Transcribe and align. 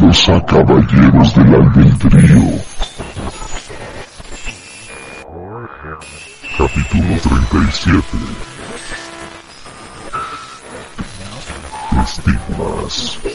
Bienvenidos 0.00 0.28
a 0.30 0.46
Caballeros 0.46 1.34
del 1.34 1.54
Albedrío. 1.54 2.42
Capítulo 6.56 7.18
37. 7.20 8.18
Estigmas. 12.02 13.29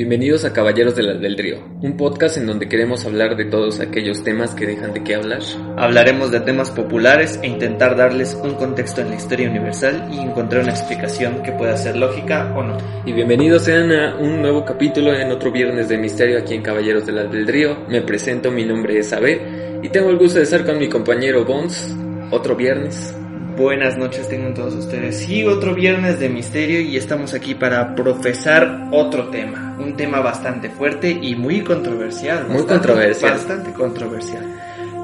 Bienvenidos 0.00 0.46
a 0.46 0.54
Caballeros 0.54 0.96
del 0.96 1.10
Albedrío, 1.10 1.58
un 1.82 1.98
podcast 1.98 2.38
en 2.38 2.46
donde 2.46 2.70
queremos 2.70 3.04
hablar 3.04 3.36
de 3.36 3.44
todos 3.44 3.80
aquellos 3.80 4.24
temas 4.24 4.54
que 4.54 4.64
dejan 4.64 4.94
de 4.94 5.04
qué 5.04 5.14
hablar. 5.14 5.42
Hablaremos 5.76 6.30
de 6.30 6.40
temas 6.40 6.70
populares 6.70 7.38
e 7.42 7.48
intentar 7.48 7.98
darles 7.98 8.34
un 8.42 8.54
contexto 8.54 9.02
en 9.02 9.10
la 9.10 9.16
historia 9.16 9.50
universal 9.50 10.08
y 10.10 10.18
encontrar 10.20 10.62
una 10.62 10.72
explicación 10.72 11.42
que 11.42 11.52
pueda 11.52 11.76
ser 11.76 11.98
lógica 11.98 12.50
o 12.56 12.62
no. 12.62 12.78
Y 13.04 13.12
bienvenidos 13.12 13.64
sean 13.64 13.92
a 13.92 14.16
un 14.16 14.40
nuevo 14.40 14.64
capítulo 14.64 15.12
en 15.12 15.32
otro 15.32 15.52
viernes 15.52 15.90
de 15.90 15.98
misterio 15.98 16.38
aquí 16.38 16.54
en 16.54 16.62
Caballeros 16.62 17.04
del 17.04 17.18
Albedrío. 17.18 17.84
Me 17.86 18.00
presento, 18.00 18.50
mi 18.50 18.64
nombre 18.64 19.00
es 19.00 19.12
Abe 19.12 19.80
y 19.82 19.90
tengo 19.90 20.08
el 20.08 20.16
gusto 20.16 20.38
de 20.38 20.44
estar 20.44 20.64
con 20.64 20.78
mi 20.78 20.88
compañero 20.88 21.44
Bones, 21.44 21.94
otro 22.30 22.56
viernes. 22.56 23.14
Buenas 23.56 23.96
noches 23.98 24.28
tengan 24.28 24.54
todos 24.54 24.74
ustedes. 24.74 25.18
Sí, 25.18 25.44
otro 25.44 25.74
viernes 25.74 26.18
de 26.18 26.28
misterio 26.28 26.80
y 26.80 26.96
estamos 26.96 27.34
aquí 27.34 27.54
para 27.54 27.94
profesar 27.94 28.88
otro 28.90 29.28
tema. 29.28 29.76
Un 29.78 29.96
tema 29.96 30.20
bastante 30.20 30.70
fuerte 30.70 31.10
y 31.10 31.34
muy 31.34 31.60
controversial. 31.62 32.46
Muy 32.48 32.58
bastante- 32.58 32.72
controversial. 32.88 33.32
Bastante 33.32 33.72
controversial. 33.72 34.44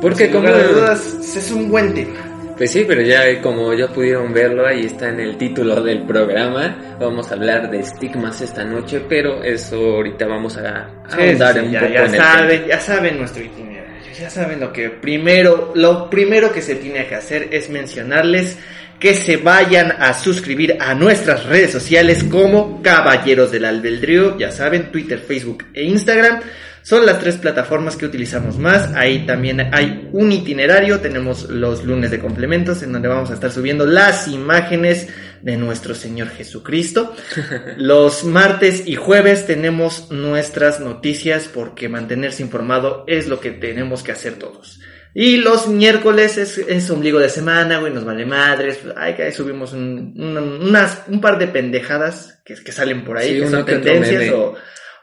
Porque 0.00 0.30
como... 0.30 0.48
a 0.48 0.52
dudas, 0.62 1.36
es 1.36 1.50
un 1.50 1.68
buen 1.70 1.92
tema. 1.94 2.14
Pues 2.56 2.70
sí, 2.70 2.84
pero 2.88 3.02
ya 3.02 3.40
como 3.42 3.74
ya 3.74 3.88
pudieron 3.88 4.32
verlo, 4.32 4.66
ahí 4.66 4.86
está 4.86 5.10
en 5.10 5.20
el 5.20 5.36
título 5.36 5.82
del 5.82 6.02
programa. 6.04 6.74
Vamos 6.98 7.30
a 7.30 7.34
hablar 7.34 7.70
de 7.70 7.80
estigmas 7.80 8.40
esta 8.40 8.64
noche, 8.64 9.02
pero 9.06 9.42
eso 9.42 9.76
ahorita 9.96 10.26
vamos 10.26 10.56
a, 10.56 10.86
a 11.04 11.10
Sí, 11.10 11.20
ahondar 11.20 11.52
sí, 11.54 11.60
un 11.60 11.70
ya, 11.72 11.80
poco 11.80 11.92
ya 11.92 11.98
en 12.00 12.04
el 12.06 12.12
tema. 12.12 12.32
saben, 12.32 12.64
ya 12.66 12.80
saben 12.80 13.18
nuestro 13.18 13.44
itinerario, 13.44 13.75
ya 14.18 14.30
saben 14.30 14.60
lo 14.60 14.72
que 14.72 14.90
primero, 14.90 15.72
lo 15.74 16.08
primero 16.08 16.52
que 16.52 16.62
se 16.62 16.76
tiene 16.76 17.06
que 17.06 17.14
hacer 17.14 17.48
es 17.52 17.68
mencionarles 17.68 18.56
que 18.98 19.14
se 19.14 19.36
vayan 19.36 19.92
a 19.92 20.14
suscribir 20.14 20.78
a 20.80 20.94
nuestras 20.94 21.44
redes 21.44 21.70
sociales 21.70 22.24
como 22.24 22.80
Caballeros 22.82 23.52
del 23.52 23.66
Albedrío, 23.66 24.38
ya 24.38 24.50
saben, 24.50 24.90
Twitter, 24.90 25.18
Facebook 25.18 25.66
e 25.74 25.84
Instagram. 25.84 26.40
Son 26.86 27.04
las 27.04 27.18
tres 27.18 27.36
plataformas 27.36 27.96
que 27.96 28.06
utilizamos 28.06 28.58
más. 28.58 28.94
Ahí 28.94 29.26
también 29.26 29.74
hay 29.74 30.08
un 30.12 30.30
itinerario. 30.30 31.00
Tenemos 31.00 31.50
los 31.50 31.82
lunes 31.82 32.12
de 32.12 32.20
complementos 32.20 32.80
en 32.84 32.92
donde 32.92 33.08
vamos 33.08 33.28
a 33.32 33.34
estar 33.34 33.50
subiendo 33.50 33.86
las 33.88 34.28
imágenes 34.28 35.08
de 35.42 35.56
nuestro 35.56 35.96
Señor 35.96 36.28
Jesucristo. 36.28 37.12
Los 37.76 38.22
martes 38.22 38.84
y 38.86 38.94
jueves 38.94 39.46
tenemos 39.46 40.12
nuestras 40.12 40.78
noticias 40.78 41.50
porque 41.52 41.88
mantenerse 41.88 42.44
informado 42.44 43.02
es 43.08 43.26
lo 43.26 43.40
que 43.40 43.50
tenemos 43.50 44.04
que 44.04 44.12
hacer 44.12 44.34
todos. 44.34 44.78
Y 45.12 45.38
los 45.38 45.66
miércoles 45.66 46.36
es, 46.38 46.58
es 46.58 46.88
ombligo 46.90 47.18
de 47.18 47.30
semana, 47.30 47.78
güey, 47.78 47.92
nos 47.92 48.04
vale 48.04 48.26
madres. 48.26 48.78
Ay, 48.96 49.14
que 49.14 49.22
ahí 49.24 49.32
subimos 49.32 49.72
un, 49.72 50.14
un- 50.16 50.68
unas, 50.68 51.02
un 51.08 51.20
par 51.20 51.36
de 51.38 51.48
pendejadas 51.48 52.38
que, 52.44 52.54
que 52.54 52.70
salen 52.70 53.02
por 53.02 53.16
ahí, 53.18 53.30
Sí, 53.34 53.40
que 53.40 53.48
son 53.48 53.64
tendencias 53.64 54.32
o, 54.34 54.54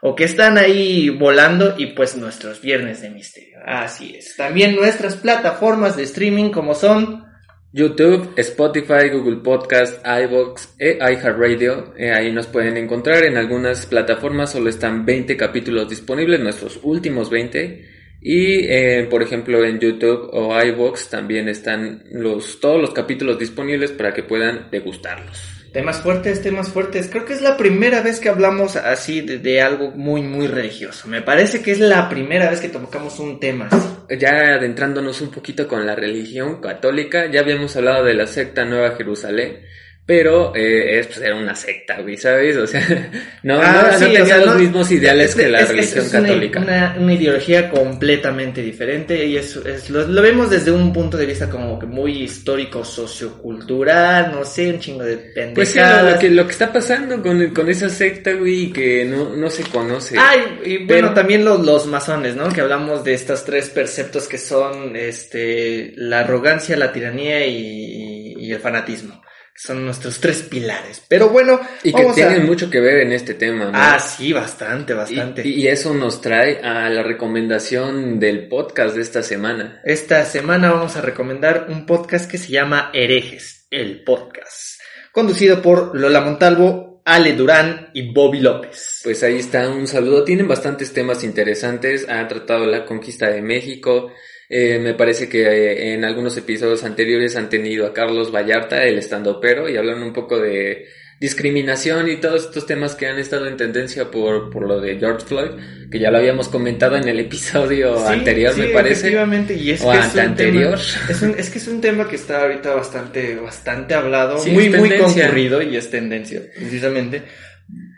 o 0.06 0.14
que 0.14 0.24
están 0.24 0.58
ahí 0.58 1.08
volando 1.08 1.76
y 1.78 1.86
pues 1.94 2.14
nuestros 2.14 2.60
viernes 2.60 3.00
de 3.00 3.08
misterio. 3.08 3.56
Así 3.64 4.14
es. 4.14 4.36
También 4.36 4.76
nuestras 4.76 5.16
plataformas 5.16 5.96
de 5.96 6.02
streaming 6.02 6.50
como 6.50 6.74
son 6.74 7.24
YouTube, 7.72 8.34
Spotify, 8.36 9.08
Google 9.10 9.36
Podcast, 9.36 10.04
iVoox 10.06 10.74
e 10.78 10.98
iHeartRadio. 11.00 11.94
Eh, 11.96 12.12
ahí 12.12 12.30
nos 12.32 12.46
pueden 12.48 12.76
encontrar. 12.76 13.24
En 13.24 13.38
algunas 13.38 13.86
plataformas 13.86 14.52
solo 14.52 14.68
están 14.68 15.06
20 15.06 15.38
capítulos 15.38 15.88
disponibles, 15.88 16.38
nuestros 16.38 16.80
últimos 16.82 17.30
20. 17.30 17.88
Y 18.20 18.66
eh, 18.66 19.06
por 19.08 19.22
ejemplo 19.22 19.64
en 19.64 19.80
YouTube 19.80 20.28
o 20.34 20.62
iVoox 20.62 21.08
también 21.08 21.48
están 21.48 22.04
los, 22.10 22.60
todos 22.60 22.78
los 22.78 22.90
capítulos 22.90 23.38
disponibles 23.38 23.92
para 23.92 24.12
que 24.12 24.22
puedan 24.22 24.68
degustarlos. 24.70 25.53
Temas 25.74 26.00
fuertes, 26.00 26.40
temas 26.40 26.68
fuertes. 26.68 27.08
Creo 27.10 27.24
que 27.24 27.32
es 27.32 27.42
la 27.42 27.56
primera 27.56 28.00
vez 28.00 28.20
que 28.20 28.28
hablamos 28.28 28.76
así 28.76 29.20
de, 29.20 29.60
algo 29.60 29.90
muy, 29.90 30.22
muy 30.22 30.46
religioso. 30.46 31.08
Me 31.08 31.20
parece 31.20 31.62
que 31.62 31.72
es 31.72 31.80
la 31.80 32.08
primera 32.08 32.48
vez 32.48 32.60
que 32.60 32.68
tocamos 32.68 33.18
un 33.18 33.40
tema 33.40 33.68
así. 33.70 34.16
Ya 34.16 34.54
adentrándonos 34.54 35.20
un 35.20 35.32
poquito 35.32 35.66
con 35.66 35.84
la 35.84 35.96
religión 35.96 36.60
católica, 36.60 37.28
ya 37.28 37.40
habíamos 37.40 37.76
hablado 37.76 38.04
de 38.04 38.14
la 38.14 38.28
secta 38.28 38.64
Nueva 38.64 38.94
Jerusalén, 38.96 39.64
pero 40.06 40.54
eh, 40.54 40.98
es, 40.98 41.06
pues, 41.06 41.18
era 41.22 41.34
una 41.34 41.54
secta, 41.54 42.00
güey, 42.02 42.16
¿sabes? 42.18 42.56
O 42.58 42.66
sea, 42.66 42.80
no, 43.42 43.58
Ah, 43.62 43.72
no, 43.72 43.90
no 43.90 43.96
o 43.96 43.98
tenía 43.98 44.26
sea, 44.26 44.36
los 44.38 44.46
no- 44.48 44.54
mismos 44.60 44.90
ideales 44.90 45.30
es- 45.30 45.34
que 45.36 45.48
la 45.48 45.60
es- 45.60 45.68
religión 45.68 46.08
católica. 46.10 46.60
Una, 46.60 46.96
una 46.98 47.14
ideología 47.14 47.70
completamente 47.70 48.60
diferente 48.60 49.24
y 49.24 49.36
es, 49.38 49.56
es- 49.56 49.88
lo, 49.88 50.06
lo 50.06 50.20
vemos 50.22 50.50
desde 50.50 50.70
un 50.72 50.92
punto 50.92 51.16
de 51.16 51.24
vista 51.26 51.48
como 51.48 51.78
que 51.78 51.86
muy 51.86 52.22
histórico, 52.22 52.84
sociocultural, 52.84 54.30
no 54.32 54.44
sé, 54.44 54.70
un 54.72 54.78
chingo 54.80 55.04
de 55.04 55.16
pendejadas. 55.16 55.54
Pues 55.54 55.68
sí, 55.70 55.78
lo, 55.78 56.10
lo 56.10 56.18
que, 56.18 56.30
lo 56.30 56.44
que 56.46 56.52
está 56.52 56.72
pasando 56.72 57.22
con, 57.22 57.48
con 57.54 57.68
esa 57.68 57.88
secta, 57.88 58.32
güey, 58.34 58.72
que 58.72 59.04
no, 59.04 59.34
no 59.34 59.48
se 59.50 59.62
conoce. 59.64 60.16
Ay, 60.18 60.40
y 60.64 60.76
bueno, 60.78 60.88
Pero- 60.88 61.14
también 61.14 61.44
los, 61.44 61.64
los 61.64 61.86
masones, 61.86 62.36
¿no? 62.36 62.52
Que 62.52 62.60
hablamos 62.60 63.04
de 63.04 63.14
estos 63.14 63.44
tres 63.44 63.70
perceptos 63.70 64.28
que 64.28 64.38
son 64.38 64.96
este 64.96 65.92
la 65.96 66.20
arrogancia, 66.20 66.76
la 66.76 66.92
tiranía 66.92 67.46
y, 67.46 68.34
y 68.38 68.52
el 68.52 68.58
fanatismo. 68.60 69.22
Son 69.56 69.84
nuestros 69.84 70.18
tres 70.20 70.42
pilares. 70.42 71.00
Pero 71.06 71.28
bueno, 71.28 71.60
y 71.84 71.92
que 71.92 72.02
a- 72.02 72.12
tienen 72.12 72.44
mucho 72.44 72.68
que 72.68 72.80
ver 72.80 72.98
en 73.00 73.12
este 73.12 73.34
tema, 73.34 73.66
¿no? 73.66 73.70
Ah, 73.74 73.98
sí, 74.00 74.32
bastante, 74.32 74.94
bastante. 74.94 75.46
Y, 75.46 75.62
y 75.62 75.68
eso 75.68 75.94
nos 75.94 76.20
trae 76.20 76.58
a 76.60 76.88
la 76.90 77.02
recomendación 77.04 78.18
del 78.18 78.48
podcast 78.48 78.96
de 78.96 79.02
esta 79.02 79.22
semana. 79.22 79.80
Esta 79.84 80.24
semana 80.24 80.72
vamos 80.72 80.96
a 80.96 81.00
recomendar 81.02 81.66
un 81.68 81.86
podcast 81.86 82.28
que 82.30 82.38
se 82.38 82.50
llama 82.52 82.90
Herejes, 82.92 83.66
el 83.70 84.02
podcast. 84.02 84.80
Conducido 85.12 85.62
por 85.62 85.96
Lola 85.96 86.20
Montalvo, 86.20 87.02
Ale 87.04 87.34
Durán 87.34 87.90
y 87.94 88.12
Bobby 88.12 88.40
López. 88.40 89.02
Pues 89.04 89.22
ahí 89.22 89.38
está, 89.38 89.68
un 89.68 89.86
saludo. 89.86 90.24
Tienen 90.24 90.48
bastantes 90.48 90.92
temas 90.92 91.22
interesantes. 91.22 92.08
Han 92.08 92.26
tratado 92.26 92.66
la 92.66 92.84
conquista 92.84 93.28
de 93.28 93.40
México. 93.42 94.10
Eh, 94.48 94.78
me 94.78 94.94
parece 94.94 95.28
que 95.28 95.42
eh, 95.46 95.94
en 95.94 96.04
algunos 96.04 96.36
episodios 96.36 96.84
anteriores 96.84 97.34
han 97.36 97.48
tenido 97.48 97.86
a 97.86 97.94
Carlos 97.94 98.30
Vallarta, 98.34 98.84
el 98.84 98.98
estandopero, 98.98 99.68
y 99.68 99.76
hablan 99.76 100.02
un 100.02 100.12
poco 100.12 100.38
de 100.38 100.86
discriminación 101.20 102.10
y 102.10 102.16
todos 102.16 102.44
estos 102.46 102.66
temas 102.66 102.94
que 102.94 103.06
han 103.06 103.18
estado 103.18 103.46
en 103.46 103.56
tendencia 103.56 104.10
por, 104.10 104.50
por 104.50 104.66
lo 104.66 104.80
de 104.80 104.98
George 104.98 105.24
Floyd, 105.26 105.50
que 105.90 105.98
ya 105.98 106.10
lo 106.10 106.18
habíamos 106.18 106.48
comentado 106.48 106.96
en 106.96 107.08
el 107.08 107.18
episodio 107.20 107.96
Sí, 107.98 108.12
anterior, 108.12 108.52
sí, 108.52 108.60
me 108.60 108.66
parece. 108.68 108.92
Efectivamente, 109.00 109.54
y 109.54 109.70
es 109.70 109.80
O 109.82 109.90
que 109.90 109.96
es 109.98 110.02
un 110.04 110.10
anteanterior. 110.10 110.78
tema- 110.78 111.06
es, 111.10 111.22
un- 111.22 111.34
es 111.38 111.50
que 111.50 111.58
es 111.58 111.68
un 111.68 111.80
tema 111.80 112.08
que 112.08 112.16
está 112.16 112.42
ahorita 112.42 112.74
bastante, 112.74 113.36
bastante 113.36 113.94
hablado, 113.94 114.38
Sí, 114.38 114.50
muy, 114.50 114.68
muy 114.70 114.90
concurrido 114.98 115.62
y 115.62 115.76
es 115.76 115.90
tendencia, 115.90 116.42
precisamente. 116.54 117.22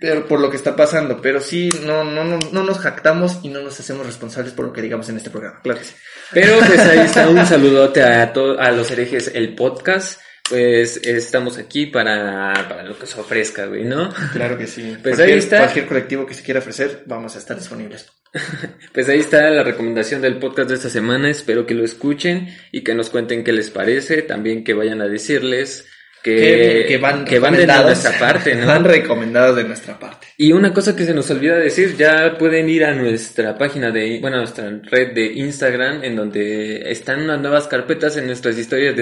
Pero 0.00 0.26
por 0.26 0.40
lo 0.40 0.50
que 0.50 0.56
está 0.56 0.76
pasando, 0.76 1.20
pero 1.22 1.40
sí, 1.40 1.70
no, 1.84 2.04
no, 2.04 2.22
no, 2.24 2.38
no 2.52 2.62
nos 2.62 2.78
jactamos 2.78 3.38
y 3.42 3.48
no 3.48 3.62
nos 3.62 3.78
hacemos 3.80 4.04
responsables 4.06 4.52
por 4.52 4.66
lo 4.66 4.72
que 4.72 4.82
digamos 4.82 5.08
en 5.08 5.16
este 5.16 5.30
programa, 5.30 5.60
claro 5.62 5.78
que 5.80 5.86
sí. 5.86 5.94
Pero 6.32 6.58
pues 6.58 6.80
ahí 6.80 6.98
está 7.00 7.28
un 7.30 7.46
saludote 7.46 8.02
a, 8.02 8.32
to- 8.32 8.58
a 8.60 8.70
los 8.72 8.90
herejes, 8.90 9.30
el 9.34 9.54
podcast. 9.54 10.20
Pues 10.48 10.98
estamos 10.98 11.58
aquí 11.58 11.86
para, 11.86 12.52
para 12.68 12.84
lo 12.84 12.96
que 12.96 13.06
se 13.06 13.18
ofrezca, 13.20 13.66
güey, 13.66 13.82
¿no? 13.84 14.12
Claro 14.32 14.56
que 14.56 14.68
sí. 14.68 14.96
Pues 15.02 15.16
Cualquier- 15.16 15.32
ahí 15.32 15.38
está. 15.38 15.58
Cualquier 15.58 15.86
colectivo 15.86 16.24
que 16.24 16.34
se 16.34 16.42
quiera 16.44 16.60
ofrecer, 16.60 17.02
vamos 17.06 17.34
a 17.34 17.38
estar 17.38 17.56
disponibles. 17.58 18.06
Pues 18.92 19.08
ahí 19.08 19.18
está 19.20 19.50
la 19.50 19.62
recomendación 19.62 20.20
del 20.22 20.38
podcast 20.38 20.68
de 20.68 20.74
esta 20.76 20.88
semana. 20.90 21.30
Espero 21.30 21.66
que 21.66 21.74
lo 21.74 21.84
escuchen 21.84 22.48
y 22.72 22.82
que 22.82 22.94
nos 22.94 23.10
cuenten 23.10 23.42
qué 23.44 23.52
les 23.52 23.70
parece. 23.70 24.22
También 24.22 24.62
que 24.62 24.72
vayan 24.74 25.00
a 25.00 25.08
decirles 25.08 25.86
que, 26.34 26.98
van, 27.00 27.24
que 27.24 27.38
van 27.38 27.56
de 27.56 27.66
nuestra 27.66 28.18
parte, 28.18 28.54
¿no? 28.54 28.66
Van 28.76 28.84
recomendados 28.84 29.56
de 29.56 29.64
nuestra 29.64 29.98
parte. 29.98 30.26
Y 30.36 30.52
una 30.52 30.72
cosa 30.72 30.96
que 30.96 31.04
se 31.04 31.14
nos 31.14 31.30
olvida 31.30 31.56
decir, 31.56 31.96
ya 31.96 32.36
pueden 32.36 32.68
ir 32.68 32.84
a 32.84 32.92
nuestra 32.94 33.56
página 33.56 33.90
de, 33.90 34.18
bueno, 34.20 34.36
a 34.36 34.40
nuestra 34.40 34.68
red 34.90 35.14
de 35.14 35.32
Instagram, 35.34 36.02
en 36.04 36.16
donde 36.16 36.90
están 36.90 37.22
unas 37.22 37.40
nuevas 37.40 37.68
carpetas 37.68 38.16
en 38.16 38.26
nuestras 38.26 38.58
historias 38.58 38.94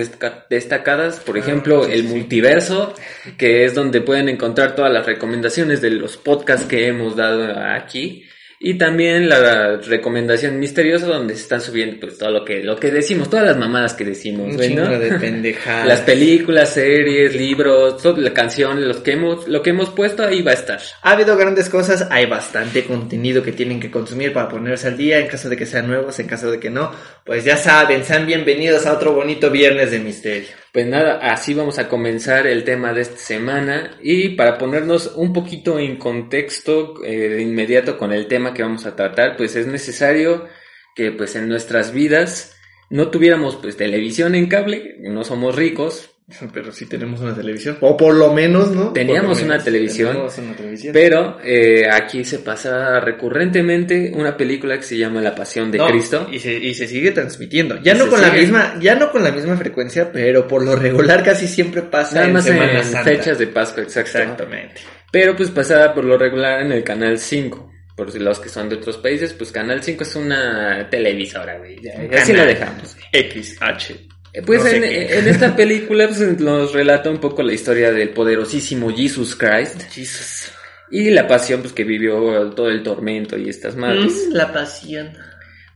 destacadas, 0.50 1.20
por 1.20 1.38
ejemplo, 1.38 1.82
Ah, 1.82 1.86
sí, 1.86 1.92
el 1.92 2.02
sí. 2.02 2.08
multiverso, 2.08 2.94
que 3.38 3.64
es 3.64 3.74
donde 3.74 4.00
pueden 4.00 4.28
encontrar 4.28 4.74
todas 4.74 4.92
las 4.92 5.06
recomendaciones 5.06 5.80
de 5.80 5.90
los 5.90 6.16
podcasts 6.16 6.66
que 6.66 6.86
hemos 6.86 7.16
dado 7.16 7.58
aquí. 7.58 8.24
Y 8.60 8.74
también 8.74 9.28
la 9.28 9.76
recomendación 9.76 10.58
misteriosa 10.58 11.06
donde 11.06 11.34
se 11.34 11.42
están 11.42 11.60
subiendo 11.60 12.00
pues 12.00 12.18
todo 12.18 12.30
lo 12.30 12.44
que, 12.44 12.62
lo 12.62 12.76
que 12.76 12.90
decimos, 12.90 13.28
todas 13.28 13.46
las 13.46 13.56
mamadas 13.56 13.94
que 13.94 14.04
decimos, 14.04 14.48
Un 14.48 14.56
güey, 14.56 14.68
chingo 14.68 14.84
¿no? 14.84 14.98
de 14.98 15.12
pendejadas. 15.18 15.86
Las 15.86 16.00
películas, 16.00 16.70
series, 16.70 17.34
libros, 17.34 18.02
todo, 18.02 18.20
la 18.20 18.32
canción, 18.32 18.86
los 18.86 18.98
que 18.98 19.12
hemos, 19.12 19.48
lo 19.48 19.62
que 19.62 19.70
hemos 19.70 19.90
puesto 19.90 20.24
ahí 20.24 20.42
va 20.42 20.52
a 20.52 20.54
estar. 20.54 20.80
Ha 21.02 21.12
habido 21.12 21.36
grandes 21.36 21.68
cosas, 21.68 22.08
hay 22.10 22.26
bastante 22.26 22.84
contenido 22.84 23.42
que 23.42 23.52
tienen 23.52 23.80
que 23.80 23.90
consumir 23.90 24.32
para 24.32 24.48
ponerse 24.48 24.88
al 24.88 24.96
día 24.96 25.18
en 25.18 25.26
caso 25.26 25.48
de 25.48 25.56
que 25.56 25.66
sean 25.66 25.86
nuevos, 25.86 26.18
en 26.18 26.26
caso 26.26 26.50
de 26.50 26.60
que 26.60 26.70
no, 26.70 26.90
pues 27.24 27.44
ya 27.44 27.56
saben, 27.56 28.04
sean 28.04 28.26
bienvenidos 28.26 28.86
a 28.86 28.92
otro 28.92 29.12
bonito 29.12 29.50
viernes 29.50 29.90
de 29.90 29.98
misterio. 29.98 30.63
Pues 30.74 30.88
nada, 30.88 31.18
así 31.18 31.54
vamos 31.54 31.78
a 31.78 31.88
comenzar 31.88 32.48
el 32.48 32.64
tema 32.64 32.92
de 32.92 33.02
esta 33.02 33.16
semana. 33.16 33.96
Y 34.02 34.30
para 34.30 34.58
ponernos 34.58 35.12
un 35.14 35.32
poquito 35.32 35.78
en 35.78 35.98
contexto 35.98 36.94
eh, 37.04 37.28
de 37.28 37.42
inmediato 37.42 37.96
con 37.96 38.12
el 38.12 38.26
tema 38.26 38.52
que 38.52 38.64
vamos 38.64 38.84
a 38.84 38.96
tratar, 38.96 39.36
pues 39.36 39.54
es 39.54 39.68
necesario 39.68 40.48
que 40.96 41.12
pues 41.12 41.36
en 41.36 41.48
nuestras 41.48 41.92
vidas 41.92 42.56
no 42.90 43.08
tuviéramos 43.12 43.54
pues 43.54 43.76
televisión 43.76 44.34
en 44.34 44.48
cable, 44.48 44.96
no 44.98 45.22
somos 45.22 45.54
ricos, 45.54 46.10
pero 46.54 46.72
sí 46.72 46.86
tenemos 46.86 47.20
una 47.20 47.34
televisión. 47.34 47.76
O 47.80 47.96
por 47.96 48.14
lo 48.14 48.32
menos, 48.32 48.70
¿no? 48.70 48.92
Teníamos 48.92 49.42
una 49.42 49.58
televisión, 49.58 50.08
teníamos 50.08 50.38
una 50.38 50.56
televisión. 50.56 50.92
pero 50.92 51.38
eh, 51.44 51.86
aquí 51.90 52.24
se 52.24 52.38
pasa 52.38 52.98
recurrentemente 53.00 54.12
una 54.14 54.36
película 54.36 54.76
que 54.76 54.84
se 54.84 54.96
llama 54.96 55.20
La 55.20 55.34
Pasión 55.34 55.70
de 55.70 55.78
No, 55.78 55.88
Cristo. 55.88 56.28
Y 56.30 56.38
se, 56.38 56.54
y 56.54 56.72
se 56.74 56.86
sigue 56.86 57.10
transmitiendo. 57.10 57.80
Ya 57.82 57.94
Y 57.94 57.98
no 57.98 58.08
con 58.08 58.20
la 58.22 58.30
misma, 58.30 58.74
ya 58.80 58.94
no 58.94 59.10
con 59.10 59.22
la 59.22 59.32
misma 59.32 59.56
frecuencia, 59.56 60.10
pero 60.12 60.48
por 60.48 60.64
lo 60.64 60.76
regular 60.76 61.22
casi 61.22 61.46
siempre 61.46 61.82
pasa 61.82 62.14
Nada 62.14 62.26
en 62.26 62.32
más 62.32 62.44
Semana 62.44 62.78
en 62.78 62.84
Santa. 62.84 63.10
fechas 63.10 63.38
de 63.38 63.46
Pascua, 63.48 63.82
exacto. 63.82 64.18
Exactamente. 64.18 64.80
Pero 65.12 65.36
pues 65.36 65.50
pasada 65.50 65.94
por 65.94 66.04
lo 66.04 66.16
regular 66.16 66.62
en 66.62 66.72
el 66.72 66.82
canal 66.82 67.18
5. 67.18 67.70
Por 67.96 68.10
si 68.10 68.18
los 68.18 68.40
que 68.40 68.48
son 68.48 68.68
de 68.68 68.74
otros 68.76 68.96
países, 68.96 69.32
pues 69.34 69.52
canal 69.52 69.80
5 69.80 70.02
es 70.02 70.16
una 70.16 70.88
televisora, 70.90 71.58
güey. 71.58 71.76
Ya, 71.80 71.92
así 72.18 72.32
lo 72.32 72.44
dejamos. 72.44 72.96
X, 73.12 73.56
H. 73.60 73.92
Eh, 73.92 74.08
Pues 74.44 74.64
No 74.64 74.70
en, 74.70 75.28
esta 75.28 75.54
película 75.54 76.08
pues, 76.08 76.20
nos 76.40 76.72
relata 76.72 77.08
un 77.08 77.19
poco 77.19 77.42
la 77.42 77.52
historia 77.52 77.92
del 77.92 78.10
poderosísimo 78.10 78.90
Jesus 78.90 79.36
Christ 79.36 79.82
Jesus. 79.92 80.50
y 80.90 81.10
la 81.10 81.28
pasión 81.28 81.60
pues 81.60 81.72
que 81.72 81.84
vivió 81.84 82.50
todo 82.50 82.69
el 82.69 82.82
tormento 82.82 83.38
y 83.38 83.48
estas 83.48 83.76
madres. 83.76 84.26
Mm, 84.28 84.32
la 84.32 84.52
pasión. 84.52 85.16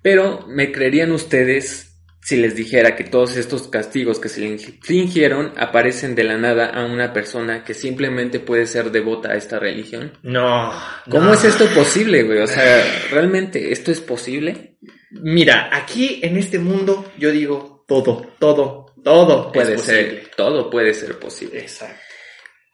Pero 0.03 0.45
me 0.49 0.73
creerían 0.73 1.13
ustedes 1.13 1.89
si 2.21 2.37
les 2.37 2.57
dijera 2.57 2.97
que 2.97 3.05
todos 3.05 3.37
estos 3.37 3.69
castigos 3.69 4.19
que 4.19 4.29
se 4.29 4.41
le 4.41 4.49
infligieron 4.49 5.53
aparecen 5.57 6.15
de 6.15 6.25
la 6.25 6.37
nada 6.37 6.67
a 6.67 6.85
una 6.85 7.13
persona 7.13 7.65
que 7.65 7.75
simplemente 7.75 8.41
puede 8.41 8.67
ser 8.67 8.91
devota 8.91 9.31
a 9.31 9.37
esta 9.37 9.59
religión. 9.59 10.19
No. 10.23 10.73
¿Cómo 11.09 11.27
no. 11.27 11.33
es 11.33 11.45
esto 11.45 11.67
posible, 11.75 12.25
güey? 12.25 12.41
O 12.41 12.47
sea, 12.47 12.85
¿realmente 13.11 13.73
esto 13.73 13.93
es 13.93 14.01
posible? 14.01 14.77
Mira, 15.11 15.71
aquí 15.73 16.21
en 16.23 16.37
este 16.37 16.59
mundo 16.59 17.11
yo 17.19 17.31
digo 17.31 17.78
todo, 17.89 18.25
todo, 18.39 18.87
todo 19.03 19.51
Puede 19.51 19.75
es 19.75 19.83
ser, 19.83 20.07
posible. 20.07 20.31
todo 20.37 20.71
puede 20.71 20.95
ser 20.95 21.19
posible. 21.19 21.59
Exacto. 21.59 22.01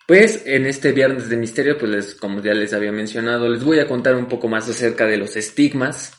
Pues 0.07 0.43
en 0.45 0.67
este 0.67 0.93
viernes 0.93 1.31
de 1.31 1.37
misterio, 1.37 1.79
pues 1.79 1.91
les, 1.91 2.15
como 2.15 2.43
ya 2.43 2.53
les 2.53 2.75
había 2.75 2.93
mencionado, 2.93 3.49
les 3.49 3.65
voy 3.65 3.79
a 3.79 3.87
contar 3.87 4.17
un 4.17 4.27
poco 4.27 4.49
más 4.49 4.69
acerca 4.69 5.07
de 5.07 5.17
los 5.17 5.37
estigmas. 5.37 6.13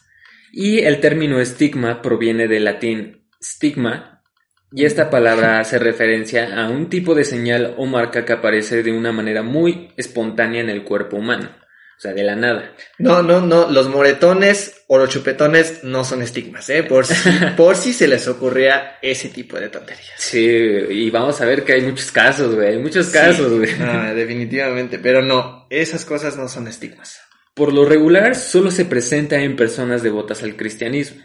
Y 0.51 0.79
el 0.79 0.99
término 1.01 1.39
estigma 1.39 2.01
proviene 2.01 2.47
del 2.47 2.63
latín 2.63 3.27
stigma, 3.43 4.23
y 4.71 4.85
esta 4.85 5.09
palabra 5.09 5.59
hace 5.59 5.77
referencia 5.77 6.55
a 6.63 6.69
un 6.69 6.89
tipo 6.89 7.13
de 7.13 7.25
señal 7.25 7.75
o 7.77 7.85
marca 7.85 8.25
que 8.25 8.33
aparece 8.33 8.81
de 8.81 8.91
una 8.91 9.11
manera 9.11 9.43
muy 9.43 9.93
espontánea 9.97 10.61
en 10.61 10.69
el 10.69 10.83
cuerpo 10.83 11.17
humano, 11.17 11.49
o 11.97 12.01
sea, 12.01 12.13
de 12.13 12.23
la 12.23 12.35
nada. 12.35 12.73
No, 12.97 13.23
no, 13.23 13.39
no, 13.39 13.71
los 13.71 13.87
moretones 13.87 14.83
o 14.87 14.97
los 14.97 15.09
chupetones 15.09 15.83
no 15.83 16.03
son 16.03 16.21
estigmas, 16.21 16.69
¿eh? 16.69 16.83
Por 16.83 17.05
si, 17.05 17.29
por 17.57 17.75
si 17.77 17.93
se 17.93 18.07
les 18.07 18.27
ocurría 18.27 18.97
ese 19.01 19.29
tipo 19.29 19.57
de 19.57 19.69
tonterías. 19.69 20.13
Sí, 20.17 20.45
y 20.45 21.09
vamos 21.09 21.39
a 21.39 21.45
ver 21.45 21.63
que 21.63 21.73
hay 21.73 21.81
muchos 21.81 22.11
casos, 22.11 22.53
güey, 22.53 22.73
hay 22.73 22.79
muchos 22.79 23.07
casos, 23.07 23.53
güey. 23.53 23.71
Ah, 23.79 24.13
definitivamente, 24.13 24.99
pero 24.99 25.21
no, 25.21 25.67
esas 25.69 26.03
cosas 26.03 26.35
no 26.35 26.49
son 26.49 26.67
estigmas. 26.67 27.19
Por 27.53 27.71
lo 27.71 27.85
regular, 27.85 28.35
solo 28.35 28.69
se 28.71 28.83
presenta 28.83 29.39
en 29.39 29.55
personas 29.55 30.03
devotas 30.03 30.43
al 30.43 30.57
cristianismo, 30.57 31.23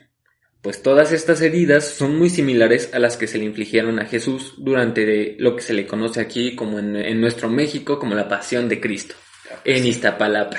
pues 0.62 0.82
todas 0.82 1.10
estas 1.10 1.40
heridas 1.40 1.84
son 1.84 2.16
muy 2.16 2.30
similares 2.30 2.90
a 2.92 3.00
las 3.00 3.16
que 3.16 3.26
se 3.26 3.38
le 3.38 3.44
infligieron 3.44 3.98
a 3.98 4.06
Jesús 4.06 4.54
durante 4.58 5.34
lo 5.40 5.56
que 5.56 5.62
se 5.62 5.72
le 5.72 5.86
conoce 5.86 6.20
aquí 6.20 6.54
como 6.54 6.78
en, 6.78 6.94
en 6.94 7.20
nuestro 7.20 7.48
México 7.48 7.98
como 7.98 8.14
la 8.14 8.28
pasión 8.28 8.68
de 8.68 8.80
Cristo, 8.80 9.16
en 9.64 9.86
Iztapalapa. 9.86 10.58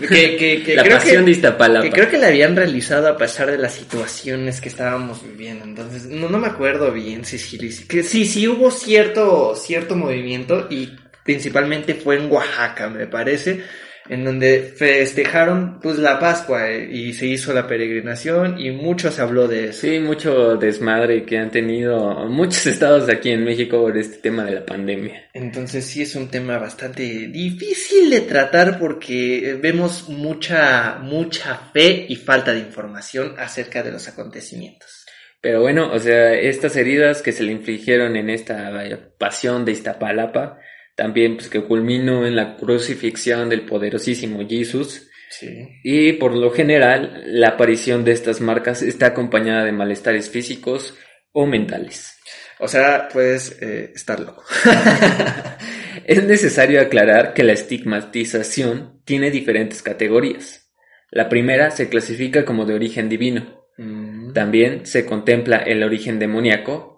que, 0.00 0.36
que, 0.36 0.62
que 0.64 0.74
la 0.74 0.82
creo 0.82 0.96
pasión 0.98 1.24
de 1.24 1.30
Iztapalapa. 1.30 1.84
que 1.84 1.90
creo 1.92 2.08
que 2.10 2.18
la 2.18 2.26
habían 2.28 2.56
realizado 2.56 3.08
a 3.08 3.16
pesar 3.16 3.50
de 3.50 3.58
las 3.58 3.74
situaciones 3.74 4.60
que 4.60 4.68
estábamos 4.68 5.22
viviendo. 5.22 5.64
Entonces, 5.64 6.06
no, 6.06 6.28
no 6.28 6.38
me 6.38 6.48
acuerdo 6.48 6.90
bien 6.92 7.24
si, 7.24 7.38
si- 7.38 7.86
que 7.86 8.02
sí, 8.02 8.24
sí 8.26 8.48
hubo 8.48 8.70
cierto, 8.70 9.54
cierto 9.54 9.94
movimiento 9.96 10.66
y 10.70 10.96
principalmente 11.22 11.94
fue 11.94 12.16
en 12.16 12.30
Oaxaca, 12.30 12.88
me 12.88 13.06
parece, 13.06 13.62
en 14.08 14.24
donde 14.24 14.72
festejaron 14.76 15.80
pues 15.80 15.98
la 15.98 16.18
Pascua 16.18 16.70
eh, 16.70 16.88
y 16.90 17.12
se 17.12 17.26
hizo 17.26 17.52
la 17.52 17.66
peregrinación 17.66 18.60
y 18.60 18.70
mucho 18.70 19.10
se 19.10 19.22
habló 19.22 19.48
de 19.48 19.68
eso. 19.68 19.80
Sí, 19.82 19.98
mucho 19.98 20.56
desmadre 20.56 21.24
que 21.24 21.38
han 21.38 21.50
tenido 21.50 22.26
muchos 22.28 22.66
estados 22.66 23.08
aquí 23.08 23.30
en 23.30 23.44
México 23.44 23.80
por 23.80 23.96
este 23.96 24.18
tema 24.18 24.44
de 24.44 24.52
la 24.52 24.66
pandemia. 24.66 25.30
Entonces 25.32 25.84
sí 25.84 26.02
es 26.02 26.14
un 26.14 26.28
tema 26.28 26.58
bastante 26.58 27.02
difícil 27.02 28.10
de 28.10 28.20
tratar 28.22 28.78
porque 28.78 29.50
eh, 29.50 29.54
vemos 29.54 30.08
mucha, 30.08 30.98
mucha 31.00 31.56
fe 31.72 32.06
y 32.08 32.16
falta 32.16 32.52
de 32.52 32.60
información 32.60 33.34
acerca 33.38 33.82
de 33.82 33.92
los 33.92 34.08
acontecimientos. 34.08 35.06
Pero 35.40 35.60
bueno, 35.60 35.92
o 35.92 35.98
sea, 35.98 36.32
estas 36.32 36.76
heridas 36.76 37.22
que 37.22 37.30
se 37.30 37.44
le 37.44 37.52
infligieron 37.52 38.16
en 38.16 38.30
esta 38.30 38.72
pasión 39.18 39.64
de 39.64 39.72
Iztapalapa, 39.72 40.58
también 40.96 41.36
pues 41.36 41.48
que 41.48 41.62
culminó 41.62 42.26
en 42.26 42.34
la 42.34 42.56
crucifixión 42.56 43.48
del 43.48 43.64
poderosísimo 43.64 44.46
Jesús, 44.48 45.08
Sí. 45.28 45.68
y 45.84 46.12
por 46.14 46.34
lo 46.34 46.50
general 46.50 47.22
la 47.26 47.48
aparición 47.50 48.04
de 48.04 48.12
estas 48.12 48.40
marcas 48.40 48.82
está 48.82 49.06
acompañada 49.06 49.64
de 49.64 49.72
malestares 49.72 50.30
físicos 50.30 50.94
o 51.32 51.46
mentales. 51.46 52.16
O 52.58 52.68
sea, 52.68 53.08
puedes 53.12 53.60
eh, 53.60 53.92
estar 53.94 54.18
loco. 54.18 54.42
Es 56.04 56.22
necesario 56.24 56.80
aclarar 56.80 57.34
que 57.34 57.42
la 57.42 57.52
estigmatización 57.52 59.00
tiene 59.04 59.30
diferentes 59.30 59.82
categorías. 59.82 60.70
La 61.10 61.28
primera 61.28 61.70
se 61.70 61.88
clasifica 61.88 62.44
como 62.44 62.64
de 62.64 62.74
origen 62.74 63.08
divino, 63.08 63.56
Mm. 63.78 64.32
También 64.32 64.86
se 64.86 65.04
contempla 65.04 65.58
el 65.58 65.82
origen 65.82 66.18
demoníaco, 66.18 66.95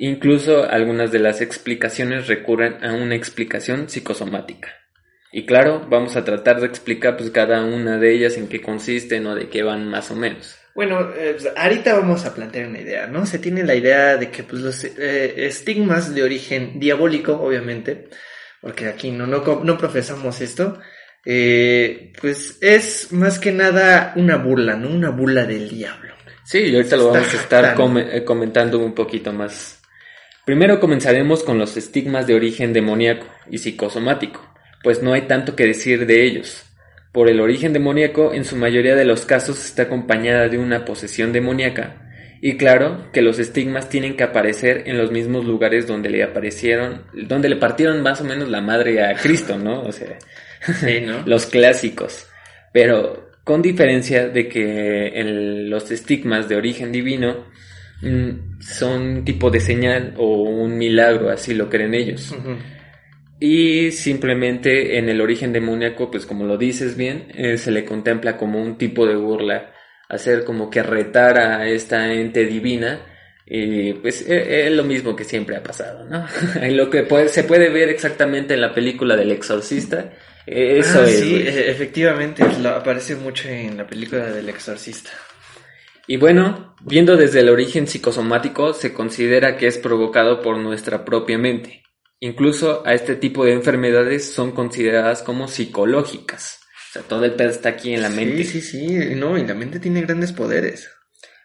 incluso 0.00 0.68
algunas 0.68 1.12
de 1.12 1.18
las 1.18 1.40
explicaciones 1.40 2.26
recurren 2.26 2.82
a 2.84 2.92
una 2.92 3.14
explicación 3.14 3.88
psicosomática. 3.88 4.68
Y 5.32 5.46
claro, 5.46 5.86
vamos 5.88 6.16
a 6.16 6.24
tratar 6.24 6.60
de 6.60 6.66
explicar 6.66 7.16
pues 7.16 7.30
cada 7.30 7.64
una 7.64 7.98
de 7.98 8.12
ellas 8.12 8.36
en 8.36 8.48
qué 8.48 8.60
consisten 8.60 9.26
o 9.26 9.34
de 9.34 9.48
qué 9.48 9.62
van 9.62 9.88
más 9.88 10.10
o 10.10 10.16
menos. 10.16 10.56
Bueno, 10.74 11.00
eh, 11.16 11.36
pues, 11.38 11.52
ahorita 11.56 11.94
vamos 11.94 12.24
a 12.24 12.34
plantear 12.34 12.68
una 12.68 12.80
idea, 12.80 13.06
¿no? 13.06 13.26
Se 13.26 13.38
tiene 13.38 13.62
la 13.62 13.74
idea 13.74 14.16
de 14.16 14.30
que 14.30 14.42
pues, 14.42 14.62
los 14.62 14.84
eh, 14.84 15.46
estigmas 15.46 16.14
de 16.14 16.22
origen 16.22 16.80
diabólico, 16.80 17.34
obviamente, 17.34 18.08
porque 18.60 18.86
aquí 18.86 19.10
no, 19.10 19.26
no, 19.26 19.42
no 19.62 19.78
profesamos 19.78 20.40
esto, 20.40 20.80
eh, 21.24 22.12
pues 22.20 22.58
es 22.62 23.12
más 23.12 23.38
que 23.38 23.52
nada 23.52 24.14
una 24.16 24.36
burla, 24.36 24.76
¿no? 24.76 24.88
Una 24.88 25.10
burla 25.10 25.44
del 25.44 25.68
diablo. 25.68 26.14
Sí, 26.44 26.58
y 26.58 26.74
ahorita 26.74 26.96
lo 26.96 27.12
vamos 27.12 27.34
a 27.34 27.36
estar 27.36 27.76
eh, 27.76 28.24
comentando 28.24 28.78
un 28.78 28.94
poquito 28.94 29.32
más. 29.32 29.79
Primero 30.44 30.80
comenzaremos 30.80 31.42
con 31.44 31.58
los 31.58 31.76
estigmas 31.76 32.26
de 32.26 32.34
origen 32.34 32.72
demoníaco 32.72 33.26
y 33.50 33.58
psicosomático, 33.58 34.40
pues 34.82 35.02
no 35.02 35.12
hay 35.12 35.22
tanto 35.22 35.54
que 35.54 35.66
decir 35.66 36.06
de 36.06 36.24
ellos. 36.24 36.64
Por 37.12 37.28
el 37.28 37.40
origen 37.40 37.72
demoníaco, 37.72 38.32
en 38.32 38.44
su 38.44 38.56
mayoría 38.56 38.94
de 38.94 39.04
los 39.04 39.26
casos 39.26 39.64
está 39.64 39.82
acompañada 39.82 40.48
de 40.48 40.58
una 40.58 40.84
posesión 40.84 41.32
demoníaca, 41.32 42.06
y 42.40 42.56
claro 42.56 43.10
que 43.12 43.20
los 43.20 43.38
estigmas 43.38 43.90
tienen 43.90 44.16
que 44.16 44.22
aparecer 44.24 44.84
en 44.86 44.96
los 44.96 45.10
mismos 45.12 45.44
lugares 45.44 45.86
donde 45.86 46.08
le 46.08 46.22
aparecieron, 46.22 47.02
donde 47.12 47.50
le 47.50 47.56
partieron 47.56 48.02
más 48.02 48.20
o 48.20 48.24
menos 48.24 48.48
la 48.48 48.62
madre 48.62 49.04
a 49.04 49.14
Cristo, 49.14 49.58
¿no? 49.58 49.82
O 49.82 49.92
sea, 49.92 50.18
Sí, 50.62 51.00
¿no? 51.00 51.22
los 51.26 51.46
clásicos, 51.46 52.26
pero 52.72 53.30
con 53.44 53.60
diferencia 53.62 54.28
de 54.28 54.48
que 54.48 55.08
el- 55.08 55.68
los 55.68 55.90
estigmas 55.90 56.48
de 56.48 56.56
origen 56.56 56.92
divino 56.92 57.46
mm, 58.02 58.49
son 58.60 59.24
tipo 59.24 59.50
de 59.50 59.60
señal 59.60 60.14
o 60.18 60.42
un 60.42 60.76
milagro, 60.78 61.30
así 61.30 61.54
lo 61.54 61.68
creen 61.68 61.94
ellos. 61.94 62.34
Y 63.38 63.90
simplemente 63.92 64.98
en 64.98 65.08
el 65.08 65.20
origen 65.20 65.52
demoníaco, 65.52 66.10
pues 66.10 66.26
como 66.26 66.44
lo 66.44 66.58
dices 66.58 66.96
bien, 66.96 67.28
eh, 67.34 67.56
se 67.56 67.70
le 67.70 67.84
contempla 67.86 68.36
como 68.36 68.60
un 68.60 68.76
tipo 68.76 69.06
de 69.06 69.16
burla, 69.16 69.72
hacer 70.08 70.44
como 70.44 70.68
que 70.68 70.82
retar 70.82 71.38
a 71.38 71.66
esta 71.66 72.12
ente 72.12 72.44
divina. 72.44 73.00
Y 73.52 73.94
pues 73.94 74.24
eh, 74.28 74.66
es 74.66 74.72
lo 74.72 74.84
mismo 74.84 75.16
que 75.16 75.24
siempre 75.24 75.56
ha 75.56 75.62
pasado, 75.62 76.04
¿no? 76.08 76.24
Lo 76.70 76.88
que 76.88 77.02
puede- 77.02 77.28
se 77.28 77.42
puede 77.42 77.68
ver 77.68 77.88
exactamente 77.88 78.54
en 78.54 78.60
la 78.60 78.72
película 78.72 79.16
del 79.16 79.32
exorcista, 79.32 80.12
eh, 80.46 80.76
eso 80.78 81.00
Ah, 81.02 81.08
es. 81.08 81.18
sí, 81.18 81.34
e- 81.34 81.68
efectivamente, 81.70 82.44
lo- 82.62 82.68
aparece 82.76 83.16
mucho 83.16 83.48
en 83.48 83.76
la 83.76 83.86
película 83.88 84.26
del 84.30 84.48
exorcista. 84.50 85.10
Y 86.10 86.16
bueno, 86.16 86.74
viendo 86.80 87.16
desde 87.16 87.38
el 87.38 87.48
origen 87.48 87.86
psicosomático, 87.86 88.74
se 88.74 88.92
considera 88.92 89.56
que 89.56 89.68
es 89.68 89.78
provocado 89.78 90.42
por 90.42 90.58
nuestra 90.58 91.04
propia 91.04 91.38
mente. 91.38 91.84
Incluso 92.18 92.82
a 92.84 92.94
este 92.94 93.14
tipo 93.14 93.44
de 93.44 93.52
enfermedades 93.52 94.32
son 94.34 94.50
consideradas 94.50 95.22
como 95.22 95.46
psicológicas. 95.46 96.58
O 96.88 96.92
sea, 96.94 97.02
todo 97.02 97.24
el 97.24 97.34
pedo 97.34 97.50
está 97.50 97.68
aquí 97.68 97.94
en 97.94 98.02
la 98.02 98.08
mente. 98.08 98.42
Sí, 98.42 98.60
sí, 98.60 98.88
sí, 98.88 99.14
no, 99.14 99.38
y 99.38 99.46
la 99.46 99.54
mente 99.54 99.78
tiene 99.78 100.02
grandes 100.02 100.32
poderes. 100.32 100.90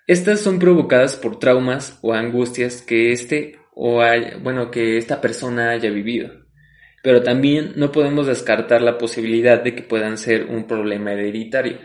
Estas 0.07 0.39
son 0.39 0.57
provocadas 0.57 1.15
por 1.15 1.37
traumas 1.37 1.99
o 2.01 2.15
angustias 2.15 2.81
que 2.81 3.11
este 3.11 3.59
o 3.75 4.01
hay, 4.01 4.33
bueno, 4.41 4.71
que 4.71 4.97
esta 4.97 5.21
persona 5.21 5.69
haya 5.69 5.91
vivido. 5.91 6.31
Pero 7.03 7.21
también 7.21 7.73
no 7.75 7.91
podemos 7.91 8.25
descartar 8.25 8.81
la 8.81 8.97
posibilidad 8.97 9.61
de 9.61 9.75
que 9.75 9.83
puedan 9.83 10.17
ser 10.17 10.45
un 10.45 10.65
problema 10.65 11.13
hereditario. 11.13 11.77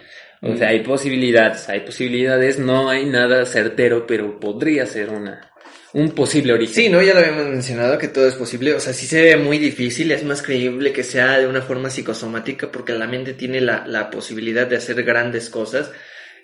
O 0.42 0.56
sea, 0.56 0.68
hay 0.68 0.82
posibilidades, 0.82 1.68
hay 1.68 1.80
posibilidades, 1.80 2.58
no 2.58 2.88
hay 2.88 3.04
nada 3.04 3.44
certero, 3.44 4.06
pero 4.06 4.40
podría 4.40 4.86
ser 4.86 5.10
una, 5.10 5.50
un 5.92 6.12
posible 6.12 6.54
origen. 6.54 6.74
Sí, 6.74 6.88
¿no? 6.88 7.02
Ya 7.02 7.12
lo 7.12 7.20
habíamos 7.20 7.48
mencionado 7.48 7.98
que 7.98 8.08
todo 8.08 8.26
es 8.26 8.34
posible. 8.34 8.74
O 8.74 8.80
sea, 8.80 8.94
sí 8.94 9.06
se 9.06 9.22
ve 9.22 9.36
muy 9.36 9.58
difícil, 9.58 10.10
es 10.12 10.24
más 10.24 10.42
creíble 10.42 10.92
que 10.92 11.04
sea 11.04 11.38
de 11.38 11.46
una 11.46 11.60
forma 11.60 11.90
psicosomática 11.90 12.70
porque 12.72 12.92
la 12.92 13.06
mente 13.06 13.34
tiene 13.34 13.60
la, 13.60 13.86
la 13.86 14.08
posibilidad 14.10 14.66
de 14.66 14.76
hacer 14.76 15.02
grandes 15.02 15.50
cosas. 15.50 15.90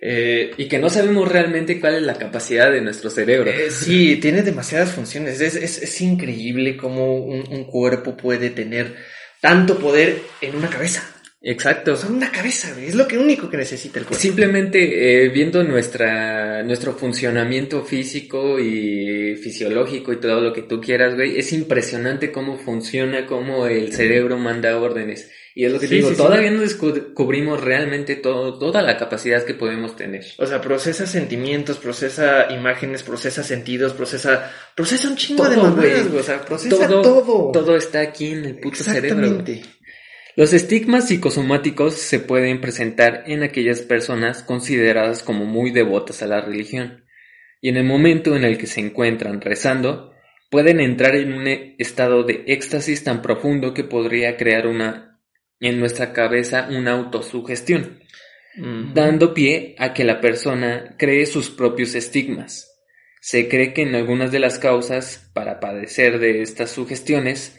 Eh, 0.02 0.50
y 0.58 0.68
que 0.68 0.78
no 0.78 0.90
sabemos 0.90 1.26
realmente 1.26 1.80
cuál 1.80 1.94
es 1.94 2.02
la 2.02 2.18
capacidad 2.18 2.70
de 2.70 2.82
nuestro 2.82 3.08
cerebro. 3.08 3.50
Eh, 3.50 3.70
sí, 3.70 4.16
tiene 4.20 4.42
demasiadas 4.42 4.92
funciones. 4.92 5.40
Es, 5.40 5.56
es, 5.56 5.82
es 5.82 6.00
increíble 6.02 6.76
cómo 6.76 7.16
un, 7.16 7.44
un 7.48 7.64
cuerpo 7.64 8.14
puede 8.14 8.50
tener 8.50 8.94
tanto 9.40 9.78
poder 9.78 10.20
en 10.42 10.56
una 10.56 10.68
cabeza. 10.68 11.15
Exacto. 11.48 11.94
Son 11.96 12.14
una 12.16 12.32
cabeza, 12.32 12.72
güey. 12.74 12.88
Es 12.88 12.96
lo 12.96 13.06
que 13.06 13.16
único 13.16 13.48
que 13.48 13.56
necesita 13.56 14.00
el 14.00 14.04
cuerpo. 14.04 14.20
Simplemente 14.20 15.24
eh, 15.24 15.28
viendo 15.28 15.62
nuestra, 15.62 16.64
nuestro 16.64 16.92
funcionamiento 16.94 17.84
físico 17.84 18.58
y 18.58 19.36
fisiológico 19.36 20.12
y 20.12 20.16
todo 20.16 20.40
lo 20.40 20.52
que 20.52 20.62
tú 20.62 20.80
quieras, 20.80 21.14
güey, 21.14 21.38
es 21.38 21.52
impresionante 21.52 22.32
cómo 22.32 22.58
funciona, 22.58 23.26
cómo 23.26 23.68
el 23.68 23.92
cerebro 23.92 24.36
manda 24.38 24.76
órdenes. 24.76 25.30
Y 25.54 25.64
es 25.64 25.72
lo 25.72 25.78
que 25.78 25.86
Sí, 25.86 25.90
te 25.90 25.94
digo, 25.96 26.08
sí, 26.10 26.16
sí. 26.16 26.20
todavía 26.22 26.50
no 26.50 26.60
descubrimos 26.60 27.62
realmente 27.62 28.16
todo, 28.16 28.58
toda 28.58 28.82
la 28.82 28.98
capacidad 28.98 29.42
que 29.44 29.54
podemos 29.54 29.96
tener. 29.96 30.22
O 30.36 30.46
sea, 30.46 30.60
procesa 30.60 31.06
sentimientos, 31.06 31.78
procesa 31.78 32.52
imágenes, 32.52 33.02
procesa 33.04 33.42
sentidos, 33.42 33.94
procesa, 33.94 34.52
procesa 34.74 35.08
un 35.08 35.16
chingo 35.16 35.44
Todo, 35.44 35.50
de 35.52 35.56
mamadas, 35.56 36.08
güey. 36.08 36.20
O 36.20 36.24
sea, 36.24 36.44
procesa 36.44 36.76
Todo, 36.88 37.00
todo. 37.00 37.52
todo 37.52 37.76
está 37.76 38.00
aquí 38.00 38.32
en 38.32 38.44
el 38.44 38.56
puto 38.58 38.82
cerebro. 38.84 39.24
Exactamente. 39.24 39.75
Los 40.36 40.52
estigmas 40.52 41.08
psicosomáticos 41.08 41.94
se 41.94 42.20
pueden 42.20 42.60
presentar 42.60 43.24
en 43.26 43.42
aquellas 43.42 43.80
personas 43.80 44.42
consideradas 44.42 45.22
como 45.22 45.46
muy 45.46 45.70
devotas 45.70 46.22
a 46.22 46.26
la 46.26 46.42
religión, 46.42 47.06
y 47.62 47.70
en 47.70 47.78
el 47.78 47.84
momento 47.84 48.36
en 48.36 48.44
el 48.44 48.58
que 48.58 48.66
se 48.66 48.80
encuentran 48.80 49.40
rezando, 49.40 50.12
pueden 50.50 50.78
entrar 50.80 51.16
en 51.16 51.32
un 51.32 51.46
estado 51.78 52.22
de 52.22 52.44
éxtasis 52.48 53.02
tan 53.02 53.22
profundo 53.22 53.72
que 53.72 53.82
podría 53.82 54.36
crear 54.36 54.66
una 54.66 55.22
en 55.58 55.80
nuestra 55.80 56.12
cabeza 56.12 56.68
una 56.70 56.92
autosugestión, 56.92 58.00
dando 58.92 59.32
pie 59.32 59.74
a 59.78 59.94
que 59.94 60.04
la 60.04 60.20
persona 60.20 60.96
cree 60.98 61.24
sus 61.24 61.48
propios 61.48 61.94
estigmas. 61.94 62.78
Se 63.22 63.48
cree 63.48 63.72
que 63.72 63.82
en 63.82 63.94
algunas 63.94 64.32
de 64.32 64.40
las 64.40 64.58
causas 64.58 65.30
para 65.32 65.60
padecer 65.60 66.18
de 66.18 66.42
estas 66.42 66.72
sugestiones 66.72 67.58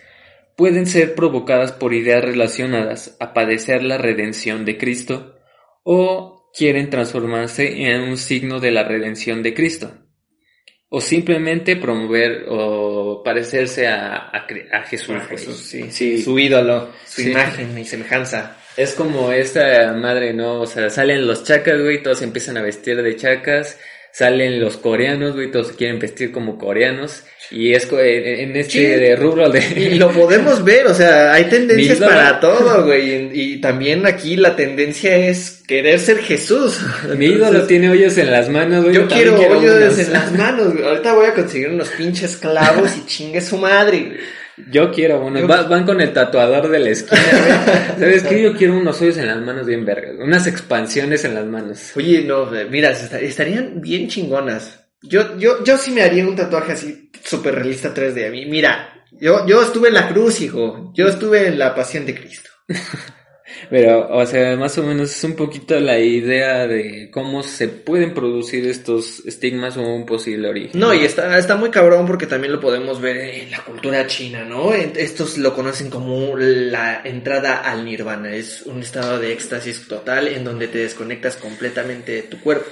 pueden 0.58 0.88
ser 0.88 1.16
provocadas 1.16 1.72
por 1.72 1.94
ideas 1.94 2.24
relacionadas 2.26 3.16
a 3.22 3.34
padecer 3.34 3.84
la 3.84 3.98
redención 3.98 4.66
de 4.66 4.78
Cristo 4.78 5.36
o 5.84 6.50
quieren 6.54 6.90
transformarse 6.90 7.84
en 7.84 8.02
un 8.02 8.18
signo 8.18 8.60
de 8.60 8.72
la 8.72 8.84
redención 8.84 9.44
de 9.44 9.54
Cristo 9.54 9.94
o 10.90 11.00
simplemente 11.02 11.76
promover 11.76 12.46
o 12.50 13.22
parecerse 13.24 13.88
a, 13.88 14.32
a 14.32 14.84
Jesús. 14.84 15.16
Güey. 15.16 15.28
Jesús, 15.28 15.58
sí. 15.58 15.86
Sí. 15.92 16.22
Su 16.22 16.40
ídolo, 16.40 16.92
su 17.06 17.22
Sí. 17.22 17.32
imagen 17.32 17.78
y 17.78 17.86
semejanza. 17.86 18.58
Es 18.78 18.94
como 18.94 19.32
esta 19.32 19.94
madre, 19.94 20.34
¿no? 20.34 20.62
O 20.62 20.66
sea, 20.66 20.90
salen 20.90 21.28
los 21.28 21.44
chacas, 21.44 21.82
güey, 21.82 22.02
todos 22.02 22.22
empiezan 22.22 22.58
a 22.58 22.62
vestir 22.62 23.02
de 23.02 23.16
chacas. 23.16 23.80
Salen 24.18 24.60
los 24.60 24.78
coreanos, 24.78 25.36
güey, 25.36 25.52
todos 25.52 25.74
quieren 25.74 26.00
vestir 26.00 26.32
como 26.32 26.58
coreanos. 26.58 27.22
Y 27.52 27.74
es 27.74 27.88
en, 27.92 28.00
en 28.50 28.56
este 28.56 28.72
Sí. 28.72 28.80
de 28.84 29.16
rubro 29.16 29.48
de... 29.52 29.62
Y 29.78 29.94
lo 30.00 30.10
podemos 30.10 30.64
ver, 30.64 30.88
o 30.88 30.94
sea, 30.96 31.34
hay 31.34 31.44
tendencias 31.52 32.00
para 32.00 32.40
todo, 32.40 32.84
güey. 32.84 33.30
Y, 33.32 33.42
y 33.54 33.62
también 33.62 34.08
aquí 34.08 34.36
la 34.36 34.56
tendencia 34.56 35.16
es 35.16 35.62
querer 35.68 36.00
ser 36.00 36.18
Jesús. 36.18 36.80
Mi 37.16 37.26
ídolo 37.28 37.46
Entonces, 37.46 37.68
tiene 37.68 37.92
hoyos 37.92 38.18
en 38.18 38.32
las 38.32 38.50
manos, 38.50 38.86
güey. 38.86 38.96
Yo 38.96 39.08
también 39.08 39.36
quiero 39.36 39.60
hoyos 39.60 39.76
unos. 39.78 40.00
en 40.00 40.14
las 40.14 40.32
manos, 40.32 40.74
güey. 40.74 40.84
Ahorita 40.84 41.14
voy 41.14 41.26
a 41.28 41.34
conseguir 41.36 41.70
unos 41.70 41.90
pinches 41.90 42.38
clavos 42.38 42.98
y 42.98 43.06
chingue 43.06 43.40
su 43.40 43.58
madre, 43.60 44.00
güey. 44.00 44.18
Yo 44.72 44.92
quiero. 44.92 45.32
Yo- 45.34 45.48
Va- 45.48 45.64
van 45.64 45.86
con 45.86 46.02
el 46.02 46.12
tatuador 46.14 46.68
de 46.70 46.80
la 46.80 46.90
esquina. 46.90 47.22
¿Sabes 48.00 48.24
qué? 48.24 48.42
Yo 48.42 48.54
quiero 48.56 48.76
unos 48.78 49.00
hoyos 49.02 49.18
en 49.18 49.28
las 49.28 49.38
manos 49.42 49.66
bien 49.68 49.86
vergas. 49.86 50.16
Unas 50.20 50.48
expansiones 50.48 51.24
en 51.26 51.36
las 51.36 51.46
manos. 51.46 51.92
Oye, 51.96 52.24
no, 52.24 52.54
eh, 52.56 52.66
mira, 52.70 52.92
est- 52.92 53.14
estarían 53.14 53.80
bien 53.82 54.08
chingonas. 54.08 54.84
Yo, 55.04 55.38
yo, 55.38 55.64
yo 55.64 55.78
sí 55.78 55.92
me 55.92 56.02
haría 56.02 56.28
un 56.28 56.36
tatuaje 56.36 56.72
así 56.74 57.12
súper 57.24 57.54
realista 57.56 57.94
3D 57.94 58.28
a 58.28 58.32
mí. 58.32 58.46
Mira, 58.48 59.04
yo, 59.12 59.46
yo 59.46 59.62
estuve 59.62 59.90
en 59.90 59.94
la 59.94 60.08
cruz, 60.10 60.42
hijo. 60.42 60.92
Yo 60.96 61.08
estuve 61.08 61.48
en 61.48 61.60
la 61.60 61.76
pasión 61.76 62.06
de 62.06 62.16
Cristo. 62.16 62.50
Pero, 63.70 64.10
o 64.10 64.26
sea, 64.26 64.56
más 64.58 64.78
o 64.78 64.84
menos 64.84 65.12
es 65.16 65.24
un 65.24 65.36
poquito 65.36 65.80
la 65.80 65.98
idea 66.00 66.68
de 66.68 67.10
cómo 67.12 67.44
se 67.44 67.68
pueden 67.70 68.14
producir 68.14 68.68
estos 68.68 69.26
estigmas 69.26 69.78
o 69.78 69.82
un 69.82 70.06
posible 70.06 70.50
origen. 70.50 70.80
No, 70.80 70.94
y 70.94 71.06
está, 71.06 71.38
está 71.38 71.56
muy 71.56 71.70
cabrón 71.70 72.06
porque 72.06 72.28
también 72.28 72.52
lo 72.54 72.60
podemos 72.60 73.00
ver 73.00 73.18
en 73.18 73.52
la 73.52 73.60
cultura 73.64 74.06
china, 74.08 74.44
¿no? 74.44 74.74
Estos 74.74 75.38
lo 75.38 75.54
conocen 75.54 75.90
como 75.90 76.36
la 76.36 77.02
entrada 77.04 77.58
al 77.62 77.86
nirvana. 77.86 78.34
Es 78.36 78.64
un 78.64 78.82
estado 78.82 79.20
de 79.20 79.32
éxtasis 79.34 79.88
total 79.88 80.28
en 80.28 80.44
donde 80.44 80.68
te 80.68 80.80
desconectas 80.80 81.38
completamente 81.38 82.12
de 82.12 82.24
tu 82.24 82.40
cuerpo. 82.42 82.68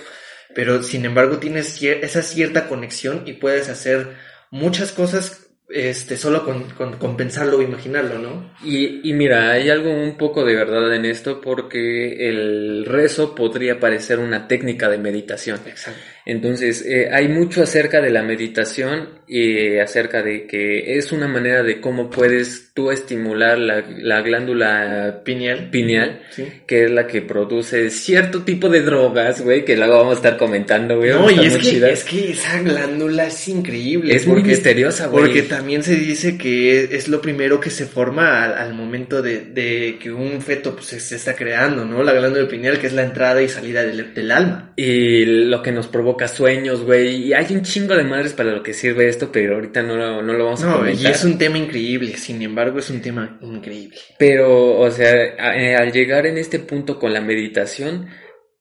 Pero 0.53 0.83
sin 0.83 1.05
embargo 1.05 1.37
tienes 1.37 1.81
cier- 1.81 1.99
esa 2.01 2.21
cierta 2.21 2.67
conexión 2.67 3.23
y 3.25 3.33
puedes 3.33 3.69
hacer 3.69 4.15
muchas 4.51 4.91
cosas 4.91 5.44
este, 5.69 6.17
solo 6.17 6.45
con, 6.45 6.69
con, 6.71 6.97
con 6.97 7.17
pensarlo 7.17 7.57
o 7.57 7.61
imaginarlo, 7.61 8.19
¿no? 8.19 8.51
Y, 8.63 9.07
y 9.09 9.13
mira, 9.13 9.51
hay 9.51 9.69
algo 9.69 9.91
un 9.91 10.17
poco 10.17 10.45
de 10.45 10.55
verdad 10.55 10.93
en 10.93 11.05
esto 11.05 11.41
porque 11.41 12.29
el 12.29 12.85
rezo 12.85 13.35
podría 13.35 13.79
parecer 13.79 14.19
una 14.19 14.47
técnica 14.47 14.89
de 14.89 14.97
meditación. 14.97 15.59
Exacto. 15.65 16.14
Entonces, 16.25 16.83
eh, 16.85 17.09
hay 17.11 17.27
mucho 17.27 17.61
acerca 17.63 18.01
de 18.01 18.09
la 18.09 18.23
meditación 18.23 19.09
y 19.27 19.77
acerca 19.77 20.21
de 20.23 20.45
que 20.47 20.97
es 20.97 21.11
una 21.11 21.27
manera 21.27 21.63
de 21.63 21.79
cómo 21.81 22.09
puedes 22.09 22.71
tú 22.73 22.91
estimular 22.91 23.57
la, 23.57 23.83
la 23.99 24.21
glándula 24.21 25.21
Pineal. 25.23 25.69
pineal, 25.69 26.21
Sí. 26.31 26.45
que 26.67 26.85
es 26.85 26.91
la 26.91 27.07
que 27.07 27.21
produce 27.21 27.89
cierto 27.89 28.41
tipo 28.43 28.69
de 28.69 28.81
drogas, 28.81 29.41
güey, 29.41 29.63
que 29.65 29.77
luego 29.77 29.97
vamos 29.97 30.13
a 30.13 30.15
estar 30.17 30.37
comentando, 30.37 30.97
güey. 30.97 31.11
No, 31.11 31.29
y 31.29 31.45
es 31.45 31.57
que, 31.57 31.61
chidas. 31.63 31.91
es 31.91 32.03
que 32.03 32.31
esa 32.31 32.59
glándula 32.61 33.27
es 33.27 33.47
increíble. 33.47 34.15
Es 34.15 34.27
muy 34.27 34.43
misteriosa, 34.43 35.07
güey. 35.07 35.25
Porque 35.25 35.43
también 35.43 35.83
se 35.83 35.95
dice 35.95 36.37
que 36.37 36.83
es, 36.83 36.91
es 36.91 37.07
lo 37.07 37.21
primero 37.21 37.59
que 37.59 37.69
se 37.69 37.85
forma 37.85 38.43
al, 38.43 38.53
al 38.53 38.73
momento 38.73 39.21
de, 39.21 39.41
de 39.45 39.97
que 40.01 40.11
un 40.11 40.41
feto 40.41 40.73
pues, 40.75 40.87
se, 40.87 40.99
se 40.99 41.15
está 41.15 41.35
creando, 41.35 41.85
¿no? 41.85 42.03
La 42.03 42.13
glándula 42.13 42.47
pineal, 42.47 42.79
que 42.79 42.87
es 42.87 42.93
la 42.93 43.03
entrada 43.03 43.41
y 43.41 43.47
salida 43.47 43.83
del, 43.83 44.13
del 44.13 44.31
alma. 44.31 44.73
Y 44.75 45.25
lo 45.25 45.61
que 45.61 45.71
nos 45.71 45.87
provoca 45.87 46.14
sueños, 46.27 46.83
güey. 46.83 47.27
Y 47.27 47.33
hay 47.33 47.45
un 47.53 47.61
chingo 47.61 47.95
de 47.95 48.03
madres 48.03 48.33
para 48.33 48.51
lo 48.51 48.63
que 48.63 48.73
sirve 48.73 49.07
esto, 49.07 49.31
pero 49.31 49.55
ahorita 49.55 49.81
no 49.83 49.95
lo, 49.95 50.21
no 50.21 50.33
lo 50.33 50.45
vamos 50.45 50.63
a 50.63 50.67
No, 50.69 50.77
comentar. 50.77 51.11
y 51.11 51.13
es 51.13 51.23
un 51.23 51.37
tema 51.37 51.57
increíble, 51.57 52.15
sin 52.17 52.41
embargo, 52.41 52.79
es 52.79 52.89
un 52.89 53.01
tema 53.01 53.37
increíble. 53.41 53.97
Pero, 54.17 54.77
o 54.79 54.89
sea, 54.91 55.11
a- 55.37 55.55
eh, 55.57 55.75
al 55.75 55.91
llegar 55.91 56.25
en 56.25 56.37
este 56.37 56.59
punto 56.59 56.97
con 56.99 57.13
la 57.13 57.21
meditación, 57.21 58.07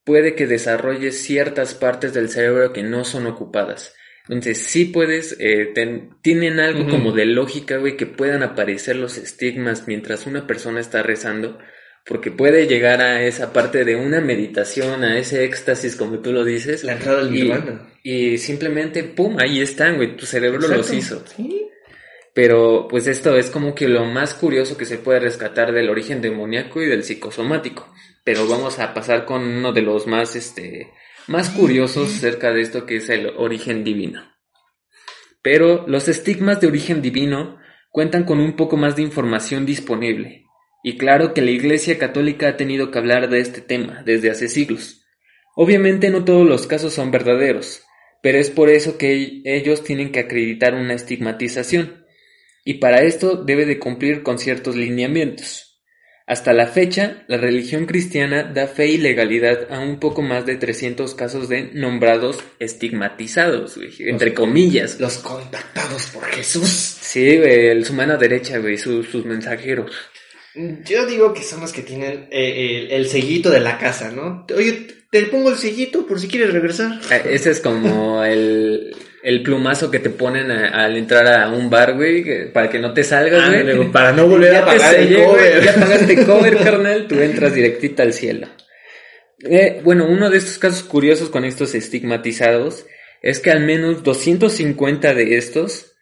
puede 0.04 0.34
que 0.34 0.46
desarrolles 0.46 1.22
ciertas 1.22 1.74
partes 1.74 2.12
del 2.12 2.28
cerebro 2.28 2.72
que 2.72 2.82
no 2.82 3.04
son 3.04 3.26
ocupadas. 3.26 3.94
Entonces, 4.28 4.58
sí 4.58 4.86
puedes, 4.86 5.36
eh, 5.38 5.70
ten- 5.74 6.10
tienen 6.22 6.58
algo 6.60 6.80
Ujú. 6.82 6.90
como 6.90 7.12
de 7.12 7.26
lógica, 7.26 7.76
güey, 7.76 7.96
que 7.96 8.06
puedan 8.06 8.42
aparecer 8.42 8.96
los 8.96 9.18
estigmas 9.18 9.86
mientras 9.86 10.26
una 10.26 10.46
persona 10.46 10.80
está 10.80 11.02
rezando, 11.02 11.58
porque 12.06 12.30
puede 12.30 12.66
llegar 12.66 13.00
a 13.00 13.22
esa 13.22 13.52
parte 13.52 13.84
de 13.84 13.96
una 13.96 14.20
meditación, 14.20 15.04
a 15.04 15.18
ese 15.18 15.44
éxtasis, 15.44 15.96
como 15.96 16.18
tú 16.18 16.32
lo 16.32 16.44
dices, 16.44 16.84
La 16.84 16.92
entrada 16.92 17.20
al 17.20 17.32
nirvana. 17.32 17.88
y 18.02 18.36
simplemente, 18.38 19.04
pum, 19.04 19.36
ahí 19.38 19.60
están, 19.60 19.96
güey, 19.96 20.16
tu 20.16 20.26
cerebro 20.26 20.68
los 20.68 20.92
hizo. 20.92 21.24
Sí. 21.26 21.68
Pero 22.34 22.88
pues 22.90 23.06
esto 23.06 23.36
es 23.36 23.48
como 23.48 23.74
que 23.74 23.88
lo 23.88 24.04
más 24.04 24.34
curioso 24.34 24.76
que 24.76 24.84
se 24.84 24.98
puede 24.98 25.20
rescatar 25.20 25.72
del 25.72 25.88
origen 25.88 26.20
demoníaco 26.20 26.82
y 26.82 26.86
del 26.86 27.04
psicosomático. 27.04 27.88
Pero 28.24 28.48
vamos 28.48 28.80
a 28.80 28.92
pasar 28.92 29.24
con 29.24 29.42
uno 29.42 29.72
de 29.72 29.82
los 29.82 30.06
más, 30.06 30.34
este, 30.34 30.90
más 31.28 31.50
curiosos 31.50 32.08
acerca 32.08 32.52
de 32.52 32.62
esto 32.62 32.86
que 32.86 32.96
es 32.96 33.08
el 33.08 33.28
origen 33.36 33.84
divino. 33.84 34.20
Pero 35.42 35.84
los 35.86 36.08
estigmas 36.08 36.60
de 36.60 36.66
origen 36.66 37.02
divino 37.02 37.58
cuentan 37.90 38.24
con 38.24 38.40
un 38.40 38.56
poco 38.56 38.76
más 38.76 38.96
de 38.96 39.02
información 39.02 39.64
disponible. 39.64 40.43
Y 40.84 40.96
claro 40.98 41.32
que 41.34 41.40
la 41.42 41.50
Iglesia 41.50 41.98
Católica 41.98 42.46
ha 42.46 42.56
tenido 42.56 42.90
que 42.92 42.98
hablar 42.98 43.30
de 43.30 43.40
este 43.40 43.60
tema 43.62 44.02
desde 44.04 44.30
hace 44.30 44.48
siglos. 44.48 45.04
Obviamente 45.56 46.10
no 46.10 46.24
todos 46.24 46.46
los 46.46 46.66
casos 46.66 46.92
son 46.92 47.10
verdaderos, 47.10 47.82
pero 48.22 48.38
es 48.38 48.50
por 48.50 48.68
eso 48.68 48.98
que 48.98 49.40
ellos 49.44 49.82
tienen 49.82 50.12
que 50.12 50.20
acreditar 50.20 50.74
una 50.74 50.92
estigmatización 50.94 52.04
y 52.64 52.74
para 52.74 53.02
esto 53.02 53.36
debe 53.36 53.64
de 53.66 53.78
cumplir 53.78 54.22
con 54.22 54.38
ciertos 54.38 54.76
lineamientos. 54.76 55.80
Hasta 56.26 56.52
la 56.54 56.66
fecha, 56.66 57.24
la 57.28 57.36
religión 57.36 57.84
cristiana 57.86 58.42
da 58.44 58.66
fe 58.66 58.86
y 58.88 58.96
legalidad 58.98 59.70
a 59.70 59.80
un 59.80 60.00
poco 60.00 60.22
más 60.22 60.44
de 60.46 60.56
300 60.56 61.14
casos 61.14 61.48
de 61.50 61.70
nombrados 61.74 62.42
estigmatizados, 62.58 63.76
güey, 63.76 63.90
entre 64.08 64.32
comillas. 64.34 65.00
Los 65.00 65.18
contactados 65.18 66.06
por 66.06 66.24
Jesús. 66.24 66.68
Sí, 66.68 67.36
güey, 67.38 67.82
su 67.84 67.92
mano 67.92 68.16
derecha, 68.16 68.58
güey, 68.58 68.78
su- 68.78 69.02
sus 69.02 69.24
mensajeros. 69.26 69.92
Yo 70.84 71.06
digo 71.06 71.34
que 71.34 71.42
son 71.42 71.60
los 71.60 71.72
que 71.72 71.82
tienen 71.82 72.28
eh, 72.30 72.86
el, 72.88 72.90
el 72.92 73.08
sellito 73.08 73.50
de 73.50 73.60
la 73.60 73.76
casa, 73.78 74.10
¿no? 74.12 74.46
Oye, 74.56 74.86
te 75.10 75.22
pongo 75.26 75.50
el 75.50 75.56
sellito 75.56 76.06
por 76.06 76.20
si 76.20 76.28
quieres 76.28 76.52
regresar. 76.52 77.00
Ah, 77.10 77.16
Ese 77.16 77.50
es 77.50 77.60
como 77.60 78.22
el, 78.24 78.94
el 79.24 79.42
plumazo 79.42 79.90
que 79.90 79.98
te 79.98 80.10
ponen 80.10 80.50
a- 80.52 80.84
al 80.84 80.96
entrar 80.96 81.26
a 81.26 81.48
un 81.50 81.70
bar, 81.70 81.94
güey, 81.94 82.52
para 82.52 82.70
que 82.70 82.78
no 82.78 82.92
te 82.94 83.02
salgas, 83.02 83.48
güey. 83.48 83.90
Para 83.90 84.12
no 84.12 84.28
volver 84.28 84.52
Ya 84.52 84.62
a 84.62 84.66
pagar 84.66 84.94
el 84.94 85.08
sellé, 85.08 85.16
güey, 85.24 85.26
cover. 85.26 85.64
Ya 85.64 85.74
pagaste 85.74 86.24
cover, 86.26 86.56
carnal, 86.58 87.06
tú 87.08 87.20
entras 87.20 87.54
directita 87.54 88.02
al 88.04 88.12
cielo. 88.12 88.46
Eh, 89.40 89.80
bueno, 89.82 90.06
uno 90.08 90.30
de 90.30 90.38
estos 90.38 90.58
casos 90.58 90.84
curiosos 90.84 91.30
con 91.30 91.44
estos 91.44 91.74
estigmatizados 91.74 92.86
es 93.22 93.40
que 93.40 93.50
al 93.50 93.60
menos 93.60 94.02
250 94.04 95.14
de 95.14 95.36
estos 95.36 95.93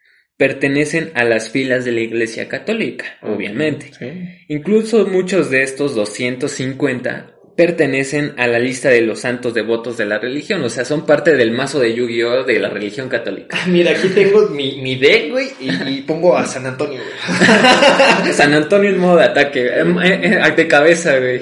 pertenecen 0.42 1.12
a 1.14 1.22
las 1.22 1.50
filas 1.50 1.84
de 1.84 1.92
la 1.92 2.00
Iglesia 2.00 2.48
Católica, 2.48 3.04
obviamente. 3.22 3.92
Sí. 3.96 4.10
Incluso 4.48 5.06
muchos 5.06 5.50
de 5.50 5.62
estos 5.62 5.94
250 5.94 7.32
pertenecen 7.56 8.34
a 8.36 8.48
la 8.48 8.58
lista 8.58 8.88
de 8.88 9.02
los 9.02 9.20
santos 9.20 9.54
devotos 9.54 9.98
de 9.98 10.06
la 10.06 10.18
religión, 10.18 10.60
o 10.64 10.68
sea, 10.68 10.84
son 10.84 11.06
parte 11.06 11.36
del 11.36 11.52
mazo 11.52 11.78
de 11.78 11.94
Yu-Gi-Oh! 11.94 12.42
de 12.42 12.58
la 12.58 12.70
religión 12.70 13.08
católica. 13.08 13.56
Ah, 13.56 13.66
Mira, 13.68 13.92
aquí 13.92 14.08
tengo 14.08 14.48
mi, 14.48 14.80
mi 14.82 14.96
deck, 14.96 15.30
güey, 15.30 15.48
y, 15.60 15.70
y 15.70 16.00
pongo 16.00 16.36
a 16.36 16.44
San 16.44 16.66
Antonio, 16.66 16.98
güey. 16.98 18.32
San 18.32 18.52
Antonio 18.52 18.90
en 18.90 18.98
modo 18.98 19.18
de 19.18 19.24
ataque, 19.26 19.66
eh, 19.66 19.84
eh, 20.04 20.40
eh, 20.44 20.52
de 20.56 20.66
cabeza, 20.66 21.16
güey. 21.20 21.40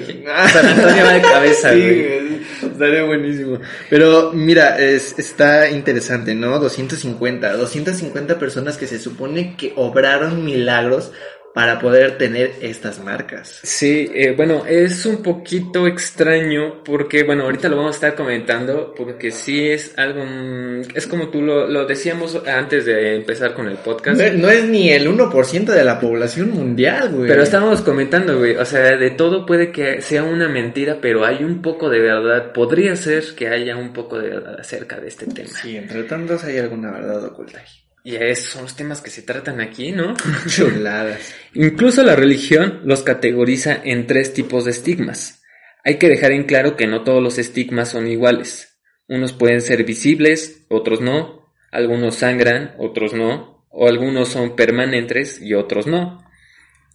San 0.53 0.67
Antonio 0.67 1.05
va 1.05 1.13
de 1.13 1.21
cabeza, 1.21 1.73
Sí, 1.73 1.79
güey. 1.79 2.41
Estaría 2.81 3.03
buenísimo. 3.03 3.59
Pero 3.91 4.31
mira, 4.33 4.79
es, 4.79 5.19
está 5.19 5.69
interesante, 5.69 6.33
¿no? 6.33 6.57
250. 6.57 7.55
250 7.55 8.39
personas 8.39 8.77
que 8.77 8.87
se 8.87 8.97
supone 8.97 9.55
que 9.55 9.73
obraron 9.75 10.43
milagros 10.43 11.11
para 11.53 11.79
poder 11.79 12.17
tener 12.17 12.53
estas 12.61 13.03
marcas. 13.03 13.59
Sí, 13.63 14.09
eh, 14.13 14.33
bueno, 14.35 14.65
es 14.65 15.05
un 15.05 15.21
poquito 15.21 15.85
extraño 15.85 16.83
porque, 16.83 17.23
bueno, 17.23 17.43
ahorita 17.43 17.67
lo 17.67 17.77
vamos 17.77 17.95
a 17.95 17.95
estar 17.95 18.15
comentando 18.15 18.93
porque 18.95 19.31
sí 19.31 19.69
es 19.69 19.93
algo, 19.97 20.23
mm, 20.25 20.95
es 20.95 21.07
como 21.07 21.29
tú 21.29 21.41
lo, 21.41 21.67
lo 21.67 21.85
decíamos 21.85 22.41
antes 22.47 22.85
de 22.85 23.15
empezar 23.15 23.53
con 23.53 23.67
el 23.67 23.77
podcast. 23.77 24.19
No, 24.19 24.33
no 24.33 24.49
es 24.49 24.63
ni 24.63 24.89
el 24.91 25.07
1% 25.07 25.65
de 25.65 25.83
la 25.83 25.99
población 25.99 26.51
mundial, 26.51 27.09
güey. 27.11 27.27
Pero 27.27 27.43
estábamos 27.43 27.81
comentando, 27.81 28.37
güey, 28.37 28.55
o 28.55 28.65
sea, 28.65 28.95
de 28.95 29.11
todo 29.11 29.45
puede 29.45 29.71
que 29.71 30.01
sea 30.01 30.23
una 30.23 30.47
mentira, 30.47 30.99
pero 31.01 31.25
hay 31.25 31.43
un 31.43 31.61
poco 31.61 31.89
de 31.89 31.99
verdad. 31.99 32.53
Podría 32.53 32.95
ser 32.95 33.23
que 33.35 33.47
haya 33.47 33.75
un 33.75 33.93
poco 33.93 34.17
de 34.17 34.29
verdad 34.29 34.59
acerca 34.59 34.99
de 34.99 35.07
este 35.07 35.25
tema. 35.27 35.49
Sí, 35.49 35.75
entre 35.75 36.03
tantos 36.03 36.43
hay 36.43 36.57
alguna 36.57 36.91
verdad 36.91 37.23
oculta 37.25 37.59
ahí. 37.59 37.90
Y 38.03 38.15
esos 38.15 38.49
son 38.49 38.63
los 38.63 38.75
temas 38.75 39.01
que 39.01 39.11
se 39.11 39.21
tratan 39.21 39.61
aquí, 39.61 39.91
¿no? 39.91 40.15
Chuladas. 40.47 41.35
Incluso 41.53 42.03
la 42.03 42.15
religión 42.15 42.81
los 42.83 43.03
categoriza 43.03 43.79
en 43.83 44.07
tres 44.07 44.33
tipos 44.33 44.65
de 44.65 44.71
estigmas. 44.71 45.43
Hay 45.83 45.97
que 45.97 46.09
dejar 46.09 46.31
en 46.31 46.43
claro 46.43 46.75
que 46.75 46.87
no 46.87 47.03
todos 47.03 47.21
los 47.21 47.37
estigmas 47.37 47.89
son 47.89 48.07
iguales. 48.07 48.79
Unos 49.07 49.33
pueden 49.33 49.61
ser 49.61 49.83
visibles, 49.83 50.65
otros 50.69 51.01
no. 51.01 51.53
Algunos 51.71 52.15
sangran, 52.15 52.75
otros 52.77 53.13
no. 53.13 53.65
O 53.69 53.87
algunos 53.87 54.29
son 54.29 54.55
permanentes 54.55 55.41
y 55.41 55.53
otros 55.53 55.87
no. 55.87 56.23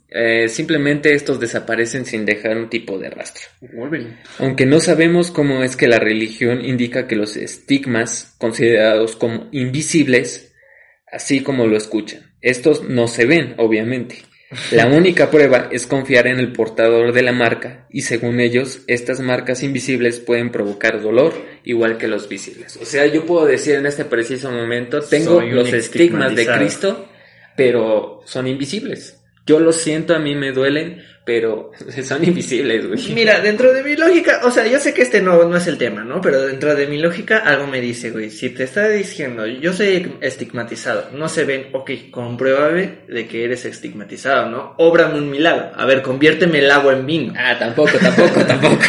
Eh, 0.09 0.49
simplemente 0.49 1.15
estos 1.15 1.41
desaparecen 1.41 2.05
sin 2.05 2.25
dejar 2.25 2.57
un 2.57 2.69
tipo 2.69 2.99
de 2.99 3.11
rastro. 3.11 3.43
Wolverine. 3.61 4.19
Aunque 4.39 4.67
no 4.67 4.81
sabemos 4.81 5.31
cómo 5.31 5.63
es 5.63 5.77
que 5.77 5.89
la 5.89 5.99
religión 5.99 6.65
indica 6.65 7.07
que 7.07 7.17
los 7.17 7.37
estigmas, 7.37 8.35
considerados 8.39 9.17
como 9.17 9.49
invisibles, 9.51 10.55
así 11.11 11.43
como 11.43 11.67
lo 11.67 11.77
escuchan, 11.77 12.35
estos 12.41 12.89
no 12.89 13.09
se 13.09 13.27
ven, 13.27 13.55
obviamente. 13.59 14.17
La 14.71 14.87
única 14.97 15.31
prueba 15.31 15.69
es 15.73 15.87
confiar 15.87 16.27
en 16.27 16.39
el 16.39 16.53
portador 16.53 17.13
de 17.13 17.23
la 17.23 17.33
marca 17.33 17.87
y 17.91 18.03
según 18.03 18.41
ellos, 18.41 18.83
estas 18.87 19.21
marcas 19.21 19.63
invisibles 19.63 20.21
pueden 20.21 20.51
provocar 20.51 21.03
dolor 21.03 21.35
igual 21.65 21.99
que 21.99 22.09
los 22.09 22.29
visibles. 22.29 22.77
O 22.77 22.85
sea, 22.85 23.07
yo 23.07 23.27
puedo 23.27 23.47
decir 23.47 23.75
en 23.75 23.87
este 23.87 24.05
preciso 24.05 24.51
momento, 24.51 25.01
tengo 25.01 25.41
Soy 25.41 25.51
los 25.51 25.73
estigmas 25.73 26.35
de. 26.35 26.47
Cristo, 26.47 27.09
pero 27.57 28.23
son 28.25 28.47
invisibles. 28.47 29.21
Yo 29.47 29.61
lo 29.61 29.73
siento, 29.73 30.15
a 30.15 30.19
mí 30.19 30.35
me 30.35 30.51
duelen, 30.51 31.05
pero 31.25 31.71
son 32.05 32.25
invisibles, 32.25 32.87
güey. 32.87 33.15
Mira, 33.15 33.41
dentro 33.41 33.73
de 33.73 33.83
mi 33.83 33.97
lógica, 33.97 34.41
o 34.45 34.51
sea, 34.51 34.67
yo 34.67 34.79
sé 34.81 34.93
que 34.93 35.03
este 35.03 35.23
no, 35.23 35.45
no 35.45 35.57
es 35.57 35.67
el 35.67 35.79
tema, 35.79 36.05
¿no? 36.05 36.21
Pero 36.21 36.43
dentro 36.43 36.75
de 36.75 36.87
mi 36.87 36.99
lógica 36.99 37.39
algo 37.39 37.67
me 37.67 37.81
dice, 37.81 38.11
güey, 38.11 38.31
si 38.31 38.51
te 38.51 38.65
está 38.65 38.89
diciendo, 38.89 39.47
yo 39.47 39.73
soy 39.73 40.17
estigmatizado, 40.21 41.11
no 41.13 41.29
se 41.29 41.45
ven, 41.45 41.69
ok, 41.73 41.91
compruébame 42.11 43.01
de 43.09 43.27
que 43.27 43.45
eres 43.45 43.65
estigmatizado, 43.65 44.51
¿no? 44.51 44.75
Óbrame 44.79 45.19
un 45.19 45.31
milagro. 45.31 45.71
A 45.77 45.85
ver, 45.85 46.03
conviérteme 46.03 46.59
el 46.59 46.71
agua 46.71 46.93
en 46.93 47.07
vino. 47.07 47.35
Ah, 47.37 47.57
tampoco, 47.59 47.99
tampoco, 47.99 48.45
tampoco. 48.45 48.77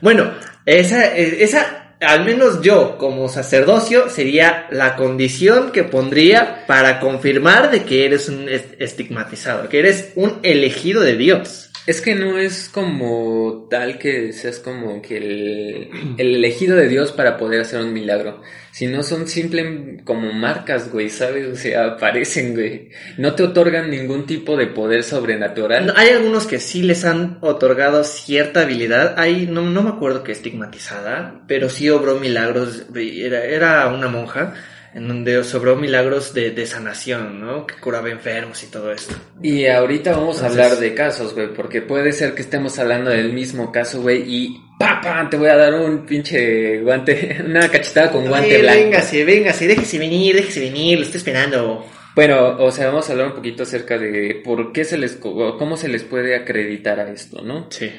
Bueno, 0.00 0.32
esa, 0.66 1.16
eh, 1.16 1.44
esa, 1.44 1.81
al 2.02 2.24
menos 2.24 2.60
yo 2.62 2.98
como 2.98 3.28
sacerdocio, 3.28 4.08
sería 4.10 4.66
la 4.70 4.96
condición 4.96 5.72
que 5.72 5.84
pondría 5.84 6.64
para 6.66 7.00
confirmar 7.00 7.70
de 7.70 7.84
que 7.84 8.04
eres 8.04 8.28
un 8.28 8.48
est- 8.48 8.74
estigmatizado, 8.80 9.68
que 9.68 9.78
eres 9.80 10.10
un 10.14 10.38
elegido 10.42 11.02
de 11.02 11.16
Dios. 11.16 11.70
Es 11.84 12.00
que 12.00 12.14
no 12.14 12.38
es 12.38 12.68
como 12.68 13.66
tal 13.68 13.98
que 13.98 14.32
seas 14.32 14.60
como 14.60 15.02
que 15.02 15.16
el, 15.16 15.90
el 16.16 16.36
elegido 16.36 16.76
de 16.76 16.88
Dios 16.88 17.10
para 17.10 17.36
poder 17.36 17.62
hacer 17.62 17.80
un 17.80 17.92
milagro, 17.92 18.40
sino 18.70 19.02
son 19.02 19.26
simple 19.26 20.00
como 20.04 20.32
marcas, 20.32 20.92
güey, 20.92 21.10
¿sabes? 21.10 21.48
O 21.48 21.56
sea, 21.56 21.86
aparecen, 21.86 22.54
güey. 22.54 22.90
No 23.18 23.34
te 23.34 23.42
otorgan 23.42 23.90
ningún 23.90 24.26
tipo 24.26 24.56
de 24.56 24.68
poder 24.68 25.02
sobrenatural. 25.02 25.92
Hay 25.96 26.10
algunos 26.10 26.46
que 26.46 26.60
sí 26.60 26.84
les 26.84 27.04
han 27.04 27.38
otorgado 27.40 28.04
cierta 28.04 28.62
habilidad. 28.62 29.18
Hay, 29.18 29.48
no, 29.48 29.62
no 29.62 29.82
me 29.82 29.90
acuerdo 29.90 30.22
qué 30.22 30.30
estigmatizada, 30.30 31.42
pero 31.48 31.68
sí 31.68 31.90
obró 31.90 32.20
milagros. 32.20 32.86
Era, 32.94 33.44
era 33.44 33.88
una 33.88 34.06
monja 34.06 34.54
en 34.94 35.08
donde 35.08 35.42
sobró 35.44 35.76
milagros 35.76 36.34
de, 36.34 36.50
de 36.50 36.66
sanación, 36.66 37.40
¿no? 37.40 37.66
Que 37.66 37.74
curaba 37.76 38.10
enfermos 38.10 38.62
y 38.62 38.66
todo 38.66 38.92
esto. 38.92 39.14
Y 39.42 39.66
ahorita 39.66 40.12
vamos 40.12 40.42
a 40.42 40.46
Entonces- 40.48 40.64
hablar 40.66 40.78
de 40.80 40.94
casos, 40.94 41.34
güey, 41.34 41.52
porque 41.54 41.80
puede 41.82 42.12
ser 42.12 42.34
que 42.34 42.42
estemos 42.42 42.78
hablando 42.78 43.10
del 43.10 43.32
mismo 43.32 43.72
caso, 43.72 44.02
güey, 44.02 44.22
y 44.26 44.56
¡pa, 44.78 45.00
pa! 45.02 45.28
Te 45.30 45.36
voy 45.36 45.48
a 45.48 45.56
dar 45.56 45.74
un 45.74 46.04
pinche 46.04 46.80
guante, 46.80 47.38
una 47.46 47.68
cachetada 47.68 48.10
con 48.10 48.26
guante 48.28 48.56
Eh, 48.56 48.62
blanco. 48.62 48.80
véngase, 48.80 49.24
véngase, 49.24 49.66
déjese 49.66 49.98
venir, 49.98 50.36
déjese 50.36 50.60
venir, 50.60 50.98
lo 50.98 51.04
estoy 51.04 51.18
esperando. 51.18 51.86
Bueno, 52.14 52.56
o 52.58 52.70
sea, 52.70 52.88
vamos 52.88 53.08
a 53.08 53.12
hablar 53.12 53.28
un 53.28 53.34
poquito 53.34 53.62
acerca 53.62 53.96
de 53.96 54.42
por 54.44 54.72
qué 54.72 54.84
se 54.84 54.98
les, 54.98 55.16
cómo 55.16 55.78
se 55.78 55.88
les 55.88 56.04
puede 56.04 56.36
acreditar 56.36 57.00
a 57.00 57.10
esto, 57.10 57.40
¿no? 57.40 57.68
Sí. 57.70 57.90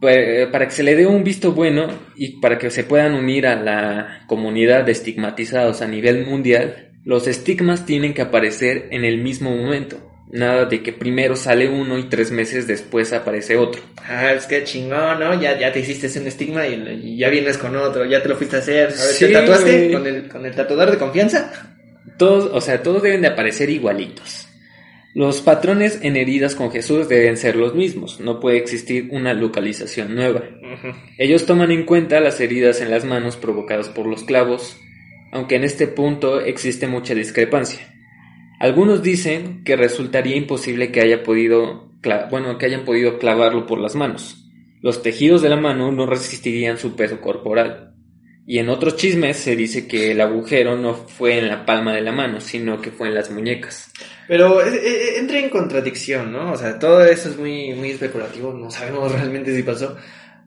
Pa- 0.00 0.50
Para 0.52 0.66
que 0.66 0.72
se 0.74 0.82
le 0.82 0.94
dé 0.94 1.06
un 1.06 1.24
visto 1.24 1.52
bueno 1.52 1.88
y 2.16 2.40
para 2.40 2.58
que 2.58 2.70
se 2.70 2.84
puedan 2.84 3.14
unir 3.14 3.46
a 3.46 3.56
la 3.56 4.24
comunidad 4.26 4.84
de 4.84 4.92
estigmatizados 4.92 5.82
a 5.82 5.86
nivel 5.88 6.26
mundial, 6.26 6.90
los 7.04 7.26
estigmas 7.26 7.86
tienen 7.86 8.14
que 8.14 8.22
aparecer 8.22 8.88
en 8.90 9.04
el 9.04 9.18
mismo 9.18 9.54
momento. 9.54 9.98
Nada 10.28 10.64
de 10.64 10.82
que 10.82 10.92
primero 10.92 11.36
sale 11.36 11.68
uno 11.68 11.96
y 11.98 12.08
tres 12.08 12.32
meses 12.32 12.66
después 12.66 13.12
aparece 13.12 13.56
otro. 13.56 13.80
Ah, 14.08 14.32
es 14.32 14.46
que 14.46 14.64
chingón, 14.64 15.20
¿no? 15.20 15.40
Ya, 15.40 15.56
ya 15.56 15.72
te 15.72 15.78
hiciste 15.80 16.18
un 16.18 16.26
estigma 16.26 16.66
y, 16.66 16.74
y 17.04 17.16
ya 17.16 17.28
vienes 17.28 17.56
con 17.58 17.76
otro, 17.76 18.04
ya 18.04 18.20
te 18.22 18.28
lo 18.28 18.36
fuiste 18.36 18.56
a 18.56 18.58
hacer. 18.58 18.86
A 18.86 18.90
ver, 18.90 18.96
Sí, 18.98 19.26
¿te 19.26 19.32
tatuaste 19.32 19.70
güey. 19.78 19.92
con 19.92 20.06
el, 20.06 20.28
con 20.28 20.44
el 20.44 20.52
tatuador 20.54 20.90
de 20.90 20.98
confianza? 20.98 21.52
Todos, 22.18 22.50
o 22.52 22.60
sea, 22.60 22.82
todos 22.82 23.02
deben 23.04 23.22
de 23.22 23.28
aparecer 23.28 23.70
igualitos. 23.70 24.45
Los 25.16 25.40
patrones 25.40 26.00
en 26.02 26.14
heridas 26.14 26.54
con 26.54 26.70
Jesús 26.70 27.08
deben 27.08 27.38
ser 27.38 27.56
los 27.56 27.74
mismos, 27.74 28.20
no 28.20 28.38
puede 28.38 28.58
existir 28.58 29.08
una 29.12 29.32
localización 29.32 30.14
nueva. 30.14 30.42
Ellos 31.16 31.46
toman 31.46 31.70
en 31.70 31.86
cuenta 31.86 32.20
las 32.20 32.38
heridas 32.38 32.82
en 32.82 32.90
las 32.90 33.06
manos 33.06 33.38
provocadas 33.38 33.88
por 33.88 34.06
los 34.06 34.24
clavos, 34.24 34.78
aunque 35.32 35.56
en 35.56 35.64
este 35.64 35.86
punto 35.86 36.42
existe 36.42 36.86
mucha 36.86 37.14
discrepancia. 37.14 37.80
Algunos 38.60 39.02
dicen 39.02 39.64
que 39.64 39.74
resultaría 39.74 40.36
imposible 40.36 40.92
que 40.92 41.00
haya 41.00 41.22
podido, 41.22 41.94
bueno, 42.30 42.58
que 42.58 42.66
hayan 42.66 42.84
podido 42.84 43.18
clavarlo 43.18 43.64
por 43.64 43.80
las 43.80 43.94
manos. 43.94 44.46
Los 44.82 45.00
tejidos 45.00 45.40
de 45.40 45.48
la 45.48 45.56
mano 45.56 45.92
no 45.92 46.04
resistirían 46.04 46.76
su 46.76 46.94
peso 46.94 47.22
corporal. 47.22 47.95
Y 48.48 48.58
en 48.60 48.68
otros 48.68 48.96
chismes 48.96 49.36
se 49.38 49.56
dice 49.56 49.88
que 49.88 50.12
el 50.12 50.20
agujero 50.20 50.76
no 50.76 50.94
fue 50.94 51.38
en 51.38 51.48
la 51.48 51.66
palma 51.66 51.92
de 51.92 52.00
la 52.00 52.12
mano, 52.12 52.40
sino 52.40 52.80
que 52.80 52.92
fue 52.92 53.08
en 53.08 53.14
las 53.14 53.30
muñecas. 53.30 53.90
Pero 54.28 54.64
eh, 54.64 54.70
eh, 54.84 55.18
entra 55.18 55.38
en 55.40 55.48
contradicción, 55.50 56.32
¿no? 56.32 56.52
O 56.52 56.56
sea, 56.56 56.78
todo 56.78 57.04
eso 57.04 57.28
es 57.28 57.36
muy, 57.36 57.74
muy 57.74 57.90
especulativo, 57.90 58.52
no 58.52 58.70
sabemos 58.70 59.10
realmente 59.18 59.54
si 59.54 59.62
pasó. 59.64 59.96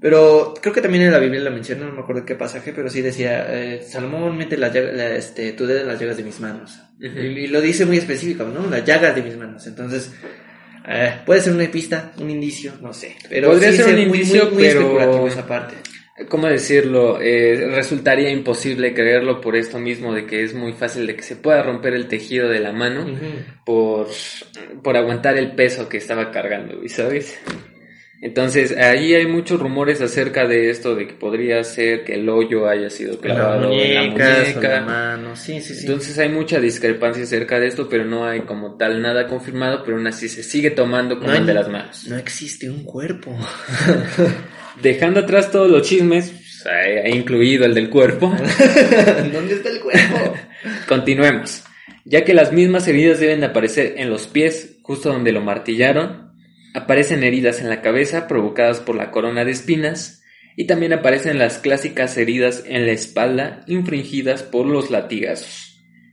Pero 0.02 0.54
creo 0.62 0.74
que 0.74 0.80
también 0.82 1.04
en 1.04 1.12
la 1.12 1.20
Biblia 1.20 1.42
la 1.42 1.50
menciona, 1.50 1.86
no 1.86 1.92
me 1.92 2.00
acuerdo 2.00 2.24
qué 2.24 2.36
pasaje, 2.36 2.72
pero 2.74 2.90
sí 2.90 3.02
decía, 3.02 3.46
eh, 3.50 3.82
Salomón 3.86 4.38
mete 4.38 4.56
la, 4.56 4.70
la, 4.70 5.16
este, 5.16 5.52
tu 5.52 5.66
dedo 5.68 5.82
en 5.82 5.88
las 5.88 6.00
llagas 6.00 6.16
de 6.16 6.24
mis 6.24 6.40
manos. 6.40 6.80
Ujú. 7.04 7.20
y, 7.20 7.26
y 7.44 7.48
lo 7.48 7.60
dice 7.60 7.86
muy 7.86 7.98
específico, 7.98 8.46
¿no? 8.46 8.70
Las 8.70 8.86
llagas 8.86 9.14
de 9.16 9.24
mis 9.24 9.36
manos. 9.36 9.68
Entonces, 9.68 10.12
Eh, 10.92 11.14
puede 11.26 11.42
ser 11.42 11.54
una 11.54 11.70
pista, 11.70 12.14
un 12.18 12.30
indicio, 12.32 12.72
no 12.82 12.94
sé. 12.94 13.16
Pero 13.30 13.50
Podría 13.50 13.72
sí 13.72 13.78
ser 13.78 13.88
un 13.88 13.96
muy- 13.96 14.06
muy- 14.08 14.18
indicio, 14.20 14.46
muy, 14.52 14.64
pero- 14.64 14.80
especulativo 14.82 15.28
esa 15.28 15.46
parte. 15.46 15.76
¿Cómo 16.28 16.48
decirlo? 16.48 17.20
Eh, 17.22 17.70
resultaría 17.74 18.30
imposible 18.30 18.94
creerlo 18.94 19.40
por 19.40 19.56
esto 19.56 19.80
mismo 19.80 20.14
de 20.14 20.26
que 20.26 20.44
es 20.44 20.54
muy 20.54 20.74
fácil 20.74 21.08
de 21.08 21.16
que 21.16 21.22
se 21.24 21.38
pueda 21.38 21.64
romper 21.64 21.94
el 21.94 22.08
tejido 22.08 22.50
de 22.50 22.60
la 22.60 22.74
mano 22.74 23.06
por, 23.66 24.08
por 24.84 24.98
aguantar 24.98 25.38
el 25.38 25.54
peso 25.56 25.88
que 25.88 25.98
estaba 25.98 26.30
cargando, 26.32 26.82
¿sabes? 26.90 27.40
Entonces, 28.22 28.76
ahí 28.76 29.14
hay 29.14 29.28
muchos 29.28 29.62
rumores 29.62 30.02
acerca 30.02 30.46
de 30.46 30.70
esto, 30.70 30.94
de 30.94 31.08
que 31.08 31.14
podría 31.14 31.64
ser 31.64 32.04
que 32.04 32.16
el 32.16 32.28
hoyo 32.28 32.68
haya 32.68 32.90
sido 32.90 33.18
clavado 33.22 33.72
en 33.72 33.94
la 33.96 34.02
o 34.02 34.04
la 34.04 34.12
muñeca. 34.12 34.82
mano, 34.82 35.36
sí, 35.38 35.62
sí, 35.62 35.74
sí. 35.74 35.86
Entonces 35.86 36.20
hay 36.20 36.28
mucha 36.28 36.60
discrepancia 36.60 37.24
acerca 37.24 37.62
de 37.62 37.68
esto, 37.68 37.88
pero 37.88 38.04
no 38.04 38.26
hay 38.28 38.42
como 38.42 38.76
tal 38.76 39.02
nada 39.02 39.26
confirmado, 39.26 39.84
pero 39.86 39.96
aún 39.96 40.08
así 40.08 40.28
se 40.28 40.44
sigue 40.44 40.72
tomando 40.72 41.16
como 41.18 41.30
No 41.32 41.38
hay- 41.40 41.46
de 41.46 41.54
las 41.54 41.70
manos. 41.70 42.08
no 42.10 42.18
existe 42.18 42.70
un 42.70 42.84
cuerpo. 42.84 43.38
Dejando 44.82 45.22
atrás 45.22 45.52
todos 45.52 45.70
los 45.70 45.88
chismes, 45.88 46.32
pues, 46.64 47.16
incluido 47.16 47.66
el 47.66 47.74
del 47.74 47.90
cuerpo, 47.90 48.28
¿Dónde 49.34 49.54
está 49.54 49.70
el 49.70 49.80
cuerpo? 49.80 50.34
continuemos. 50.88 51.64
Ya 52.06 52.24
que 52.24 52.34
las 52.34 52.52
mismas 52.52 52.88
heridas 52.88 53.20
deben 53.20 53.42
de 53.42 53.48
aparecer 53.48 53.96
en 53.98 54.10
los 54.10 54.28
pies, 54.28 54.78
justo 54.82 55.12
donde 55.12 55.32
lo 55.32 55.42
martillaron, 55.42 56.34
aparecen 56.74 57.24
heridas 57.24 57.62
en 57.62 57.70
la 57.70 57.82
cabeza 57.82 58.28
provocadas 58.28 58.80
por 58.80 58.96
la 58.96 59.12
corona 59.12 59.46
de 59.46 59.52
espinas, 59.52 60.24
y 60.56 60.66
también 60.66 60.92
aparecen 60.92 61.38
las 61.40 61.60
clásicas 61.60 62.18
heridas 62.18 62.64
en 62.66 62.86
la 62.86 62.92
espalda 62.92 63.64
infringidas 63.68 64.44
por 64.44 64.66
los 64.66 64.92
latigazos. 64.92 65.69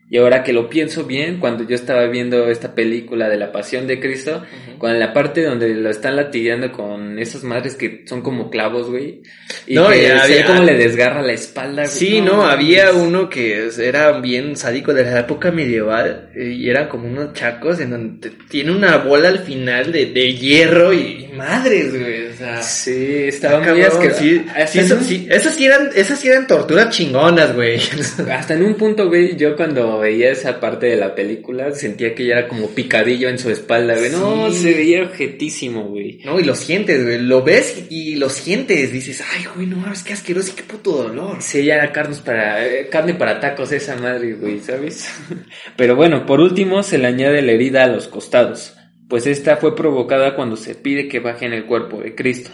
Y 0.08 0.18
ahora 0.18 0.44
que 0.44 0.52
lo 0.52 0.68
pienso 0.70 1.02
bien, 1.04 1.38
cuando 1.40 1.66
yo 1.66 1.74
estaba 1.74 2.06
viendo 2.06 2.48
esta 2.48 2.76
película 2.76 3.28
de 3.28 3.36
la 3.38 3.50
Pasión 3.50 3.88
de 3.88 3.98
Cristo, 3.98 4.40
con 4.78 4.96
la 5.00 5.12
parte 5.12 5.42
donde 5.42 5.74
lo 5.74 5.90
están 5.90 6.14
latigando 6.14 6.70
con 6.70 7.18
esas 7.18 7.42
madres 7.42 7.74
que 7.74 8.04
son 8.06 8.22
como 8.22 8.48
clavos, 8.48 8.88
güey. 8.88 9.22
Y 9.66 9.74
No, 9.74 9.88
que 9.88 10.12
había- 10.12 10.46
cómo 10.46 10.62
le 10.62 10.74
desgarra 10.74 11.22
la 11.22 11.32
espalda, 11.32 11.82
güey. 11.82 11.92
Sí, 11.94 12.20
no, 12.20 12.46
había 12.46 12.92
uno 12.92 13.28
que 13.28 13.68
era 13.80 14.20
bien 14.20 14.54
sádico 14.54 14.94
de 14.94 15.02
la 15.02 15.20
época 15.20 15.50
medieval 15.50 16.30
y 16.36 16.68
eran 16.70 16.88
como 16.88 17.08
unos 17.08 17.32
chacos 17.32 17.80
en 17.80 17.90
donde 17.90 18.30
tiene 18.48 18.70
una 18.70 18.98
bola 18.98 19.28
al 19.30 19.40
final 19.40 19.90
de, 19.90 20.06
de 20.06 20.34
hierro 20.34 20.92
y, 20.92 21.26
y 21.30 21.32
madres, 21.36 21.90
güey, 21.98 22.26
o 22.28 22.32
sea... 22.32 22.62
Sí, 22.62 23.24
estaba 23.26 23.58
muy 23.58 23.66
cabrón, 23.66 23.86
asqueroso. 23.86 24.20
sí, 24.20 24.44
Hasta, 24.50 24.66
sí, 24.68 24.78
en 24.78 24.84
eso- 24.84 24.94
un- 24.94 25.04
sí, 25.04 25.26
esas 25.30 25.54
sí 25.56 25.64
eran, 25.66 25.90
esas 25.96 26.20
sí 26.20 26.28
eran 26.28 26.46
torturas 26.46 26.90
chingonas, 26.90 27.54
güey. 27.56 27.80
hasta 28.32 28.54
en 28.54 28.62
un 28.62 28.74
punto, 28.74 29.08
güey, 29.08 29.36
yo 29.36 29.56
cuando 29.56 29.95
veía 29.98 30.30
esa 30.30 30.60
parte 30.60 30.86
de 30.86 30.96
la 30.96 31.14
película 31.14 31.72
sentía 31.72 32.14
que 32.14 32.26
ya 32.26 32.34
era 32.34 32.48
como 32.48 32.68
picadillo 32.70 33.28
en 33.28 33.38
su 33.38 33.50
espalda, 33.50 33.96
güey. 33.96 34.10
No, 34.10 34.50
se 34.50 34.74
veía 34.74 35.02
objetísimo, 35.02 35.84
güey. 35.84 36.20
No, 36.24 36.40
y 36.40 36.44
lo 36.44 36.54
sientes, 36.54 37.04
güey, 37.04 37.20
lo 37.20 37.42
ves 37.42 37.86
y 37.90 38.16
lo 38.16 38.28
sientes, 38.28 38.92
dices, 38.92 39.22
ay, 39.34 39.44
güey, 39.54 39.66
no 39.66 39.76
mames, 39.76 40.02
qué 40.02 40.12
asqueroso 40.12 40.52
y 40.52 40.56
qué 40.56 40.62
puto 40.62 40.92
dolor. 40.92 41.36
Sí, 41.40 41.64
ya 41.64 41.74
era 41.76 41.92
carnes 41.92 42.20
para, 42.20 42.66
eh, 42.66 42.88
carne 42.88 43.14
para 43.14 43.40
tacos 43.40 43.72
esa 43.72 43.96
madre, 43.96 44.34
güey, 44.34 44.60
¿sabes? 44.60 45.08
Pero 45.76 45.96
bueno, 45.96 46.26
por 46.26 46.40
último 46.40 46.82
se 46.82 46.98
le 46.98 47.06
añade 47.06 47.42
la 47.42 47.52
herida 47.52 47.84
a 47.84 47.88
los 47.88 48.08
costados, 48.08 48.74
pues 49.08 49.26
esta 49.26 49.56
fue 49.56 49.76
provocada 49.76 50.34
cuando 50.34 50.56
se 50.56 50.74
pide 50.74 51.08
que 51.08 51.20
bajen 51.20 51.52
el 51.52 51.66
cuerpo 51.66 52.00
de 52.00 52.14
Cristo. 52.14 52.50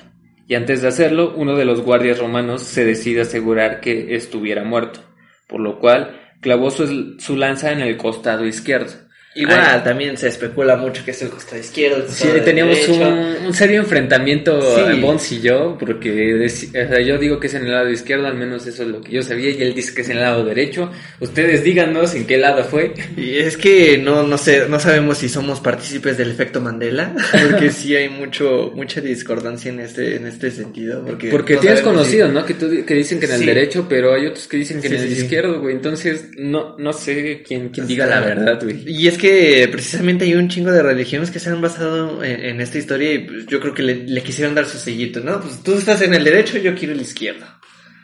Y 0.48 0.55
antes 0.55 0.83
de 0.83 0.88
hacerlo, 0.88 1.35
uno 1.37 1.57
de 1.57 1.64
los 1.64 1.81
guardias 1.81 2.18
romanos 2.18 2.62
se 2.62 2.85
decide 2.85 3.22
asegurar 3.22 3.81
que 3.81 4.14
estuviera 4.16 4.64
muerto, 4.64 5.00
por 5.48 5.61
lo 5.61 5.78
cual 5.78 6.21
clavó 6.42 6.70
su, 6.70 7.37
lanza 7.37 7.72
en 7.72 7.81
el 7.81 7.96
costado 7.96 8.44
izquierdo. 8.44 8.92
Igual, 9.35 9.61
Ay. 9.64 9.81
también 9.83 10.16
se 10.18 10.29
especula 10.29 10.77
mucho 10.77 11.05
que 11.05 11.12
es 11.12 11.23
el 11.23 11.31
costado 11.31 11.59
izquierdo. 11.61 12.05
el 12.05 12.09
Sí, 12.11 12.29
teníamos 12.45 12.87
un, 12.88 13.47
un 13.47 13.55
serio 13.55 13.81
enfrentamiento 13.81 14.61
Sí. 14.77 15.01
Bones 15.01 15.33
y 15.33 15.40
yo, 15.40 15.77
porque 15.81 16.45
o 16.45 16.49
sea, 16.88 17.01
yo 17.01 17.16
digo 17.18 17.40
que 17.40 17.47
es 17.47 17.55
en 17.55 17.64
el 17.64 17.73
lado 17.73 17.88
izquierdo, 17.90 18.27
al 18.27 18.35
menos 18.37 18.66
eso 18.66 18.83
es 18.83 18.88
lo 18.90 19.01
que 19.01 19.12
yo 19.12 19.23
sabía, 19.23 19.51
y 19.51 19.62
él 19.62 19.75
dice 19.75 19.95
que 19.95 20.03
es 20.03 20.09
en 20.11 20.18
el 20.18 20.23
lado 20.25 20.45
derecho. 20.45 20.90
Ustedes 21.21 21.64
díganos 21.64 22.14
en 22.14 22.27
qué 22.27 22.37
lado 22.37 22.62
fue. 22.64 22.92
Y 23.16 23.37
es 23.38 23.57
que 23.57 23.97
no, 23.99 24.23
no 24.23 24.37
sé, 24.37 24.66
no 24.68 24.79
sabemos 24.79 25.18
si 25.18 25.29
somos 25.29 25.61
partícipes 25.61 26.18
del 26.18 26.31
efecto 26.31 26.61
Mandela, 26.61 27.14
porque 27.51 27.71
sí 27.71 27.97
hay 27.97 28.09
mucho, 28.11 28.71
mucha 28.75 29.01
discordancia 29.01 29.71
en 29.73 29.81
este, 29.81 30.16
en 30.16 30.27
este 30.27 30.51
sentido. 30.51 31.05
Porque, 31.07 31.31
Porque 31.31 31.55
no 31.55 31.61
tienes 31.61 31.81
sabemos 31.81 32.03
conocido, 32.03 32.29
si- 32.29 32.35
¿no? 32.35 32.45
Que, 32.45 32.55
tú, 32.55 32.85
que 32.87 32.95
dicen 32.95 33.18
que 33.18 33.27
en 33.27 33.33
el 33.33 33.40
Sí. 33.40 33.47
derecho, 33.47 33.87
pero 33.88 34.12
hay 34.14 34.27
otros 34.27 34.47
que 34.47 34.59
dicen 34.59 34.81
que 34.83 34.88
Sí, 34.88 34.95
en 34.97 35.01
el 35.03 35.12
izquierdo, 35.12 35.61
güey. 35.61 35.75
Entonces, 35.75 36.27
no, 36.37 36.77
no 36.79 36.92
sé 36.92 37.42
quién, 37.47 37.71
quién 37.71 37.87
diga 37.87 38.05
la 38.07 38.21
verdad, 38.21 38.61
güey. 38.62 38.83
Y 38.87 39.09
es 39.09 39.16
que 39.18 39.21
precisamente 39.70 40.24
hay 40.24 40.35
un 40.35 40.48
chingo 40.48 40.70
de 40.72 40.82
religiones 40.82 41.30
que 41.30 41.38
se 41.38 41.50
han 41.50 41.61
basado 41.61 42.22
en, 42.24 42.44
en 42.44 42.61
esta 42.61 42.78
historia 42.78 43.12
y 43.12 43.18
pues, 43.20 43.46
yo 43.46 43.61
creo 43.61 43.74
que 43.74 43.82
le, 43.82 43.94
le 44.06 44.22
quisieron 44.22 44.54
dar 44.54 44.66
su 44.66 44.78
sellito, 44.78 45.20
¿no? 45.20 45.40
Pues 45.40 45.62
tú 45.62 45.74
estás 45.74 46.02
en 46.02 46.14
el 46.14 46.24
derecho, 46.24 46.58
yo 46.58 46.74
quiero 46.74 46.94
el 46.94 47.00
izquierdo. 47.00 47.46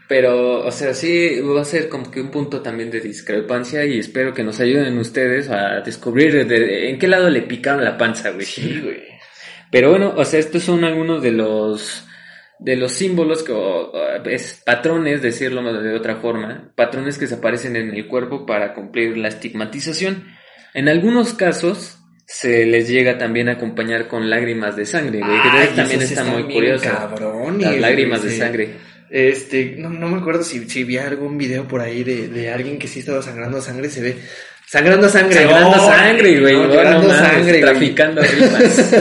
Pero, 0.08 0.64
o 0.66 0.70
sea, 0.72 0.94
sí 0.94 1.38
va 1.40 1.60
a 1.60 1.64
ser 1.66 1.88
como 1.90 2.10
que 2.10 2.20
un 2.20 2.30
punto 2.30 2.62
también 2.62 2.90
de 2.90 3.00
discrepancia 3.00 3.84
y 3.84 3.98
espero 3.98 4.32
que 4.32 4.42
nos 4.42 4.58
ayuden 4.58 4.96
ustedes 4.98 5.50
a 5.50 5.80
descubrir 5.80 6.46
de- 6.46 6.88
en 6.90 6.98
qué 6.98 7.06
lado 7.08 7.28
le 7.28 7.42
picaron 7.42 7.84
la 7.84 7.98
panza, 7.98 8.30
güey. 8.30 8.46
güey. 8.82 9.02
Pero 9.70 9.90
bueno, 9.90 10.14
o 10.16 10.24
sea, 10.24 10.40
estos 10.40 10.62
son 10.62 10.84
algunos 10.84 11.22
de 11.22 11.32
los 11.32 12.04
de 12.58 12.74
los 12.74 12.90
símbolos 12.92 13.42
que 13.44 13.52
o, 13.52 13.92
es 14.24 14.62
patrones, 14.64 15.22
decirlo 15.22 15.62
de 15.80 15.94
otra 15.94 16.16
forma, 16.16 16.72
patrones 16.74 17.16
que 17.18 17.26
se 17.28 17.36
aparecen 17.36 17.76
en 17.76 17.94
el 17.94 18.08
cuerpo 18.08 18.46
para 18.46 18.74
cumplir 18.74 19.16
la 19.16 19.28
estigmatización. 19.28 20.24
En 20.74 20.88
algunos 20.88 21.34
casos 21.34 21.98
se 22.26 22.66
les 22.66 22.88
llega 22.88 23.16
también 23.18 23.48
a 23.48 23.52
acompañar 23.52 24.06
con 24.06 24.28
lágrimas 24.28 24.76
de 24.76 24.84
sangre, 24.86 25.18
güey, 25.20 25.42
que 25.42 25.48
Ay, 25.48 25.68
también 25.74 26.02
está 26.02 26.24
muy 26.24 26.44
curioso. 26.44 26.84
cabrones, 26.84 27.66
Las 27.66 27.78
lágrimas 27.80 28.20
güey, 28.20 28.32
de 28.32 28.38
sangre. 28.38 28.70
Este, 29.10 29.76
no, 29.78 29.88
no 29.88 30.08
me 30.08 30.18
acuerdo 30.18 30.42
si, 30.42 30.68
si 30.68 30.84
vi 30.84 30.98
algún 30.98 31.38
video 31.38 31.66
por 31.66 31.80
ahí 31.80 32.04
de, 32.04 32.28
de 32.28 32.50
alguien 32.52 32.78
que 32.78 32.86
sí 32.86 33.00
estaba 33.00 33.22
sangrando 33.22 33.62
sangre, 33.62 33.88
se 33.88 34.02
ve 34.02 34.16
sangrando 34.66 35.08
sangre, 35.08 35.34
Sangrando 35.34 35.76
no, 35.76 35.86
sangre, 35.86 36.40
güey. 36.40 36.52
no, 36.54 36.68
llorando 36.74 37.08
no 37.08 37.14
sangre, 37.14 37.60
traficando 37.60 38.20
rimas. 38.20 38.94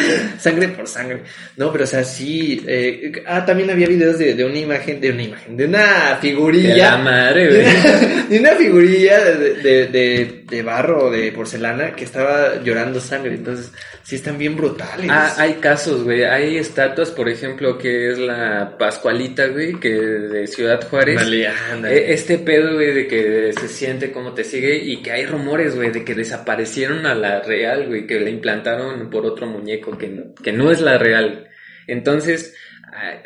sangre 0.38 0.68
por 0.68 0.88
sangre. 0.88 1.20
No, 1.58 1.70
pero 1.70 1.84
o 1.84 1.86
sea, 1.86 2.02
sí. 2.02 2.64
eh, 2.66 3.12
ah, 3.26 3.44
también 3.44 3.70
había 3.70 3.86
videos 3.88 4.18
de, 4.18 4.34
de 4.34 4.44
una 4.44 4.58
imagen, 4.58 4.98
de 4.98 5.10
una 5.10 5.22
imagen, 5.22 5.54
de 5.56 5.66
una 5.66 5.78
De 5.78 5.84
la 6.10 6.16
figurilla. 6.22 6.96
madre, 6.96 7.46
güey. 7.48 8.26
de 8.30 8.38
una 8.40 8.52
figurilla 8.52 9.22
de, 9.22 9.54
de, 9.56 9.86
de, 9.88 10.44
de 10.48 10.62
barro 10.62 11.06
o 11.06 11.10
de 11.10 11.32
porcelana 11.32 11.94
que 11.96 12.04
estaba 12.04 12.62
llorando 12.62 13.00
sangre. 13.00 13.34
Entonces, 13.34 13.72
sí 14.02 14.14
están 14.16 14.38
bien 14.38 14.56
brutales. 14.56 15.08
Ah, 15.10 15.34
hay 15.38 15.54
casos, 15.54 16.04
güey. 16.04 16.22
Hay 16.24 16.56
estatuas, 16.56 17.10
por 17.10 17.28
ejemplo, 17.28 17.76
que 17.78 18.10
es 18.12 18.18
la 18.18 18.76
Pascualita, 18.78 19.46
güey, 19.48 19.74
que 19.80 19.90
de 19.90 20.46
Ciudad 20.46 20.86
Juárez. 20.88 21.18
Ándale. 21.72 21.96
E- 21.98 22.12
Este 22.12 22.38
pedo, 22.38 22.74
güey, 22.74 22.92
de 22.94 23.08
que 23.08 23.52
se 23.58 23.68
siente 23.68 24.12
como 24.12 24.32
te 24.34 24.44
sigue 24.44 24.76
y 24.76 25.02
que 25.02 25.10
hay 25.12 25.26
rumores, 25.26 25.74
güey, 25.74 25.90
de 25.90 26.04
que 26.04 26.14
desaparecieron 26.14 27.06
a 27.06 27.14
la 27.14 27.40
real, 27.40 27.86
güey, 27.88 28.06
que 28.06 28.20
la 28.20 28.30
implantaron 28.30 29.10
por 29.10 29.26
otro 29.26 29.46
muñeco 29.46 29.98
que 29.98 30.08
no, 30.08 30.34
que 30.34 30.52
no 30.52 30.70
es 30.70 30.80
la 30.80 30.96
real. 30.98 31.48
Entonces, 31.88 32.54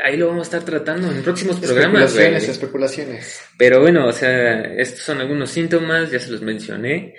ahí 0.04 0.16
lo 0.16 0.28
vamos 0.28 0.40
a 0.40 0.56
estar 0.56 0.62
tratando 0.64 1.10
en 1.10 1.22
próximos 1.22 1.56
programas, 1.58 2.02
especulaciones, 2.10 2.48
especulaciones. 2.48 3.40
Pero 3.56 3.80
bueno, 3.80 4.06
o 4.06 4.12
sea, 4.12 4.60
estos 4.76 5.00
son 5.00 5.20
algunos 5.20 5.50
síntomas, 5.50 6.10
ya 6.10 6.18
se 6.18 6.30
los 6.30 6.42
mencioné. 6.42 7.14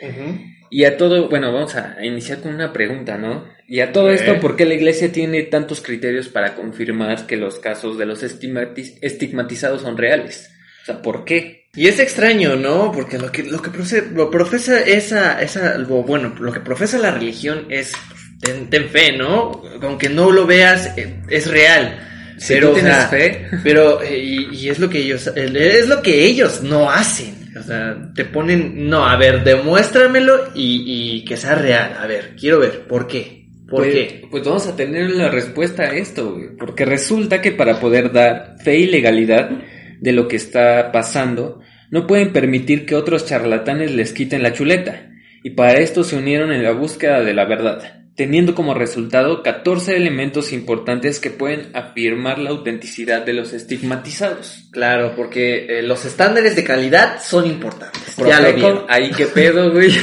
Y 0.70 0.86
a 0.86 0.96
todo, 0.98 1.28
bueno, 1.30 1.52
vamos 1.52 1.76
a 1.76 1.98
iniciar 2.04 2.40
con 2.40 2.54
una 2.54 2.72
pregunta, 2.72 3.18
¿no? 3.18 3.46
Y 3.68 3.82
a 3.82 3.92
todo 3.92 4.10
esto, 4.12 4.40
¿por 4.40 4.56
qué 4.56 4.66
la 4.66 4.74
iglesia 4.74 5.12
tiene 5.12 5.44
tantos 5.44 5.82
criterios 5.82 6.30
para 6.30 6.56
confirmar 6.56 7.26
que 7.28 7.36
los 7.38 7.60
casos 7.60 7.98
de 7.98 8.06
los 8.06 8.24
estigmatiz- 8.24 8.98
estigmatizados 9.02 9.82
son 9.82 9.98
reales? 9.98 10.50
O 10.84 10.86
sea, 10.86 11.02
¿por 11.02 11.26
qué? 11.26 11.68
Y 11.76 11.88
es 11.88 12.00
extraño, 12.00 12.56
¿no? 12.56 12.92
Porque 12.92 13.18
lo 13.18 13.32
que, 13.32 13.44
lo 13.44 13.62
que 13.62 13.70
profe- 13.70 14.12
lo 14.12 14.30
profesa 14.30 14.80
esa, 14.82 15.42
esa, 15.42 15.78
bueno, 15.88 16.36
lo 16.40 16.52
que 16.52 16.60
profesa 16.60 16.98
la 16.98 17.12
religión 17.12 17.66
es, 17.70 17.94
ten, 18.42 18.70
ten 18.70 18.90
fe, 18.90 19.12
¿no? 19.18 19.62
Aunque 19.82 20.10
no 20.10 20.32
lo 20.32 20.46
veas, 20.46 20.98
eh, 20.98 21.22
es 21.30 21.48
real. 21.50 22.08
Si 22.42 22.56
pero, 22.56 22.70
tú 22.70 22.72
o 22.72 22.76
tienes 22.76 22.96
sea, 22.96 23.08
fe, 23.08 23.48
Pero, 23.64 24.02
eh, 24.02 24.18
y, 24.18 24.56
y 24.56 24.70
es 24.70 24.80
lo 24.80 24.90
que 24.90 24.98
ellos, 24.98 25.32
es 25.36 25.88
lo 25.88 26.02
que 26.02 26.26
ellos 26.26 26.64
no 26.64 26.90
hacen. 26.90 27.36
O 27.56 27.62
sea, 27.62 27.96
te 28.16 28.26
ponen, 28.26 28.90
no, 28.90 29.06
a 29.06 29.16
ver, 29.16 29.44
demuéstramelo 29.44 30.50
y, 30.56 31.20
y 31.20 31.24
que 31.24 31.38
sea 31.38 31.54
real. 31.54 31.96
A 32.00 32.08
ver, 32.08 32.36
quiero 32.40 32.58
ver, 32.58 32.88
¿por 32.88 33.06
qué? 33.06 33.46
¿Por 33.70 33.84
pues, 33.84 33.94
qué? 33.94 34.28
pues 34.32 34.44
vamos 34.44 34.66
a 34.66 34.76
tener 34.76 35.12
la 35.12 35.30
respuesta 35.30 35.84
a 35.84 35.96
esto, 35.96 36.34
güey. 36.34 36.56
Porque 36.58 36.84
resulta 36.84 37.42
que 37.42 37.52
para 37.52 37.80
poder 37.80 38.12
dar 38.12 38.56
fe 38.64 38.80
y 38.80 38.88
legalidad 38.88 39.52
de 40.00 40.12
lo 40.12 40.28
que 40.28 40.38
está 40.38 40.92
pasando, 40.92 41.62
no 41.92 42.08
pueden 42.08 42.34
permitir 42.34 42.88
que 42.88 42.96
otros 42.96 43.28
charlatanes 43.28 43.92
les 43.92 44.14
quiten 44.14 44.42
la 44.42 44.54
chuleta. 44.54 45.12
Y 45.44 45.52
para 45.52 45.74
esto 45.74 46.04
se 46.04 46.16
unieron 46.16 46.52
en 46.52 46.64
la 46.64 46.72
búsqueda 46.72 47.22
de 47.22 47.36
la 47.36 47.46
verdad, 47.46 48.01
teniendo 48.16 48.56
como 48.56 48.74
resultado 48.74 49.42
14 49.42 49.96
elementos 49.96 50.52
importantes 50.52 51.20
que 51.20 51.30
pueden 51.30 51.76
afirmar 51.76 52.40
la 52.40 52.50
autenticidad 52.50 53.26
de 53.26 53.34
los 53.34 53.54
estigmatizados. 53.54 54.68
Claro, 54.72 55.14
porque 55.16 55.80
eh, 55.80 55.82
los 55.82 56.06
estándares 56.06 56.56
de 56.56 56.64
calidad 56.64 57.22
son 57.22 57.48
importantes. 57.48 58.16
Ya 58.18 58.42
lo 58.42 58.54
vieron. 58.54 58.86
ahí 58.90 59.12
qué 59.12 59.28
pedo, 59.28 59.72
güey. 59.72 59.92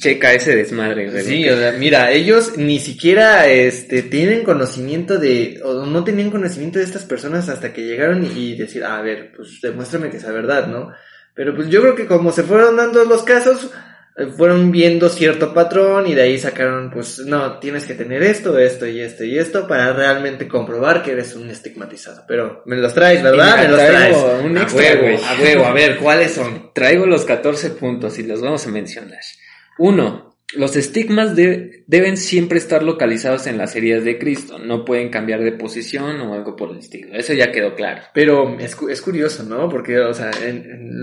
checa 0.00 0.32
ese 0.32 0.56
desmadre, 0.56 1.10
güey. 1.10 1.22
Sí, 1.22 1.48
o 1.48 1.56
sea, 1.56 1.72
mira, 1.72 2.10
ellos 2.10 2.56
ni 2.56 2.78
siquiera 2.78 3.46
este 3.46 4.02
tienen 4.02 4.42
conocimiento 4.42 5.18
de 5.18 5.60
o 5.62 5.86
no 5.86 6.02
tenían 6.04 6.30
conocimiento 6.30 6.78
de 6.78 6.86
estas 6.86 7.04
personas 7.04 7.48
hasta 7.48 7.72
que 7.72 7.84
llegaron 7.84 8.24
y 8.24 8.56
decir, 8.56 8.82
a 8.82 9.00
ver, 9.02 9.32
pues 9.36 9.60
demuéstrame 9.62 10.10
que 10.10 10.16
es 10.16 10.26
verdad, 10.26 10.66
¿no? 10.66 10.90
Pero 11.34 11.54
pues 11.54 11.68
yo 11.68 11.82
creo 11.82 11.94
que 11.94 12.06
como 12.06 12.32
se 12.32 12.42
fueron 12.42 12.76
dando 12.76 13.04
los 13.04 13.22
casos, 13.22 13.70
fueron 14.36 14.70
viendo 14.70 15.08
cierto 15.08 15.54
patrón 15.54 16.06
y 16.06 16.14
de 16.14 16.22
ahí 16.22 16.38
sacaron, 16.38 16.90
pues 16.90 17.20
no, 17.20 17.58
tienes 17.58 17.84
que 17.84 17.94
tener 17.94 18.22
esto, 18.22 18.58
esto 18.58 18.86
y 18.86 19.00
esto 19.00 19.24
y 19.24 19.38
esto 19.38 19.66
para 19.66 19.92
realmente 19.92 20.48
comprobar 20.48 21.02
que 21.02 21.12
eres 21.12 21.34
un 21.34 21.48
estigmatizado. 21.48 22.24
Pero 22.26 22.62
me 22.66 22.76
los 22.76 22.92
traes, 22.92 23.22
¿verdad? 23.22 23.58
Me 23.58 23.68
los 23.68 23.80
traes. 23.80 24.16
un 24.44 24.58
a 24.58 24.66
huevo, 24.66 25.24
a 25.24 25.40
huevo, 25.40 25.64
a 25.64 25.72
ver, 25.72 25.96
¿cuáles 25.98 26.32
son? 26.32 26.72
Traigo 26.74 27.06
los 27.06 27.24
14 27.24 27.70
puntos 27.70 28.18
y 28.18 28.24
los 28.24 28.42
vamos 28.42 28.66
a 28.66 28.70
mencionar. 28.70 29.20
Uno, 29.78 30.29
los 30.54 30.74
estigmas 30.76 31.36
de- 31.36 31.84
deben 31.86 32.16
siempre 32.16 32.58
estar 32.58 32.82
localizados 32.82 33.46
en 33.46 33.56
las 33.58 33.74
heridas 33.76 34.04
de 34.04 34.18
Cristo. 34.18 34.58
No 34.58 34.84
pueden 34.84 35.08
cambiar 35.10 35.42
de 35.42 35.52
posición 35.52 36.20
o 36.20 36.34
algo 36.34 36.56
por 36.56 36.70
el 36.72 36.78
estilo. 36.78 37.14
Eso 37.14 37.32
ya 37.34 37.52
quedó 37.52 37.74
claro. 37.74 38.02
Pero 38.14 38.58
es, 38.58 38.74
cu- 38.76 38.88
es 38.88 39.00
curioso, 39.00 39.42
¿no? 39.44 39.68
Porque, 39.68 39.98
o 40.00 40.12
sea, 40.14 40.30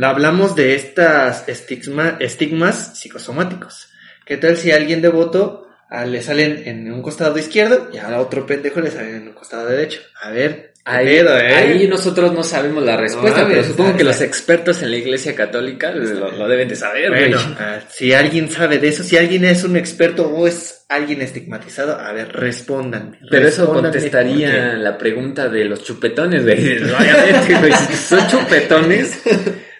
hablamos 0.03 0.55
de 0.55 0.75
estas 0.75 1.47
estigma, 1.47 2.17
estigmas 2.19 2.97
psicosomáticos. 2.99 3.89
¿Qué 4.25 4.37
tal 4.37 4.57
si 4.57 4.71
a 4.71 4.75
alguien 4.75 5.01
devoto 5.01 5.67
ah, 5.89 6.05
le 6.05 6.21
salen 6.21 6.63
en 6.65 6.91
un 6.91 7.01
costado 7.01 7.37
izquierdo 7.37 7.89
y 7.93 7.97
a 7.97 8.19
otro 8.19 8.45
pendejo 8.45 8.81
le 8.81 8.91
salen 8.91 9.15
en 9.15 9.27
un 9.29 9.33
costado 9.33 9.67
derecho? 9.67 10.01
A 10.21 10.31
ver, 10.31 10.73
¿qué 10.76 10.76
Ahí, 10.89 11.17
eh? 11.17 11.53
ahí 11.53 11.87
nosotros 11.89 12.31
no 12.31 12.43
sabemos 12.43 12.81
la 12.81 12.95
respuesta, 12.95 13.41
No, 13.41 13.49
pero 13.49 13.61
supongo 13.61 13.97
que 13.97 14.05
los 14.05 14.21
expertos 14.21 14.81
en 14.81 14.91
la 14.91 14.95
iglesia 14.95 15.35
católica 15.35 15.91
lo, 15.91 16.31
lo 16.31 16.47
deben 16.47 16.69
de 16.69 16.77
saber. 16.77 17.09
Bueno, 17.09 17.37
ah, 17.59 17.79
si 17.89 18.13
alguien 18.13 18.49
sabe 18.49 18.79
de 18.79 18.87
eso, 18.87 19.03
si 19.03 19.17
alguien 19.17 19.43
es 19.43 19.65
un 19.65 19.75
experto 19.75 20.29
o 20.29 20.47
es 20.47 20.85
alguien 20.87 21.21
estigmatizado, 21.21 21.99
a 21.99 22.13
ver, 22.13 22.31
respondan. 22.31 23.19
Pero 23.29 23.49
eso 23.49 23.67
contestaría 23.67 24.75
la 24.75 24.97
pregunta 24.97 25.49
de 25.49 25.65
los 25.65 25.83
chupetones, 25.83 26.43
güey. 26.43 26.77
Obviamente, 26.93 27.55
güey, 27.59 27.73
si 27.73 27.93
son 27.93 28.27
chupetones, 28.29 29.21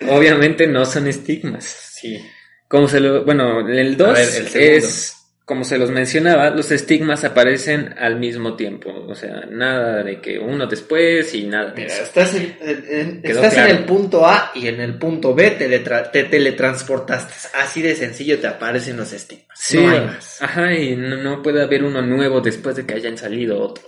obviamente 0.09 0.67
no 0.67 0.85
son 0.85 1.07
estigmas. 1.07 1.63
Sí. 1.93 2.21
Como 2.67 2.89
se 2.89 2.99
lo, 2.99 3.23
bueno, 3.23 3.65
el 3.65 3.95
2 3.95 4.07
A 4.09 4.11
ver, 4.11 4.19
el 4.21 4.47
segundo. 4.49 4.59
es, 4.59 5.16
como 5.47 5.63
se 5.63 5.77
los 5.77 5.89
mencionaba, 5.91 6.49
los 6.49 6.71
estigmas 6.71 7.23
aparecen 7.23 7.95
al 7.97 8.19
mismo 8.19 8.57
tiempo. 8.57 8.89
O 9.07 9.15
sea, 9.15 9.45
nada 9.49 10.03
de 10.03 10.19
que 10.19 10.37
uno 10.37 10.67
después 10.67 11.33
y 11.33 11.45
nada 11.45 11.71
de 11.71 11.85
eso. 11.85 12.03
estás, 12.03 12.35
en, 12.35 12.57
en- 12.59 12.85
en- 12.89 13.21
Quedó 13.21 13.35
estás 13.39 13.53
claro. 13.53 13.69
en 13.71 13.77
el 13.77 13.85
punto 13.85 14.25
A 14.27 14.51
y 14.55 14.67
en 14.67 14.81
el 14.81 14.99
punto 14.99 15.33
B 15.33 15.57
teletra- 15.57 16.11
te 16.11 16.25
teletransportaste. 16.25 17.33
Así 17.63 17.81
de 17.81 17.95
sencillo 17.95 18.39
te 18.39 18.47
aparecen 18.47 18.97
los 18.97 19.13
estigmas. 19.13 19.57
Sí, 19.57 19.77
no 19.77 19.89
hay 19.89 20.01
más. 20.01 20.41
ajá, 20.41 20.73
y 20.73 20.97
no, 20.97 21.15
no 21.15 21.41
puede 21.41 21.63
haber 21.63 21.85
uno 21.85 22.01
nuevo 22.01 22.41
después 22.41 22.75
de 22.75 22.85
que 22.85 22.95
hayan 22.95 23.17
salido 23.17 23.57
otros. 23.61 23.87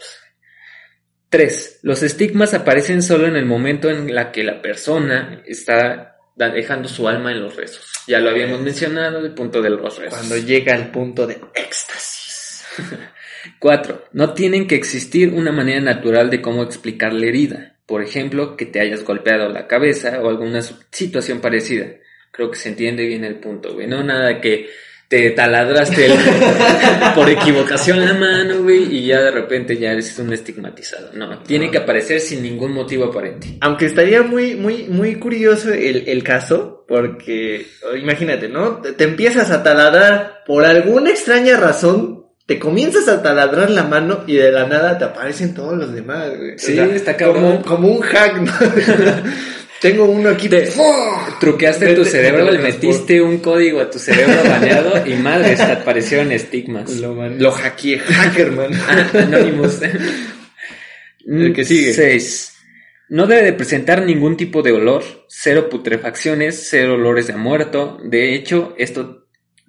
3. 1.30 1.80
Los 1.84 2.04
estigmas 2.04 2.54
aparecen 2.54 3.02
solo 3.04 3.28
en 3.28 3.36
el 3.36 3.46
momento 3.46 3.90
en 3.90 4.16
la 4.16 4.32
que 4.32 4.46
la 4.46 4.62
persona 4.62 5.44
está 5.46 6.19
dejando 6.36 6.88
su 6.88 7.08
alma 7.08 7.32
en 7.32 7.42
los 7.42 7.56
rezos. 7.56 7.86
Ya 8.08 8.20
lo 8.20 8.30
habíamos 8.30 8.62
mencionado, 8.62 9.20
el 9.20 9.34
punto 9.34 9.62
de 9.62 9.70
los 9.70 9.98
rezos. 9.98 10.18
Cuando 10.18 10.38
llega 10.38 10.76
el 10.76 10.90
punto 10.90 11.28
de 11.28 11.40
éxtasis. 11.54 12.66
4. 13.60 14.06
No 14.14 14.34
tienen 14.34 14.68
que 14.68 14.76
existir 14.76 15.34
una 15.34 15.52
manera 15.52 15.82
natural 15.82 16.30
de 16.30 16.42
cómo 16.42 16.64
explicar 16.64 17.14
la 17.14 17.26
herida. 17.26 17.76
Por 17.86 18.04
ejemplo, 18.04 18.56
que 18.56 18.66
te 18.66 18.80
hayas 18.80 19.04
golpeado 19.04 19.50
la 19.50 19.68
cabeza 19.68 20.22
o 20.22 20.30
alguna 20.30 20.62
situación 20.62 21.42
parecida. 21.42 21.88
Creo 22.32 22.52
que 22.52 22.58
se 22.58 22.70
entiende 22.70 23.06
bien 23.06 23.24
el 23.24 23.40
punto, 23.40 23.74
güey. 23.74 23.88
No 23.88 24.04
nada 24.04 24.40
que 24.40 24.70
te 25.10 25.32
taladraste 25.32 26.06
el- 26.06 26.14
por 27.16 27.28
equivocación 27.30 28.00
la 28.06 28.14
mano, 28.14 28.62
güey, 28.62 28.96
y 28.96 29.08
ya 29.08 29.20
de 29.22 29.32
repente 29.32 29.76
ya 29.76 29.92
eres 29.92 30.18
un 30.20 30.32
estigmatizado. 30.32 31.10
No, 31.14 31.40
tiene 31.40 31.70
que 31.72 31.80
aparecer 31.80 32.22
sin 32.22 32.44
ningún 32.44 32.72
motivo 32.72 33.06
aparente. 33.06 33.58
Aunque 33.60 33.88
estaría 33.88 34.22
muy, 34.22 34.56
muy, 34.56 34.84
muy 34.88 35.16
curioso 35.16 35.74
el, 35.74 36.08
el 36.08 36.24
caso, 36.24 36.86
porque 36.88 37.66
oh, 37.92 37.96
imagínate, 37.96 38.48
¿no? 38.50 38.78
Te, 38.82 38.94
te 38.94 39.04
empiezas 39.06 39.50
a 39.50 39.64
taladrar 39.64 40.44
por 40.46 40.64
alguna 40.64 41.10
extraña 41.10 41.58
razón, 41.58 42.28
te 42.46 42.60
comienzas 42.60 43.08
a 43.08 43.24
taladrar 43.24 43.72
la 43.72 43.84
mano 43.84 44.24
y 44.28 44.36
de 44.36 44.52
la 44.52 44.68
nada 44.68 44.98
te 45.00 45.06
aparecen 45.06 45.56
todos 45.56 45.76
los 45.76 45.92
demás, 45.92 46.30
güey. 46.38 46.58
Sí, 46.60 46.80
está 46.80 47.18
cabrón. 47.18 47.44
Como, 47.44 47.62
como 47.64 47.88
un 47.90 48.02
hack, 48.02 48.42
¿no? 48.42 48.52
Tengo 49.82 50.06
uno 50.06 50.30
aquí. 50.30 50.50
Te-. 50.50 50.70
Truqueaste 51.40 51.88
Te- 51.88 51.96
tu 51.96 52.06
cerebro, 52.06 52.50
le 52.52 52.60
metiste 52.60 53.22
un 53.22 53.38
código 53.40 53.80
a 53.80 53.90
tu 53.90 54.00
cerebro 54.00 54.44
baneado 54.44 55.06
y 55.08 55.14
madre, 55.14 55.56
te 55.56 55.62
aparecieron 55.64 56.32
estigmas. 56.32 56.92
Lo, 56.98 57.14
lo 57.30 57.52
hackeé, 57.52 58.00
hackerman. 58.00 58.74
Anonymous. 59.14 59.80
El 61.26 61.54
que 61.54 61.64
sigue. 61.66 61.94
6. 61.94 62.54
No 63.10 63.26
debe 63.26 63.44
de 63.44 63.54
presentar 63.54 64.04
ningún 64.04 64.38
tipo 64.38 64.62
de 64.62 64.72
olor, 64.72 65.04
cero 65.28 65.68
putrefacciones, 65.70 66.68
cero 66.70 66.94
olores 66.94 67.28
de 67.28 67.36
muerto. 67.36 67.98
De 68.04 68.36
hecho, 68.36 68.76
esto 68.78 69.28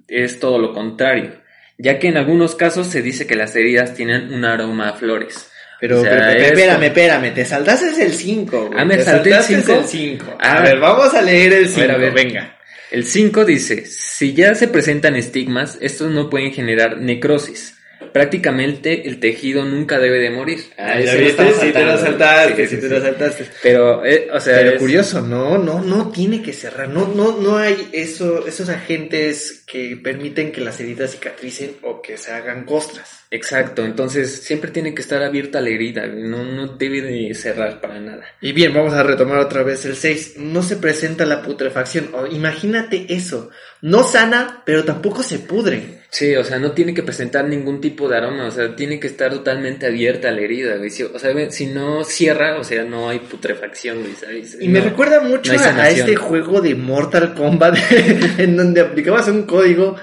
es 0.08 0.40
todo 0.40 0.58
lo 0.58 0.74
contrario, 0.74 1.40
ya 1.78 1.98
que 1.98 2.08
en 2.08 2.18
algunos 2.18 2.54
casos 2.54 2.88
se 2.88 3.00
dice 3.00 3.26
que 3.26 3.36
las 3.36 3.56
heridas 3.56 3.94
tienen 3.94 4.34
un 4.34 4.44
aroma 4.44 4.90
a 4.90 4.92
flores. 4.94 5.49
Pero, 5.80 6.00
O 6.00 6.02
sea, 6.02 6.10
pero, 6.10 6.24
pero, 6.26 6.38
es- 6.40 6.46
espérame, 6.52 6.82
espérame, 6.84 7.34
te 7.34 7.44
saltaste 7.44 8.04
el 8.04 8.12
5. 8.12 8.70
Ah, 8.76 8.84
¿me 8.84 9.02
salté 9.02 9.30
el 9.30 9.42
cinco? 9.42 9.82
5. 9.86 10.36
Ah. 10.38 10.58
A 10.58 10.60
ver, 10.62 10.78
vamos 10.78 11.14
a 11.14 11.22
leer 11.22 11.52
el 11.54 11.68
5. 11.68 11.80
ver, 11.80 11.90
a 11.92 11.96
ver. 11.96 12.12
venga. 12.12 12.56
El 12.90 13.06
5 13.06 13.44
dice, 13.44 13.86
si 13.86 14.34
ya 14.34 14.54
se 14.54 14.68
presentan 14.68 15.16
estigmas, 15.16 15.78
estos 15.80 16.10
no 16.10 16.28
pueden 16.28 16.52
generar 16.52 16.98
necrosis. 16.98 17.76
Prácticamente 18.12 19.08
el 19.08 19.20
tejido 19.20 19.64
nunca 19.64 19.98
debe 19.98 20.18
de 20.18 20.30
morir. 20.30 20.60
Ah, 20.76 20.98
ya 21.00 21.14
viste, 21.14 21.52
sí 21.60 21.72
te 21.72 21.84
lo 21.84 21.96
saltaste, 21.96 22.66
Sí, 22.66 22.76
sí 22.76 22.82
sí, 22.82 22.88
te 22.88 22.94
lo 22.94 23.00
saltaste. 23.00 23.46
Pero, 23.62 24.04
eh, 24.04 24.28
o 24.32 24.40
sea, 24.40 24.56
Pero 24.58 24.70
es- 24.72 24.78
curioso, 24.78 25.20
no, 25.22 25.58
no, 25.58 25.80
no 25.80 26.10
tiene 26.10 26.42
que 26.42 26.52
cerrar, 26.52 26.88
no, 26.88 27.06
no, 27.08 27.36
no 27.40 27.56
hay 27.58 27.88
eso, 27.92 28.46
esos 28.46 28.68
agentes 28.68 29.62
que 29.66 29.96
permiten 30.02 30.52
que 30.52 30.60
las 30.60 30.80
heridas 30.80 31.12
cicatricen 31.12 31.76
o 31.82 32.02
que 32.02 32.16
se 32.16 32.32
hagan 32.32 32.64
costras. 32.64 33.20
Exacto, 33.32 33.84
entonces 33.84 34.42
siempre 34.42 34.72
tiene 34.72 34.92
que 34.92 35.02
estar 35.02 35.22
abierta 35.22 35.60
la 35.60 35.68
herida, 35.70 36.06
no, 36.06 36.42
no 36.42 36.66
debe 36.76 37.00
de 37.02 37.32
cerrar 37.34 37.80
para 37.80 38.00
nada. 38.00 38.24
Y 38.40 38.52
bien, 38.52 38.74
vamos 38.74 38.92
a 38.94 39.04
retomar 39.04 39.38
otra 39.38 39.62
vez 39.62 39.84
el 39.84 39.94
6. 39.94 40.34
No 40.38 40.62
se 40.64 40.76
presenta 40.76 41.24
la 41.26 41.40
putrefacción. 41.42 42.10
Imagínate 42.32 43.06
eso. 43.14 43.50
No 43.82 44.02
sana, 44.02 44.62
pero 44.64 44.84
tampoco 44.84 45.22
se 45.22 45.38
pudre. 45.38 46.00
Sí, 46.10 46.34
o 46.34 46.42
sea, 46.42 46.58
no 46.58 46.72
tiene 46.72 46.92
que 46.92 47.04
presentar 47.04 47.46
ningún 47.46 47.80
tipo 47.80 48.08
de 48.08 48.16
aroma, 48.16 48.46
o 48.46 48.50
sea, 48.50 48.74
tiene 48.74 48.98
que 48.98 49.06
estar 49.06 49.30
totalmente 49.30 49.86
abierta 49.86 50.30
la 50.32 50.40
herida, 50.40 50.76
güey. 50.76 50.90
Si, 50.90 51.04
o 51.04 51.18
sea, 51.18 51.50
si 51.50 51.66
no 51.66 52.02
cierra, 52.02 52.58
o 52.58 52.64
sea, 52.64 52.82
no 52.82 53.08
hay 53.08 53.20
putrefacción, 53.20 54.00
güey, 54.00 54.14
¿sabes? 54.14 54.58
Y 54.60 54.68
me 54.68 54.80
recuerda 54.80 55.20
mucho 55.20 55.52
no 55.52 55.60
a, 55.60 55.82
a 55.82 55.90
este 55.90 56.16
juego 56.16 56.60
de 56.60 56.74
Mortal 56.74 57.34
Kombat 57.34 57.78
en 58.38 58.56
donde 58.56 58.80
aplicabas 58.80 59.28
un 59.28 59.44
código 59.44 59.96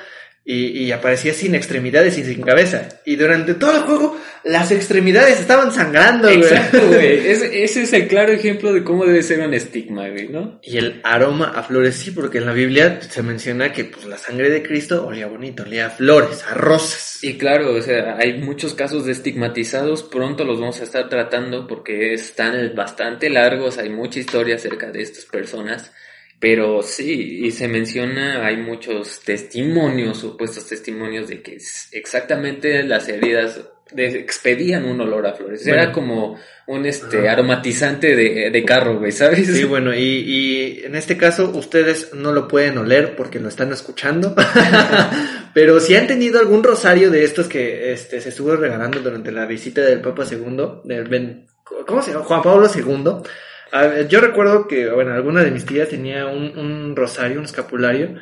y, 0.49 0.85
y 0.85 0.91
aparecía 0.93 1.33
sin 1.33 1.55
extremidades 1.55 2.17
y 2.17 2.23
sin 2.23 2.41
cabeza. 2.41 2.87
Y 3.03 3.17
durante 3.17 3.53
todo 3.53 3.75
el 3.75 3.81
juego 3.83 4.17
las 4.45 4.71
extremidades 4.71 5.41
estaban 5.41 5.73
sangrando, 5.73 6.29
güey. 6.29 6.39
Exacto, 6.39 6.79
güey. 6.87 7.27
Ese, 7.27 7.65
ese 7.65 7.81
es 7.81 7.91
el 7.91 8.07
claro 8.07 8.31
ejemplo 8.31 8.71
de 8.71 8.81
cómo 8.81 9.05
debe 9.05 9.21
ser 9.23 9.41
un 9.41 9.53
estigma, 9.53 10.07
güey, 10.07 10.29
¿no? 10.29 10.59
Y 10.63 10.77
el 10.77 11.01
aroma 11.03 11.51
a 11.53 11.63
flores 11.63 11.95
sí, 11.95 12.11
porque 12.11 12.37
en 12.37 12.45
la 12.45 12.53
Biblia 12.53 12.97
se 13.01 13.21
menciona 13.23 13.73
que 13.73 13.83
pues 13.83 14.05
la 14.05 14.17
sangre 14.17 14.49
de 14.49 14.63
Cristo 14.63 15.05
olía 15.05 15.27
bonito, 15.27 15.63
olía 15.63 15.87
a 15.87 15.89
flores, 15.89 16.45
a 16.49 16.53
rosas. 16.53 17.21
Y 17.21 17.37
claro, 17.37 17.73
o 17.73 17.81
sea, 17.81 18.15
hay 18.17 18.37
muchos 18.37 18.73
casos 18.73 19.05
de 19.05 19.11
estigmatizados, 19.11 20.03
pronto 20.03 20.45
los 20.45 20.61
vamos 20.61 20.79
a 20.79 20.85
estar 20.85 21.09
tratando 21.09 21.67
porque 21.67 22.13
están 22.13 22.73
bastante 22.73 23.29
largos, 23.29 23.77
hay 23.77 23.89
mucha 23.89 24.19
historia 24.19 24.55
acerca 24.55 24.91
de 24.91 25.01
estas 25.01 25.25
personas, 25.25 25.91
pero 26.39 26.83
sí, 26.83 27.39
y 27.45 27.51
se 27.51 27.67
menciona, 27.67 28.45
hay 28.45 28.57
muchos 28.57 29.21
testimonios, 29.21 30.19
supuestos 30.19 30.67
testimonios 30.67 31.27
de 31.27 31.41
que 31.41 31.57
exactamente 31.91 32.83
las 32.83 33.09
heridas 33.09 33.59
expedían 33.95 34.85
un 34.85 34.99
olor 34.99 35.25
a 35.27 35.33
flores, 35.33 35.65
era 35.65 35.91
como 35.93 36.37
un 36.67 36.85
este 36.85 37.29
aromatizante 37.29 38.15
de, 38.15 38.49
de 38.51 38.65
carro, 38.65 38.99
güey, 38.99 39.13
¿sabes? 39.13 39.47
Sí, 39.47 39.63
bueno, 39.63 39.95
y, 39.95 39.99
y 39.99 40.81
en 40.83 40.95
este 40.95 41.15
caso 41.15 41.49
ustedes 41.51 42.13
no 42.13 42.33
lo 42.33 42.47
pueden 42.49 42.77
oler 42.77 43.15
porque 43.15 43.39
lo 43.39 43.47
están 43.47 43.71
escuchando. 43.71 44.35
Pero 45.53 45.79
si 45.79 45.95
han 45.95 46.05
tenido 46.05 46.39
algún 46.39 46.63
rosario 46.63 47.09
de 47.09 47.23
estos 47.23 47.47
que 47.47 47.93
este, 47.93 48.19
se 48.21 48.29
estuvo 48.29 48.55
regalando 48.55 48.99
durante 48.99 49.31
la 49.31 49.45
visita 49.45 49.81
del 49.81 50.01
Papa 50.01 50.25
II, 50.29 50.81
del 50.83 51.05
Ben- 51.05 51.47
¿cómo 51.63 52.01
se 52.01 52.11
llama? 52.11 52.25
Juan 52.25 52.41
Pablo 52.41 52.69
II. 52.73 53.23
Ver, 53.71 54.07
Yo 54.07 54.21
recuerdo 54.21 54.67
que, 54.67 54.89
bueno, 54.89 55.13
alguna 55.13 55.43
de 55.43 55.51
mis 55.51 55.65
tías 55.65 55.89
tenía 55.89 56.27
un, 56.27 56.57
un 56.57 56.95
rosario, 56.95 57.39
un 57.39 57.45
escapulario, 57.45 58.15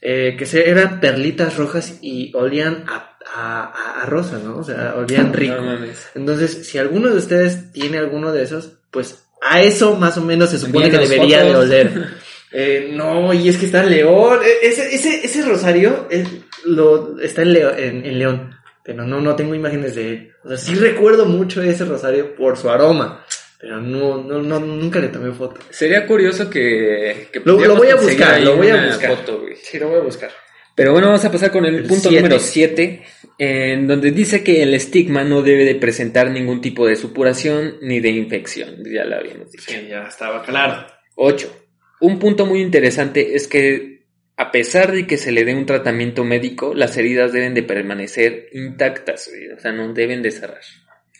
eh, 0.00 0.34
que 0.38 0.46
se, 0.46 0.68
eran 0.70 1.00
perlitas 1.00 1.56
rojas 1.56 1.98
y 2.02 2.32
olían 2.34 2.84
a, 2.88 3.16
a, 3.34 4.02
a- 4.02 4.06
rosa, 4.06 4.38
¿no? 4.42 4.56
O 4.58 4.64
sea, 4.64 4.94
olían 4.96 5.32
rico. 5.32 5.56
No. 5.56 5.78
Entonces, 6.14 6.66
si 6.66 6.78
alguno 6.78 7.08
de 7.08 7.16
ustedes 7.18 7.72
tiene 7.72 7.98
alguno 7.98 8.32
de 8.32 8.42
esos, 8.42 8.72
pues 8.90 9.24
a 9.42 9.62
eso 9.62 9.96
más 9.96 10.16
o 10.18 10.22
menos 10.22 10.50
se 10.50 10.58
supone 10.58 10.86
que 10.90 10.96
debería 11.08 11.42
de 11.44 11.50
oler. 11.56 12.06
Eh, 12.52 12.90
no, 12.94 13.32
y 13.32 13.48
es 13.48 13.58
que 13.58 13.66
está 13.66 13.84
en 13.84 13.90
León. 13.90 14.40
E- 14.44 14.66
Ese, 14.66 14.92
ese, 14.92 15.24
ese 15.24 15.42
rosario 15.44 16.08
es- 16.10 16.26
lo, 16.64 17.16
está 17.20 17.42
en, 17.42 17.52
Leo- 17.52 17.76
en, 17.78 18.04
en 18.04 18.18
León. 18.18 18.50
Pero 18.82 19.04
no, 19.06 19.20
no 19.20 19.36
tengo 19.36 19.54
imágenes 19.54 19.94
de 19.94 20.08
él. 20.08 20.32
O 20.42 20.48
sea, 20.48 20.56
sí 20.56 20.74
recuerdo 20.74 21.26
mucho 21.26 21.62
ese 21.62 21.84
rosario 21.84 22.34
por 22.34 22.56
su 22.56 22.68
aroma. 22.68 23.24
Pero 23.60 23.80
no, 23.80 24.22
no, 24.22 24.40
no 24.40 24.58
nunca 24.60 24.98
le 25.00 25.08
tomé 25.08 25.32
foto. 25.32 25.60
Sería 25.70 26.06
curioso 26.06 26.48
que... 26.48 27.28
que 27.32 27.40
Lo- 27.44 27.56
voy 27.56 27.88
a 27.90 27.96
buscar, 27.96 28.40
lo 28.40 28.56
voy 28.56 28.68
a 28.68 28.86
buscar. 28.86 29.16
foto. 29.16 29.44
Sí, 29.62 29.78
lo 29.78 29.88
voy 29.88 29.98
a 29.98 30.02
buscar. 30.02 30.30
Pero 30.74 30.92
bueno, 30.92 31.08
vamos 31.08 31.24
a 31.26 31.30
pasar 31.32 31.50
con 31.50 31.66
el, 31.66 31.74
El 31.76 31.82
punto 31.82 32.08
siete. 32.08 32.22
número 32.22 32.38
7, 32.38 33.02
en 33.38 33.86
donde 33.86 34.12
dice 34.12 34.42
que 34.42 34.62
el 34.62 34.72
estigma 34.72 35.24
no 35.24 35.42
debe 35.42 35.64
de 35.66 35.74
presentar 35.74 36.30
ningún 36.30 36.62
tipo 36.62 36.86
de 36.86 36.96
supuración 36.96 37.74
ni 37.82 38.00
de 38.00 38.08
infección. 38.10 38.76
Ya 38.90 39.04
lo 39.04 39.16
habíamos 39.16 39.50
dicho. 39.52 39.64
Sí, 39.70 39.88
ya 39.90 40.04
estaba 40.08 40.42
claro. 40.42 40.86
8. 41.16 41.66
Un 42.00 42.18
punto 42.18 42.46
muy 42.46 42.62
interesante 42.62 43.34
es 43.34 43.46
que 43.46 44.06
a 44.38 44.50
pesar 44.52 44.92
de 44.92 45.06
que 45.06 45.18
se 45.18 45.32
le 45.32 45.44
dé 45.44 45.54
un 45.54 45.66
tratamiento 45.66 46.24
médico, 46.24 46.72
las 46.74 46.96
heridas 46.96 47.30
deben 47.34 47.52
de 47.52 47.62
permanecer 47.62 48.46
intactas, 48.52 49.28
o 49.54 49.60
sea, 49.60 49.72
no 49.72 49.92
deben 49.92 50.22
de 50.22 50.30
cerrar. 50.30 50.60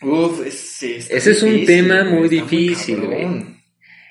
Uf, 0.01 0.45
ese, 0.45 0.97
es 0.97 1.43
un 1.43 1.51
difícil, 1.51 1.65
tema 1.65 2.03
muy 2.03 2.27
difícil. 2.27 2.99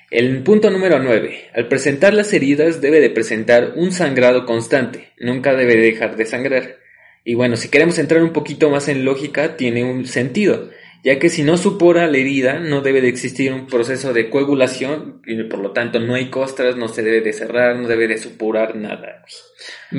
El 0.09 0.43
punto 0.43 0.69
número 0.69 0.99
9. 0.99 1.49
Al 1.53 1.67
presentar 1.67 2.13
las 2.13 2.31
heridas 2.33 2.81
debe 2.81 2.99
de 2.99 3.09
presentar 3.09 3.73
un 3.75 3.91
sangrado 3.91 4.45
constante, 4.45 5.09
nunca 5.19 5.53
debe 5.53 5.75
dejar 5.75 6.15
de 6.15 6.25
sangrar. 6.25 6.77
Y 7.23 7.35
bueno, 7.35 7.55
si 7.55 7.69
queremos 7.69 7.99
entrar 7.99 8.23
un 8.23 8.33
poquito 8.33 8.69
más 8.69 8.87
en 8.87 9.05
lógica, 9.05 9.57
tiene 9.57 9.83
un 9.83 10.05
sentido, 10.05 10.69
ya 11.03 11.19
que 11.19 11.29
si 11.29 11.43
no 11.43 11.57
supura 11.57 12.07
la 12.07 12.17
herida, 12.17 12.59
no 12.59 12.81
debe 12.81 13.01
de 13.01 13.09
existir 13.09 13.51
un 13.51 13.67
proceso 13.67 14.13
de 14.13 14.29
coagulación, 14.29 15.21
y 15.25 15.43
por 15.43 15.59
lo 15.59 15.71
tanto 15.71 15.99
no 15.99 16.15
hay 16.15 16.29
costras, 16.29 16.75
no 16.75 16.87
se 16.87 17.03
debe 17.03 17.21
de 17.21 17.33
cerrar, 17.33 17.75
no 17.75 17.87
debe 17.87 18.07
de 18.07 18.17
supurar 18.17 18.75
nada. 18.75 19.25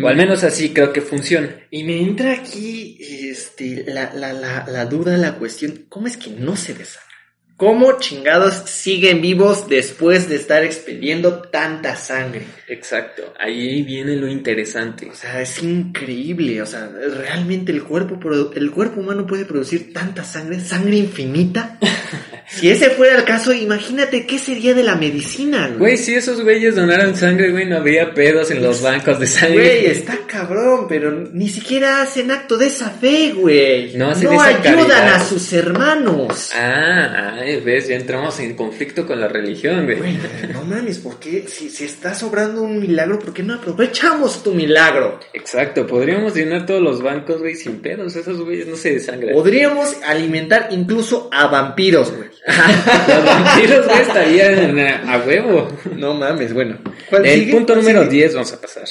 O 0.01 0.09
al 0.09 0.17
menos 0.17 0.45
así 0.45 0.71
creo 0.71 0.93
que 0.93 1.01
funciona. 1.01 1.67
Y 1.71 1.85
me 1.85 2.01
entra 2.01 2.33
aquí 2.33 2.99
este, 3.01 3.85
la, 3.87 4.13
la, 4.15 4.33
la, 4.33 4.65
la 4.69 4.87
duda, 4.87 5.17
la 5.17 5.39
cuestión, 5.39 5.87
¿cómo 5.89 6.07
es 6.07 6.17
que 6.17 6.31
no 6.31 6.57
se 6.57 6.75
desangra? 6.75 7.12
¿Cómo 7.57 7.99
chingados 8.01 8.55
siguen 8.69 9.21
vivos 9.21 9.69
después 9.69 10.29
de 10.29 10.37
estar 10.37 10.65
expendiendo 10.65 11.43
tanta 11.43 11.95
sangre? 11.95 12.43
Exacto, 12.67 13.35
ahí 13.39 13.83
viene 13.83 14.17
lo 14.17 14.27
interesante. 14.27 15.09
O 15.11 15.15
sea, 15.15 15.41
es 15.41 15.63
increíble, 15.63 16.61
o 16.61 16.67
sea, 16.67 16.89
realmente 16.89 17.71
el 17.71 17.85
cuerpo, 17.85 18.19
el 18.55 18.71
cuerpo 18.73 19.01
humano 19.01 19.27
puede 19.27 19.45
producir 19.45 19.93
tanta 19.93 20.25
sangre, 20.25 20.59
sangre 20.59 20.97
infinita. 20.97 21.79
si 22.49 22.69
ese 22.69 22.91
fuera 22.91 23.17
el 23.17 23.25
caso, 23.25 23.53
imagínate 23.53 24.27
qué 24.27 24.39
sería 24.39 24.75
de 24.75 24.83
la 24.83 24.97
medicina, 24.97 25.73
Güey, 25.79 25.97
si 25.97 26.15
esos 26.15 26.43
güeyes 26.43 26.75
donaran 26.75 27.17
sangre, 27.17 27.51
güey, 27.53 27.67
no 27.67 27.77
habría 27.77 28.13
pedos 28.13 28.51
en 28.51 28.63
los 28.63 28.83
bancos 28.83 29.21
de 29.21 29.27
sangre. 29.27 29.55
Güey, 29.55 29.87
está 29.87 30.19
cabrón, 30.27 30.87
pero 30.89 31.11
ni 31.13 31.49
siquiera 31.49 32.03
hacen 32.03 32.31
acto 32.31 32.57
de 32.57 32.67
esa 32.67 32.91
fe, 32.91 33.33
güey. 33.35 33.95
No 33.97 34.11
hacen 34.11 34.33
esa 34.33 34.47
ayudan 34.47 34.63
caridad. 34.63 35.15
a 35.15 35.25
sus 35.25 35.53
hermanos. 35.53 36.51
Ah, 36.55 37.42
ay, 37.43 37.61
ves, 37.61 37.89
ya 37.89 37.97
entramos 37.97 38.39
en 38.41 38.55
conflicto 38.55 39.07
con 39.07 39.21
la 39.21 39.29
religión, 39.29 39.85
güey. 39.85 40.19
No 40.53 40.63
mames, 40.65 40.99
¿por 40.99 41.19
qué? 41.19 41.45
Si, 41.49 41.69
si 41.69 41.85
está 41.85 42.15
sobrando 42.15 42.63
un 42.63 42.81
milagro, 42.81 43.19
¿por 43.19 43.35
qué 43.35 43.43
no 43.43 43.55
aprovechamos 43.55 44.43
tu 44.43 44.55
milagro? 44.55 45.21
Exacto, 45.33 45.87
podríamos 45.87 46.35
llenar 46.35 46.65
todos 46.67 46.81
los 46.81 47.03
bancos, 47.03 47.41
güey, 47.41 47.55
sin 47.55 47.81
pedos. 47.81 48.17
Esos 48.17 48.41
güeyes 48.41 48.67
no 48.67 48.77
se 48.77 48.95
desangran. 48.95 49.35
Podríamos 49.35 49.97
alimentar 50.07 50.69
incluso 50.71 51.29
a 51.33 51.49
vampiros, 51.49 52.13
güey. 52.17 52.29
Los 53.09 53.25
vampiros, 53.25 53.87
güey, 53.87 54.01
estarían 54.01 54.79
a, 54.79 55.15
a 55.15 55.19
huevo. 55.19 55.69
No 55.97 56.15
mames, 56.15 56.53
bueno. 56.55 56.79
¿Cuál 57.11 57.27
El 57.27 57.41
sigue? 57.41 57.53
punto 57.53 57.73
¿Cuál 57.75 57.85
número 57.85 58.03
sigue? 58.05 58.17
10 58.17 58.35
vamos 58.35 58.53
a 58.53 58.61
pasar. 58.61 58.85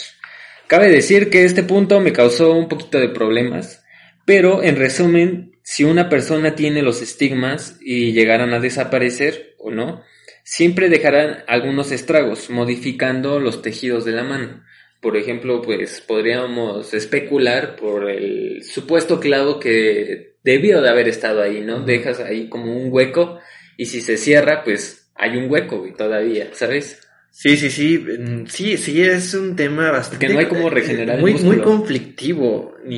Cabe 0.68 0.90
decir 0.90 1.30
que 1.30 1.44
este 1.44 1.64
punto 1.64 2.00
me 2.00 2.14
causó 2.14 2.54
un 2.54 2.70
poquito 2.70 2.98
de 2.98 3.10
problemas, 3.10 3.84
pero 4.24 4.64
en 4.64 4.78
resumen, 4.78 5.51
si 5.64 5.84
una 5.84 6.10
persona 6.10 6.56
tiene 6.56 6.82
los 6.82 7.02
estigmas 7.02 7.78
y 7.82 8.14
llegaran 8.14 8.54
a 8.54 8.60
desaparecer 8.60 9.56
o 9.58 9.72
no, 9.72 10.04
siempre 10.44 10.90
dejarán 10.90 11.44
algunos 11.48 11.92
estragos, 11.92 12.50
modificando 12.50 13.40
los 13.40 13.62
tejidos 13.62 14.06
de 14.06 14.12
la 14.12 14.24
mano. 14.24 14.64
Por 15.02 15.18
ejemplo, 15.18 15.62
pues 15.62 16.02
podríamos 16.02 16.94
especular 16.94 17.76
por 17.76 18.10
el 18.10 18.64
supuesto 18.64 19.20
clavo 19.20 19.60
que 19.60 20.36
debió 20.44 20.82
de 20.82 20.90
haber 20.90 21.08
estado 21.08 21.42
ahí, 21.42 21.62
¿no? 21.62 21.82
Dejas 21.82 22.20
ahí 22.20 22.50
como 22.50 22.76
un 22.76 22.92
hueco 22.92 23.40
y 23.78 23.88
si 23.88 24.02
se 24.02 24.18
cierra, 24.18 24.64
pues 24.64 25.12
hay 25.16 25.38
un 25.38 25.50
hueco, 25.50 25.84
todavía, 25.98 26.50
¿sabes? 26.54 27.02
Sí, 27.34 27.56
sí, 27.56 27.70
sí, 27.70 27.98
mm, 27.98 28.46
sí, 28.48 28.78
sí, 28.78 29.02
es 29.02 29.34
un 29.34 29.56
tema 29.56 29.90
bastante... 29.90 30.28
Porque 30.28 30.34
no 30.34 30.40
hay 30.42 30.48
cómo 30.48 30.70
regenerar 30.70 31.16
el 31.16 31.22
Muy, 31.22 31.34
muy 31.34 31.42
músculo. 31.44 31.64
conflictivo 31.64 32.76
y, 32.88 32.96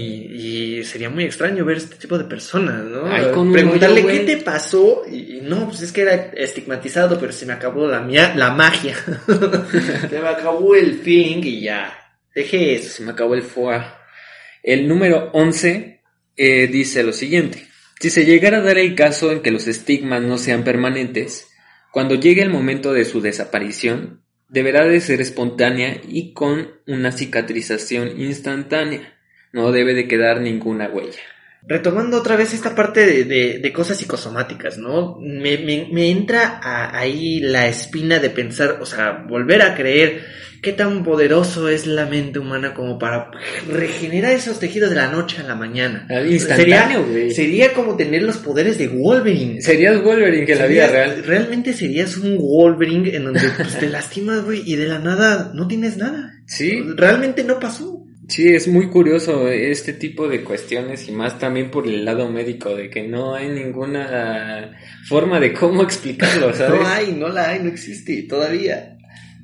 y 0.80 0.84
sería 0.84 1.10
muy 1.12 1.24
extraño 1.24 1.64
ver 1.64 1.78
este 1.78 1.96
tipo 1.98 2.18
de 2.18 2.24
personas, 2.26 2.84
¿no? 2.84 3.06
Ay, 3.06 3.26
Preguntarle 3.54 4.06
qué 4.06 4.20
te 4.22 4.38
pasó 4.38 5.04
y, 5.10 5.38
y 5.38 5.42
no, 5.42 5.68
pues 5.70 5.84
es 5.84 5.92
que 5.92 6.02
era 6.02 6.16
estigmatizado, 6.36 7.20
pero 7.20 7.32
se 7.32 7.46
me 7.46 7.54
acabó 7.54 7.88
la, 7.88 8.02
mia- 8.02 8.34
la 8.36 8.50
magia. 8.52 8.96
se 10.10 10.20
me 10.20 10.28
acabó 10.28 10.76
el 10.76 10.96
feeling 10.96 11.42
y 11.44 11.62
ya. 11.62 11.94
Deje 12.34 12.74
eso. 12.76 12.90
Se 12.90 13.04
me 13.04 13.12
acabó 13.12 13.36
el 13.36 13.44
foie. 13.44 13.82
El 14.64 14.88
número 14.88 15.30
11 15.34 16.02
eh, 16.36 16.68
dice 16.68 17.04
lo 17.04 17.14
siguiente. 17.14 17.68
Si 18.00 18.10
se 18.10 18.26
llegara 18.26 18.58
a 18.58 18.62
dar 18.62 18.80
el 18.80 18.96
caso 18.96 19.32
en 19.32 19.42
que 19.42 19.52
los 19.52 19.68
estigmas 19.68 20.24
no 20.24 20.38
sean 20.40 20.64
permanentes, 20.64 21.48
cuando 21.92 22.16
llegue 22.16 22.42
el 22.42 22.50
momento 22.50 22.92
de 22.94 23.06
su 23.06 23.22
desaparición, 23.22 24.23
deberá 24.50 24.86
de 24.86 25.00
ser 25.02 25.22
espontánea 25.22 26.00
y 26.08 26.34
con 26.34 26.72
una 26.88 27.12
cicatrización 27.12 28.20
instantánea. 28.20 29.14
No 29.52 29.72
debe 29.72 29.94
de 29.94 30.08
quedar 30.08 30.42
ninguna 30.42 30.88
huella. 30.90 31.20
Retomando 31.66 32.18
otra 32.18 32.36
vez 32.36 32.54
esta 32.54 32.76
parte 32.76 33.06
de, 33.06 33.24
de- 33.60 33.74
cosas 33.74 33.98
psicosomáticas, 33.98 34.78
¿no? 34.78 35.18
Me, 35.22 35.58
me- 35.60 35.88
me 35.92 36.10
entra 36.10 36.60
a- 36.62 36.98
ahí 36.98 37.40
la 37.40 37.68
espina 37.68 38.20
de 38.20 38.30
pensar, 38.30 38.80
o 38.82 38.86
sea, 38.86 39.26
volver 39.30 39.62
a 39.62 39.74
creer 39.76 40.26
qué 40.64 40.72
tan 40.72 41.04
poderoso 41.04 41.68
es 41.68 41.86
la 41.86 42.06
mente 42.06 42.40
humana 42.40 42.74
como 42.74 42.98
para 42.98 43.30
regenerar 43.70 44.32
esos 44.32 44.60
tejidos 44.60 44.90
de 44.90 44.96
la 44.96 45.12
noche 45.12 45.42
a 45.42 45.44
la 45.44 45.56
mañana. 45.56 46.08
Ah, 46.10 46.22
instantáneo, 46.22 47.06
güey. 47.06 47.32
Sería, 47.32 47.66
sería 47.66 47.74
como 47.74 47.98
tener 47.98 48.24
los 48.24 48.38
poderes 48.38 48.78
de 48.78 48.88
Wolverine. 48.88 49.62
Serías 49.62 50.02
Wolverine 50.02 50.46
que 50.46 50.54
en 50.54 50.60
la 50.60 50.66
vida 50.66 50.88
real. 50.88 51.24
Realmente 51.26 51.74
serías 51.74 52.18
un 52.18 52.38
Wolverine 52.38 53.14
en 53.14 53.26
donde 53.26 53.42
pues, 53.58 53.78
te 53.78 53.90
lastimas, 53.90 54.44
güey, 54.46 54.64
y 54.66 54.78
de 54.78 54.88
la 54.88 55.00
nada 55.00 55.52
no 55.54 55.68
tienes 55.68 55.98
nada. 55.98 56.32
Sí, 56.48 56.82
Realmente 56.96 57.44
no 57.44 57.60
pasó. 57.60 58.00
Sí, 58.30 58.48
es 58.48 58.70
muy 58.70 58.90
curioso 58.90 59.50
este 59.50 59.92
tipo 59.92 60.30
de 60.30 60.46
cuestiones 60.46 61.10
y 61.10 61.12
más 61.12 61.40
también 61.40 61.70
por 61.70 61.86
el 61.86 62.06
lado 62.06 62.32
médico, 62.32 62.74
de 62.74 62.90
que 62.90 63.04
no 63.04 63.36
hay 63.36 63.50
ninguna 63.50 64.80
forma 65.10 65.42
de 65.42 65.52
cómo 65.52 65.84
explicarlo, 65.84 66.54
¿sabes? 66.54 66.80
No 66.80 66.88
hay, 66.88 67.12
no 67.12 67.28
la 67.28 67.50
hay, 67.50 67.60
no 67.60 67.68
existe 67.68 68.24
todavía. 68.24 68.98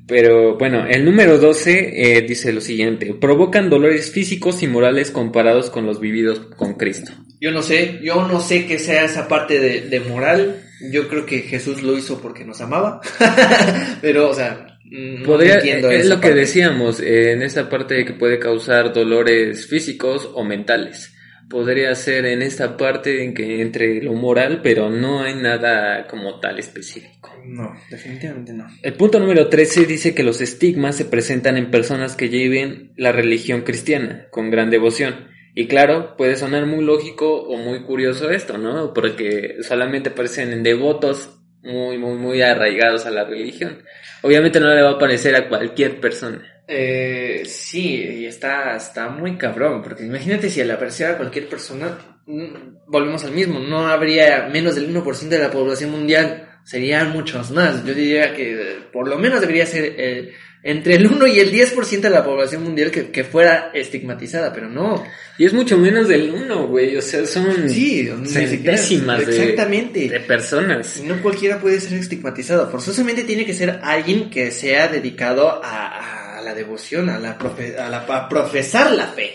Pero 0.10 0.58
bueno, 0.58 0.88
el 0.88 1.06
número 1.06 1.38
12 1.38 2.18
eh, 2.18 2.22
dice 2.24 2.52
lo 2.52 2.62
siguiente, 2.62 3.14
provocan 3.14 3.70
dolores 3.70 4.12
físicos 4.12 4.64
y 4.64 4.68
morales 4.68 5.12
comparados 5.12 5.70
con 5.70 5.86
los 5.86 6.00
vividos 6.00 6.40
con 6.58 6.74
Cristo. 6.74 7.12
Yo 7.40 7.52
no 7.52 7.62
sé, 7.62 8.00
yo 8.02 8.28
no 8.28 8.42
sé 8.42 8.66
qué 8.66 8.80
sea 8.80 9.06
esa 9.06 9.28
parte 9.28 9.60
de, 9.60 9.82
de 9.82 10.00
moral. 10.00 10.64
Yo 10.92 11.08
creo 11.08 11.26
que 11.26 11.42
Jesús 11.42 11.84
lo 11.84 11.96
hizo 11.96 12.20
porque 12.20 12.44
nos 12.44 12.60
amaba. 12.60 13.02
Pero, 14.02 14.30
o 14.30 14.34
sea, 14.34 14.80
no 14.90 15.26
Podría, 15.26 15.56
entiendo 15.56 15.92
es 15.92 16.08
lo 16.08 16.20
que 16.20 16.34
decíamos, 16.34 17.00
eh, 17.00 17.34
en 17.34 17.44
esta 17.44 17.70
parte 17.70 18.04
que 18.06 18.14
puede 18.14 18.40
causar 18.40 18.92
dolores 18.92 19.68
físicos 19.68 20.28
o 20.34 20.44
mentales. 20.44 21.14
Podría 21.48 21.94
ser 21.94 22.26
en 22.26 22.42
esta 22.42 22.76
parte 22.76 23.24
en 23.24 23.36
que 23.36 23.62
entre 23.62 24.02
lo 24.02 24.14
moral, 24.14 24.62
pero 24.64 24.90
no 24.90 25.22
hay 25.22 25.36
nada 25.36 26.08
como 26.08 26.40
tal 26.40 26.58
específico. 26.58 27.29
No, 27.50 27.74
definitivamente 27.90 28.54
no. 28.54 28.68
El 28.84 28.94
punto 28.94 29.20
número 29.20 29.50
13 29.50 29.86
dice 29.86 30.14
que 30.14 30.24
los 30.24 30.40
estigmas 30.40 30.96
se 30.96 31.06
presentan 31.06 31.58
en 31.58 31.72
personas 31.72 32.16
que 32.16 32.30
lleven 32.30 32.94
la 32.96 33.12
religión 33.12 33.62
cristiana 33.62 34.28
con 34.32 34.52
gran 34.52 34.70
devoción. 34.70 35.28
Y 35.56 35.68
claro, 35.68 36.16
puede 36.16 36.36
sonar 36.36 36.66
muy 36.68 36.84
lógico 36.84 37.42
o 37.42 37.58
muy 37.58 37.84
curioso 37.84 38.30
esto, 38.30 38.58
¿no? 38.58 38.94
Porque 38.94 39.58
solamente 39.62 40.10
aparecen 40.10 40.54
en 40.54 40.64
devotos 40.64 41.40
muy, 41.64 41.98
muy, 41.98 42.18
muy 42.18 42.42
arraigados 42.42 43.06
a 43.06 43.12
la 43.12 43.26
religión. 43.26 43.84
Obviamente 44.22 44.60
no 44.60 44.74
le 44.74 44.82
va 44.82 44.92
a 44.92 45.00
parecer 45.00 45.36
a 45.36 45.50
cualquier 45.50 46.00
persona. 46.00 46.42
Eh, 46.68 47.44
sí, 47.46 47.96
y 47.96 48.26
está, 48.26 48.76
está 48.76 49.10
muy 49.10 49.38
cabrón, 49.38 49.82
porque 49.82 50.06
imagínate 50.06 50.50
si 50.50 50.64
le 50.64 50.74
apareciera 50.74 51.14
a 51.14 51.18
cualquier 51.18 51.50
persona, 51.50 51.98
mm, 52.28 52.86
volvemos 52.88 53.26
al 53.26 53.32
mismo, 53.32 53.60
no 53.60 53.88
habría 53.88 54.48
menos 54.52 54.76
del 54.76 54.88
1% 54.88 55.36
de 55.36 55.40
la 55.40 55.52
población 55.52 55.90
mundial. 55.90 56.49
Serían 56.64 57.12
muchos 57.12 57.52
más. 57.52 57.86
Yo 57.86 57.94
diría 57.94 58.34
que 58.36 58.54
eh, 58.54 58.76
por 58.92 59.08
lo 59.08 59.18
menos 59.18 59.42
debería 59.42 59.66
ser 59.66 59.94
eh, 59.98 60.34
entre 60.62 60.96
el 60.96 61.08
1 61.08 61.28
y 61.28 61.40
el 61.40 61.52
10% 61.54 62.02
de 62.02 62.10
la 62.10 62.24
población 62.24 62.64
mundial 62.64 62.92
que, 62.92 63.12
que 63.12 63.24
fuera 63.24 63.72
estigmatizada, 63.74 64.52
pero 64.54 64.68
no. 64.70 65.04
Y 65.38 65.46
es 65.46 65.54
mucho 65.54 65.78
menos 65.78 66.08
del 66.10 66.30
1, 66.32 66.68
güey. 66.68 66.98
O 66.98 67.02
sea, 67.02 67.26
son 67.26 67.70
Sí, 67.70 68.08
siquiera- 68.10 68.18
centésimas 68.28 69.26
de, 69.26 69.38
Exactamente. 69.38 70.10
de 70.10 70.20
personas. 70.20 71.02
No 71.06 71.22
cualquiera 71.22 71.60
puede 71.60 71.80
ser 71.80 71.98
estigmatizado. 72.00 72.70
Forzosamente 72.70 73.24
tiene 73.24 73.46
que 73.46 73.54
ser 73.54 73.80
alguien 73.84 74.30
que 74.30 74.52
sea 74.52 74.90
dedicado 74.90 75.64
a, 75.64 76.38
a 76.38 76.42
la 76.42 76.54
devoción, 76.54 77.10
a 77.10 77.20
la, 77.20 77.38
profe- 77.40 77.78
a 77.78 77.90
la 77.90 78.00
a 78.00 78.28
profesar 78.30 78.92
la 78.92 79.08
fe. 79.08 79.32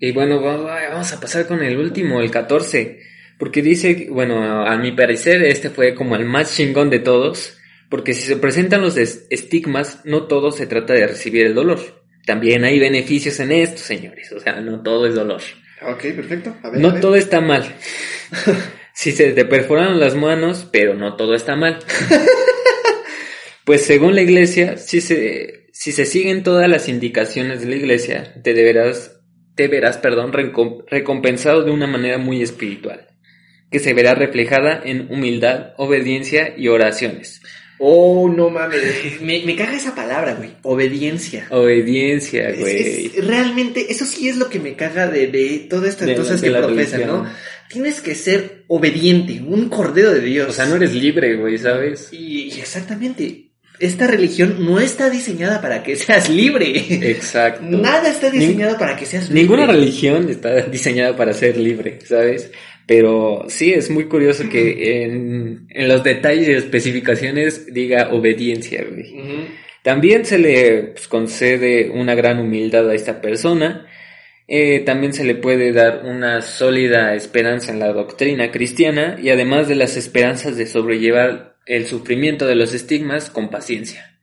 Y 0.00 0.12
bueno, 0.12 0.40
va- 0.40 0.56
va- 0.58 0.88
vamos 0.90 1.12
a 1.12 1.18
pasar 1.18 1.46
con 1.48 1.60
el 1.60 1.76
último, 1.76 2.20
el 2.20 2.30
14. 2.30 3.00
Porque 3.38 3.62
dice, 3.62 4.08
bueno, 4.10 4.66
a 4.66 4.76
mi 4.78 4.92
parecer 4.92 5.42
este 5.44 5.70
fue 5.70 5.94
como 5.94 6.16
el 6.16 6.24
más 6.24 6.54
chingón 6.56 6.90
de 6.90 6.98
todos. 6.98 7.56
Porque 7.88 8.12
si 8.12 8.22
se 8.22 8.36
presentan 8.36 8.82
los 8.82 8.96
es- 8.96 9.26
estigmas, 9.30 10.00
no 10.04 10.26
todo 10.26 10.50
se 10.50 10.66
trata 10.66 10.92
de 10.92 11.06
recibir 11.06 11.46
el 11.46 11.54
dolor. 11.54 11.78
También 12.26 12.64
hay 12.64 12.78
beneficios 12.78 13.40
en 13.40 13.52
esto, 13.52 13.78
señores. 13.80 14.30
O 14.32 14.40
sea, 14.40 14.60
no 14.60 14.82
todo 14.82 15.06
es 15.06 15.14
dolor. 15.14 15.40
Ok, 15.82 16.00
perfecto. 16.16 16.54
A 16.62 16.70
No 16.72 16.94
todo 17.00 17.14
está 17.16 17.40
mal. 17.40 17.64
Si 18.92 19.12
se 19.12 19.30
te 19.30 19.44
perforaron 19.44 20.00
las 20.00 20.16
manos, 20.16 20.68
pero 20.72 20.94
no 20.94 21.14
todo 21.14 21.36
está 21.36 21.54
mal. 21.54 21.78
Pues 23.64 23.82
según 23.82 24.14
la 24.14 24.22
iglesia, 24.22 24.76
si 24.78 25.00
se, 25.00 25.66
si 25.72 25.92
se 25.92 26.06
siguen 26.06 26.42
todas 26.42 26.68
las 26.68 26.88
indicaciones 26.88 27.60
de 27.60 27.66
la 27.68 27.76
iglesia, 27.76 28.34
te 28.42 28.54
deberás, 28.54 29.20
te 29.56 29.68
verás, 29.68 29.98
perdón, 29.98 30.32
recom- 30.32 30.84
recompensado 30.88 31.62
de 31.64 31.70
una 31.70 31.86
manera 31.86 32.16
muy 32.18 32.40
espiritual, 32.42 33.07
que 33.70 33.78
se 33.78 33.94
verá 33.94 34.14
reflejada 34.14 34.80
en 34.84 35.08
humildad, 35.10 35.72
obediencia 35.76 36.54
y 36.56 36.68
oraciones. 36.68 37.40
Oh, 37.80 38.28
no 38.34 38.50
mames. 38.50 38.80
Me, 39.20 39.42
me 39.44 39.54
caga 39.54 39.76
esa 39.76 39.94
palabra, 39.94 40.34
güey. 40.34 40.50
Obediencia. 40.62 41.46
Obediencia, 41.50 42.52
güey. 42.58 43.06
es- 43.16 43.24
realmente, 43.24 43.86
eso 43.92 44.04
sí 44.04 44.28
es 44.28 44.36
lo 44.36 44.48
que 44.48 44.58
me 44.58 44.74
caga 44.74 45.06
de, 45.06 45.28
de 45.28 45.66
todas 45.70 45.90
estas 45.90 46.10
cosas 46.18 46.42
que 46.42 46.50
profesan, 46.50 47.00
religión. 47.00 47.22
¿no? 47.24 47.30
Tienes 47.68 48.00
que 48.00 48.14
ser 48.14 48.64
obediente, 48.66 49.40
un 49.46 49.68
cordero 49.68 50.12
de 50.12 50.20
Dios. 50.20 50.48
O 50.48 50.52
sea, 50.52 50.66
no 50.66 50.76
eres 50.76 50.94
libre, 50.94 51.36
güey, 51.36 51.56
¿sabes? 51.58 52.08
Y, 52.12 52.50
y 52.54 52.60
exactamente, 52.60 53.50
esta 53.78 54.06
religión 54.08 54.56
no 54.58 54.80
está 54.80 55.08
diseñada 55.10 55.60
para 55.60 55.82
que 55.84 55.94
seas 55.94 56.28
libre. 56.30 56.72
Exacto. 57.10 57.62
Nada 57.64 58.10
está 58.10 58.30
diseñado 58.30 58.76
para 58.78 58.96
que 58.96 59.06
seas 59.06 59.28
libre. 59.28 59.42
Ninguna 59.42 59.66
religión 59.66 60.28
está 60.30 60.62
diseñada 60.62 61.14
para 61.16 61.32
ser 61.32 61.56
libre, 61.58 61.98
¿sabes? 62.04 62.50
Pero 62.88 63.44
sí 63.48 63.74
es 63.74 63.90
muy 63.90 64.04
curioso 64.04 64.48
que 64.48 65.04
en, 65.04 65.66
en 65.68 65.88
los 65.88 66.02
detalles 66.02 66.48
y 66.48 66.52
especificaciones 66.52 67.72
diga 67.74 68.14
obediencia, 68.14 68.82
güey. 68.82 69.14
También 69.82 70.24
se 70.24 70.38
le 70.38 70.84
pues, 70.94 71.06
concede 71.06 71.90
una 71.90 72.14
gran 72.14 72.38
humildad 72.38 72.88
a 72.88 72.94
esta 72.94 73.20
persona. 73.20 73.86
Eh, 74.46 74.80
también 74.86 75.12
se 75.12 75.24
le 75.24 75.34
puede 75.34 75.72
dar 75.72 76.06
una 76.06 76.40
sólida 76.40 77.14
esperanza 77.14 77.72
en 77.72 77.78
la 77.78 77.92
doctrina 77.92 78.50
cristiana 78.50 79.18
y 79.22 79.28
además 79.28 79.68
de 79.68 79.74
las 79.74 79.98
esperanzas 79.98 80.56
de 80.56 80.64
sobrellevar 80.64 81.56
el 81.66 81.84
sufrimiento 81.84 82.46
de 82.46 82.54
los 82.54 82.72
estigmas 82.72 83.28
con 83.28 83.50
paciencia. 83.50 84.17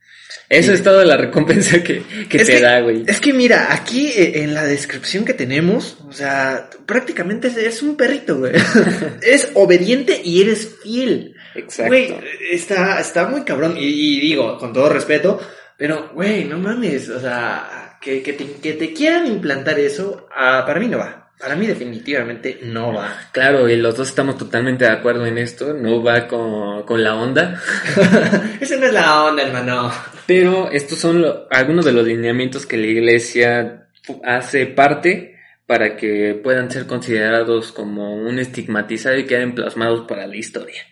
Eso 0.49 0.73
es 0.73 0.83
toda 0.83 1.03
la 1.05 1.17
recompensa 1.17 1.81
que, 1.81 2.03
que 2.29 2.37
Es 2.37 2.45
te 2.47 2.53
que- 2.53 2.61
da, 2.61 2.79
güey. 2.81 3.03
Es 3.07 3.19
que 3.19 3.33
mira, 3.33 3.73
aquí 3.73 4.07
eh, 4.07 4.43
en 4.43 4.53
la 4.53 4.63
descripción 4.63 5.25
que 5.25 5.33
tenemos, 5.33 5.97
o 6.07 6.13
sea, 6.13 6.69
prácticamente 6.85 7.47
es, 7.47 7.57
es 7.57 7.81
un 7.81 7.97
perrito, 7.97 8.37
güey. 8.37 8.53
eres 9.23 9.49
obediente 9.55 10.21
y 10.23 10.41
eres 10.41 10.69
fiel. 10.83 11.35
Exacto. 11.55 11.87
Güey, 11.87 12.13
está, 12.51 12.99
está 12.99 13.27
muy 13.27 13.43
cabrón. 13.43 13.75
Y, 13.77 14.17
y 14.17 14.19
digo, 14.19 14.57
con 14.59 14.71
todo 14.73 14.89
respeto, 14.89 15.41
pero, 15.77 16.11
güey, 16.13 16.45
no 16.45 16.57
mames, 16.59 17.09
o 17.09 17.19
sea, 17.19 17.97
que, 18.01 18.21
que, 18.21 18.33
te, 18.33 18.45
que 18.61 18.73
te 18.73 18.93
quieran 18.93 19.25
implantar 19.27 19.79
eso, 19.79 20.27
ah, 20.35 20.63
para 20.67 20.79
mí 20.79 20.87
no 20.87 20.99
va. 20.99 21.24
Para 21.39 21.55
mí 21.55 21.67
definitivamente 21.67 22.59
no 22.63 22.93
va. 22.93 23.13
Claro, 23.31 23.67
y 23.69 23.75
los 23.75 23.95
dos 23.97 24.07
estamos 24.09 24.37
totalmente 24.37 24.85
de 24.85 24.91
acuerdo 24.91 25.25
en 25.25 25.37
esto, 25.37 25.73
no 25.73 26.01
va 26.01 26.27
con, 26.27 26.83
con 26.83 27.03
la 27.03 27.15
onda, 27.15 27.61
Esa 28.61 28.77
no 28.77 28.85
es 28.85 28.93
la 28.93 29.23
onda, 29.25 29.43
hermano. 29.43 29.91
pero 30.25 30.71
estos 30.71 30.97
son 30.97 31.21
lo- 31.21 31.47
algunos 31.51 31.85
de 31.85 31.91
los 31.91 32.05
lineamientos 32.07 32.65
que 32.65 32.77
la 32.77 32.87
iglesia 32.87 33.87
hace 34.23 34.65
parte 34.65 35.35
para 35.67 35.97
que 35.97 36.39
puedan 36.41 36.71
ser 36.71 36.85
considerados 36.87 37.71
como 37.71 38.15
un 38.15 38.39
estigmatizado 38.39 39.17
y 39.17 39.25
queden 39.25 39.55
plasmados 39.55 40.05
para 40.07 40.27
la 40.27 40.35
historia. 40.37 40.83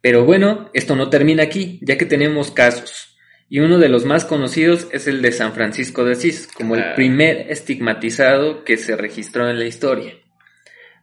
Pero 0.00 0.24
bueno, 0.24 0.70
esto 0.74 0.96
no 0.96 1.08
termina 1.10 1.42
aquí, 1.42 1.78
ya 1.82 1.98
que 1.98 2.04
tenemos 2.06 2.50
casos. 2.50 3.13
Y 3.48 3.60
uno 3.60 3.78
de 3.78 3.88
los 3.88 4.04
más 4.04 4.24
conocidos 4.24 4.88
es 4.90 5.06
el 5.06 5.22
de 5.22 5.30
San 5.32 5.52
Francisco 5.52 6.04
de 6.04 6.12
Asís, 6.12 6.48
como 6.52 6.74
el 6.76 6.82
Ah. 6.82 6.94
primer 6.94 7.50
estigmatizado 7.50 8.64
que 8.64 8.76
se 8.76 8.96
registró 8.96 9.48
en 9.48 9.58
la 9.58 9.66
historia. 9.66 10.14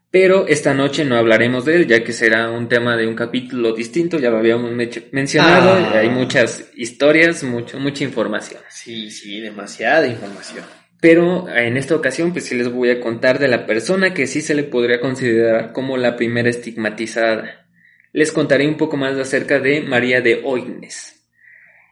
Pero 0.09 0.45
esta 0.47 0.73
noche 0.73 1.05
no 1.05 1.15
hablaremos 1.15 1.63
de 1.63 1.75
él, 1.77 1.87
ya 1.87 2.03
que 2.03 2.11
será 2.11 2.49
un 2.49 2.67
tema 2.67 2.97
de 2.97 3.07
un 3.07 3.15
capítulo 3.15 3.71
distinto, 3.73 4.19
ya 4.19 4.29
lo 4.29 4.39
habíamos 4.39 4.71
mencionado, 5.11 5.71
Ah. 5.71 5.99
hay 5.99 6.09
muchas 6.09 6.69
historias, 6.75 7.43
mucho, 7.43 7.79
mucha 7.79 8.03
información. 8.03 8.59
Sí, 8.69 9.09
sí, 9.09 9.39
demasiada 9.39 10.07
información. 10.07 10.65
Pero 10.99 11.47
en 11.49 11.77
esta 11.77 11.95
ocasión, 11.95 12.33
pues 12.33 12.45
sí 12.45 12.55
les 12.55 12.69
voy 12.71 12.89
a 12.89 12.99
contar 12.99 13.39
de 13.39 13.47
la 13.47 13.65
persona 13.65 14.13
que 14.13 14.27
sí 14.27 14.41
se 14.41 14.53
le 14.53 14.63
podría 14.63 14.99
considerar 14.99 15.71
como 15.71 15.95
la 15.97 16.15
primera 16.17 16.49
estigmatizada. 16.49 17.65
Les 18.11 18.31
contaré 18.33 18.67
un 18.67 18.75
poco 18.77 18.97
más 18.97 19.15
acerca 19.17 19.59
de 19.59 19.79
María 19.81 20.19
de 20.21 20.41
Oignes. 20.43 21.20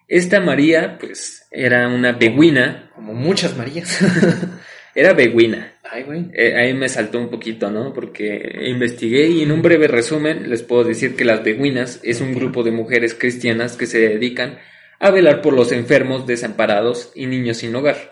Esta 0.09 0.39
María, 0.39 0.97
pues, 0.99 1.47
era 1.51 1.87
una 1.87 2.13
beguina, 2.13 2.91
Como 2.95 3.13
muchas 3.13 3.55
Marías. 3.55 3.99
era 4.95 5.13
beguina. 5.13 5.75
Ay, 5.83 6.03
güey. 6.03 6.25
Eh, 6.33 6.55
ahí 6.55 6.73
me 6.73 6.89
saltó 6.89 7.19
un 7.19 7.29
poquito, 7.29 7.69
¿no? 7.69 7.93
Porque 7.93 8.59
investigué 8.65 9.27
y 9.27 9.43
en 9.43 9.51
un 9.51 9.61
breve 9.61 9.87
resumen 9.87 10.49
les 10.49 10.63
puedo 10.63 10.83
decir 10.83 11.15
que 11.15 11.25
las 11.25 11.43
beguinas 11.43 11.99
es 12.03 12.21
un 12.21 12.33
grupo 12.33 12.63
de 12.63 12.71
mujeres 12.71 13.13
cristianas 13.13 13.77
que 13.77 13.85
se 13.85 13.99
dedican 13.99 14.57
a 14.99 15.11
velar 15.11 15.41
por 15.41 15.53
los 15.53 15.71
enfermos, 15.71 16.25
desamparados 16.25 17.11
y 17.13 17.27
niños 17.27 17.57
sin 17.57 17.75
hogar. 17.75 18.11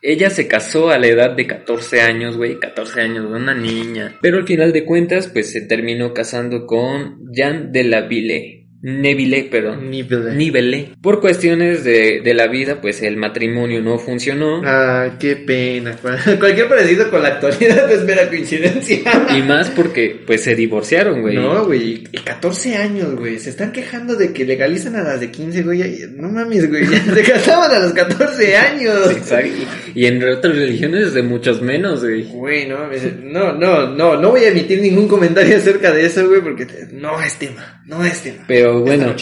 Ella 0.00 0.30
se 0.30 0.46
casó 0.46 0.90
a 0.90 0.98
la 0.98 1.08
edad 1.08 1.30
de 1.32 1.48
14 1.48 2.00
años, 2.00 2.36
güey, 2.36 2.60
14 2.60 3.00
años, 3.00 3.26
una 3.26 3.54
niña. 3.54 4.16
Pero 4.22 4.38
al 4.38 4.46
final 4.46 4.72
de 4.72 4.84
cuentas, 4.84 5.26
pues 5.26 5.50
se 5.50 5.62
terminó 5.62 6.14
casando 6.14 6.64
con 6.64 7.32
Jean 7.32 7.72
de 7.72 7.82
la 7.82 8.02
Ville. 8.02 8.67
Neville, 8.80 9.48
perdón. 9.50 9.90
Nivel. 9.90 10.36
Nivelle. 10.36 10.94
Por 11.02 11.20
cuestiones 11.20 11.82
de, 11.82 12.20
de 12.22 12.34
la 12.34 12.46
vida, 12.46 12.80
pues 12.80 13.02
el 13.02 13.16
matrimonio 13.16 13.82
no 13.82 13.98
funcionó. 13.98 14.62
Ay, 14.64 15.12
qué 15.18 15.34
pena. 15.34 15.96
Cualquier 16.38 16.68
parecido 16.68 17.10
con 17.10 17.22
la 17.22 17.28
actualidad 17.28 17.90
es 17.90 18.04
mera 18.04 18.28
coincidencia. 18.28 19.00
Y 19.36 19.42
más 19.42 19.70
porque, 19.70 20.20
pues 20.24 20.44
se 20.44 20.54
divorciaron, 20.54 21.22
güey. 21.22 21.34
No, 21.34 21.64
güey. 21.64 22.04
Y 22.12 22.18
14 22.18 22.76
años, 22.76 23.16
güey. 23.16 23.40
Se 23.40 23.50
están 23.50 23.72
quejando 23.72 24.14
de 24.14 24.32
que 24.32 24.44
legalizan 24.44 24.94
a 24.94 25.02
las 25.02 25.20
de 25.20 25.30
15, 25.30 25.62
güey. 25.62 26.06
No 26.14 26.28
mames, 26.28 26.68
güey. 26.68 26.86
Se 27.14 27.22
casaban 27.22 27.72
a 27.72 27.80
los 27.80 27.92
14 27.92 28.56
años. 28.56 29.10
Exacto. 29.10 29.64
Y 29.94 30.06
en 30.06 30.22
otras 30.22 30.54
religiones 30.54 31.14
de 31.14 31.22
muchos 31.22 31.60
menos, 31.62 32.02
güey. 32.02 32.24
Güey, 32.24 32.68
no, 32.68 32.78
mames. 32.78 33.02
no, 33.22 33.52
no, 33.52 33.88
no, 33.88 34.20
no 34.20 34.30
voy 34.30 34.42
a 34.42 34.48
emitir 34.48 34.80
ningún 34.80 35.08
comentario 35.08 35.56
acerca 35.56 35.92
de 35.92 36.06
eso, 36.06 36.28
güey, 36.28 36.40
porque 36.40 36.66
no 36.92 37.20
es 37.20 37.36
tema, 37.38 37.82
no 37.86 38.04
es 38.04 38.22
tema. 38.22 38.44
Pero 38.46 38.67
Bueno, 38.72 39.14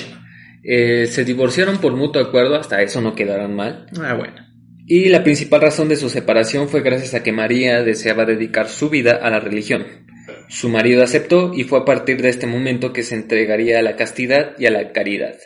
eh, 0.63 1.07
se 1.07 1.25
divorciaron 1.25 1.79
por 1.79 1.95
mutuo 1.95 2.21
acuerdo, 2.21 2.57
hasta 2.57 2.83
eso 2.83 3.01
no 3.01 3.15
quedaron 3.15 3.55
mal. 3.55 3.87
Ah, 4.03 4.15
bueno. 4.15 4.47
Y 4.87 5.09
la 5.09 5.25
principal 5.25 5.61
razón 5.61 5.89
de 5.89 5.97
su 5.97 6.09
separación 6.09 6.69
fue 6.69 6.83
gracias 6.83 7.15
a 7.15 7.23
que 7.23 7.33
María 7.33 7.83
deseaba 7.83 8.25
dedicar 8.25 8.69
su 8.69 8.89
vida 8.89 9.19
a 9.21 9.31
la 9.31 9.41
religión. 9.41 10.07
Su 10.49 10.69
marido 10.69 11.03
aceptó 11.03 11.53
y 11.55 11.65
fue 11.65 11.81
a 11.81 11.85
partir 11.85 12.23
de 12.23 12.29
este 12.29 12.47
momento 12.47 12.93
que 12.93 13.03
se 13.03 13.17
entregaría 13.17 13.81
a 13.81 13.83
la 13.83 13.97
castidad 13.97 14.55
y 14.59 14.67
a 14.67 14.71
la 14.71 14.93
caridad, 14.93 15.37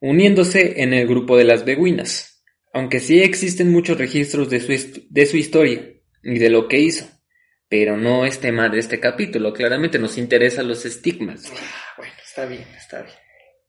uniéndose 0.00 0.82
en 0.82 0.92
el 0.92 1.06
grupo 1.06 1.36
de 1.38 1.44
las 1.44 1.64
beguinas, 1.64 2.44
aunque 2.74 3.00
sí 3.00 3.20
existen 3.20 3.72
muchos 3.72 3.96
registros 3.96 4.50
de 4.50 4.60
su, 4.60 5.06
de 5.08 5.26
su 5.26 5.36
historia 5.38 5.82
y 6.22 6.38
de 6.38 6.50
lo 6.50 6.68
que 6.68 6.78
hizo. 6.78 7.06
Pero 7.70 7.96
no 7.96 8.24
es 8.24 8.38
tema 8.38 8.68
de 8.68 8.78
este 8.78 9.00
capítulo, 9.00 9.52
claramente 9.52 9.98
nos 9.98 10.16
interesan 10.18 10.68
los 10.68 10.84
estigmas. 10.84 11.52
Está 12.38 12.48
bien, 12.48 12.66
está 12.76 13.02
bien. 13.02 13.16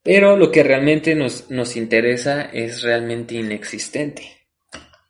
Pero 0.04 0.38
lo 0.38 0.52
que 0.52 0.62
realmente 0.62 1.16
nos, 1.16 1.50
nos 1.50 1.76
interesa 1.76 2.44
es 2.54 2.84
realmente 2.84 3.34
inexistente. 3.34 4.48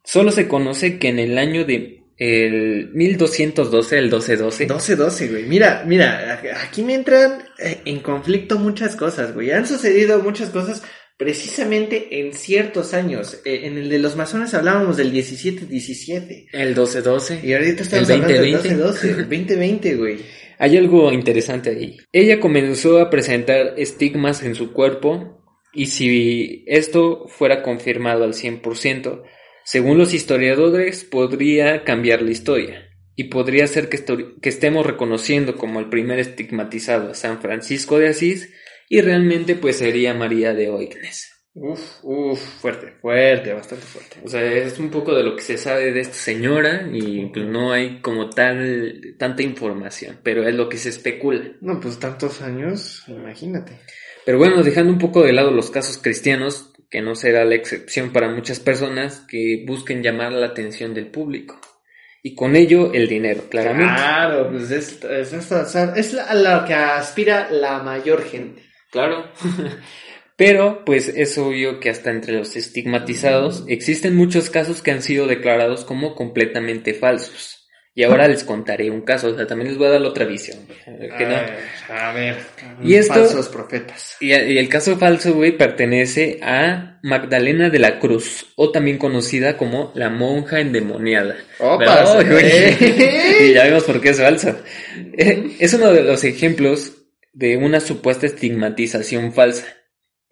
Solo 0.02 0.32
se 0.32 0.48
conoce 0.48 0.98
que 0.98 1.10
en 1.10 1.20
el 1.20 1.38
año 1.38 1.66
de 1.66 2.06
el 2.16 2.90
1212, 2.94 3.98
el 3.98 4.04
1212, 4.06 4.68
12-12, 4.70 5.30
güey. 5.30 5.44
Mira, 5.44 5.84
mira, 5.86 6.42
aquí 6.64 6.84
me 6.84 6.94
entran 6.94 7.44
eh, 7.58 7.82
en 7.84 8.00
conflicto 8.00 8.58
muchas 8.58 8.96
cosas, 8.96 9.34
güey. 9.34 9.52
Han 9.52 9.68
sucedido 9.68 10.20
muchas 10.20 10.52
cosas, 10.52 10.82
precisamente 11.18 12.22
en 12.22 12.34
ciertos 12.34 12.94
años. 12.94 13.42
Eh, 13.44 13.62
en 13.66 13.78
el 13.78 13.90
de 13.90 14.00
los 14.00 14.16
masones 14.16 14.54
hablábamos 14.54 14.96
del 14.96 15.12
17-17. 15.12 16.48
El 16.54 16.76
12-12. 16.76 17.44
Y 17.44 17.54
ahorita 17.54 17.84
estamos 17.84 18.10
El 18.10 18.22
hablando 18.22 18.42
del 18.42 18.54
2020. 18.54 18.86
12-12. 18.86 19.16
2020, 19.18 19.96
güey. 19.96 20.20
Hay 20.60 20.76
algo 20.76 21.12
interesante 21.14 21.70
ahí. 21.70 21.98
Ella 22.12 22.42
comenzó 22.42 23.00
a 23.00 23.10
presentar 23.10 23.76
estigmas 23.78 24.44
en 24.44 24.56
su 24.56 24.74
cuerpo 24.74 25.42
y 25.74 25.86
si 25.86 26.66
esto 26.68 27.28
fuera 27.30 27.64
confirmado 27.64 28.26
al 28.26 28.34
100%, 28.34 29.24
según 29.64 29.98
los 29.98 30.14
historiadores, 30.14 31.06
podría 31.06 31.86
cambiar 31.86 32.22
la 32.22 32.32
historia 32.32 32.90
y 33.16 33.26
podría 33.26 33.68
ser 33.68 33.88
que, 33.88 34.04
estemos 34.50 34.86
reconociendo 34.86 35.56
como 35.56 35.80
el 35.80 35.88
primer 35.90 36.20
estigmatizado 36.20 37.12
a 37.12 37.16
San 37.16 37.42
Francisco 37.42 37.98
de 37.98 38.10
Asís 38.10 38.54
y 38.90 39.00
realmente 39.00 39.56
pues 39.56 39.78
sería 39.78 40.14
María 40.14 40.54
de 40.54 40.70
Oignes. 40.70 41.39
Uf, 41.62 42.00
uf, 42.04 42.40
fuerte, 42.62 42.94
fuerte, 43.02 43.54
bastante 43.54 43.86
fuerte. 43.86 44.18
O 44.24 44.30
sea, 44.30 44.42
es 44.42 44.80
un 44.80 44.90
poco 44.90 45.14
de 45.14 45.24
lo 45.24 45.36
que 45.36 45.42
se 45.42 45.58
sabe 45.58 45.92
de 45.92 46.00
esta 46.00 46.14
señora 46.14 46.88
y 46.92 47.26
pues 47.28 47.46
no 47.46 47.74
hay 47.74 48.00
como 48.02 48.30
tal 48.30 49.16
tanta 49.18 49.44
información, 49.44 50.20
pero 50.24 50.48
es 50.48 50.56
lo 50.56 50.70
que 50.70 50.78
se 50.78 50.90
especula. 50.90 51.42
No, 51.60 51.80
pues 51.82 52.00
tantos 52.00 52.42
años, 52.42 53.04
imagínate. 53.08 53.74
Pero 54.26 54.38
bueno, 54.38 54.64
dejando 54.64 54.94
un 54.94 55.00
poco 55.00 55.24
de 55.24 55.34
lado 55.34 55.52
los 55.52 55.70
casos 55.70 55.98
cristianos, 55.98 56.72
que 56.90 57.02
no 57.02 57.14
será 57.14 57.44
la 57.46 57.56
excepción 57.56 58.12
para 58.14 58.30
muchas 58.30 58.60
personas 58.60 59.26
que 59.28 59.64
busquen 59.68 60.02
llamar 60.02 60.32
la 60.32 60.48
atención 60.48 60.94
del 60.94 61.08
público. 61.08 61.60
Y 62.24 62.36
con 62.36 62.56
ello 62.56 62.94
el 62.94 63.08
dinero, 63.08 63.44
claramente. 63.50 63.94
Claro, 63.96 64.50
pues 64.52 64.72
es, 64.72 65.04
es, 65.04 65.34
es- 65.34 65.76
es 65.76 66.14
a 66.18 66.36
lo 66.36 66.66
que 66.66 66.74
aspira 66.74 67.50
la 67.52 67.80
mayor 67.84 68.24
gente. 68.24 68.62
Claro. 68.92 69.26
Pero, 70.40 70.84
pues 70.86 71.10
es 71.10 71.38
obvio 71.38 71.80
que 71.82 71.90
hasta 71.90 72.10
entre 72.12 72.32
los 72.34 72.56
estigmatizados 72.56 73.66
existen 73.68 74.16
muchos 74.16 74.50
casos 74.50 74.82
que 74.82 74.92
han 74.92 75.02
sido 75.02 75.28
declarados 75.28 75.84
como 75.86 76.16
completamente 76.16 76.94
falsos. 76.94 77.58
Y 77.94 78.04
ahora 78.04 78.30
les 78.30 78.46
contaré 78.46 78.90
un 78.90 79.02
caso, 79.02 79.28
o 79.28 79.36
sea, 79.36 79.46
también 79.46 79.68
les 79.68 79.78
voy 79.78 79.88
a 79.88 79.90
dar 79.90 80.00
la 80.00 80.08
otra 80.08 80.24
visión. 80.24 80.60
que 80.86 81.26
no- 81.26 81.94
A 81.94 82.14
ver, 82.14 82.38
Y 82.82 82.94
esto- 82.96 83.16
falsos 83.16 83.50
profetas. 83.50 84.16
Y, 84.22 84.28
y 84.28 84.58
el 84.58 84.70
caso 84.70 84.96
falso, 84.98 85.34
güey, 85.34 85.58
pertenece 85.58 86.40
a 86.42 87.00
Magdalena 87.04 87.70
de 87.70 87.80
la 87.80 88.00
Cruz, 88.00 88.54
o 88.56 88.72
también 88.72 88.98
conocida 88.98 89.58
como 89.58 89.92
la 89.96 90.10
monja 90.10 90.62
endemoniada. 90.62 91.36
Opa. 91.60 91.84
¿eh? 92.24 92.78
y 93.50 93.54
ya 93.54 93.66
vemos 93.66 93.84
por 93.84 94.00
qué 94.00 94.12
es 94.12 94.22
falso. 94.22 94.56
Es 95.18 95.74
uno 95.74 95.92
de 95.92 96.04
los 96.04 96.24
ejemplos 96.24 96.94
de 97.34 97.58
una 97.58 97.82
supuesta 97.82 98.26
estigmatización 98.28 99.34
falsa. 99.34 99.66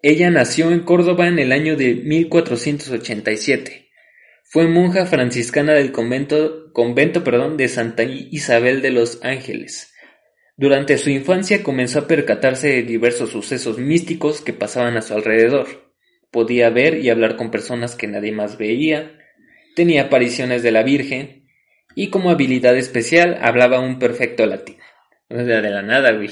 Ella 0.04 0.30
nació 0.30 0.72
en 0.72 0.82
Córdoba 0.82 1.28
en 1.28 1.40
el 1.40 1.52
año 1.52 1.76
de 1.76 1.96
1487. 1.96 3.90
Fue 4.44 4.68
monja 4.68 5.08
franciscana 5.08 5.74
del 5.74 5.92
convento, 5.92 6.72
de 7.58 7.68
Santa 7.68 8.04
Isabel 8.04 8.84
de 8.84 8.92
los 8.92 9.24
Ángeles. 9.24 9.92
Durante 10.56 11.00
su 11.00 11.10
infancia 11.10 11.64
comenzó 11.64 12.00
a 12.00 12.08
percatarse 12.08 12.68
de 12.68 12.84
diversos 12.84 13.32
sucesos 13.32 13.80
místicos 13.80 14.42
que 14.42 14.54
pasaban 14.54 14.98
a 14.98 15.02
su 15.02 15.16
alrededor. 15.16 15.92
Podía 16.30 16.70
ver 16.70 17.00
y 17.00 17.10
hablar 17.10 17.36
con 17.36 17.50
personas 17.50 17.96
que 17.96 18.08
nadie 18.08 18.32
más 18.32 18.60
veía, 18.60 19.18
tenía 19.76 20.04
apariciones 20.04 20.62
de 20.62 20.72
la 20.72 20.84
Virgen 20.84 21.48
y 21.96 22.12
como 22.12 22.30
habilidad 22.30 22.78
especial 22.78 23.40
hablaba 23.42 23.80
un 23.80 23.98
perfecto 23.98 24.46
latín. 24.46 24.78
O 25.30 25.36
sea, 25.36 25.62
de 25.62 25.70
la 25.70 25.82
nada, 25.82 26.12
güey. 26.14 26.30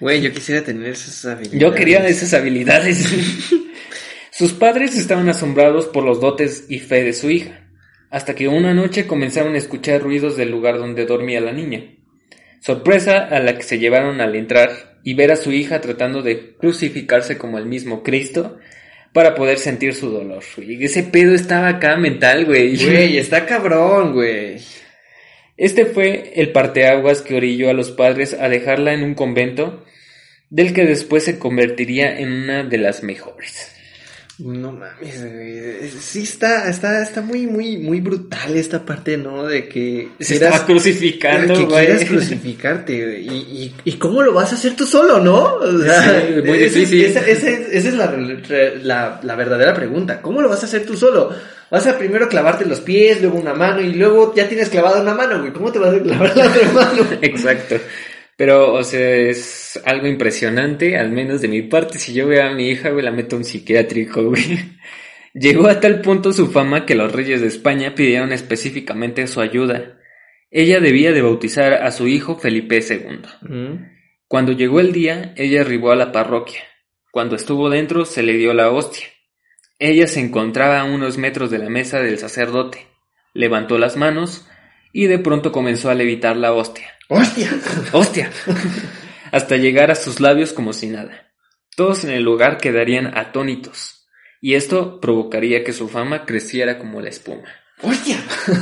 Güey, 0.00 0.20
yo 0.22 0.32
quisiera 0.32 0.62
tener 0.62 0.90
esas 0.90 1.24
habilidades. 1.24 1.60
Yo 1.60 1.72
quería 1.74 2.06
esas 2.06 2.32
habilidades. 2.34 3.12
Sus 4.30 4.52
padres 4.52 4.96
estaban 4.96 5.28
asombrados 5.28 5.86
por 5.86 6.04
los 6.04 6.20
dotes 6.20 6.66
y 6.68 6.78
fe 6.78 7.02
de 7.02 7.12
su 7.12 7.30
hija, 7.30 7.68
hasta 8.08 8.34
que 8.34 8.48
una 8.48 8.72
noche 8.72 9.06
comenzaron 9.06 9.54
a 9.54 9.58
escuchar 9.58 10.00
ruidos 10.00 10.36
del 10.36 10.50
lugar 10.50 10.78
donde 10.78 11.06
dormía 11.06 11.40
la 11.40 11.52
niña. 11.52 11.94
Sorpresa 12.60 13.18
a 13.18 13.40
la 13.40 13.56
que 13.56 13.62
se 13.62 13.78
llevaron 13.78 14.20
al 14.20 14.34
entrar 14.34 14.98
y 15.02 15.14
ver 15.14 15.32
a 15.32 15.36
su 15.36 15.52
hija 15.52 15.80
tratando 15.80 16.22
de 16.22 16.54
crucificarse 16.56 17.36
como 17.36 17.58
el 17.58 17.66
mismo 17.66 18.02
Cristo 18.02 18.58
para 19.12 19.34
poder 19.34 19.58
sentir 19.58 19.94
su 19.94 20.10
dolor. 20.10 20.42
Y 20.58 20.84
ese 20.84 21.02
pedo 21.02 21.34
estaba 21.34 21.68
acá 21.68 21.96
mental, 21.96 22.46
güey. 22.46 22.76
Güey, 22.76 23.18
está 23.18 23.44
cabrón, 23.46 24.12
güey. 24.12 24.58
Este 25.58 25.84
fue 25.84 26.32
el 26.36 26.52
parteaguas 26.52 27.20
que 27.20 27.34
orilló 27.36 27.68
a 27.68 27.74
los 27.74 27.90
padres 27.90 28.32
a 28.32 28.48
dejarla 28.48 28.94
en 28.94 29.02
un 29.02 29.14
convento, 29.14 29.84
del 30.50 30.72
que 30.72 30.86
después 30.86 31.24
se 31.24 31.38
convertiría 31.38 32.18
en 32.20 32.32
una 32.32 32.62
de 32.64 32.78
las 32.78 33.02
mejores. 33.02 33.72
No 34.38 34.70
mames, 34.70 35.20
güey. 35.20 35.90
Sí 36.00 36.22
está, 36.22 36.70
está, 36.70 37.02
está 37.02 37.22
muy, 37.22 37.48
muy, 37.48 37.76
muy 37.76 38.00
brutal 38.00 38.54
esta 38.56 38.86
parte, 38.86 39.16
¿no? 39.16 39.44
De 39.44 39.68
que 39.68 40.10
Se 40.20 40.34
estaba 40.34 40.64
crucificando, 40.64 41.54
que 41.54 41.64
güey. 41.64 41.86
quieras 41.86 42.04
crucificarte. 42.04 43.18
Y, 43.20 43.26
y, 43.28 43.74
y 43.84 43.92
cómo 43.94 44.22
lo 44.22 44.32
vas 44.32 44.52
a 44.52 44.54
hacer 44.54 44.76
tú 44.76 44.86
solo, 44.86 45.18
¿no? 45.18 45.54
O 45.56 45.78
sea, 45.82 46.22
Sí, 46.24 46.34
muy 46.46 46.62
esa- 46.62 46.78
difícil. 46.78 47.04
Esa, 47.06 47.26
esa 47.26 47.50
es, 47.50 47.60
esa 47.72 47.88
es 47.88 47.94
la, 47.94 48.14
la, 48.84 49.20
la 49.24 49.34
verdadera 49.34 49.74
pregunta. 49.74 50.22
¿Cómo 50.22 50.40
lo 50.40 50.48
vas 50.48 50.62
a 50.62 50.66
hacer 50.66 50.86
tú 50.86 50.96
solo? 50.96 51.34
Vas 51.70 51.86
a 51.86 51.98
primero 51.98 52.28
clavarte 52.28 52.64
los 52.64 52.80
pies, 52.80 53.20
luego 53.20 53.38
una 53.38 53.54
mano 53.54 53.80
y 53.80 53.92
luego 53.92 54.34
ya 54.34 54.48
tienes 54.48 54.70
clavada 54.70 55.02
una 55.02 55.14
mano, 55.14 55.40
güey. 55.40 55.52
¿Cómo 55.52 55.70
te 55.70 55.78
vas 55.78 55.94
a 55.94 56.02
clavar 56.02 56.36
la 56.36 56.46
otra 56.46 56.72
mano? 56.72 57.06
Exacto. 57.22 57.76
Pero, 58.36 58.72
o 58.72 58.84
sea, 58.84 59.16
es 59.16 59.80
algo 59.84 60.06
impresionante, 60.06 60.96
al 60.96 61.10
menos 61.10 61.40
de 61.42 61.48
mi 61.48 61.62
parte. 61.62 61.98
Si 61.98 62.14
yo 62.14 62.26
veo 62.26 62.44
a 62.44 62.54
mi 62.54 62.68
hija, 62.68 62.90
güey, 62.90 63.04
la 63.04 63.10
meto 63.10 63.36
a 63.36 63.40
un 63.40 63.44
psiquiátrico, 63.44 64.22
güey. 64.24 64.58
Llegó 65.34 65.68
a 65.68 65.80
tal 65.80 66.00
punto 66.00 66.32
su 66.32 66.50
fama 66.50 66.86
que 66.86 66.94
los 66.94 67.12
reyes 67.12 67.40
de 67.40 67.48
España 67.48 67.94
pidieron 67.94 68.32
específicamente 68.32 69.26
su 69.26 69.40
ayuda. 69.40 69.98
Ella 70.50 70.80
debía 70.80 71.12
de 71.12 71.20
bautizar 71.20 71.74
a 71.74 71.90
su 71.90 72.08
hijo 72.08 72.38
Felipe 72.38 72.78
II. 72.78 73.20
Mm. 73.42 73.98
Cuando 74.26 74.52
llegó 74.52 74.80
el 74.80 74.92
día, 74.92 75.34
ella 75.36 75.60
arribó 75.60 75.90
a 75.90 75.96
la 75.96 76.12
parroquia. 76.12 76.60
Cuando 77.10 77.36
estuvo 77.36 77.68
dentro, 77.68 78.04
se 78.04 78.22
le 78.22 78.34
dio 78.34 78.54
la 78.54 78.70
hostia. 78.70 79.06
Ella 79.78 80.06
se 80.06 80.20
encontraba 80.20 80.80
a 80.80 80.84
unos 80.84 81.18
metros 81.18 81.50
de 81.50 81.58
la 81.58 81.68
mesa 81.68 82.00
del 82.00 82.18
sacerdote. 82.18 82.86
Levantó 83.32 83.78
las 83.78 83.96
manos 83.96 84.46
y 84.92 85.06
de 85.06 85.18
pronto 85.18 85.52
comenzó 85.52 85.90
a 85.90 85.94
levitar 85.94 86.36
la 86.36 86.52
hostia. 86.52 86.94
¡Hostia! 87.08 87.50
¡Hostia! 87.92 88.30
Hasta 89.32 89.56
llegar 89.56 89.90
a 89.90 89.94
sus 89.94 90.20
labios 90.20 90.52
como 90.52 90.72
si 90.72 90.88
nada. 90.88 91.30
Todos 91.76 92.04
en 92.04 92.10
el 92.10 92.22
lugar 92.22 92.58
quedarían 92.58 93.16
atónitos. 93.16 94.08
Y 94.40 94.54
esto 94.54 95.00
provocaría 95.00 95.64
que 95.64 95.72
su 95.72 95.88
fama 95.88 96.26
creciera 96.26 96.78
como 96.78 97.00
la 97.00 97.08
espuma. 97.08 97.44
¡Hostia! 97.82 98.18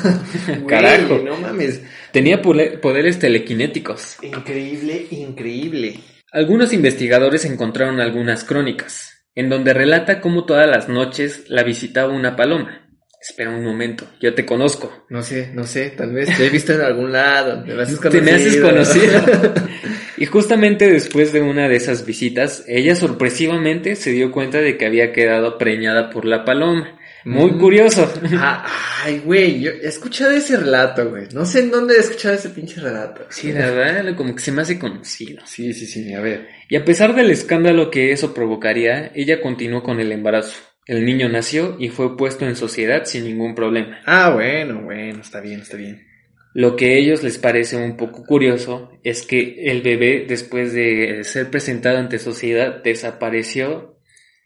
Carajo. 0.69 1.19
No 1.25 1.37
mames. 1.39 1.83
Tenía 2.13 2.43
poderes 2.43 3.19
telequinéticos. 3.19 4.19
Increíble, 4.23 5.07
increíble. 5.11 6.01
Algunos 6.33 6.73
investigadores 6.73 7.45
encontraron 7.47 8.01
algunas 8.01 8.45
crónicas, 8.45 9.16
en 9.37 9.49
donde 9.49 9.73
relata 9.73 10.21
cómo 10.21 10.45
todas 10.45 10.67
las 10.69 10.89
noches 10.89 11.45
la 11.49 11.63
visitaba 11.63 12.13
una 12.13 12.35
paloma. 12.35 12.83
Espera 13.21 13.51
un 13.51 13.65
momento, 13.65 14.07
yo 14.21 14.35
te 14.35 14.45
conozco. 14.47 15.05
No 15.09 15.23
sé, 15.23 15.51
no 15.53 15.65
sé, 15.65 15.91
tal 15.91 16.13
vez 16.13 16.37
te 16.37 16.47
he 16.47 16.51
visto 16.51 16.73
en 16.73 16.81
algún 16.81 17.13
lado. 17.13 17.65
Me 17.65 17.83
haces 17.83 18.01
Te 18.01 18.21
me 18.21 18.33
haces 18.33 18.57
conocido. 18.61 19.21
conocido. 19.23 19.53
y 20.17 20.27
justamente 20.27 20.89
después 20.89 21.33
de 21.33 21.43
una 21.43 21.69
de 21.69 21.77
esas 21.77 22.07
visitas, 22.07 22.65
ella 22.69 22.95
sorpresivamente 22.95 23.97
se 23.97 24.11
dio 24.11 24.31
cuenta 24.33 24.59
de 24.59 24.77
que 24.77 24.87
había 24.87 25.13
quedado 25.13 25.59
preñada 25.59 26.11
por 26.11 26.25
la 26.25 26.45
paloma. 26.45 26.99
Muy 27.27 27.51
Mm. 27.51 27.59
curioso. 27.59 28.13
Ah, 28.35 28.65
ay, 29.03 29.19
güey, 29.25 29.61
yo 29.61 29.73
he 29.73 29.89
escuchado 29.89 30.31
ese 30.31 30.57
relato, 30.57 31.11
güey. 31.11 31.27
No 31.35 31.45
sé 31.45 31.59
en 31.59 31.73
dónde 31.73 31.97
he 31.97 31.99
escuchado 31.99 32.37
ese 32.37 32.51
pinche 32.51 32.81
relato. 32.81 33.27
Sí, 33.31 33.53
la 33.53 33.69
verdad, 33.73 34.15
como 34.15 34.33
que 34.33 34.41
se 34.41 34.53
me 34.53 34.63
hace 34.63 34.79
conocido. 34.79 35.43
Sí, 35.45 35.73
sí, 35.73 35.87
sí, 35.87 36.15
a 36.15 36.21
ver. 36.21 36.47
Y 36.69 36.77
a 36.77 36.85
pesar 36.85 37.17
del 37.17 37.31
escándalo 37.33 37.91
que 37.91 38.13
eso 38.13 38.33
provocaría, 38.33 39.11
ella 39.13 39.41
continuó 39.41 39.83
con 39.83 39.99
el 39.99 40.13
embarazo. 40.13 40.61
El 40.87 41.05
niño 41.05 41.29
nació 41.29 41.77
y 41.81 41.89
fue 41.89 42.17
puesto 42.17 42.47
en 42.47 42.55
sociedad 42.55 43.05
sin 43.07 43.25
ningún 43.25 43.57
problema. 43.57 43.99
Ah, 44.07 44.31
bueno, 44.33 44.83
bueno, 44.83 45.21
está 45.21 45.41
bien, 45.41 45.63
está 45.63 45.77
bien. 45.77 46.07
Lo 46.55 46.77
que 46.77 46.87
a 46.93 46.95
ellos 46.95 47.25
les 47.25 47.39
parece 47.39 47.77
un 47.77 47.97
poco 47.97 48.25
curioso 48.25 48.93
es 49.03 49.27
que 49.27 49.65
el 49.67 49.83
bebé, 49.83 50.27
después 50.29 50.73
de 50.73 51.25
ser 51.25 51.51
presentado 51.51 51.99
ante 51.99 52.21
sociedad, 52.21 52.83
desapareció 52.85 53.99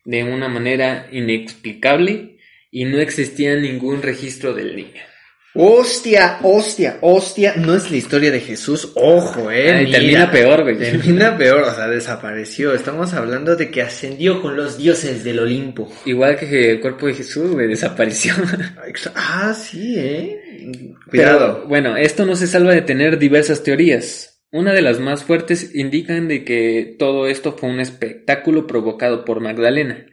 de 0.06 0.24
una 0.24 0.48
manera 0.48 1.08
inexplicable 1.12 2.38
y 2.70 2.84
no 2.84 2.98
existía 2.98 3.56
ningún 3.56 4.02
registro 4.02 4.54
del 4.54 4.76
niño. 4.76 5.02
Hostia, 5.52 6.38
hostia, 6.42 6.98
hostia. 7.00 7.54
No 7.56 7.74
es 7.74 7.90
la 7.90 7.96
historia 7.96 8.30
de 8.30 8.38
Jesús, 8.38 8.92
ojo, 8.94 9.50
eh. 9.50 9.72
Ay, 9.72 9.86
mira. 9.86 9.98
termina 9.98 10.30
peor, 10.30 10.62
güey. 10.62 10.78
Termina 10.78 11.36
peor, 11.36 11.62
o 11.62 11.74
sea, 11.74 11.88
desapareció. 11.88 12.72
Estamos 12.72 13.12
hablando 13.14 13.56
de 13.56 13.68
que 13.68 13.82
ascendió 13.82 14.40
con 14.42 14.54
los 14.54 14.78
dioses 14.78 15.24
del 15.24 15.40
Olimpo. 15.40 15.92
Igual 16.04 16.36
que 16.38 16.70
el 16.70 16.80
cuerpo 16.80 17.08
de 17.08 17.14
Jesús, 17.14 17.50
güey, 17.50 17.66
desapareció. 17.66 18.34
Ah, 19.14 19.54
sí, 19.54 19.96
eh. 19.98 20.40
Pero, 21.10 21.36
Cuidado. 21.36 21.64
bueno, 21.68 21.96
esto 21.96 22.26
no 22.26 22.36
se 22.36 22.46
salva 22.46 22.72
de 22.72 22.82
tener 22.82 23.18
diversas 23.18 23.62
teorías. 23.62 24.42
Una 24.52 24.72
de 24.72 24.82
las 24.82 25.00
más 25.00 25.24
fuertes 25.24 25.74
indican 25.74 26.28
de 26.28 26.44
que 26.44 26.96
todo 26.98 27.26
esto 27.28 27.56
fue 27.56 27.70
un 27.70 27.80
espectáculo 27.80 28.66
provocado 28.66 29.24
por 29.24 29.40
Magdalena, 29.40 30.06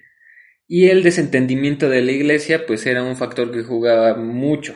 Y 0.68 0.90
el 0.90 1.02
desentendimiento 1.02 1.90
de 1.90 2.02
la 2.02 2.12
iglesia 2.12 2.66
pues 2.66 2.86
era 2.86 3.04
un 3.04 3.16
factor 3.16 3.52
que 3.52 3.64
jugaba 3.64 4.16
mucho. 4.18 4.76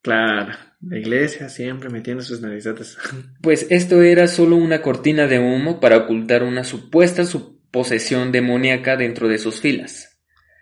Claro, 0.00 0.52
la 0.80 0.98
iglesia 0.98 1.48
siempre 1.48 1.90
metiendo 1.90 2.22
sus 2.22 2.40
narizotas. 2.40 2.96
Pues 3.42 3.66
esto 3.70 4.02
era 4.02 4.28
solo 4.28 4.56
una 4.56 4.82
cortina 4.82 5.26
de 5.26 5.40
humo 5.40 5.80
para 5.80 5.96
ocultar 5.96 6.44
una 6.44 6.62
supuesta 6.62 7.24
posesión 7.72 8.30
demoníaca 8.30 8.96
dentro 8.96 9.26
de 9.26 9.38
sus 9.38 9.60
filas. 9.60 10.20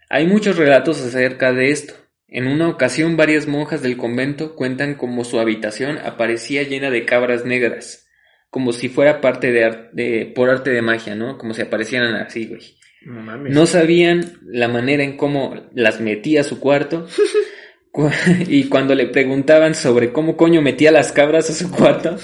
Hay 0.09 0.27
muchos 0.27 0.57
relatos 0.57 1.01
acerca 1.05 1.53
de 1.53 1.71
esto. 1.71 1.95
En 2.27 2.47
una 2.47 2.69
ocasión 2.69 3.17
varias 3.17 3.47
monjas 3.47 3.83
del 3.83 3.97
convento 3.97 4.55
cuentan 4.55 4.95
cómo 4.95 5.25
su 5.25 5.39
habitación 5.41 5.99
aparecía 5.99 6.63
llena 6.63 6.91
de 6.91 7.05
cabras 7.05 7.45
negras, 7.45 8.09
como 8.49 8.73
si 8.73 8.89
fuera 8.89 9.21
parte 9.21 9.53
de, 9.53 10.33
por 10.35 10.49
arte 10.49 10.71
de 10.71 10.81
magia, 10.81 11.15
¿no? 11.15 11.39
Como 11.39 11.55
si 11.55 11.63
aparecieran 11.63 12.15
así, 12.15 12.47
güey. 12.47 12.80
No 13.05 13.21
mames. 13.23 13.53
No 13.55 13.67
sabían 13.67 14.25
la 14.45 14.69
manera 14.69 15.03
en 15.05 15.17
cómo 15.17 15.69
las 15.75 16.01
metía 16.01 16.43
a 16.43 16.45
su 16.45 16.61
cuarto. 16.61 17.07
Cu- 17.93 18.09
y 18.47 18.65
cuando 18.69 18.95
le 18.95 19.07
preguntaban 19.09 19.75
sobre 19.75 20.13
cómo 20.13 20.37
coño 20.37 20.63
metía 20.63 20.93
las 20.93 21.11
cabras 21.11 21.51
a 21.51 21.55
su 21.55 21.73
cuarto, 21.73 22.17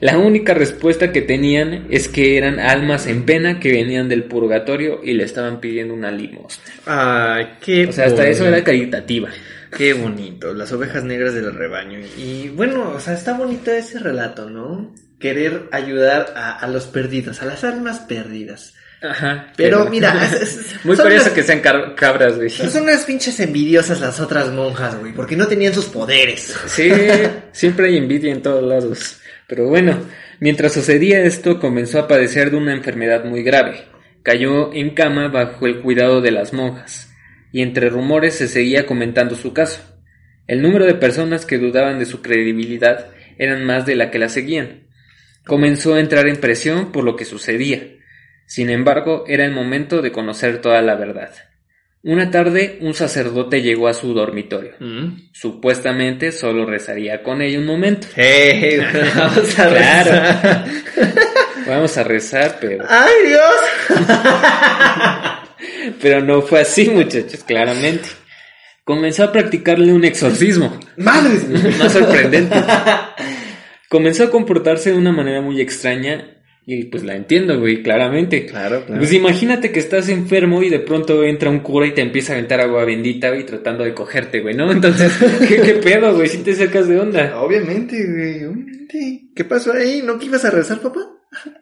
la 0.00 0.16
única 0.16 0.54
respuesta 0.54 1.12
que 1.12 1.20
tenían 1.20 1.88
es 1.90 2.08
que 2.08 2.38
eran 2.38 2.58
almas 2.58 3.06
en 3.06 3.24
pena 3.26 3.60
que 3.60 3.70
venían 3.70 4.08
del 4.08 4.24
purgatorio 4.24 5.00
y 5.04 5.12
le 5.12 5.24
estaban 5.24 5.60
pidiendo 5.60 5.92
una 5.92 6.10
limosna. 6.10 6.64
Ay, 6.86 7.46
qué 7.60 7.86
O 7.86 7.92
sea, 7.92 8.06
hasta 8.06 8.26
eso 8.28 8.46
era 8.46 8.64
caritativa. 8.64 9.28
Qué 9.76 9.92
bonito, 9.92 10.54
las 10.54 10.72
ovejas 10.72 11.04
negras 11.04 11.34
del 11.34 11.52
rebaño. 11.54 11.98
Y 12.16 12.48
bueno, 12.48 12.92
o 12.92 12.98
sea, 12.98 13.12
está 13.12 13.36
bonito 13.36 13.70
ese 13.72 13.98
relato, 13.98 14.48
¿no? 14.48 14.94
Querer 15.18 15.68
ayudar 15.70 16.32
a, 16.34 16.52
a 16.58 16.66
los 16.66 16.86
perdidos, 16.86 17.42
a 17.42 17.44
las 17.44 17.62
almas 17.62 18.00
perdidas. 18.00 18.72
Ajá. 19.02 19.52
Pero 19.56 19.88
mira, 19.88 20.24
es- 20.24 20.42
es- 20.56 20.74
Muy 20.84 20.96
curioso 20.96 21.24
unas- 21.26 21.34
que 21.34 21.42
sean 21.42 21.60
cabras, 21.60 22.36
güey. 22.36 22.50
Son 22.50 22.82
unas 22.82 23.04
pinches 23.04 23.38
envidiosas 23.40 24.00
las 24.00 24.20
otras 24.20 24.50
monjas, 24.50 24.98
güey, 24.98 25.12
porque 25.12 25.36
no 25.36 25.46
tenían 25.46 25.72
sus 25.74 25.86
poderes. 25.86 26.54
Sí, 26.66 26.90
siempre 27.52 27.88
hay 27.88 27.96
envidia 27.96 28.32
en 28.32 28.42
todos 28.42 28.62
lados. 28.62 29.18
Pero 29.46 29.68
bueno, 29.68 29.98
mientras 30.38 30.72
sucedía 30.74 31.20
esto, 31.22 31.58
comenzó 31.58 31.98
a 31.98 32.08
padecer 32.08 32.50
de 32.50 32.56
una 32.58 32.72
enfermedad 32.74 33.24
muy 33.24 33.42
grave. 33.42 33.84
Cayó 34.22 34.72
en 34.74 34.90
cama 34.94 35.28
bajo 35.28 35.66
el 35.66 35.80
cuidado 35.80 36.20
de 36.20 36.30
las 36.30 36.52
monjas, 36.52 37.10
y 37.52 37.62
entre 37.62 37.88
rumores 37.88 38.34
se 38.34 38.48
seguía 38.48 38.84
comentando 38.86 39.34
su 39.34 39.52
caso. 39.54 39.80
El 40.46 40.60
número 40.62 40.84
de 40.84 40.94
personas 40.94 41.46
que 41.46 41.58
dudaban 41.58 41.98
de 41.98 42.04
su 42.06 42.20
credibilidad 42.22 43.06
eran 43.38 43.64
más 43.64 43.86
de 43.86 43.94
la 43.96 44.10
que 44.10 44.18
la 44.18 44.28
seguían. 44.28 44.84
Comenzó 45.46 45.94
a 45.94 46.00
entrar 46.00 46.28
en 46.28 46.36
presión 46.36 46.92
por 46.92 47.02
lo 47.04 47.16
que 47.16 47.24
sucedía. 47.24 47.82
Sin 48.50 48.68
embargo, 48.68 49.22
era 49.28 49.44
el 49.44 49.52
momento 49.52 50.02
de 50.02 50.10
conocer 50.10 50.60
toda 50.60 50.82
la 50.82 50.96
verdad. 50.96 51.30
Una 52.02 52.32
tarde, 52.32 52.78
un 52.80 52.94
sacerdote 52.94 53.62
llegó 53.62 53.86
a 53.86 53.94
su 53.94 54.12
dormitorio. 54.12 54.72
Supuestamente 55.32 56.32
solo 56.32 56.66
rezaría 56.66 57.22
con 57.22 57.42
ella 57.42 57.60
un 57.60 57.66
momento. 57.66 58.08
Hey, 58.16 58.80
vamos 59.14 59.56
a 59.56 59.68
Claro. 59.68 60.10
rezar. 60.10 60.64
Vamos 61.68 61.96
a 61.96 62.02
rezar, 62.02 62.58
pero, 62.60 62.86
¡Ay, 62.88 63.12
Dios! 63.28 63.54
pero 66.02 66.20
no 66.20 66.42
fue 66.42 66.62
así, 66.62 66.90
muchachos, 66.90 67.44
claramente. 67.44 68.08
Comenzó 68.82 69.22
a 69.22 69.30
practicarle 69.30 69.92
un 69.92 70.04
exorcismo. 70.04 70.76
¡Madres! 70.96 71.48
Más 71.78 71.92
sorprendente. 71.92 72.60
Comenzó 73.88 74.24
a 74.24 74.30
comportarse 74.30 74.90
de 74.90 74.96
una 74.98 75.12
manera 75.12 75.40
muy 75.40 75.60
extraña 75.60 76.38
y 76.72 76.84
pues 76.84 77.02
la 77.02 77.16
entiendo, 77.16 77.58
güey, 77.58 77.82
claramente. 77.82 78.46
Claro, 78.46 78.84
claro. 78.84 79.00
Pues 79.00 79.12
imagínate 79.12 79.72
que 79.72 79.80
estás 79.80 80.08
enfermo 80.08 80.62
y 80.62 80.68
de 80.68 80.78
pronto 80.78 81.24
entra 81.24 81.50
un 81.50 81.60
cura 81.60 81.86
y 81.86 81.94
te 81.94 82.00
empieza 82.00 82.32
a 82.32 82.36
aventar 82.36 82.60
agua 82.60 82.84
bendita, 82.84 83.30
güey, 83.30 83.44
tratando 83.44 83.82
de 83.82 83.92
cogerte, 83.92 84.40
güey, 84.40 84.54
¿no? 84.54 84.70
Entonces, 84.70 85.12
¿qué, 85.48 85.60
qué 85.60 85.74
pedo, 85.74 86.14
güey? 86.14 86.28
Si 86.28 86.38
te 86.38 86.54
sacas 86.54 86.86
de 86.86 87.00
onda. 87.00 87.40
Obviamente, 87.40 87.96
güey, 88.06 88.44
obviamente. 88.44 89.30
¿Qué 89.34 89.44
pasó 89.44 89.72
ahí? 89.72 90.02
¿No 90.04 90.18
que 90.18 90.26
ibas 90.26 90.44
a 90.44 90.50
rezar, 90.50 90.80
papá? 90.80 91.00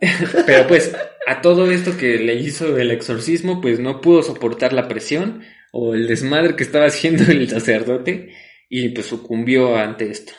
Pero 0.47 0.67
pues, 0.67 0.95
a 1.27 1.41
todo 1.41 1.71
esto 1.71 1.97
que 1.97 2.19
le 2.19 2.35
hizo 2.35 2.77
el 2.77 2.91
exorcismo, 2.91 3.61
pues 3.61 3.81
no 3.81 4.01
pudo 4.01 4.23
soportar 4.23 4.73
la 4.73 4.89
presión 4.89 5.43
o 5.73 5.95
el 5.95 6.07
desmadre 6.07 6.57
que 6.57 6.65
estaba 6.65 6.87
haciendo 6.87 7.25
el 7.31 7.49
sacerdote 7.49 8.31
y 8.69 8.91
pues 8.91 9.07
sucumbió 9.07 9.77
ante 9.77 10.11
esto. 10.11 10.33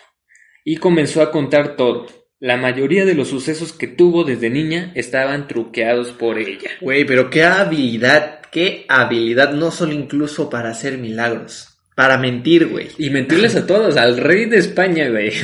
Y 0.63 0.77
comenzó 0.77 1.21
a 1.21 1.31
contar 1.31 1.75
todo. 1.75 2.07
La 2.39 2.55
mayoría 2.55 3.03
de 3.03 3.15
los 3.15 3.27
sucesos 3.27 3.73
que 3.73 3.87
tuvo 3.87 4.23
desde 4.23 4.49
niña 4.49 4.93
estaban 4.95 5.47
truqueados 5.47 6.11
por 6.11 6.39
ella. 6.39 6.71
Güey, 6.79 7.05
pero 7.05 7.29
qué 7.29 7.43
habilidad, 7.43 8.39
qué 8.49 8.85
habilidad, 8.87 9.51
no 9.51 9.71
solo 9.71 9.91
incluso 9.91 10.49
para 10.49 10.69
hacer 10.69 10.97
milagros, 10.97 11.77
para 11.95 12.17
mentir, 12.17 12.67
güey. 12.67 12.87
Y 12.97 13.09
mentirles 13.09 13.57
a 13.57 13.67
todos, 13.67 13.97
al 13.97 14.17
rey 14.17 14.45
de 14.45 14.57
España, 14.57 15.09
güey. 15.09 15.33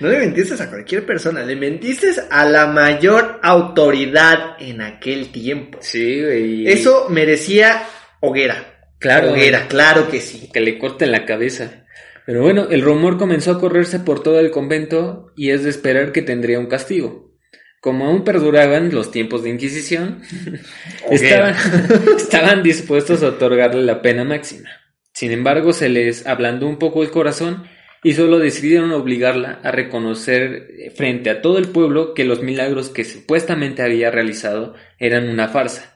No 0.00 0.08
le 0.08 0.18
mentiste 0.18 0.60
a 0.60 0.68
cualquier 0.68 1.06
persona, 1.06 1.44
le 1.44 1.54
mentiste 1.54 2.08
a 2.28 2.44
la 2.44 2.66
mayor 2.66 3.38
autoridad 3.42 4.56
en 4.58 4.80
aquel 4.80 5.30
tiempo. 5.30 5.78
Sí, 5.80 6.20
güey. 6.20 6.66
Eso 6.66 7.06
merecía 7.10 7.84
hoguera. 8.20 8.88
Claro. 8.98 9.30
Hoguera, 9.30 9.68
claro 9.68 10.08
que 10.10 10.20
sí. 10.20 10.50
que 10.52 10.60
le 10.60 10.78
corten 10.78 11.12
la 11.12 11.24
cabeza. 11.24 11.84
Pero 12.26 12.42
bueno, 12.42 12.68
el 12.70 12.82
rumor 12.82 13.18
comenzó 13.18 13.52
a 13.52 13.60
correrse 13.60 14.00
por 14.00 14.22
todo 14.22 14.40
el 14.40 14.50
convento 14.50 15.32
y 15.36 15.50
es 15.50 15.62
de 15.64 15.70
esperar 15.70 16.12
que 16.12 16.22
tendría 16.22 16.58
un 16.58 16.66
castigo. 16.66 17.32
Como 17.80 18.06
aún 18.06 18.24
perduraban 18.24 18.94
los 18.94 19.10
tiempos 19.10 19.42
de 19.42 19.50
Inquisición, 19.50 20.22
estaban, 21.10 21.54
estaban 22.16 22.62
dispuestos 22.62 23.22
a 23.22 23.28
otorgarle 23.28 23.82
la 23.82 24.00
pena 24.00 24.24
máxima. 24.24 24.70
Sin 25.12 25.32
embargo, 25.32 25.72
se 25.72 25.88
les 25.88 26.26
ablandó 26.26 26.66
un 26.66 26.78
poco 26.78 27.02
el 27.02 27.10
corazón 27.10 27.64
y 28.02 28.12
solo 28.12 28.38
decidieron 28.38 28.92
obligarla 28.92 29.60
a 29.62 29.70
reconocer 29.70 30.92
frente 30.94 31.30
a 31.30 31.40
todo 31.40 31.58
el 31.58 31.68
pueblo 31.68 32.12
que 32.14 32.24
los 32.24 32.42
milagros 32.42 32.90
que 32.90 33.04
supuestamente 33.04 33.82
había 33.82 34.10
realizado 34.10 34.74
eran 34.98 35.28
una 35.28 35.48
farsa. 35.48 35.94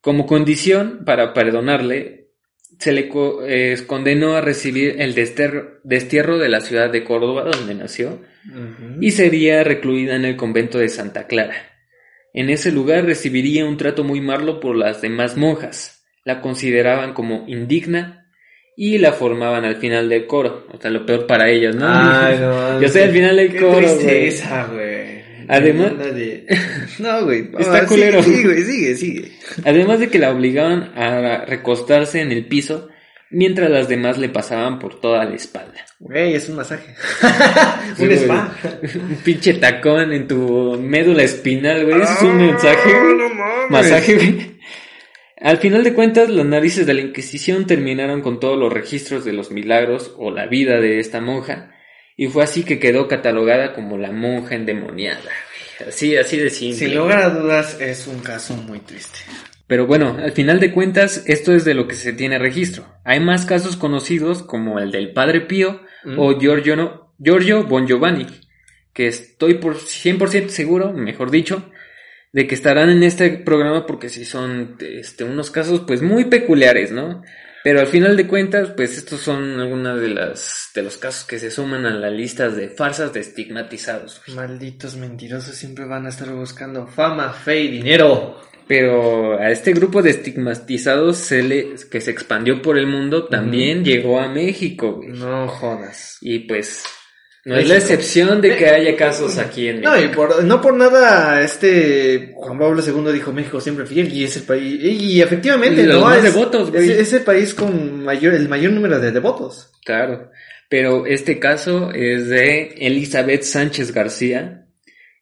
Como 0.00 0.26
condición 0.26 1.04
para 1.04 1.34
perdonarle, 1.34 2.21
se 2.82 2.90
le 2.90 3.08
eh, 3.46 3.76
condenó 3.86 4.34
a 4.34 4.40
recibir 4.40 4.96
el 4.98 5.14
desterro- 5.14 5.78
destierro 5.84 6.38
de 6.38 6.48
la 6.48 6.60
ciudad 6.60 6.90
de 6.90 7.04
Córdoba, 7.04 7.44
donde 7.44 7.76
nació, 7.76 8.18
y 9.00 9.12
sería 9.12 9.62
recluida 9.62 10.16
en 10.16 10.24
el 10.24 10.34
convento 10.34 10.78
de 10.78 10.88
Santa 10.88 11.28
Clara. 11.28 11.54
En 12.34 12.50
ese 12.50 12.72
lugar 12.72 13.04
recibiría 13.04 13.64
un 13.66 13.76
trato 13.76 14.02
muy 14.02 14.20
malo 14.20 14.58
por 14.58 14.74
las 14.74 15.00
demás 15.00 15.36
monjas. 15.36 16.02
La 16.24 16.40
consideraban 16.40 17.14
como 17.14 17.44
indigna 17.46 18.26
y 18.76 18.98
la 18.98 19.12
formaban 19.12 19.64
al 19.64 19.76
final 19.76 20.08
del 20.08 20.26
coro. 20.26 20.66
O 20.72 20.80
sea, 20.80 20.90
lo 20.90 21.06
peor 21.06 21.26
para 21.28 21.48
ellas, 21.50 21.76
¿no? 21.76 21.86
Ay, 21.88 22.36
no. 22.40 22.80
Yo 22.80 22.86
estoy 22.86 23.02
al 23.02 23.10
final 23.12 23.36
del 23.36 23.52
Qué 23.52 23.58
coro, 23.60 23.78
tristeza, 23.78 24.66
güey. 24.72 24.91
Además- 25.48 25.98
De- 26.14 26.46
No, 26.98 27.24
güey. 27.24 27.48
Está 27.58 27.86
culero. 27.86 28.22
Sigue, 28.22 28.44
güey, 28.44 28.62
sigue, 28.62 28.94
sigue. 28.96 29.32
Además 29.64 30.00
de 30.00 30.08
que 30.08 30.18
la 30.18 30.30
obligaban 30.30 30.92
a 30.96 31.44
recostarse 31.44 32.20
en 32.20 32.32
el 32.32 32.46
piso 32.46 32.88
mientras 33.30 33.70
las 33.70 33.88
demás 33.88 34.18
le 34.18 34.28
pasaban 34.28 34.78
por 34.78 35.00
toda 35.00 35.24
la 35.24 35.34
espalda. 35.34 35.84
Güey, 35.98 36.34
es 36.34 36.48
un 36.48 36.56
masaje. 36.56 36.94
Un 37.98 38.10
spa. 38.12 38.54
Un 38.94 39.16
pinche 39.24 39.54
tacón 39.54 40.12
en 40.12 40.26
tu 40.26 40.78
médula 40.80 41.22
espinal, 41.22 41.84
güey. 41.84 42.02
Eso 42.02 42.12
es 42.12 42.22
un 42.22 42.36
mensaje. 42.38 42.90
Ah, 42.94 43.02
no 43.16 43.28
mames. 43.34 43.70
Masaje, 43.70 44.14
güey. 44.16 44.52
Al 45.40 45.58
final 45.58 45.82
de 45.82 45.92
cuentas, 45.94 46.28
las 46.28 46.46
narices 46.46 46.86
de 46.86 46.94
la 46.94 47.00
Inquisición 47.00 47.66
terminaron 47.66 48.20
con 48.20 48.38
todos 48.38 48.56
los 48.58 48.72
registros 48.72 49.24
de 49.24 49.32
los 49.32 49.50
milagros 49.50 50.14
o 50.18 50.30
la 50.30 50.46
vida 50.46 50.80
de 50.80 51.00
esta 51.00 51.20
monja, 51.20 51.71
y 52.16 52.26
fue 52.28 52.44
así 52.44 52.62
que 52.64 52.78
quedó 52.78 53.08
catalogada 53.08 53.72
como 53.74 53.98
la 53.98 54.12
monja 54.12 54.54
endemoniada. 54.54 55.30
Así, 55.88 56.16
así 56.16 56.36
de 56.36 56.50
simple. 56.50 56.78
Sin 56.86 56.96
lugar 56.96 57.22
a 57.22 57.30
dudas, 57.30 57.80
es 57.80 58.06
un 58.06 58.20
caso 58.20 58.54
muy 58.54 58.78
triste. 58.80 59.18
Pero 59.66 59.86
bueno, 59.86 60.18
al 60.22 60.32
final 60.32 60.60
de 60.60 60.70
cuentas, 60.72 61.24
esto 61.26 61.54
es 61.54 61.64
de 61.64 61.74
lo 61.74 61.88
que 61.88 61.94
se 61.94 62.12
tiene 62.12 62.38
registro. 62.38 62.84
Hay 63.04 63.20
más 63.20 63.46
casos 63.46 63.76
conocidos 63.76 64.42
como 64.42 64.78
el 64.78 64.90
del 64.90 65.12
Padre 65.12 65.40
Pío 65.42 65.80
Mm. 66.04 66.18
o 66.18 66.38
Giorgio, 66.38 66.74
no- 66.76 67.14
Giorgio 67.18 67.64
Bon 67.64 67.86
Giovanni, 67.86 68.26
que 68.92 69.06
estoy 69.06 69.54
por 69.54 69.76
100% 69.78 70.48
seguro, 70.50 70.92
mejor 70.92 71.30
dicho, 71.30 71.70
de 72.32 72.46
que 72.48 72.54
estarán 72.56 72.90
en 72.90 73.02
este 73.04 73.30
programa 73.30 73.86
porque 73.86 74.08
sí 74.08 74.24
son 74.24 74.76
este, 74.80 75.22
unos 75.24 75.50
casos 75.50 75.82
pues 75.86 76.02
muy 76.02 76.24
peculiares, 76.24 76.90
¿no? 76.90 77.22
Pero 77.64 77.80
al 77.80 77.86
final 77.86 78.16
de 78.16 78.26
cuentas, 78.26 78.70
pues 78.76 78.96
estos 78.96 79.20
son 79.20 79.60
algunos 79.60 80.00
de, 80.00 80.08
las, 80.08 80.70
de 80.74 80.82
los 80.82 80.96
casos 80.96 81.24
que 81.24 81.38
se 81.38 81.50
suman 81.50 81.86
a 81.86 81.90
las 81.90 82.12
listas 82.12 82.56
de 82.56 82.68
farsas 82.68 83.12
de 83.12 83.20
estigmatizados. 83.20 84.20
güey. 84.26 84.36
Malditos 84.36 84.96
mentirosos 84.96 85.54
siempre 85.54 85.84
van 85.84 86.06
a 86.06 86.08
estar 86.08 86.30
buscando 86.30 86.86
fama, 86.86 87.32
fe 87.32 87.60
y 87.60 87.68
dinero. 87.68 88.40
Pero 88.66 89.38
a 89.38 89.50
este 89.50 89.72
grupo 89.72 90.02
de 90.02 90.10
estigmatizados 90.10 91.18
se 91.18 91.42
le, 91.42 91.74
que 91.90 92.00
se 92.00 92.10
expandió 92.10 92.62
por 92.62 92.78
el 92.78 92.86
mundo 92.86 93.26
también 93.26 93.84
llegó 93.84 94.20
a 94.20 94.28
México, 94.28 94.94
güey. 94.94 95.10
No 95.10 95.48
jodas. 95.48 96.18
Y 96.20 96.40
pues 96.40 96.84
No 97.44 97.56
es 97.56 97.68
la 97.68 97.74
excepción 97.74 98.40
de 98.40 98.56
que 98.56 98.68
haya 98.68 98.96
casos 98.96 99.36
aquí 99.38 99.68
en 99.68 99.80
No, 99.80 100.00
y 100.00 100.06
por, 100.08 100.44
no 100.44 100.60
por 100.60 100.74
nada 100.74 101.42
este 101.42 102.30
Juan 102.36 102.56
Pablo 102.56 102.80
II 102.86 103.12
dijo 103.12 103.32
México 103.32 103.60
siempre 103.60 103.84
fiel 103.84 104.12
y 104.12 104.22
es 104.22 104.36
el 104.36 104.44
país 104.44 104.78
y, 104.80 105.20
efectivamente 105.20 105.82
Y 105.82 105.86
los 105.86 106.00
no 106.00 106.06
más 106.06 106.18
es, 106.18 106.22
devotos, 106.22 106.70
güey. 106.70 106.88
es, 106.88 106.98
es 107.00 107.12
el 107.14 107.22
país 107.22 107.52
con 107.52 108.04
mayor 108.04 108.34
el 108.34 108.48
mayor 108.48 108.72
número 108.72 109.00
de 109.00 109.10
devotos. 109.10 109.72
Claro, 109.84 110.30
pero 110.68 111.04
este 111.04 111.40
caso 111.40 111.90
es 111.92 112.28
de 112.28 112.76
Elizabeth 112.78 113.42
Sánchez 113.42 113.92
García. 113.92 114.66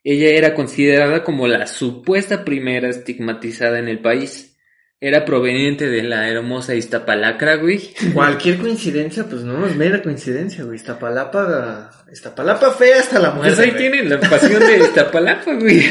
Ella 0.05 0.29
era 0.29 0.55
considerada 0.55 1.25
como 1.25 1.49
la 1.49 1.66
supuesta 1.66 2.45
primera 2.45 2.89
estigmatizada 2.89 3.79
en 3.79 3.89
el 3.89 4.01
país. 4.01 4.49
Era 5.01 5.24
proveniente 5.24 5.88
de 5.88 6.03
la 6.03 6.28
hermosa 6.28 6.74
Iztapalacra, 6.74 7.57
güey. 7.57 7.94
Cualquier 8.14 8.59
coincidencia, 8.59 9.24
pues 9.24 9.42
no, 9.42 9.66
es 9.66 9.74
mera 9.76 10.03
coincidencia, 10.03 10.64
güey. 10.64 10.76
Iztapalapa, 10.76 11.90
Iztapalapa 12.12 12.72
fea 12.72 13.01
hasta 13.01 13.18
la 13.18 13.30
muerte. 13.30 13.57
Pues 13.57 13.59
ahí 13.61 13.70
güey. 13.70 13.80
tienen 13.80 14.11
la 14.11 14.20
pasión 14.20 14.61
de 14.61 14.78
Iztapalapa, 14.78 15.55
güey. 15.55 15.84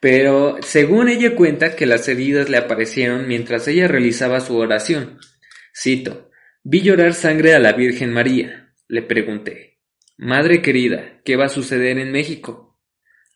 Pero 0.00 0.56
según 0.62 1.08
ella 1.08 1.36
cuenta 1.36 1.76
que 1.76 1.86
las 1.86 2.08
heridas 2.08 2.48
le 2.48 2.56
aparecieron 2.56 3.28
mientras 3.28 3.68
ella 3.68 3.88
realizaba 3.88 4.40
su 4.40 4.56
oración. 4.56 5.18
Cito, 5.72 6.30
vi 6.64 6.82
llorar 6.82 7.14
sangre 7.14 7.54
a 7.54 7.60
la 7.60 7.72
Virgen 7.72 8.12
María. 8.12 8.72
Le 8.88 9.02
pregunté, 9.02 9.68
Madre 10.20 10.62
querida, 10.62 11.20
¿qué 11.24 11.36
va 11.36 11.44
a 11.44 11.48
suceder 11.48 11.96
en 11.96 12.10
México? 12.10 12.76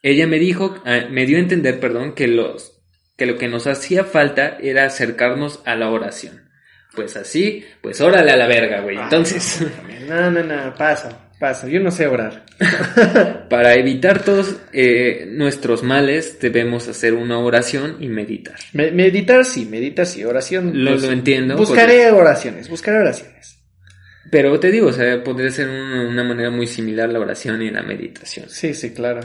Ella 0.03 0.27
me 0.27 0.41
dijo, 0.41 0.83
ah, 0.85 1.07
me 1.09 1.27
dio 1.27 1.37
a 1.37 1.41
entender, 1.41 1.79
perdón, 1.79 2.17
que 2.17 2.27
los, 2.27 2.82
que 3.17 3.27
lo 3.27 3.37
que 3.39 3.49
nos 3.49 3.67
hacía 3.67 4.05
falta 4.05 4.57
era 4.61 4.85
acercarnos 4.85 5.61
a 5.65 5.75
la 5.77 5.91
oración. 5.91 6.49
Pues 6.95 7.17
así, 7.17 7.65
pues 7.81 8.01
órale 8.01 8.31
a 8.33 8.37
la 8.37 8.47
verga, 8.47 8.81
güey. 8.81 8.99
Entonces, 8.99 9.65
No, 10.09 10.31
no, 10.31 10.43
no, 10.43 10.75
pasa, 10.75 11.31
pasa. 11.41 11.67
Yo 11.69 11.81
no 11.81 11.91
sé 11.91 12.07
orar. 12.07 12.45
para 13.49 13.75
evitar 13.75 14.23
todos 14.23 14.57
eh, 14.73 15.27
nuestros 15.29 15.83
males, 15.83 16.39
debemos 16.41 16.89
hacer 16.89 17.15
una 17.15 17.39
oración 17.39 17.97
y 18.01 18.09
meditar. 18.09 18.57
Me- 18.73 18.91
meditar 18.91 19.45
sí, 19.45 19.67
meditar 19.67 20.07
sí, 20.07 20.25
oración. 20.25 20.85
Lo, 20.85 20.93
pues, 20.93 21.03
lo 21.05 21.13
entiendo. 21.13 21.57
Buscaré 21.57 22.11
oraciones, 22.11 22.69
buscaré 22.69 22.99
oraciones. 22.99 23.59
pero 24.31 24.59
te 24.61 24.71
digo, 24.71 24.89
o 24.89 24.93
sea, 24.93 25.23
podría 25.25 25.51
ser 25.51 25.69
una, 25.69 26.07
una 26.09 26.25
manera 26.25 26.51
muy 26.51 26.67
similar 26.67 27.09
la 27.09 27.21
oración 27.21 27.63
y 27.63 27.71
la 27.71 27.83
meditación. 27.83 28.49
Sí, 28.51 28.75
sí, 28.75 28.93
claro. 28.93 29.21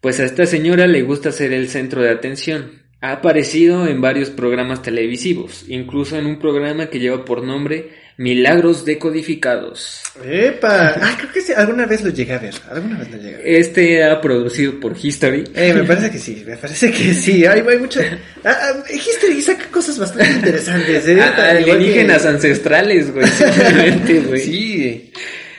Pues 0.00 0.18
a 0.20 0.24
esta 0.24 0.46
señora 0.46 0.86
le 0.86 1.02
gusta 1.02 1.30
ser 1.32 1.52
el 1.52 1.68
centro 1.68 2.02
de 2.02 2.10
atención. 2.10 2.82
Ha 3.04 3.12
aparecido 3.12 3.86
en 3.86 4.00
varios 4.00 4.30
programas 4.30 4.80
televisivos, 4.80 5.66
incluso 5.68 6.16
en 6.16 6.24
un 6.24 6.38
programa 6.38 6.86
que 6.88 6.98
lleva 7.00 7.22
por 7.22 7.42
nombre 7.42 7.90
Milagros 8.16 8.86
Decodificados. 8.86 10.00
Epa, 10.24 10.94
ah, 11.02 11.14
creo 11.18 11.30
que 11.30 11.42
sí, 11.42 11.52
alguna 11.54 11.84
vez 11.84 12.02
lo 12.02 12.08
llegué 12.08 12.32
a 12.32 12.38
ver, 12.38 12.54
alguna 12.70 12.98
vez 13.00 13.10
lo 13.10 13.18
llegué 13.18 13.34
a 13.34 13.38
ver. 13.38 13.46
Este 13.46 14.02
ha 14.04 14.22
producido 14.22 14.80
por 14.80 14.96
History. 14.96 15.44
Eh, 15.54 15.74
me 15.74 15.84
parece 15.84 16.10
que 16.10 16.18
sí, 16.18 16.44
me 16.46 16.56
parece 16.56 16.90
que 16.92 17.12
sí. 17.12 17.44
Hay, 17.44 17.60
hay 17.68 17.78
mucho. 17.78 18.00
Ah, 18.42 18.56
ah, 18.58 18.84
History 18.90 19.42
saca 19.42 19.66
cosas 19.70 19.98
bastante 19.98 20.32
interesantes. 20.32 21.06
¿eh? 21.06 21.20
A- 21.20 21.60
Igual 21.60 21.64
que- 21.64 21.72
Alienígenas 21.72 22.24
ancestrales, 22.24 23.12
güey. 23.12 23.26
simplemente, 23.28 24.20
güey. 24.20 24.40
Sí. 24.40 25.12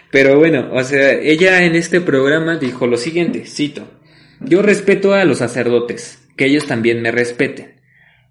Pero 0.09 0.39
bueno, 0.39 0.69
o 0.71 0.83
sea, 0.83 1.11
ella 1.11 1.61
en 1.63 1.75
este 1.75 2.01
programa 2.01 2.57
dijo 2.57 2.87
lo 2.87 2.97
siguiente, 2.97 3.45
cito, 3.45 3.87
yo 4.39 4.63
respeto 4.63 5.13
a 5.13 5.25
los 5.25 5.37
sacerdotes, 5.39 6.19
que 6.35 6.45
ellos 6.45 6.65
también 6.67 7.01
me 7.01 7.11
respeten. 7.11 7.75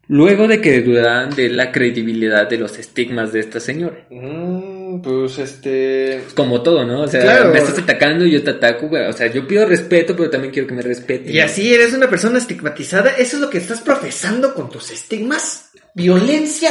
Luego 0.07 0.47
de 0.49 0.61
que 0.61 0.83
dudaran 0.83 1.31
de 1.35 1.49
la 1.49 1.73
credibilidad 1.73 2.47
de 2.49 2.59
los 2.59 2.79
estigmas 2.79 3.33
de 3.33 3.41
esta 3.41 3.59
señora. 3.59 4.07
Mm, 4.11 5.01
pues 5.01 5.39
este. 5.39 6.21
Como 6.35 6.63
todo, 6.63 6.85
¿no? 6.85 7.03
O 7.03 7.09
sea, 7.09 7.23
Claro. 7.23 7.51
me 7.51 7.59
estás 7.59 7.79
atacando 7.79 8.27
y 8.27 8.33
yo 8.33 8.43
te 8.43 8.51
ataco, 8.51 8.89
güey. 8.89 9.07
O 9.07 9.13
sea, 9.15 9.29
yo 9.29 9.47
pido 9.47 9.65
respeto, 9.65 10.15
pero 10.15 10.29
también 10.29 10.53
quiero 10.53 10.69
que 10.69 10.75
me 10.75 10.83
respeten. 10.83 11.35
Y 11.35 11.41
así 11.41 11.73
eres 11.73 11.95
una 11.95 12.11
persona 12.11 12.37
estigmatizada. 12.37 13.13
¿Eso 13.13 13.37
es 13.37 13.43
lo 13.43 13.49
que 13.49 13.57
estás 13.59 13.81
profesando 13.81 14.53
con 14.55 14.69
tus 14.69 14.91
estigmas? 14.91 15.71
¿Violencia? 15.95 16.71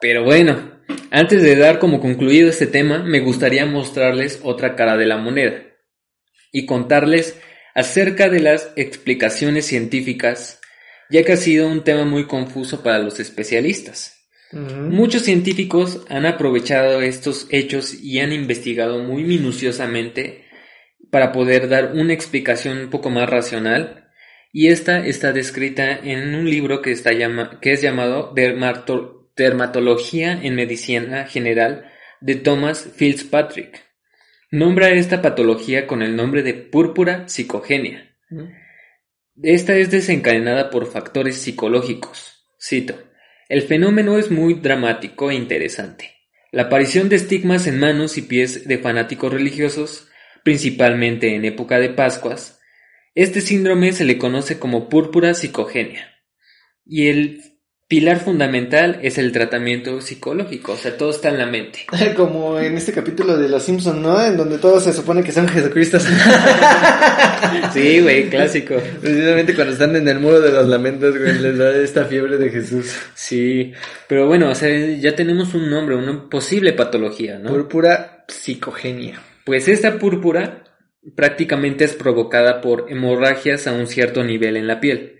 Pero 0.00 0.24
bueno, 0.24 0.72
antes 1.12 1.42
de 1.42 1.54
dar 1.54 1.78
como 1.78 2.00
concluido 2.00 2.48
este 2.48 2.66
tema, 2.66 2.98
me 3.02 3.20
gustaría 3.20 3.64
mostrarles 3.64 4.40
otra 4.42 4.74
cara 4.74 4.96
de 4.96 5.06
la 5.06 5.18
moneda 5.18 5.62
y 6.50 6.66
contarles 6.66 7.38
acerca 7.76 8.28
de 8.28 8.40
las 8.40 8.70
explicaciones 8.76 9.66
científicas, 9.66 10.55
ya 11.10 11.24
que 11.24 11.32
ha 11.32 11.36
sido 11.36 11.68
un 11.68 11.84
tema 11.84 12.04
muy 12.04 12.26
confuso 12.26 12.82
para 12.82 12.98
los 12.98 13.20
especialistas. 13.20 14.12
Muchos 14.90 15.22
científicos 15.22 16.04
han 16.08 16.24
aprovechado 16.24 17.02
estos 17.02 17.46
hechos 17.50 17.94
y 17.94 18.20
han 18.20 18.32
investigado 18.32 19.02
muy 19.02 19.24
minuciosamente 19.24 20.44
para 21.10 21.32
poder 21.32 21.68
dar 21.68 21.92
una 21.94 22.12
explicación 22.12 22.78
un 22.78 22.90
poco 22.90 23.10
más 23.10 23.28
racional 23.28 24.08
y 24.52 24.68
esta 24.68 25.04
está 25.04 25.32
descrita 25.32 25.90
en 25.92 26.34
un 26.34 26.48
libro 26.48 26.80
que, 26.80 26.92
está 26.92 27.12
llama- 27.12 27.58
que 27.60 27.72
es 27.72 27.82
llamado 27.82 28.32
Dermato- 28.34 29.30
Dermatología 29.36 30.32
en 30.42 30.54
Medicina 30.54 31.26
General 31.26 31.90
de 32.20 32.36
Thomas 32.36 32.88
Fitzpatrick. 32.96 33.84
Nombra 34.50 34.90
esta 34.90 35.20
patología 35.22 35.86
con 35.86 36.02
el 36.02 36.14
nombre 36.16 36.42
de 36.42 36.54
púrpura 36.54 37.28
psicogenia. 37.28 38.14
Esta 39.42 39.76
es 39.76 39.90
desencadenada 39.90 40.70
por 40.70 40.90
factores 40.90 41.36
psicológicos. 41.36 42.46
Cito. 42.58 42.98
El 43.48 43.62
fenómeno 43.62 44.18
es 44.18 44.30
muy 44.30 44.54
dramático 44.54 45.30
e 45.30 45.34
interesante. 45.34 46.14
La 46.52 46.62
aparición 46.62 47.10
de 47.10 47.16
estigmas 47.16 47.66
en 47.66 47.78
manos 47.78 48.16
y 48.16 48.22
pies 48.22 48.66
de 48.66 48.78
fanáticos 48.78 49.32
religiosos, 49.32 50.08
principalmente 50.42 51.34
en 51.34 51.44
época 51.44 51.78
de 51.78 51.90
Pascuas, 51.90 52.60
este 53.14 53.42
síndrome 53.42 53.92
se 53.92 54.06
le 54.06 54.16
conoce 54.16 54.58
como 54.58 54.88
púrpura 54.88 55.34
psicogenia. 55.34 56.14
Y 56.84 57.08
el 57.08 57.55
pilar 57.88 58.18
fundamental 58.18 58.98
es 59.02 59.16
el 59.16 59.30
tratamiento 59.30 60.00
psicológico, 60.00 60.72
o 60.72 60.76
sea, 60.76 60.96
todo 60.96 61.10
está 61.10 61.28
en 61.28 61.38
la 61.38 61.46
mente. 61.46 61.86
Como 62.16 62.58
en 62.58 62.76
este 62.76 62.92
capítulo 62.92 63.36
de 63.36 63.48
Los 63.48 63.62
Simpsons, 63.62 64.00
¿no? 64.00 64.20
En 64.22 64.36
donde 64.36 64.58
todos 64.58 64.84
se 64.84 64.92
supone 64.92 65.22
que 65.22 65.32
son 65.32 65.48
Jesucristos. 65.48 66.04
Sí, 67.72 68.00
güey, 68.00 68.24
clásico. 68.30 68.76
Precisamente 69.00 69.54
cuando 69.54 69.74
están 69.74 69.94
en 69.94 70.08
el 70.08 70.18
muro 70.18 70.40
de 70.40 70.50
los 70.50 70.66
lamentos, 70.66 71.16
güey, 71.16 71.38
les 71.38 71.58
da 71.58 71.76
esta 71.76 72.06
fiebre 72.06 72.38
de 72.38 72.50
Jesús. 72.50 72.96
Sí, 73.14 73.72
pero 74.08 74.26
bueno, 74.26 74.50
o 74.50 74.54
sea, 74.54 74.68
ya 74.96 75.14
tenemos 75.14 75.54
un 75.54 75.70
nombre, 75.70 75.94
una 75.96 76.28
posible 76.28 76.72
patología, 76.72 77.38
¿no? 77.38 77.50
Púrpura 77.50 78.24
psicogenia. 78.26 79.20
Pues 79.44 79.68
esta 79.68 79.98
púrpura 79.98 80.64
prácticamente 81.14 81.84
es 81.84 81.94
provocada 81.94 82.60
por 82.60 82.86
hemorragias 82.88 83.66
a 83.66 83.72
un 83.72 83.86
cierto 83.86 84.24
nivel 84.24 84.56
en 84.56 84.66
la 84.66 84.80
piel. 84.80 85.15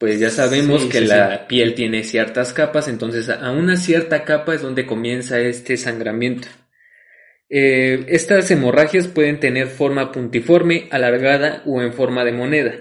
Pues 0.00 0.18
ya 0.18 0.30
sabemos 0.30 0.84
Sí, 0.84 0.88
que 0.88 1.00
sí, 1.00 1.04
la 1.04 1.46
piel 1.46 1.74
tiene 1.74 2.04
ciertas 2.04 2.54
capas, 2.54 2.88
entonces 2.88 3.28
a 3.28 3.50
una 3.50 3.76
cierta 3.76 4.24
capa 4.24 4.54
es 4.54 4.62
donde 4.62 4.86
comienza 4.86 5.38
este 5.40 5.76
sangramiento. 5.76 6.48
Eh, 7.50 8.06
estas 8.08 8.50
hemorragias 8.50 9.08
pueden 9.08 9.40
tener 9.40 9.66
forma 9.66 10.10
puntiforme, 10.10 10.88
alargada 10.90 11.62
o 11.66 11.82
en 11.82 11.92
forma 11.92 12.24
de 12.24 12.32
moneda, 12.32 12.76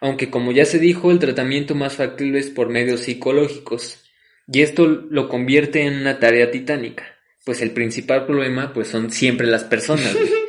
aunque 0.00 0.30
como 0.30 0.50
ya 0.50 0.64
se 0.64 0.78
dijo, 0.78 1.10
el 1.10 1.18
tratamiento 1.18 1.74
más 1.74 1.96
factible 1.96 2.38
es 2.38 2.48
por 2.48 2.70
medios 2.70 3.00
psicológicos, 3.00 4.02
y 4.50 4.62
esto 4.62 4.86
lo 4.86 5.28
convierte 5.28 5.82
en 5.82 6.00
una 6.00 6.18
tarea 6.18 6.50
titánica, 6.50 7.04
pues 7.44 7.60
el 7.60 7.72
principal 7.72 8.24
problema 8.24 8.72
pues 8.72 8.88
son 8.88 9.10
siempre 9.10 9.46
las 9.46 9.64
personas, 9.64 10.16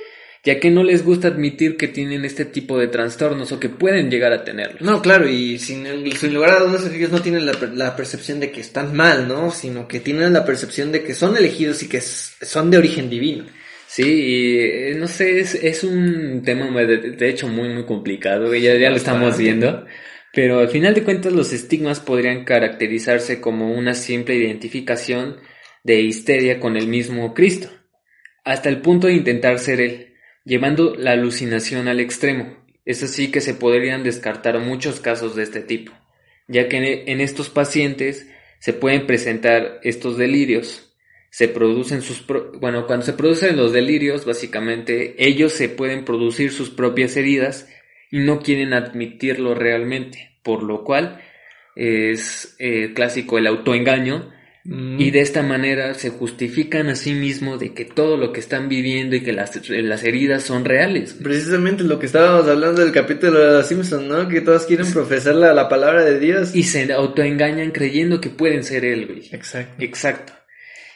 ya 0.47 0.61
que 0.61 0.71
no 0.71 0.81
les 0.81 1.03
gusta 1.03 1.27
admitir 1.27 1.75
que 1.75 1.89
tienen 1.89 2.23
este 2.23 2.45
tipo 2.45 2.79
de 2.79 2.87
trastornos 2.87 3.51
o 3.51 3.59
que 3.59 3.67
pueden 3.67 4.09
llegar 4.09 4.31
a 4.31 4.45
tenerlos. 4.45 4.81
No, 4.81 5.01
claro, 5.01 5.27
y 5.27 5.59
sin, 5.59 5.85
sin 6.15 6.33
lugar 6.33 6.51
a 6.51 6.59
dudas 6.63 6.89
ellos 6.89 7.11
no 7.11 7.21
tienen 7.21 7.45
la, 7.45 7.51
per- 7.51 7.73
la 7.73 7.97
percepción 7.97 8.39
de 8.39 8.49
que 8.49 8.61
están 8.61 8.95
mal, 8.95 9.27
¿no? 9.27 9.51
Sino 9.51 9.89
que 9.89 9.99
tienen 9.99 10.31
la 10.31 10.45
percepción 10.45 10.93
de 10.93 11.03
que 11.03 11.13
son 11.13 11.35
elegidos 11.35 11.83
y 11.83 11.89
que 11.89 11.99
son 11.99 12.71
de 12.71 12.77
origen 12.77 13.09
divino. 13.09 13.43
Sí, 13.87 14.03
y 14.03 14.59
eh, 14.59 14.95
no 14.97 15.09
sé, 15.09 15.41
es, 15.41 15.55
es 15.55 15.83
un 15.83 16.41
tema 16.45 16.65
de, 16.81 16.97
de 17.11 17.29
hecho 17.29 17.49
muy 17.49 17.67
muy 17.67 17.83
complicado, 17.83 18.55
ya, 18.55 18.73
ya 18.77 18.89
lo 18.89 18.95
estamos 18.95 19.37
viendo, 19.37 19.85
pero 20.33 20.59
al 20.59 20.69
final 20.69 20.93
de 20.93 21.03
cuentas 21.03 21.33
los 21.33 21.51
estigmas 21.51 21.99
podrían 21.99 22.45
caracterizarse 22.45 23.41
como 23.41 23.73
una 23.73 23.93
simple 23.93 24.35
identificación 24.35 25.37
de 25.83 25.99
histeria 26.01 26.57
con 26.59 26.77
el 26.77 26.87
mismo 26.87 27.33
Cristo, 27.33 27.69
hasta 28.45 28.69
el 28.69 28.77
punto 28.77 29.07
de 29.07 29.13
intentar 29.13 29.59
ser 29.59 29.81
él, 29.81 30.06
llevando 30.47 30.95
la 30.95 31.11
alucinación 31.11 31.87
al 31.87 31.99
extremo. 31.99 32.55
Es 32.85 33.03
así 33.03 33.29
que 33.31 33.41
se 33.41 33.53
podrían 33.53 34.03
descartar 34.03 34.57
muchos 34.59 35.01
casos 35.01 35.35
de 35.35 35.43
este 35.43 35.61
tipo, 35.61 35.91
ya 36.47 36.69
que 36.69 37.03
en- 37.07 37.19
estos 37.21 37.49
pacientes 37.49 38.27
se 38.59 38.71
pueden 38.73 39.05
presentar 39.05 39.79
estos 39.83 40.17
delirios, 40.17 40.95
se 41.29 41.49
producen 41.49 42.01
sus 42.01 42.21
pro- 42.21 42.53
bueno 42.59 42.87
cuando 42.87 43.05
se 43.05 43.11
producen 43.13 43.57
los 43.57 43.73
delirios 43.73 44.23
básicamente 44.25 45.13
ellos 45.19 45.51
se 45.51 45.67
pueden 45.67 46.05
producir 46.05 46.51
sus 46.53 46.69
propias 46.69 47.17
heridas 47.17 47.67
y 48.09 48.19
no 48.19 48.39
quieren 48.39 48.73
admitirlo 48.73 49.53
realmente 49.53 50.31
por 50.41 50.63
lo 50.63 50.85
cual 50.85 51.19
es 51.75 52.55
eh, 52.59 52.93
clásico 52.95 53.37
el 53.37 53.45
autoengaño 53.47 54.31
Mm. 54.70 54.99
Y 54.99 55.11
de 55.11 55.22
esta 55.22 55.43
manera 55.43 55.93
se 55.93 56.09
justifican 56.09 56.89
a 56.89 56.95
sí 56.95 57.13
mismos 57.13 57.57
de 57.57 57.74
que 57.74 57.86
todo 57.86 58.18
lo 58.18 58.34
que 58.34 58.41
están 58.41 58.68
viviendo 58.68 59.15
y 59.15 59.22
que 59.22 59.32
las, 59.32 59.70
las 59.70 60.03
heridas 60.03 60.43
son 60.43 60.65
reales. 60.65 61.13
Precisamente 61.13 61.86
lo 61.86 61.99
que 61.99 62.07
estábamos 62.07 62.49
hablando 62.49 62.82
del 62.82 62.91
capítulo 62.91 63.39
de 63.39 63.53
los 63.53 63.65
Simpsons, 63.68 64.03
¿no? 64.03 64.28
Que 64.28 64.41
todos 64.41 64.65
quieren 64.65 64.91
profesar 64.91 65.36
la, 65.36 65.53
la 65.53 65.70
palabra 65.70 66.03
de 66.03 66.20
Dios. 66.20 66.53
Y 66.53 66.63
se 66.63 66.91
autoengañan 66.91 67.72
creyendo 67.72 68.20
que 68.20 68.30
pueden 68.30 68.65
ser 68.65 68.84
él, 68.84 69.07
güey. 69.07 69.30
Exacto. 69.32 69.82
Exacto. 69.82 70.34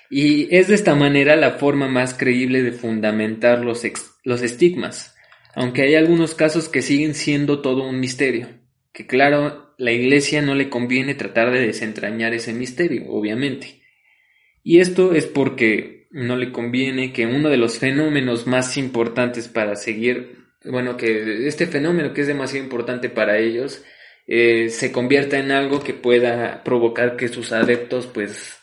Y 0.10 0.54
es 0.54 0.68
de 0.68 0.76
esta 0.76 0.94
manera 0.94 1.38
la 1.38 1.52
forma 1.52 1.88
más 1.88 2.14
creíble 2.14 2.64
de 2.64 2.74
fundamentar 2.74 3.64
los, 3.64 3.86
ex- 3.86 4.16
los 4.26 4.42
estigmas, 4.42 5.16
aunque 5.56 5.84
hay 5.84 5.96
algunos 5.96 6.36
casos 6.36 6.68
que 6.68 6.82
siguen 6.82 7.16
siendo 7.16 7.62
todo 7.62 7.88
un 7.88 8.02
misterio, 8.02 8.50
que 8.92 9.08
claro, 9.08 9.71
la 9.82 9.92
iglesia 9.92 10.44
no 10.44 10.54
le 10.54 10.70
conviene 10.70 11.16
tratar 11.16 11.50
de 11.52 11.66
desentrañar 11.66 12.36
ese 12.36 12.54
misterio, 12.54 13.06
obviamente. 13.10 13.82
Y 14.64 14.80
esto 14.80 15.14
es 15.14 15.26
porque 15.26 16.08
no 16.12 16.36
le 16.36 16.52
conviene 16.52 17.12
que 17.12 17.26
uno 17.26 17.50
de 17.50 17.58
los 17.58 17.80
fenómenos 17.80 18.46
más 18.46 18.78
importantes 18.78 19.48
para 19.48 19.76
seguir, 19.76 20.46
bueno, 20.66 20.98
que 20.98 21.48
este 21.48 21.66
fenómeno 21.66 22.14
que 22.14 22.22
es 22.22 22.28
demasiado 22.28 22.64
importante 22.64 23.10
para 23.10 23.40
ellos, 23.40 23.84
eh, 24.28 24.70
se 24.70 24.92
convierta 24.92 25.40
en 25.40 25.52
algo 25.52 25.82
que 25.82 25.96
pueda 25.96 26.64
provocar 26.64 27.18
que 27.18 27.28
sus 27.28 27.52
adeptos 27.52 28.06
pues 28.06 28.60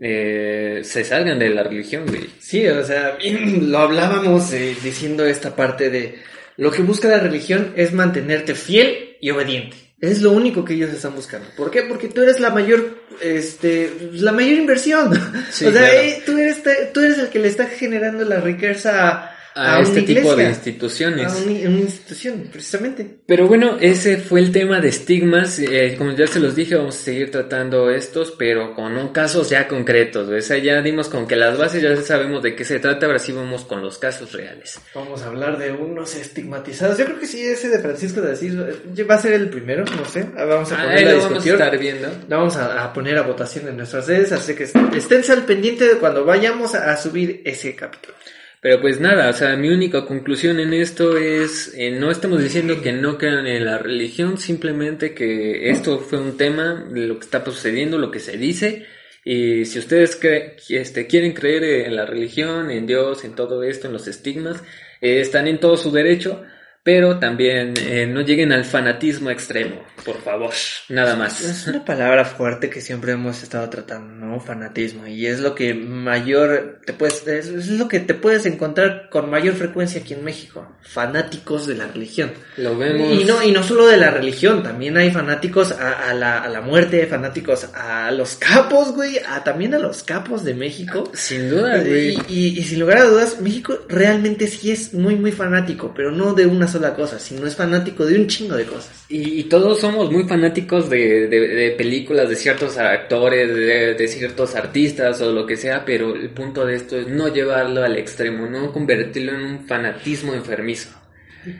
eh, 0.00 0.82
se 0.84 1.02
salgan 1.02 1.40
de 1.40 1.50
la 1.50 1.64
religión, 1.64 2.06
güey. 2.06 2.28
Sí, 2.38 2.64
o 2.68 2.84
sea, 2.84 3.18
lo 3.60 3.78
hablábamos 3.78 4.52
eh, 4.52 4.76
diciendo 4.84 5.26
esta 5.26 5.56
parte 5.56 5.90
de 5.90 6.20
lo 6.56 6.70
que 6.70 6.82
busca 6.82 7.08
la 7.08 7.18
religión 7.18 7.72
es 7.74 7.92
mantenerte 7.92 8.54
fiel 8.54 9.16
y 9.20 9.30
obediente. 9.30 9.87
Es 10.00 10.22
lo 10.22 10.30
único 10.30 10.64
que 10.64 10.74
ellos 10.74 10.90
están 10.90 11.14
buscando. 11.14 11.48
¿Por 11.56 11.70
qué? 11.70 11.82
Porque 11.82 12.08
tú 12.08 12.22
eres 12.22 12.38
la 12.38 12.50
mayor, 12.50 13.02
este, 13.20 14.10
la 14.12 14.30
mayor 14.30 14.58
inversión. 14.58 15.12
Sí, 15.50 15.66
o 15.66 15.72
sea, 15.72 15.80
claro. 15.80 15.98
eh, 15.98 16.22
tú 16.24 16.38
eres, 16.38 16.62
tú 16.92 17.00
eres 17.00 17.18
el 17.18 17.28
que 17.30 17.40
le 17.40 17.48
está 17.48 17.66
generando 17.66 18.24
la 18.24 18.40
riqueza 18.40 19.32
a, 19.58 19.76
A, 19.78 19.80
este 19.82 20.02
tipo 20.02 20.34
de 20.36 20.44
instituciones. 20.44 21.32
a 21.32 21.36
una, 21.36 21.68
una 21.68 21.80
institución, 21.80 22.48
precisamente. 22.52 23.18
Pero 23.26 23.46
bueno, 23.48 23.76
ese 23.80 24.16
fue 24.18 24.40
el 24.40 24.52
tema 24.52 24.80
de 24.80 24.88
estigmas. 24.88 25.58
eh, 25.58 25.94
como 25.98 26.12
ya 26.12 26.26
se 26.26 26.40
los 26.40 26.54
dije, 26.54 26.76
vamos 26.76 26.96
a 26.96 26.98
seguir 27.04 27.30
tratando 27.30 27.90
estos, 27.90 28.30
pero 28.38 28.74
con 28.74 28.96
un 28.96 29.08
casos 29.08 29.50
ya 29.50 29.66
concretos. 29.68 30.28
O 30.28 30.40
sea, 30.40 30.58
ya 30.58 30.80
dimos 30.82 31.08
con 31.08 31.26
que 31.26 31.36
las 31.36 31.58
bases 31.58 31.82
ya 31.82 31.96
sabemos 31.96 32.42
de 32.42 32.54
qué 32.54 32.64
se 32.64 32.78
trata, 32.78 33.06
ahora 33.06 33.18
sí 33.18 33.32
vamos 33.32 33.64
con 33.64 33.82
los 33.82 33.98
casos 33.98 34.32
reales. 34.32 34.80
Vamos 34.94 35.22
a 35.22 35.26
hablar 35.26 35.58
de 35.58 35.72
unos 35.72 36.14
estigmatizados. 36.14 36.96
Yo 36.98 37.04
creo 37.06 37.18
que 37.18 37.26
sí, 37.26 37.42
ese 37.42 37.68
de 37.68 37.78
Francisco 37.80 38.20
de 38.20 38.32
Asís 38.32 38.54
eh, 38.54 39.02
va 39.04 39.16
a 39.16 39.18
ser 39.20 39.32
el 39.32 39.48
primero, 39.50 39.84
no 39.84 40.04
sé. 40.04 40.26
Ah, 40.36 40.44
Vamos 40.44 40.70
a 40.72 40.80
Ahí 40.80 40.86
poner 40.88 41.02
lo 41.04 41.08
la 41.10 41.12
vamos 41.16 41.24
a 41.24 41.28
discusión. 41.30 41.54
estar 41.62 41.78
viendo. 41.78 42.08
Vamos 42.28 42.56
a, 42.56 42.84
a 42.84 42.92
poner 42.92 43.18
a 43.18 43.22
votación 43.22 43.68
en 43.68 43.76
nuestras 43.76 44.06
redes, 44.06 44.32
así 44.32 44.54
que 44.54 44.64
esténse 44.64 45.32
al 45.32 45.44
pendiente 45.44 45.86
de 45.88 45.94
cuando 45.96 46.24
vayamos 46.24 46.74
a, 46.74 46.92
a 46.92 46.96
subir 46.96 47.42
ese 47.44 47.74
capítulo. 47.74 48.14
Pero 48.60 48.80
pues 48.80 48.98
nada, 49.00 49.30
o 49.30 49.32
sea, 49.32 49.56
mi 49.56 49.68
única 49.68 50.04
conclusión 50.04 50.58
en 50.58 50.72
esto 50.74 51.16
es, 51.16 51.72
eh, 51.76 51.92
no 51.92 52.10
estamos 52.10 52.42
diciendo 52.42 52.82
que 52.82 52.92
no 52.92 53.16
crean 53.16 53.46
en 53.46 53.64
la 53.64 53.78
religión, 53.78 54.36
simplemente 54.36 55.14
que 55.14 55.70
esto 55.70 56.00
fue 56.00 56.18
un 56.18 56.36
tema, 56.36 56.84
lo 56.92 57.18
que 57.20 57.24
está 57.24 57.44
sucediendo, 57.44 57.98
lo 57.98 58.10
que 58.10 58.18
se 58.18 58.36
dice, 58.36 58.86
y 59.24 59.64
si 59.64 59.78
ustedes 59.78 60.20
cre- 60.20 60.54
este, 60.70 61.06
quieren 61.06 61.34
creer 61.34 61.62
en 61.86 61.94
la 61.94 62.04
religión, 62.04 62.70
en 62.72 62.86
Dios, 62.86 63.24
en 63.24 63.36
todo 63.36 63.62
esto, 63.62 63.86
en 63.86 63.92
los 63.92 64.08
estigmas, 64.08 64.64
eh, 65.00 65.20
están 65.20 65.46
en 65.46 65.60
todo 65.60 65.76
su 65.76 65.92
derecho, 65.92 66.42
pero 66.88 67.18
también 67.18 67.74
eh, 67.76 68.06
no 68.06 68.22
lleguen 68.22 68.50
al 68.50 68.64
fanatismo 68.64 69.28
extremo, 69.28 69.82
por 70.06 70.16
favor, 70.22 70.54
nada 70.88 71.12
Es 71.12 71.18
más. 71.18 71.66
una 71.66 71.84
palabra 71.84 72.24
fuerte 72.24 72.70
que 72.70 72.80
siempre 72.80 73.12
hemos 73.12 73.42
estado 73.42 73.68
tratando, 73.68 74.24
¿no? 74.24 74.40
Fanatismo. 74.40 75.06
Y 75.06 75.26
es 75.26 75.40
lo 75.40 75.54
que 75.54 75.74
mayor 75.74 76.80
te 76.86 76.94
puedes, 76.94 77.26
es, 77.26 77.48
es 77.48 77.68
lo 77.68 77.88
que 77.88 78.00
te 78.00 78.14
puedes 78.14 78.46
encontrar 78.46 79.10
con 79.10 79.28
mayor 79.28 79.52
frecuencia 79.52 80.00
aquí 80.00 80.14
en 80.14 80.24
México. 80.24 80.66
Fanáticos 80.80 81.66
de 81.66 81.74
la 81.74 81.88
religión. 81.88 82.30
Lo 82.56 82.78
vemos. 82.78 83.12
Y 83.20 83.24
no, 83.24 83.42
y 83.42 83.52
no 83.52 83.62
solo 83.62 83.86
de 83.86 83.98
la 83.98 84.10
religión, 84.10 84.62
también 84.62 84.96
hay 84.96 85.10
fanáticos 85.10 85.72
a, 85.72 86.08
a 86.08 86.14
la, 86.14 86.38
a 86.42 86.48
la 86.48 86.62
muerte, 86.62 87.06
fanáticos 87.06 87.64
a 87.74 88.10
los 88.12 88.36
capos, 88.36 88.92
güey, 88.94 89.18
a, 89.28 89.44
también 89.44 89.74
a 89.74 89.78
los 89.78 90.02
capos 90.04 90.42
de 90.42 90.54
México. 90.54 91.10
Sin 91.12 91.50
duda, 91.50 91.76
güey. 91.80 92.14
Y, 92.28 92.54
y- 92.54 92.58
y 92.60 92.62
sin 92.64 92.80
lugar 92.80 92.98
a 92.98 93.04
dudas, 93.04 93.42
México 93.42 93.78
realmente 93.90 94.46
sí 94.46 94.70
es 94.70 94.94
muy, 94.94 95.16
muy 95.16 95.32
fanático, 95.32 95.92
pero 95.94 96.10
no 96.12 96.32
de 96.32 96.46
una 96.46 96.66
sola 96.66 96.77
cosa, 96.94 97.18
sino 97.18 97.46
es 97.46 97.54
fanático 97.56 98.04
de 98.06 98.18
un 98.18 98.26
chingo 98.26 98.56
de 98.56 98.64
cosas. 98.64 99.04
Y, 99.08 99.44
todos 99.44 99.80
somos 99.80 100.10
muy 100.10 100.24
fanáticos 100.24 100.88
de, 100.90 101.26
de- 101.28 101.48
de 101.48 101.70
películas, 101.72 102.28
de 102.28 102.36
ciertos 102.36 102.76
actores, 102.78 103.54
de 103.54 104.08
ciertos 104.08 104.54
artistas 104.54 105.20
o 105.22 105.32
lo 105.32 105.46
que 105.46 105.56
sea, 105.56 105.84
pero 105.84 106.14
el 106.14 106.30
punto 106.30 106.64
de 106.66 106.76
esto 106.76 106.96
es 106.98 107.08
no 107.08 107.28
llevarlo 107.28 107.82
al 107.82 107.96
extremo, 107.96 108.46
no 108.46 108.72
convertirlo 108.72 109.32
en 109.32 109.40
un 109.42 109.66
fanatismo 109.66 110.34
enfermizo. 110.34 110.90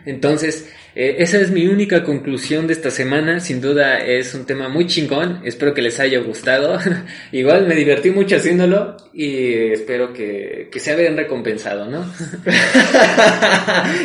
Entonces, 0.07 0.69
eh, 0.95 1.17
esa 1.19 1.39
es 1.39 1.51
mi 1.51 1.67
única 1.67 2.03
conclusión 2.03 2.67
de 2.67 2.73
esta 2.73 2.91
semana. 2.91 3.41
Sin 3.41 3.61
duda 3.61 3.99
es 3.99 4.35
un 4.35 4.47
tema 4.47 4.69
muy 4.69 4.87
chingón. 4.87 5.41
Espero 5.45 5.75
que 5.75 5.83
les 5.83 6.01
haya 6.01 6.19
gustado. 6.21 6.79
Igual 7.33 7.67
me 7.67 7.75
divertí 7.75 8.11
mucho 8.11 8.37
haciéndolo 8.37 8.97
y 9.13 9.73
espero 9.73 10.13
que, 10.13 10.69
que 10.71 10.81
sea 10.81 10.97
bien 10.97 11.17
recompensado, 11.17 11.87
¿no? 11.87 12.01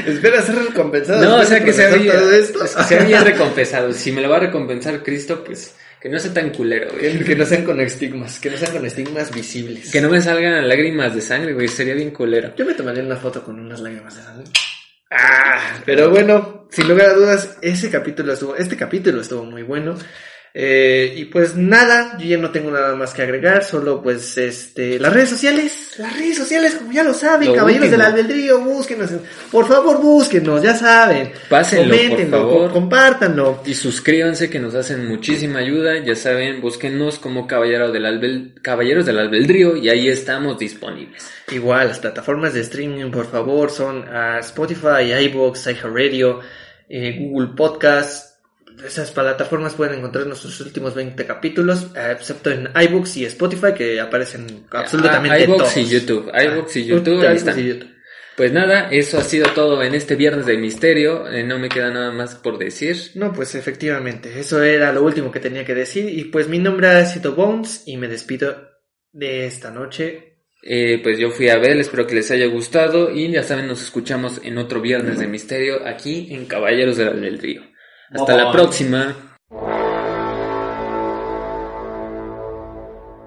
Espera 0.08 0.42
ser 0.42 0.56
recompensado. 0.56 1.24
No, 1.24 1.38
o 1.38 1.44
sea 1.44 1.64
que 1.64 1.72
es 1.72 1.78
que 1.78 2.84
sea 2.84 3.04
bien 3.04 3.24
recompensado. 3.24 3.92
Si 3.94 4.12
me 4.12 4.22
lo 4.22 4.30
va 4.30 4.38
a 4.38 4.42
recompensar 4.42 5.02
Cristo, 5.04 5.44
pues 5.44 5.76
que 6.04 6.10
no 6.10 6.20
sea 6.20 6.34
tan 6.34 6.50
culero, 6.50 6.90
güey. 6.92 7.18
Que, 7.18 7.24
que 7.24 7.36
no 7.36 7.46
sean 7.46 7.64
con 7.64 7.80
estigmas, 7.80 8.38
que 8.38 8.50
no 8.50 8.58
sean 8.58 8.74
con 8.74 8.86
estigmas 8.86 9.34
visibles. 9.34 9.90
Que 9.90 10.02
no 10.02 10.10
me 10.10 10.22
salgan 10.22 10.68
lágrimas 10.68 11.16
de 11.16 11.22
sangre, 11.22 11.54
güey. 11.54 11.70
Sería 11.70 11.94
bien 11.94 12.12
culero. 12.12 12.54
Yo 12.58 12.66
me 12.66 12.74
tomaría 12.74 13.02
una 13.02 13.16
foto 13.16 13.42
con 13.42 13.58
unas 13.58 13.80
lágrimas 13.80 14.18
de 14.18 14.22
sangre. 14.22 14.44
Ah, 15.16 15.60
pero 15.86 16.10
bueno, 16.10 16.66
sin 16.70 16.88
lugar 16.88 17.12
a 17.12 17.14
dudas, 17.14 17.58
ese 17.62 17.92
capítulo 17.92 18.34
estuvo, 18.34 18.56
este 18.56 18.76
capítulo 18.76 19.22
estuvo 19.22 19.46
muy 19.46 19.62
bueno. 19.62 19.96
Eh, 20.56 21.16
y 21.18 21.26
pues 21.26 21.56
nada, 21.56 22.16
yo 22.20 22.26
ya 22.28 22.38
no 22.38 22.52
tengo 22.52 22.70
nada 22.70 22.94
más 22.96 23.12
que 23.16 23.24
agregar, 23.24 23.64
solo 23.64 24.04
pues 24.04 24.38
este, 24.38 25.00
las 25.00 25.12
redes 25.12 25.30
sociales, 25.30 25.96
las 25.98 26.16
redes 26.16 26.38
sociales 26.38 26.76
como 26.76 26.92
ya 26.92 27.02
lo 27.04 27.16
saben, 27.16 27.48
Lo 27.50 27.56
caballeros 27.56 27.88
último. 27.88 28.04
del 28.04 28.14
albedrío, 28.14 28.60
búsquenos, 28.60 29.10
por 29.52 29.68
favor 29.68 30.00
búsquenos, 30.00 30.62
ya 30.62 30.76
saben, 30.76 31.32
Pásenlo, 31.50 31.96
por 31.96 32.04
coméntenlo, 32.04 32.38
favor. 32.38 32.68
co- 32.68 32.74
compártanlo. 32.74 33.64
Y 33.66 33.74
suscríbanse 33.74 34.52
que 34.52 34.60
nos 34.60 34.76
hacen 34.76 35.08
muchísima 35.08 35.58
ayuda. 35.58 35.98
Ya 36.06 36.16
saben, 36.16 36.62
búsquenos 36.62 37.18
como 37.18 37.48
Caballero 37.48 37.92
del 37.92 38.06
Albel- 38.06 38.54
Caballeros 38.62 39.08
del 39.08 39.18
Albedrío 39.18 39.76
y 39.76 39.90
ahí 39.90 40.08
estamos 40.08 40.60
disponibles. 40.60 41.28
Igual, 41.52 41.88
las 41.88 41.98
plataformas 42.00 42.54
de 42.54 42.62
streaming, 42.62 43.10
por 43.10 43.26
favor, 43.26 43.72
son 43.72 44.06
ah, 44.08 44.38
Spotify, 44.42 45.14
iVoox, 45.26 45.66
iHeartRadio, 45.66 46.42
eh, 46.90 47.18
Google 47.20 47.56
Podcast. 47.58 48.33
Esas 48.86 49.12
plataformas 49.12 49.74
pueden 49.76 50.00
encontrar 50.00 50.26
nuestros 50.28 50.60
últimos 50.62 50.96
20 50.96 51.26
capítulos, 51.26 51.88
eh, 51.96 52.12
excepto 52.12 52.50
en 52.52 52.70
iBooks 52.76 53.18
y 53.18 53.26
Spotify, 53.26 53.74
que 53.76 54.00
aparecen 54.00 54.66
absolutamente 54.72 55.44
Ah, 55.44 55.46
todos. 55.46 55.78
y 55.78 55.86
YouTube, 55.86 56.32
iVoox 56.34 56.76
y 56.78 56.82
Ah, 56.82 56.86
YouTube, 56.86 57.20
ahí 57.22 57.26
iVoox 57.28 57.36
están. 57.38 57.60
y 57.60 57.68
YouTube. 57.68 57.90
Pues 58.36 58.52
nada, 58.52 58.90
eso 58.90 59.20
ha 59.20 59.22
sido 59.22 59.48
todo 59.52 59.84
en 59.84 59.94
este 59.94 60.16
viernes 60.16 60.48
de 60.48 60.58
misterio. 60.58 61.30
Eh, 61.32 61.44
no 61.44 61.60
me 61.60 61.70
queda 61.70 61.92
nada 61.92 62.12
más 62.12 62.34
por 62.34 62.58
decir. 62.58 62.98
No, 63.14 63.32
pues 63.32 63.54
efectivamente, 63.54 64.40
eso 64.40 64.64
era 64.64 64.92
lo 64.92 65.04
último 65.04 65.32
que 65.32 65.40
tenía 65.40 65.64
que 65.64 65.76
decir. 65.76 66.10
Y 66.10 66.26
pues 66.26 66.48
mi 66.48 66.58
nombre 66.58 66.88
ha 66.88 67.06
sido 67.06 67.34
Bones 67.36 67.84
y 67.86 67.98
me 67.98 68.08
despido 68.08 68.70
de 69.12 69.46
esta 69.46 69.70
noche. 69.70 70.38
Eh, 70.64 71.00
pues 71.04 71.20
yo 71.20 71.30
fui 71.30 71.50
a 71.50 71.58
ver, 71.58 71.78
espero 71.78 72.08
que 72.08 72.16
les 72.16 72.32
haya 72.32 72.48
gustado 72.48 73.12
y 73.12 73.30
ya 73.30 73.44
saben, 73.44 73.68
nos 73.68 73.84
escuchamos 73.84 74.42
en 74.44 74.58
otro 74.58 74.82
viernes 74.82 75.20
de 75.20 75.28
misterio 75.28 75.86
aquí 75.86 76.30
en 76.34 76.46
Caballeros 76.46 76.98
del 76.98 77.10
Albedrío. 77.10 77.62
Hasta 78.12 78.36
la 78.36 78.46
Bye. 78.46 78.54
próxima. 78.54 79.16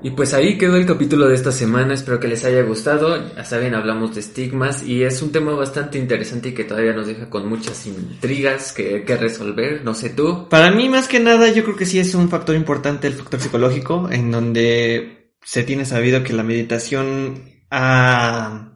Y 0.02 0.10
pues 0.10 0.34
ahí 0.34 0.56
quedó 0.56 0.76
el 0.76 0.86
capítulo 0.86 1.26
de 1.26 1.34
esta 1.34 1.50
semana, 1.50 1.94
espero 1.94 2.20
que 2.20 2.28
les 2.28 2.44
haya 2.44 2.62
gustado. 2.62 3.34
Ya 3.34 3.44
saben, 3.44 3.74
hablamos 3.74 4.14
de 4.14 4.20
estigmas 4.20 4.84
y 4.84 5.02
es 5.02 5.20
un 5.20 5.32
tema 5.32 5.52
bastante 5.54 5.98
interesante 5.98 6.50
y 6.50 6.54
que 6.54 6.62
todavía 6.62 6.92
nos 6.92 7.08
deja 7.08 7.28
con 7.28 7.48
muchas 7.48 7.86
intrigas 7.86 8.72
que, 8.72 9.02
que 9.04 9.16
resolver. 9.16 9.82
No 9.84 9.94
sé 9.94 10.10
tú. 10.10 10.48
Para 10.48 10.70
mí, 10.70 10.88
más 10.88 11.08
que 11.08 11.18
nada, 11.18 11.48
yo 11.48 11.64
creo 11.64 11.76
que 11.76 11.86
sí 11.86 11.98
es 11.98 12.14
un 12.14 12.28
factor 12.28 12.54
importante 12.54 13.08
el 13.08 13.14
factor 13.14 13.40
psicológico, 13.40 14.08
en 14.08 14.30
donde 14.30 15.32
se 15.42 15.64
tiene 15.64 15.84
sabido 15.84 16.22
que 16.22 16.34
la 16.34 16.44
meditación 16.44 17.42
ha... 17.70 18.75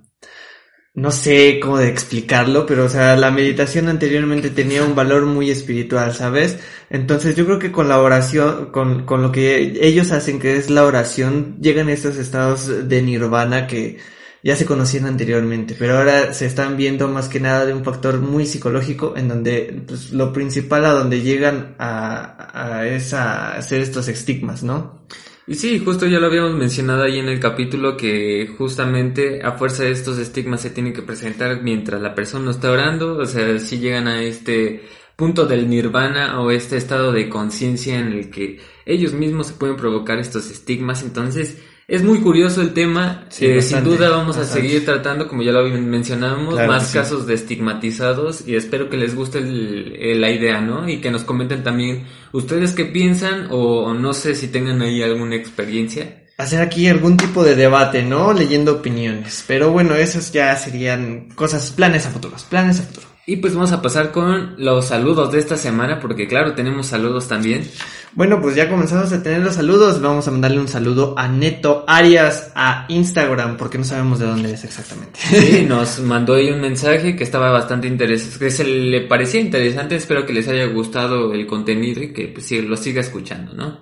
No 0.92 1.12
sé 1.12 1.60
cómo 1.60 1.78
explicarlo, 1.78 2.66
pero 2.66 2.84
o 2.86 2.88
sea, 2.88 3.16
la 3.16 3.30
meditación 3.30 3.88
anteriormente 3.88 4.50
tenía 4.50 4.82
un 4.82 4.96
valor 4.96 5.24
muy 5.24 5.48
espiritual, 5.48 6.12
¿sabes? 6.14 6.58
Entonces 6.90 7.36
yo 7.36 7.46
creo 7.46 7.60
que 7.60 7.70
con 7.70 7.88
la 7.88 8.00
oración, 8.00 8.72
con, 8.72 9.06
con 9.06 9.22
lo 9.22 9.30
que 9.30 9.78
ellos 9.80 10.10
hacen, 10.10 10.40
que 10.40 10.56
es 10.56 10.68
la 10.68 10.84
oración, 10.84 11.56
llegan 11.60 11.88
a 11.88 11.92
estos 11.92 12.16
estados 12.16 12.88
de 12.88 13.02
nirvana 13.02 13.68
que 13.68 13.98
ya 14.42 14.56
se 14.56 14.66
conocían 14.66 15.06
anteriormente, 15.06 15.76
pero 15.78 15.98
ahora 15.98 16.34
se 16.34 16.46
están 16.46 16.76
viendo 16.76 17.08
más 17.08 17.28
que 17.28 17.40
nada 17.40 17.66
de 17.66 17.74
un 17.74 17.84
factor 17.84 18.20
muy 18.20 18.46
psicológico 18.46 19.14
en 19.16 19.28
donde 19.28 19.84
pues, 19.86 20.10
lo 20.12 20.32
principal 20.32 20.84
a 20.86 20.92
donde 20.92 21.20
llegan 21.20 21.76
a, 21.78 22.78
a 22.78 22.86
es 22.88 23.14
a 23.14 23.52
hacer 23.56 23.80
estos 23.80 24.08
estigmas, 24.08 24.62
¿no? 24.64 25.04
Y 25.50 25.56
sí, 25.56 25.80
justo 25.80 26.06
ya 26.06 26.20
lo 26.20 26.28
habíamos 26.28 26.54
mencionado 26.54 27.02
ahí 27.02 27.18
en 27.18 27.28
el 27.28 27.40
capítulo 27.40 27.96
que 27.96 28.54
justamente 28.56 29.42
a 29.42 29.50
fuerza 29.50 29.82
de 29.82 29.90
estos 29.90 30.16
estigmas 30.16 30.60
se 30.60 30.70
tienen 30.70 30.92
que 30.92 31.02
presentar 31.02 31.60
mientras 31.60 32.00
la 32.00 32.14
persona 32.14 32.52
está 32.52 32.70
orando, 32.70 33.16
o 33.16 33.26
sea, 33.26 33.58
si 33.58 33.80
llegan 33.80 34.06
a 34.06 34.22
este 34.22 34.84
punto 35.16 35.46
del 35.46 35.68
nirvana 35.68 36.40
o 36.40 36.52
este 36.52 36.76
estado 36.76 37.10
de 37.10 37.28
conciencia 37.28 37.98
en 37.98 38.12
el 38.12 38.30
que 38.30 38.60
ellos 38.86 39.12
mismos 39.12 39.48
se 39.48 39.54
pueden 39.54 39.74
provocar 39.74 40.20
estos 40.20 40.48
estigmas, 40.52 41.02
entonces 41.02 41.58
es 41.90 42.02
muy 42.02 42.20
curioso 42.20 42.62
el 42.62 42.72
tema, 42.72 43.24
Sí, 43.28 43.46
eh, 43.46 43.60
sin 43.60 43.84
duda 43.84 44.08
vamos 44.10 44.36
a 44.36 44.44
seguir 44.44 44.84
tratando, 44.84 45.28
como 45.28 45.42
ya 45.42 45.52
lo 45.52 45.64
mencionábamos, 45.68 46.54
Claro 46.54 46.72
más 46.72 46.86
sí. 46.88 46.94
casos 46.98 47.26
de 47.26 47.34
estigmatizados 47.34 48.46
y 48.46 48.54
espero 48.56 48.88
que 48.88 48.96
les 48.96 49.14
guste 49.14 49.38
el- 49.38 49.96
el- 50.00 50.20
la 50.20 50.30
idea, 50.30 50.60
¿no? 50.60 50.88
Y 50.88 51.00
que 51.00 51.10
nos 51.10 51.24
comenten 51.24 51.62
también 51.62 52.04
ustedes 52.32 52.72
qué 52.72 52.84
piensan 52.86 53.48
o, 53.50 53.92
no 53.94 54.12
sé 54.14 54.34
si 54.34 54.48
tengan 54.48 54.80
ahí 54.82 55.02
alguna 55.02 55.34
experiencia. 55.36 56.16
Hacer 56.38 56.62
aquí 56.62 56.86
algún 56.88 57.18
tipo 57.18 57.44
de 57.44 57.54
debate, 57.54 58.02
¿no? 58.02 58.32
Leyendo 58.32 58.72
opiniones. 58.76 59.44
Pero 59.46 59.72
bueno, 59.72 59.94
esos 59.94 60.32
ya 60.32 60.56
serían 60.56 61.28
cosas, 61.34 61.70
planes 61.72 62.06
a 62.06 62.10
futuros, 62.10 62.44
planes 62.44 62.80
a 62.80 62.82
futuro. 62.84 63.06
Y 63.26 63.36
pues 63.36 63.54
vamos 63.54 63.70
a 63.72 63.82
pasar 63.82 64.10
con 64.10 64.54
los 64.58 64.86
saludos 64.86 65.30
de 65.30 65.38
esta 65.38 65.56
semana, 65.56 66.00
porque 66.00 66.26
claro, 66.26 66.54
tenemos 66.54 66.86
saludos 66.86 67.28
también. 67.28 67.68
Bueno, 68.12 68.40
pues 68.40 68.56
ya 68.56 68.68
comenzamos 68.68 69.12
a 69.12 69.22
tener 69.22 69.40
los 69.40 69.54
saludos. 69.54 70.00
Vamos 70.00 70.26
a 70.26 70.30
mandarle 70.32 70.58
un 70.58 70.66
saludo 70.66 71.14
a 71.16 71.28
Neto 71.28 71.84
Arias 71.86 72.50
a 72.56 72.86
Instagram, 72.88 73.56
porque 73.56 73.78
no 73.78 73.84
sabemos 73.84 74.18
de 74.18 74.26
dónde 74.26 74.52
es 74.52 74.64
exactamente. 74.64 75.20
Sí, 75.20 75.64
nos 75.68 76.00
mandó 76.00 76.34
ahí 76.34 76.50
un 76.50 76.60
mensaje 76.60 77.14
que 77.14 77.22
estaba 77.22 77.50
bastante 77.50 77.86
interesante, 77.86 78.38
que 78.38 78.50
se 78.50 78.64
le 78.64 79.02
parecía 79.02 79.40
interesante, 79.40 79.96
espero 79.96 80.26
que 80.26 80.32
les 80.32 80.48
haya 80.48 80.66
gustado 80.66 81.32
el 81.32 81.46
contenido 81.46 82.02
y 82.02 82.12
que 82.12 82.28
pues, 82.28 82.46
sí, 82.46 82.60
lo 82.62 82.76
siga 82.76 83.00
escuchando, 83.00 83.52
¿no? 83.52 83.80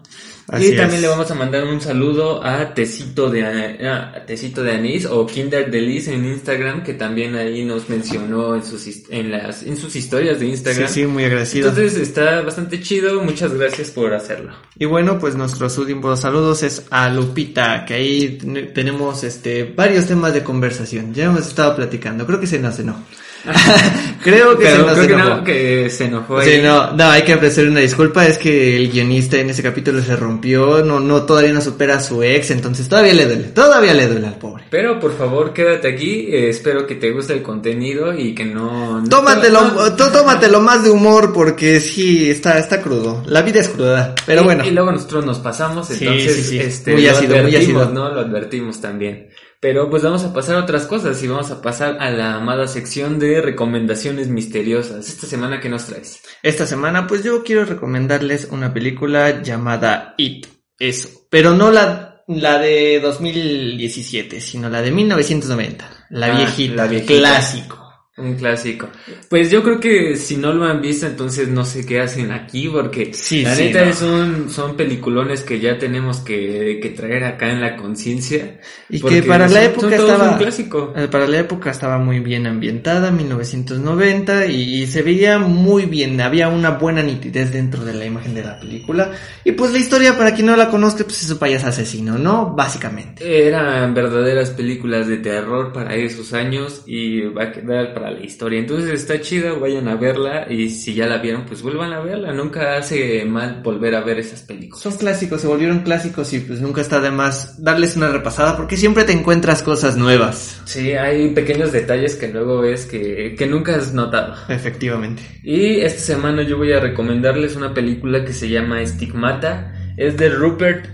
Así 0.50 0.68
y 0.68 0.76
también 0.76 0.94
es. 0.96 1.02
le 1.02 1.08
vamos 1.08 1.30
a 1.30 1.34
mandar 1.34 1.64
un 1.64 1.78
saludo 1.80 2.42
a 2.42 2.72
Tecito 2.72 3.28
de, 3.28 3.42
a, 3.44 4.24
Tecito 4.26 4.62
de 4.62 4.72
Anís 4.72 5.04
o 5.04 5.26
Kinder 5.26 5.70
de 5.70 5.80
Liz 5.82 6.08
en 6.08 6.24
Instagram, 6.24 6.82
que 6.82 6.94
también 6.94 7.34
ahí 7.36 7.64
nos 7.64 7.88
mencionó 7.90 8.54
en 8.54 8.62
sus, 8.64 8.86
en 9.10 9.30
las, 9.30 9.62
en 9.62 9.76
sus 9.76 9.94
historias 9.94 10.40
de 10.40 10.46
Sí, 10.46 10.50
Instagram. 10.52 10.88
sí, 10.88 11.06
muy 11.06 11.24
agradecido. 11.24 11.68
Entonces 11.68 11.98
está 11.98 12.40
bastante 12.40 12.80
chido, 12.80 13.22
muchas 13.22 13.52
gracias 13.52 13.90
por 13.90 14.14
hacerlo. 14.14 14.52
Y 14.78 14.86
bueno, 14.86 15.18
pues 15.18 15.34
nuestros 15.34 15.76
últimos 15.76 16.20
saludos 16.20 16.62
es 16.62 16.86
a 16.90 17.10
Lupita, 17.10 17.84
que 17.84 17.94
ahí 17.94 18.38
ten- 18.38 18.72
tenemos 18.72 19.24
este 19.24 19.64
varios 19.64 20.06
temas 20.06 20.32
de 20.32 20.42
conversación. 20.42 21.12
Ya 21.12 21.24
hemos 21.24 21.46
estado 21.46 21.76
platicando, 21.76 22.26
creo 22.26 22.40
que 22.40 22.46
se 22.46 22.58
nos 22.58 22.76
cenó. 22.76 22.96
creo 24.22 24.58
que 24.58 24.66
se 24.66 24.72
Pero 24.72 24.86
nos 24.86 24.94
creo 24.94 25.06
que, 25.06 25.12
enojó. 25.14 25.28
no, 25.36 25.44
que 25.44 25.90
se 25.90 26.04
enojó 26.06 26.42
Sí, 26.42 26.58
no, 26.62 26.92
no, 26.92 27.04
hay 27.04 27.22
que 27.22 27.34
ofrecer 27.34 27.68
una 27.68 27.80
disculpa, 27.80 28.26
es 28.26 28.38
que 28.38 28.76
el 28.76 28.90
guionista 28.90 29.36
en 29.38 29.50
ese 29.50 29.62
capítulo 29.62 30.02
se 30.02 30.16
rompió, 30.16 30.82
no, 30.84 31.00
no, 31.00 31.22
todavía 31.22 31.52
no 31.52 31.60
supera 31.60 31.96
a 31.96 32.00
su 32.00 32.22
ex, 32.22 32.50
entonces 32.50 32.88
todavía 32.88 33.14
le 33.14 33.26
duele, 33.26 33.44
todavía 33.44 33.94
le 33.94 34.06
duele 34.08 34.26
al 34.26 34.34
pobre. 34.38 34.64
Pero 34.70 34.98
por 34.98 35.16
favor 35.16 35.52
quédate 35.52 35.88
aquí, 35.88 36.26
eh, 36.30 36.48
espero 36.50 36.86
que 36.86 36.96
te 36.96 37.10
guste 37.12 37.32
el 37.32 37.42
contenido 37.42 38.12
y 38.12 38.34
que 38.34 38.44
no... 38.44 39.00
no- 39.00 39.08
Tómatelo, 39.08 39.60
no- 39.72 39.92
tó- 39.96 40.10
tómatelo 40.10 40.60
más 40.60 40.82
de 40.84 40.90
humor 40.90 41.32
porque 41.32 41.80
sí, 41.80 42.30
está, 42.30 42.58
está 42.58 42.82
crudo. 42.82 43.22
La 43.26 43.42
vida 43.42 43.60
es 43.60 43.68
cruda, 43.68 44.14
pero 44.26 44.42
y, 44.42 44.44
bueno. 44.44 44.66
Y 44.66 44.70
luego 44.70 44.92
nosotros 44.92 45.24
nos 45.24 45.38
pasamos, 45.38 45.90
entonces 45.90 46.34
sí, 46.36 46.42
sí. 46.42 46.58
este 46.58 46.92
Muy 46.92 47.02
lo 47.04 47.10
ácido, 47.12 47.36
muy 47.42 47.56
ácido. 47.56 47.88
¿no? 47.90 48.12
Lo 48.12 48.20
advertimos 48.20 48.80
también. 48.80 49.28
Pero 49.60 49.90
pues 49.90 50.04
vamos 50.04 50.22
a 50.24 50.32
pasar 50.32 50.56
a 50.56 50.60
otras 50.62 50.86
cosas 50.86 51.20
y 51.22 51.26
vamos 51.26 51.50
a 51.50 51.60
pasar 51.60 51.96
a 52.00 52.10
la 52.10 52.34
amada 52.36 52.68
sección 52.68 53.18
de 53.18 53.40
recomendaciones 53.40 54.28
misteriosas. 54.28 55.08
Esta 55.08 55.26
semana 55.26 55.58
que 55.60 55.68
nos 55.68 55.86
traes. 55.86 56.20
Esta 56.44 56.64
semana, 56.64 57.06
pues 57.08 57.24
yo 57.24 57.42
quiero 57.42 57.64
recomendarles 57.64 58.48
una 58.52 58.72
película 58.72 59.42
llamada 59.42 60.14
It. 60.16 60.46
Eso. 60.78 61.08
Pero 61.28 61.54
no 61.54 61.72
la, 61.72 62.22
la 62.28 62.58
de 62.58 63.00
2017, 63.00 64.40
sino 64.40 64.68
la 64.68 64.80
de 64.80 64.92
1990. 64.92 66.06
La 66.10 66.26
Ah, 66.26 66.36
viejita. 66.36 66.74
la 66.74 66.86
viejita. 66.86 67.14
Clásico. 67.18 67.87
Un 68.18 68.34
clásico. 68.34 68.88
Pues 69.28 69.48
yo 69.50 69.62
creo 69.62 69.78
que 69.78 70.16
si 70.16 70.36
no 70.38 70.52
lo 70.52 70.64
han 70.64 70.80
visto, 70.80 71.06
entonces 71.06 71.46
no 71.48 71.64
sé 71.64 71.86
qué 71.86 72.00
hacen 72.00 72.32
aquí, 72.32 72.68
porque 72.68 73.14
Sí, 73.14 73.42
la 73.44 73.54
sí, 73.54 73.62
neta 73.64 73.84
no. 73.84 73.90
es 73.90 74.02
un, 74.02 74.50
son 74.50 74.76
peliculones 74.76 75.42
que 75.42 75.60
ya 75.60 75.78
tenemos 75.78 76.18
que, 76.18 76.80
que 76.82 76.90
traer 76.90 77.22
acá 77.24 77.50
en 77.52 77.60
la 77.60 77.76
conciencia. 77.76 78.58
Y 78.88 79.00
que 79.00 79.22
para 79.22 79.46
la 79.48 79.62
época 79.64 79.94
estaba... 79.94 80.30
un 80.32 80.36
clásico. 80.38 80.92
eh, 80.96 81.06
Para 81.08 81.28
la 81.28 81.38
época 81.38 81.70
estaba 81.70 81.98
muy 81.98 82.18
bien 82.18 82.46
ambientada, 82.48 83.12
1990, 83.12 84.46
y, 84.46 84.82
y 84.82 84.86
se 84.88 85.02
veía 85.02 85.38
muy 85.38 85.86
bien, 85.86 86.20
había 86.20 86.48
una 86.48 86.70
buena 86.70 87.02
nitidez 87.02 87.52
dentro 87.52 87.84
de 87.84 87.94
la 87.94 88.04
imagen 88.04 88.34
de 88.34 88.42
la 88.42 88.58
película. 88.58 89.12
Y 89.44 89.52
pues 89.52 89.72
la 89.72 89.78
historia, 89.78 90.16
para 90.18 90.34
quien 90.34 90.46
no 90.46 90.56
la 90.56 90.70
conozca, 90.70 91.04
pues 91.04 91.22
es 91.22 91.30
un 91.30 91.38
payaso 91.38 91.68
asesino, 91.68 92.18
¿no? 92.18 92.54
Básicamente. 92.54 93.46
Eran 93.48 93.94
verdaderas 93.94 94.50
películas 94.50 95.06
de 95.06 95.18
terror 95.18 95.72
para 95.72 95.94
esos 95.94 96.32
años 96.32 96.82
y 96.86 97.20
va 97.22 97.44
a 97.44 97.52
quedar 97.52 97.94
para 97.94 98.07
la 98.10 98.24
historia. 98.24 98.58
Entonces 98.58 98.90
está 98.90 99.20
chida, 99.20 99.52
vayan 99.54 99.88
a 99.88 99.96
verla 99.96 100.46
y 100.50 100.70
si 100.70 100.94
ya 100.94 101.06
la 101.06 101.18
vieron, 101.18 101.44
pues 101.44 101.62
vuelvan 101.62 101.92
a 101.92 102.00
verla. 102.00 102.32
Nunca 102.32 102.76
hace 102.76 103.24
mal 103.24 103.60
volver 103.62 103.94
a 103.94 104.00
ver 104.02 104.18
esas 104.18 104.42
películas. 104.42 104.82
Son 104.82 104.96
clásicos, 104.96 105.40
se 105.40 105.46
volvieron 105.46 105.80
clásicos 105.80 106.32
y 106.32 106.40
pues 106.40 106.60
nunca 106.60 106.80
está 106.80 107.00
de 107.00 107.10
más 107.10 107.62
darles 107.62 107.96
una 107.96 108.08
repasada 108.08 108.56
porque 108.56 108.76
siempre 108.76 109.04
te 109.04 109.12
encuentras 109.12 109.62
cosas 109.62 109.96
nuevas. 109.96 110.60
Sí, 110.64 110.92
hay 110.92 111.30
pequeños 111.30 111.72
detalles 111.72 112.16
que 112.16 112.28
luego 112.28 112.60
ves 112.60 112.86
que, 112.86 113.34
que 113.36 113.46
nunca 113.46 113.76
has 113.76 113.92
notado. 113.92 114.34
Efectivamente. 114.48 115.22
Y 115.42 115.80
esta 115.80 116.00
semana 116.00 116.42
yo 116.42 116.56
voy 116.56 116.72
a 116.72 116.80
recomendarles 116.80 117.56
una 117.56 117.74
película 117.74 118.24
que 118.24 118.32
se 118.32 118.48
llama 118.48 118.84
Stigmata. 118.84 119.74
Es 119.96 120.16
de 120.16 120.28
Rupert 120.28 120.86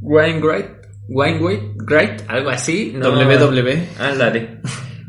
Wainwright. 0.00 0.82
Wainwright, 1.08 2.22
algo 2.28 2.50
así. 2.50 2.92
No, 2.94 3.10
WW. 3.10 3.70
Ándale. 3.98 4.60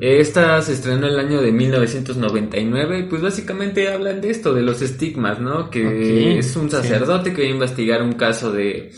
Esta 0.05 0.61
se 0.61 0.73
estrenó 0.73 1.07
el 1.07 1.17
año 1.17 1.41
de 1.41 1.53
1999 1.53 2.99
y 2.99 3.03
pues 3.03 3.21
básicamente 3.21 3.87
hablan 3.87 4.19
de 4.19 4.31
esto, 4.31 4.53
de 4.53 4.61
los 4.61 4.81
estigmas, 4.81 5.39
¿no? 5.39 5.69
Que 5.69 6.39
es 6.39 6.57
un 6.57 6.69
sí. 6.69 6.75
sacerdote 6.75 7.33
que 7.33 7.43
va 7.43 7.47
a 7.47 7.51
investigar 7.51 8.03
un 8.03 8.11
caso 8.11 8.51
de... 8.51 8.91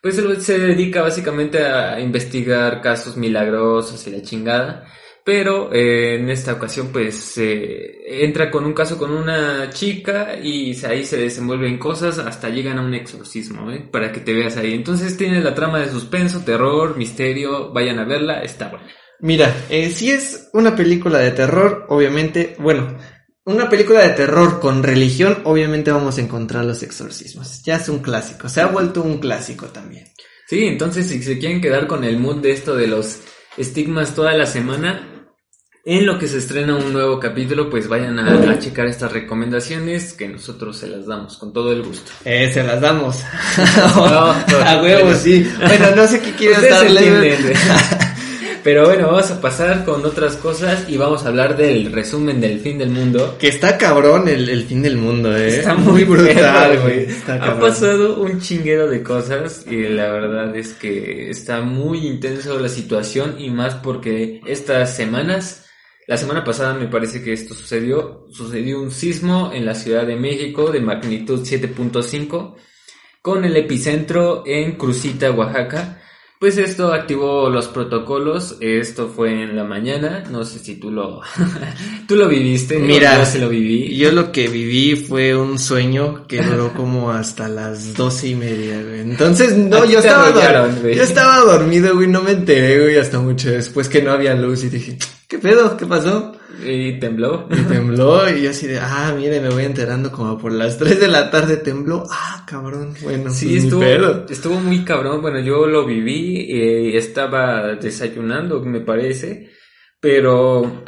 Pues 0.00 0.16
él 0.16 0.40
se 0.40 0.58
dedica 0.58 1.02
básicamente 1.02 1.62
a 1.62 2.00
investigar 2.00 2.80
casos 2.80 3.18
milagrosos 3.18 4.06
y 4.06 4.12
la 4.12 4.22
chingada. 4.22 4.86
Pero 5.22 5.74
eh, 5.74 6.14
en 6.14 6.30
esta 6.30 6.54
ocasión 6.54 6.88
pues 6.90 7.36
eh, 7.36 8.24
entra 8.24 8.50
con 8.50 8.64
un 8.64 8.72
caso 8.72 8.96
con 8.96 9.10
una 9.10 9.68
chica 9.68 10.38
y 10.42 10.74
ahí 10.86 11.04
se 11.04 11.18
desenvuelven 11.18 11.76
cosas 11.76 12.18
hasta 12.18 12.48
llegan 12.48 12.78
a 12.78 12.82
un 12.82 12.94
exorcismo, 12.94 13.70
¿eh? 13.72 13.86
Para 13.92 14.10
que 14.10 14.20
te 14.20 14.32
veas 14.32 14.56
ahí. 14.56 14.72
Entonces 14.72 15.18
tiene 15.18 15.42
la 15.42 15.54
trama 15.54 15.80
de 15.80 15.90
suspenso, 15.90 16.40
terror, 16.46 16.96
misterio, 16.96 17.74
vayan 17.74 17.98
a 17.98 18.04
verla, 18.04 18.40
está 18.40 18.68
buena. 18.70 18.86
Mira, 19.20 19.54
eh, 19.70 19.90
si 19.90 20.10
es 20.10 20.50
una 20.52 20.76
película 20.76 21.18
de 21.18 21.30
terror, 21.30 21.86
obviamente, 21.88 22.54
bueno, 22.58 22.96
una 23.44 23.68
película 23.68 24.00
de 24.02 24.10
terror 24.10 24.60
con 24.60 24.82
religión, 24.82 25.38
obviamente 25.44 25.92
vamos 25.92 26.18
a 26.18 26.20
encontrar 26.20 26.64
los 26.64 26.82
exorcismos. 26.82 27.62
Ya 27.62 27.76
es 27.76 27.88
un 27.88 28.00
clásico, 28.00 28.48
se 28.48 28.60
ha 28.60 28.66
vuelto 28.66 29.02
un 29.02 29.18
clásico 29.18 29.66
también. 29.66 30.06
Sí, 30.48 30.64
entonces 30.64 31.08
si 31.08 31.22
se 31.22 31.38
quieren 31.38 31.60
quedar 31.60 31.86
con 31.86 32.04
el 32.04 32.18
mood 32.18 32.36
de 32.42 32.52
esto 32.52 32.76
de 32.76 32.86
los 32.86 33.20
estigmas 33.56 34.14
toda 34.14 34.32
la 34.34 34.46
semana, 34.46 35.12
en 35.84 36.04
lo 36.04 36.18
que 36.18 36.26
se 36.26 36.38
estrena 36.38 36.74
un 36.74 36.92
nuevo 36.92 37.20
capítulo, 37.20 37.70
pues 37.70 37.86
vayan 37.86 38.18
a, 38.18 38.50
a 38.50 38.58
checar 38.58 38.86
estas 38.86 39.12
recomendaciones 39.12 40.14
que 40.14 40.28
nosotros 40.28 40.76
se 40.76 40.88
las 40.88 41.06
damos 41.06 41.38
con 41.38 41.52
todo 41.52 41.70
el 41.72 41.84
gusto. 41.84 42.10
Eh, 42.24 42.50
se 42.52 42.64
las 42.64 42.80
damos. 42.80 43.22
No, 43.86 43.94
a 44.64 44.82
huevo, 44.82 45.04
bueno. 45.04 45.16
sí. 45.16 45.48
Bueno, 45.58 45.94
no 45.94 46.06
sé 46.08 46.20
qué 46.20 46.32
quieres 46.32 46.68
darle. 46.68 47.36
Pero 48.66 48.84
bueno, 48.84 49.06
vamos 49.06 49.30
a 49.30 49.40
pasar 49.40 49.84
con 49.84 50.04
otras 50.04 50.34
cosas 50.38 50.86
y 50.88 50.96
vamos 50.96 51.24
a 51.24 51.28
hablar 51.28 51.56
del 51.56 51.92
resumen 51.92 52.40
del 52.40 52.58
fin 52.58 52.78
del 52.78 52.90
mundo. 52.90 53.36
Que 53.38 53.46
está 53.46 53.78
cabrón 53.78 54.26
el, 54.26 54.48
el 54.48 54.64
fin 54.64 54.82
del 54.82 54.96
mundo, 54.96 55.36
eh. 55.36 55.58
Está 55.58 55.76
muy 55.76 56.02
brutal, 56.02 56.80
güey. 56.82 57.06
Ha 57.28 57.60
pasado 57.60 58.20
un 58.20 58.40
chinguero 58.40 58.88
de 58.88 59.04
cosas 59.04 59.64
y 59.70 59.84
la 59.84 60.10
verdad 60.10 60.56
es 60.56 60.72
que 60.72 61.30
está 61.30 61.60
muy 61.60 62.08
intenso 62.08 62.58
la 62.58 62.68
situación 62.68 63.36
y 63.38 63.50
más 63.50 63.76
porque 63.76 64.40
estas 64.46 64.96
semanas, 64.96 65.66
la 66.08 66.16
semana 66.16 66.42
pasada 66.42 66.74
me 66.74 66.88
parece 66.88 67.22
que 67.22 67.34
esto 67.34 67.54
sucedió, 67.54 68.26
sucedió 68.32 68.80
un 68.80 68.90
sismo 68.90 69.52
en 69.54 69.64
la 69.64 69.76
Ciudad 69.76 70.04
de 70.04 70.16
México 70.16 70.72
de 70.72 70.80
magnitud 70.80 71.46
7.5 71.46 72.56
con 73.22 73.44
el 73.44 73.56
epicentro 73.56 74.42
en 74.44 74.72
Crucita, 74.72 75.30
Oaxaca. 75.30 76.02
Pues 76.38 76.58
esto 76.58 76.92
activó 76.92 77.48
los 77.48 77.66
protocolos, 77.68 78.58
esto 78.60 79.08
fue 79.08 79.42
en 79.42 79.56
la 79.56 79.64
mañana, 79.64 80.22
no 80.30 80.44
sé 80.44 80.58
si 80.58 80.76
tú 80.76 80.90
lo, 80.90 81.22
tú 82.06 82.14
lo 82.14 82.28
viviste, 82.28 82.78
Mira, 82.78 83.18
yo 83.18 83.24
sí 83.24 83.38
lo 83.38 83.48
viví. 83.48 83.96
Yo 83.96 84.12
lo 84.12 84.32
que 84.32 84.46
viví 84.48 84.96
fue 84.96 85.34
un 85.34 85.58
sueño 85.58 86.26
que 86.28 86.42
duró 86.42 86.72
como 86.76 87.10
hasta 87.10 87.48
las 87.48 87.94
doce 87.94 88.28
y 88.28 88.34
media, 88.34 88.82
güey. 88.82 89.00
Entonces, 89.00 89.56
no, 89.56 89.86
yo 89.86 90.00
estaba, 90.00 90.28
arrollaron, 90.28 90.74
dor- 90.74 90.82
güey. 90.82 90.94
yo 90.96 91.02
estaba 91.04 91.38
dormido, 91.40 91.94
güey, 91.94 92.06
no 92.08 92.20
me 92.20 92.32
enteré, 92.32 92.82
güey, 92.82 92.98
hasta 92.98 93.18
mucho 93.18 93.50
después 93.50 93.88
que 93.88 94.02
no 94.02 94.10
había 94.12 94.34
luz 94.34 94.62
y 94.64 94.68
dije, 94.68 94.98
¿Qué 95.28 95.38
pedo? 95.38 95.76
¿Qué 95.78 95.86
pasó? 95.86 96.35
Y 96.64 96.98
tembló. 96.98 97.48
Y 97.50 97.62
tembló 97.62 98.28
y 98.30 98.42
yo 98.42 98.50
así 98.50 98.66
de, 98.66 98.78
ah, 98.80 99.12
mire, 99.16 99.40
me 99.40 99.50
voy 99.50 99.64
enterando 99.64 100.10
como 100.10 100.38
por 100.38 100.52
las 100.52 100.78
3 100.78 100.98
de 101.00 101.08
la 101.08 101.30
tarde 101.30 101.56
tembló. 101.58 102.04
Ah, 102.10 102.44
cabrón, 102.46 102.94
bueno, 103.02 103.30
Sí, 103.30 103.46
pues, 103.50 103.64
estuvo, 103.64 103.80
pedo. 103.80 104.26
estuvo 104.28 104.60
muy 104.60 104.84
cabrón. 104.84 105.20
Bueno, 105.22 105.40
yo 105.40 105.66
lo 105.66 105.84
viví, 105.84 106.46
eh, 106.50 106.96
estaba 106.96 107.74
desayunando, 107.74 108.60
me 108.62 108.80
parece, 108.80 109.50
pero 110.00 110.82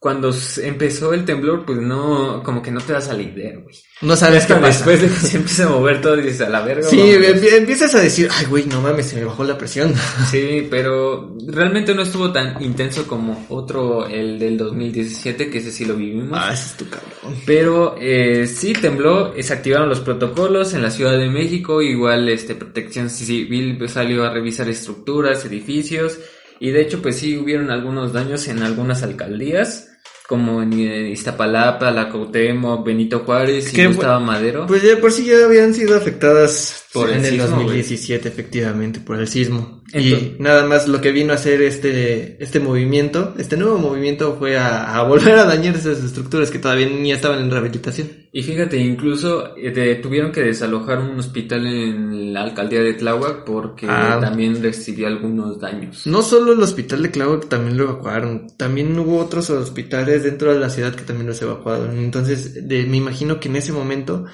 cuando 0.00 0.34
empezó 0.62 1.12
el 1.12 1.26
temblor, 1.26 1.66
pues 1.66 1.78
no, 1.78 2.42
como 2.42 2.62
que 2.62 2.70
no 2.70 2.80
te 2.80 2.94
das 2.94 3.10
a 3.10 3.12
la 3.14 3.20
idea, 3.22 3.52
güey. 3.62 3.76
No 4.00 4.16
sabes 4.16 4.46
qué 4.46 4.54
pasa. 4.54 4.66
después 4.68 5.02
de 5.02 5.08
que 5.08 5.14
se 5.14 5.36
empieza 5.36 5.66
a 5.66 5.68
mover 5.68 6.00
todo, 6.00 6.16
dices 6.16 6.40
a 6.40 6.48
la 6.48 6.62
verga. 6.62 6.88
Sí, 6.88 6.96
vámonos". 6.96 7.26
empie- 7.42 7.52
empiezas 7.58 7.94
a 7.94 8.00
decir, 8.00 8.28
ay, 8.32 8.46
güey, 8.46 8.64
no 8.64 8.80
mames, 8.80 9.08
se 9.08 9.16
me 9.16 9.26
bajó 9.26 9.44
la 9.44 9.58
presión. 9.58 9.92
Sí, 10.30 10.66
pero 10.70 11.36
realmente 11.46 11.94
no 11.94 12.00
estuvo 12.00 12.32
tan 12.32 12.62
intenso 12.62 13.06
como 13.06 13.44
otro, 13.50 14.06
el 14.06 14.38
del 14.38 14.56
2017, 14.56 15.50
que 15.50 15.58
ese 15.58 15.70
sí 15.70 15.84
lo 15.84 15.94
vivimos. 15.96 16.30
Ah, 16.40 16.50
ese 16.54 16.64
es 16.68 16.76
tu 16.78 16.88
cabrón. 16.88 17.10
Pero 17.44 17.94
eh, 18.00 18.46
sí 18.46 18.72
tembló, 18.72 19.34
eh, 19.34 19.42
se 19.42 19.52
activaron 19.52 19.90
los 19.90 20.00
protocolos 20.00 20.72
en 20.72 20.80
la 20.80 20.90
Ciudad 20.90 21.18
de 21.18 21.28
México, 21.28 21.82
igual 21.82 22.26
este 22.30 22.54
Protección 22.54 23.10
Civil 23.10 23.78
salió 23.90 24.24
a 24.24 24.30
revisar 24.32 24.66
estructuras, 24.70 25.44
edificios 25.44 26.18
y 26.58 26.70
de 26.70 26.80
hecho 26.82 27.02
pues 27.02 27.16
sí 27.16 27.36
hubieron 27.36 27.70
algunos 27.70 28.12
daños 28.14 28.46
en 28.48 28.62
algunas 28.62 29.02
alcaldías, 29.02 29.88
como 30.30 30.62
en 30.62 30.72
Iztapalapa, 31.10 31.90
La 31.90 32.08
Cuauhtémoc, 32.08 32.86
Benito 32.86 33.24
Juárez 33.26 33.76
y 33.76 33.84
Gustavo 33.84 34.24
Madero. 34.24 34.64
Pues 34.68 34.80
ya 34.80 34.96
por 35.00 35.10
sí 35.10 35.24
ya 35.24 35.44
habían 35.44 35.74
sido 35.74 35.96
afectadas 35.96 36.84
Por 36.92 37.10
el 37.10 37.16
en 37.16 37.24
el 37.24 37.30
sismo, 37.32 37.56
2017, 37.56 38.28
efectivamente, 38.28 39.00
por 39.00 39.18
el 39.18 39.26
sismo. 39.26 39.79
Entonces- 39.92 40.32
y 40.38 40.42
nada 40.42 40.64
más 40.66 40.86
lo 40.88 41.00
que 41.00 41.10
vino 41.12 41.32
a 41.32 41.36
hacer 41.36 41.62
este, 41.62 42.42
este 42.42 42.60
movimiento, 42.60 43.34
este 43.38 43.56
nuevo 43.56 43.78
movimiento 43.78 44.36
fue 44.38 44.56
a, 44.56 44.94
a 44.96 45.02
volver 45.02 45.38
a 45.38 45.44
dañar 45.44 45.74
esas 45.76 46.02
estructuras 46.02 46.50
que 46.50 46.58
todavía 46.58 46.86
ni 46.88 47.12
estaban 47.12 47.40
en 47.40 47.50
rehabilitación. 47.50 48.08
Y 48.32 48.42
fíjate, 48.44 48.76
incluso 48.76 49.56
eh, 49.56 49.98
tuvieron 50.00 50.30
que 50.30 50.42
desalojar 50.42 51.00
un 51.00 51.18
hospital 51.18 51.66
en 51.66 52.32
la 52.32 52.42
alcaldía 52.44 52.80
de 52.80 52.94
Tláhuac 52.94 53.44
porque 53.44 53.86
Ah. 53.88 54.18
también 54.20 54.62
recibió 54.62 55.08
algunos 55.08 55.58
daños. 55.58 56.06
No 56.06 56.22
solo 56.22 56.52
el 56.52 56.62
hospital 56.62 57.02
de 57.02 57.10
Clavo 57.10 57.40
también 57.40 57.76
lo 57.76 57.84
evacuaron, 57.84 58.46
también 58.56 58.96
hubo 58.98 59.18
otros 59.18 59.50
hospitales 59.50 60.22
dentro 60.22 60.52
de 60.54 60.60
la 60.60 60.70
ciudad 60.70 60.94
que 60.94 61.02
también 61.02 61.26
los 61.26 61.42
evacuaron. 61.42 61.98
Entonces, 61.98 62.68
de- 62.68 62.86
me 62.86 62.98
imagino 62.98 63.40
que 63.40 63.48
en 63.48 63.56
ese 63.56 63.72
momento, 63.72 64.24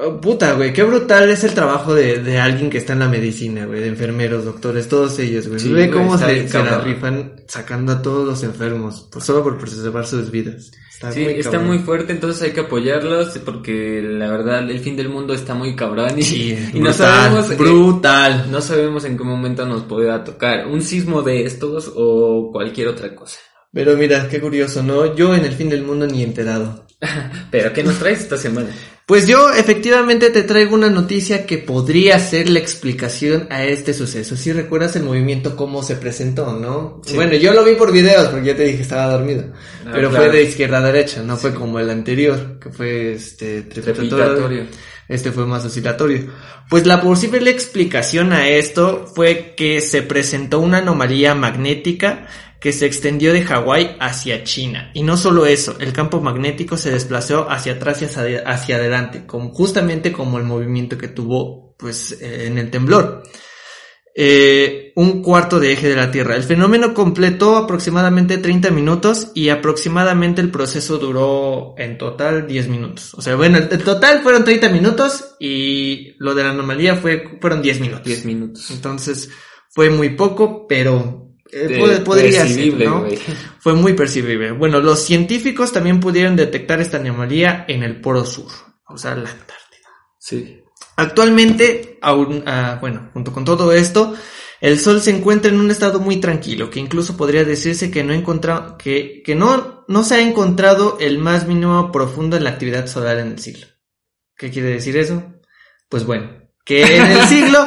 oh, 0.00 0.20
puta, 0.20 0.54
güey, 0.54 0.72
qué 0.72 0.82
brutal 0.82 1.30
es 1.30 1.44
el 1.44 1.54
trabajo 1.54 1.94
de, 1.94 2.22
de 2.22 2.38
alguien 2.38 2.70
que 2.70 2.78
está 2.78 2.92
en 2.92 3.00
la 3.00 3.08
medicina, 3.08 3.66
güey, 3.66 3.80
de 3.80 3.88
enfermeros, 3.88 4.44
doctores, 4.44 4.88
todos 4.88 5.18
ellos, 5.18 5.48
güey. 5.48 5.60
Sí, 5.60 5.72
Ve 5.72 5.90
cómo 5.90 6.16
se, 6.18 6.48
la 6.48 6.80
rifan 6.80 7.34
sacando 7.46 7.92
a 7.92 8.02
todos 8.02 8.26
los 8.26 8.42
enfermos, 8.42 9.02
por, 9.12 9.22
solo 9.22 9.42
por 9.42 9.58
preservar 9.58 10.06
sus 10.06 10.30
vidas. 10.30 10.70
Está 10.92 11.12
Sí, 11.12 11.22
muy 11.22 11.34
está 11.34 11.58
muy 11.60 11.78
fuerte, 11.78 12.12
entonces 12.12 12.42
hay 12.42 12.50
que 12.50 12.60
apoyarlos 12.60 13.38
porque 13.44 14.02
la 14.02 14.28
verdad 14.30 14.68
el 14.68 14.80
fin 14.80 14.96
del 14.96 15.08
mundo 15.08 15.32
está 15.32 15.54
muy 15.54 15.76
cabrón 15.76 16.18
y, 16.18 16.22
Sí, 16.22 16.58
y 16.74 16.80
no 16.80 16.86
brutal, 16.88 16.94
sabemos 16.94 17.50
eh, 17.50 17.54
brutal. 17.54 18.50
no 18.50 18.60
sabemos 18.60 19.04
en 19.04 19.16
qué 19.16 19.22
momento 19.22 19.64
nos 19.64 19.84
pueda 19.84 20.24
tocar 20.24 20.66
un 20.66 20.82
sismo 20.82 21.22
de 21.22 21.44
estos 21.44 21.92
o 21.94 22.50
cualquier 22.52 22.88
otra 22.88 23.14
cosa. 23.14 23.38
Pero 23.72 23.96
mira, 23.96 24.28
qué 24.28 24.40
curioso, 24.40 24.82
¿no? 24.82 25.14
Yo 25.14 25.34
en 25.34 25.44
el 25.44 25.52
fin 25.52 25.68
del 25.68 25.84
mundo 25.84 26.06
ni 26.06 26.24
enterado. 26.24 26.86
Pero 27.50 27.72
¿qué 27.72 27.84
nos 27.84 27.98
traes 27.98 28.20
esta 28.20 28.36
semana? 28.36 28.70
Pues 29.08 29.26
yo 29.26 29.50
efectivamente 29.54 30.28
te 30.28 30.42
traigo 30.42 30.74
una 30.74 30.90
noticia 30.90 31.46
que 31.46 31.56
podría 31.56 32.18
ser 32.18 32.50
la 32.50 32.58
explicación 32.58 33.46
a 33.48 33.64
este 33.64 33.94
suceso. 33.94 34.36
Si 34.36 34.52
recuerdas 34.52 34.96
el 34.96 35.04
movimiento 35.04 35.56
cómo 35.56 35.82
se 35.82 35.96
presentó, 35.96 36.52
¿no? 36.52 37.00
Sí. 37.06 37.14
Bueno, 37.14 37.32
yo 37.36 37.54
lo 37.54 37.64
vi 37.64 37.74
por 37.74 37.90
videos 37.90 38.28
porque 38.28 38.48
ya 38.48 38.54
te 38.54 38.64
dije 38.64 38.76
que 38.76 38.82
estaba 38.82 39.10
dormido. 39.10 39.44
Ah, 39.86 39.92
pero 39.94 40.10
claro. 40.10 40.26
fue 40.26 40.36
de 40.36 40.44
izquierda 40.44 40.80
a 40.80 40.82
derecha, 40.82 41.22
no 41.22 41.38
fue 41.38 41.54
como 41.54 41.80
el 41.80 41.88
anterior, 41.88 42.58
que 42.60 42.68
fue 42.68 43.14
este. 43.14 43.62
Trepidatorio. 43.62 44.66
Este 45.08 45.32
fue 45.32 45.46
más 45.46 45.64
oscilatorio. 45.64 46.26
Pues 46.68 46.84
la 46.84 47.00
posible 47.00 47.50
explicación 47.50 48.34
a 48.34 48.46
esto 48.50 49.10
fue 49.14 49.54
que 49.56 49.80
se 49.80 50.02
presentó 50.02 50.60
una 50.60 50.78
anomalía 50.78 51.34
magnética 51.34 52.26
que 52.60 52.72
se 52.72 52.86
extendió 52.86 53.32
de 53.32 53.42
Hawái 53.42 53.96
hacia 54.00 54.44
China. 54.44 54.90
Y 54.94 55.02
no 55.02 55.16
solo 55.16 55.46
eso, 55.46 55.76
el 55.80 55.92
campo 55.92 56.20
magnético 56.20 56.76
se 56.76 56.90
desplazó 56.90 57.50
hacia 57.50 57.74
atrás 57.74 58.02
y 58.02 58.06
hacia, 58.06 58.40
hacia 58.46 58.76
adelante, 58.76 59.26
como, 59.26 59.50
justamente 59.50 60.12
como 60.12 60.38
el 60.38 60.44
movimiento 60.44 60.98
que 60.98 61.08
tuvo 61.08 61.74
pues 61.78 62.12
eh, 62.20 62.46
en 62.46 62.58
el 62.58 62.70
temblor. 62.70 63.22
Eh, 64.20 64.92
un 64.96 65.22
cuarto 65.22 65.60
de 65.60 65.72
eje 65.72 65.88
de 65.88 65.94
la 65.94 66.10
Tierra. 66.10 66.34
El 66.34 66.42
fenómeno 66.42 66.92
completó 66.92 67.56
aproximadamente 67.56 68.38
30 68.38 68.72
minutos 68.72 69.30
y 69.32 69.50
aproximadamente 69.50 70.40
el 70.40 70.50
proceso 70.50 70.98
duró 70.98 71.76
en 71.78 71.98
total 71.98 72.48
10 72.48 72.66
minutos. 72.66 73.14
O 73.14 73.22
sea, 73.22 73.36
bueno, 73.36 73.58
el 73.58 73.68
total 73.68 74.22
fueron 74.24 74.42
30 74.42 74.70
minutos 74.70 75.36
y 75.38 76.16
lo 76.18 76.34
de 76.34 76.42
la 76.42 76.50
anomalía 76.50 76.96
fue, 76.96 77.38
fueron 77.40 77.62
10 77.62 77.78
minutos. 77.78 78.06
10 78.06 78.24
minutos. 78.24 78.68
Entonces 78.72 79.30
fue 79.70 79.88
muy 79.88 80.16
poco, 80.16 80.66
pero 80.66 81.27
eh, 81.52 82.02
podría 82.04 82.46
ser, 82.46 82.74
¿no? 82.74 83.06
Fue 83.60 83.74
muy 83.74 83.94
percibible. 83.94 84.52
Bueno, 84.52 84.80
los 84.80 85.02
científicos 85.04 85.72
también 85.72 86.00
pudieron 86.00 86.36
detectar 86.36 86.80
esta 86.80 86.98
anomalía 86.98 87.64
en 87.68 87.82
el 87.82 88.00
poro 88.00 88.24
sur, 88.24 88.50
o 88.86 88.98
sea, 88.98 89.14
la 89.14 89.30
Antártida. 89.30 89.88
Sí. 90.18 90.62
Actualmente, 90.96 91.98
aún, 92.02 92.42
ah, 92.46 92.78
bueno, 92.80 93.10
junto 93.12 93.32
con 93.32 93.44
todo 93.44 93.72
esto, 93.72 94.14
el 94.60 94.78
Sol 94.78 95.00
se 95.00 95.10
encuentra 95.10 95.50
en 95.50 95.60
un 95.60 95.70
estado 95.70 96.00
muy 96.00 96.16
tranquilo, 96.16 96.70
que 96.70 96.80
incluso 96.80 97.16
podría 97.16 97.44
decirse 97.44 97.90
que 97.90 98.02
no 98.02 98.12
encontra, 98.12 98.76
que, 98.78 99.22
que 99.24 99.34
no, 99.34 99.84
no 99.86 100.04
se 100.04 100.16
ha 100.16 100.20
encontrado 100.20 100.98
el 101.00 101.18
más 101.18 101.46
mínimo 101.46 101.92
profundo 101.92 102.36
en 102.36 102.44
la 102.44 102.50
actividad 102.50 102.88
solar 102.88 103.18
en 103.18 103.28
el 103.28 103.38
siglo. 103.38 103.66
¿Qué 104.36 104.50
quiere 104.50 104.70
decir 104.70 104.96
eso? 104.96 105.22
Pues 105.88 106.04
bueno, 106.04 106.30
que 106.64 106.96
en 106.96 107.06
el 107.06 107.20
siglo 107.28 107.66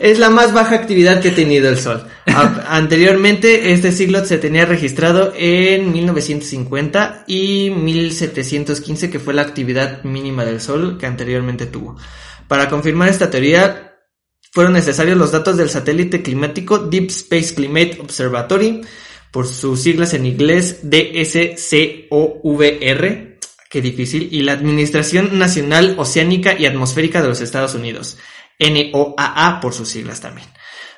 es 0.00 0.18
la 0.18 0.30
más 0.30 0.52
baja 0.54 0.74
actividad 0.74 1.20
que 1.20 1.28
ha 1.28 1.34
tenido 1.34 1.68
el 1.68 1.78
Sol. 1.78 2.06
Anteriormente, 2.26 3.72
este 3.72 3.92
siglo 3.92 4.24
se 4.24 4.38
tenía 4.38 4.64
registrado 4.64 5.32
en 5.36 5.92
1950 5.92 7.24
y 7.26 7.70
1715, 7.70 9.10
que 9.10 9.20
fue 9.20 9.34
la 9.34 9.42
actividad 9.42 10.02
mínima 10.02 10.44
del 10.44 10.60
Sol 10.60 10.96
que 10.98 11.06
anteriormente 11.06 11.66
tuvo. 11.66 11.96
Para 12.48 12.70
confirmar 12.70 13.10
esta 13.10 13.30
teoría, 13.30 13.98
fueron 14.52 14.72
necesarios 14.72 15.18
los 15.18 15.32
datos 15.32 15.58
del 15.58 15.68
satélite 15.68 16.22
climático 16.22 16.78
Deep 16.78 17.10
Space 17.10 17.54
Climate 17.54 17.98
Observatory, 18.00 18.80
por 19.30 19.46
sus 19.46 19.80
siglas 19.80 20.14
en 20.14 20.26
inglés 20.26 20.80
DSCOVR, 20.82 22.10
qué 23.70 23.80
difícil, 23.80 24.28
y 24.32 24.42
la 24.42 24.52
Administración 24.52 25.38
Nacional 25.38 25.94
Oceánica 25.98 26.58
y 26.58 26.66
Atmosférica 26.66 27.22
de 27.22 27.28
los 27.28 27.40
Estados 27.40 27.74
Unidos, 27.74 28.18
NOAA 28.60 29.60
por 29.60 29.72
sus 29.72 29.88
siglas 29.88 30.20
también. 30.20 30.48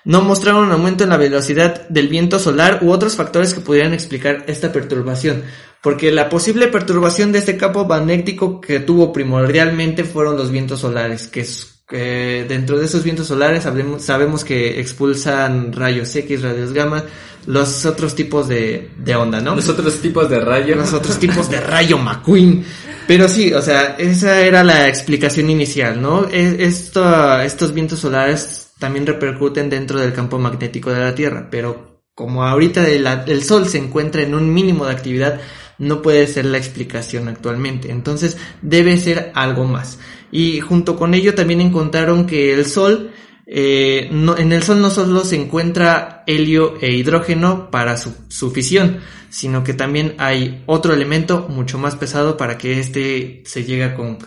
No 0.04 0.20
mostraron 0.22 0.66
un 0.66 0.72
aumento 0.72 1.04
en 1.04 1.10
la 1.10 1.16
velocidad 1.16 1.88
del 1.88 2.08
viento 2.08 2.38
solar 2.38 2.80
u 2.82 2.90
otros 2.90 3.14
factores 3.14 3.54
que 3.54 3.60
pudieran 3.60 3.94
explicar 3.94 4.44
esta 4.48 4.72
perturbación, 4.72 5.44
porque 5.80 6.10
la 6.10 6.28
posible 6.28 6.66
perturbación 6.68 7.30
de 7.30 7.38
este 7.38 7.56
campo 7.56 7.84
magnético 7.84 8.60
que 8.60 8.80
tuvo 8.80 9.12
primordialmente 9.12 10.02
fueron 10.02 10.36
los 10.36 10.50
vientos 10.50 10.80
solares, 10.80 11.28
que 11.28 11.42
es 11.42 11.72
dentro 11.92 12.78
de 12.78 12.86
esos 12.86 13.04
vientos 13.04 13.26
solares 13.26 13.64
sabemos, 13.64 14.02
sabemos 14.02 14.44
que 14.44 14.80
expulsan 14.80 15.72
rayos 15.72 16.14
X, 16.16 16.42
rayos 16.42 16.72
gamma, 16.72 17.04
los 17.46 17.84
otros 17.84 18.14
tipos 18.14 18.48
de, 18.48 18.90
de 18.96 19.14
onda, 19.14 19.40
¿no? 19.40 19.54
Los 19.54 19.68
otros 19.68 20.00
tipos 20.00 20.30
de 20.30 20.40
rayos. 20.40 20.78
los 20.78 20.92
otros 20.92 21.18
tipos 21.18 21.50
de 21.50 21.60
rayo 21.60 21.98
McQueen. 21.98 22.64
Pero 23.12 23.28
sí, 23.28 23.52
o 23.52 23.60
sea, 23.60 23.96
esa 23.98 24.40
era 24.40 24.64
la 24.64 24.88
explicación 24.88 25.50
inicial, 25.50 26.00
¿no? 26.00 26.26
Esto, 26.30 27.40
estos 27.40 27.74
vientos 27.74 27.98
solares 27.98 28.72
también 28.78 29.06
repercuten 29.06 29.68
dentro 29.68 30.00
del 30.00 30.14
campo 30.14 30.38
magnético 30.38 30.90
de 30.90 31.00
la 31.00 31.14
Tierra, 31.14 31.48
pero 31.50 32.06
como 32.14 32.42
ahorita 32.42 32.88
el, 32.88 33.06
el 33.26 33.42
Sol 33.42 33.68
se 33.68 33.76
encuentra 33.76 34.22
en 34.22 34.34
un 34.34 34.50
mínimo 34.54 34.86
de 34.86 34.92
actividad, 34.92 35.42
no 35.76 36.00
puede 36.00 36.26
ser 36.26 36.46
la 36.46 36.56
explicación 36.56 37.28
actualmente. 37.28 37.90
Entonces 37.90 38.38
debe 38.62 38.96
ser 38.96 39.30
algo 39.34 39.66
más. 39.66 39.98
Y 40.30 40.60
junto 40.60 40.96
con 40.96 41.12
ello 41.12 41.34
también 41.34 41.60
encontraron 41.60 42.24
que 42.26 42.54
el 42.54 42.64
Sol 42.64 43.12
eh, 43.46 44.08
no, 44.10 44.38
en 44.38 44.52
el 44.52 44.62
Sol 44.62 44.80
no 44.80 44.88
solo 44.88 45.22
se 45.26 45.36
encuentra 45.36 46.24
helio 46.26 46.76
e 46.80 46.92
hidrógeno 46.92 47.70
para 47.70 47.98
su, 47.98 48.14
su 48.28 48.50
fisión, 48.52 49.00
sino 49.32 49.64
que 49.64 49.72
también 49.72 50.14
hay 50.18 50.62
otro 50.66 50.92
elemento 50.92 51.46
mucho 51.48 51.78
más 51.78 51.96
pesado 51.96 52.36
para 52.36 52.58
que 52.58 52.78
este 52.78 53.42
se 53.46 53.64
llegue 53.64 53.84
a, 53.84 53.94
con- 53.94 54.18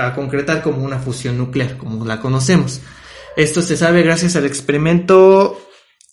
a 0.00 0.14
concretar 0.14 0.62
como 0.62 0.82
una 0.82 0.98
fusión 0.98 1.36
nuclear, 1.38 1.76
como 1.76 2.04
la 2.06 2.18
conocemos. 2.20 2.80
Esto 3.36 3.60
se 3.62 3.76
sabe 3.76 4.02
gracias 4.02 4.36
al 4.36 4.46
experimento 4.46 5.60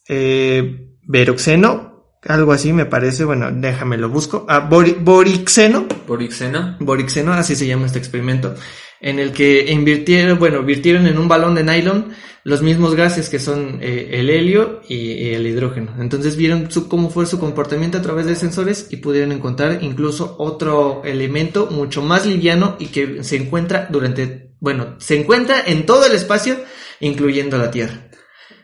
eh, 0.10 0.88
Veroxeno, 1.04 2.18
algo 2.24 2.52
así 2.52 2.74
me 2.74 2.86
parece, 2.86 3.24
bueno, 3.24 3.50
déjame 3.52 3.98
lo 3.98 4.10
busco, 4.10 4.46
ah, 4.50 4.68
Bori- 4.70 4.98
Borixeno, 5.00 5.86
Borixeno. 6.08 6.78
Borixeno, 6.80 7.34
así 7.34 7.56
se 7.56 7.66
llama 7.68 7.86
este 7.86 8.00
experimento, 8.00 8.54
en 9.02 9.20
el 9.20 9.32
que 9.32 9.72
invirtieron, 9.72 10.38
bueno, 10.40 10.64
virtieron 10.64 11.08
en 11.08 11.18
un 11.18 11.28
balón 11.28 11.56
de 11.56 11.64
nylon 11.64 12.14
los 12.44 12.62
mismos 12.62 12.96
gases 12.96 13.30
que 13.30 13.40
son 13.40 13.80
eh, 13.82 14.10
el 14.14 14.30
helio 14.30 14.82
y, 14.88 14.96
y 14.96 15.34
el 15.34 15.46
hidrógeno. 15.46 15.96
Entonces 16.00 16.36
vieron 16.36 16.72
su, 16.72 16.88
cómo 16.88 17.10
fue 17.10 17.26
su 17.26 17.40
comportamiento 17.40 17.98
a 17.98 18.02
través 18.02 18.26
de 18.26 18.36
sensores 18.36 18.88
y 18.90 18.98
pudieron 18.98 19.32
encontrar 19.32 19.80
incluso 19.84 20.36
otro 20.40 21.04
elemento 21.04 21.68
mucho 21.70 22.02
más 22.02 22.26
liviano 22.26 22.78
y 22.80 22.88
que 22.88 23.24
se 23.24 23.36
encuentra 23.38 23.88
durante, 23.92 24.54
bueno, 24.60 24.96
se 25.00 25.20
encuentra 25.20 25.64
en 25.66 25.86
todo 25.86 26.06
el 26.06 26.14
espacio, 26.14 26.58
incluyendo 27.00 27.58
la 27.58 27.72
Tierra. 27.72 28.08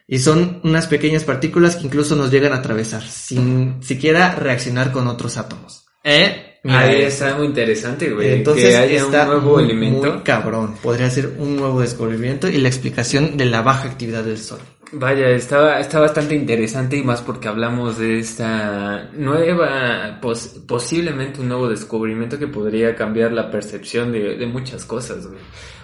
Y 0.07 0.19
son 0.19 0.61
unas 0.63 0.87
pequeñas 0.87 1.25
partículas 1.25 1.75
que 1.75 1.85
incluso 1.85 2.15
nos 2.15 2.31
llegan 2.31 2.53
a 2.53 2.57
atravesar, 2.57 3.03
sin 3.03 3.83
siquiera 3.83 4.35
reaccionar 4.35 4.91
con 4.91 5.07
otros 5.07 5.37
átomos. 5.37 5.85
¿Eh? 6.03 6.56
Mira 6.63 6.79
Ahí 6.81 6.95
eso. 7.01 7.07
está 7.25 7.37
muy 7.37 7.47
interesante, 7.47 8.09
güey. 8.09 8.33
Entonces 8.33 8.69
que 8.71 8.77
haya 8.77 8.97
está 8.97 9.23
un 9.23 9.27
nuevo 9.29 9.55
muy, 9.55 9.63
elemento. 9.65 10.11
muy 10.13 10.21
cabrón. 10.23 10.73
Podría 10.83 11.09
ser 11.09 11.31
un 11.37 11.55
nuevo 11.55 11.79
descubrimiento 11.81 12.49
y 12.49 12.57
la 12.57 12.67
explicación 12.67 13.37
de 13.37 13.45
la 13.45 13.61
baja 13.61 13.87
actividad 13.87 14.23
del 14.23 14.37
Sol. 14.37 14.59
Vaya, 14.93 15.29
está, 15.31 15.79
está 15.81 15.99
bastante 15.99 16.33
interesante 16.33 16.95
y 16.97 17.03
más 17.03 17.21
porque 17.21 17.49
hablamos 17.49 17.97
de 17.97 18.19
esta 18.19 19.09
nueva, 19.13 20.19
pos- 20.21 20.61
posiblemente 20.65 21.41
un 21.41 21.49
nuevo 21.49 21.67
descubrimiento 21.67 22.39
que 22.39 22.47
podría 22.47 22.95
cambiar 22.95 23.33
la 23.33 23.51
percepción 23.51 24.11
de, 24.13 24.37
de 24.37 24.45
muchas 24.47 24.85
cosas, 24.85 25.27
güey. 25.27 25.39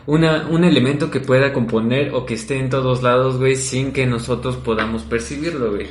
Una, 0.05 0.47
un 0.49 0.63
elemento 0.63 1.09
que 1.11 1.19
pueda 1.19 1.51
componer 1.53 2.13
o 2.13 2.25
que 2.25 2.33
esté 2.33 2.57
en 2.59 2.69
todos 2.69 3.03
lados, 3.03 3.37
güey, 3.37 3.55
sin 3.57 3.91
que 3.91 4.05
nosotros 4.05 4.55
podamos 4.57 5.03
percibirlo, 5.03 5.71
güey. 5.71 5.87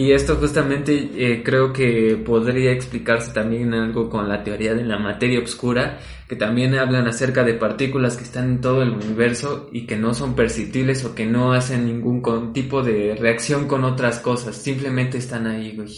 Y 0.00 0.12
esto 0.12 0.36
justamente 0.36 1.10
eh, 1.16 1.42
creo 1.44 1.72
que 1.72 2.16
podría 2.24 2.70
explicarse 2.70 3.32
también 3.32 3.74
algo 3.74 4.08
con 4.08 4.28
la 4.28 4.44
teoría 4.44 4.72
de 4.74 4.84
la 4.84 4.98
materia 4.98 5.40
oscura, 5.40 5.98
que 6.28 6.36
también 6.36 6.74
hablan 6.76 7.08
acerca 7.08 7.42
de 7.42 7.54
partículas 7.54 8.16
que 8.16 8.22
están 8.22 8.44
en 8.50 8.60
todo 8.60 8.82
el 8.82 8.90
universo 8.90 9.68
y 9.72 9.86
que 9.86 9.96
no 9.96 10.14
son 10.14 10.36
perceptibles 10.36 11.04
o 11.04 11.14
que 11.16 11.26
no 11.26 11.52
hacen 11.52 11.86
ningún 11.86 12.20
con- 12.20 12.52
tipo 12.52 12.82
de 12.82 13.16
reacción 13.18 13.66
con 13.66 13.82
otras 13.84 14.20
cosas, 14.20 14.54
simplemente 14.56 15.18
están 15.18 15.46
ahí, 15.48 15.72
güey. 15.74 15.92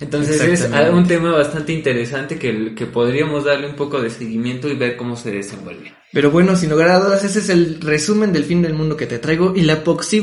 Entonces 0.00 0.40
es 0.42 0.68
un 0.92 1.06
tema 1.06 1.30
bastante 1.30 1.72
interesante 1.72 2.36
que, 2.36 2.74
que 2.74 2.86
podríamos 2.86 3.44
darle 3.44 3.68
un 3.68 3.76
poco 3.76 4.00
de 4.02 4.10
seguimiento 4.10 4.68
y 4.68 4.74
ver 4.76 4.96
cómo 4.96 5.14
se 5.16 5.30
desenvuelve. 5.30 5.92
Pero 6.12 6.30
bueno, 6.32 6.56
sin 6.56 6.70
lugar 6.70 6.88
a 6.90 6.98
dudas, 7.00 7.24
ese 7.24 7.38
es 7.38 7.48
el 7.48 7.80
resumen 7.80 8.32
del 8.32 8.44
fin 8.44 8.60
del 8.62 8.74
mundo 8.74 8.96
que 8.96 9.06
te 9.06 9.18
traigo 9.20 9.54
y 9.54 9.62
la, 9.62 9.82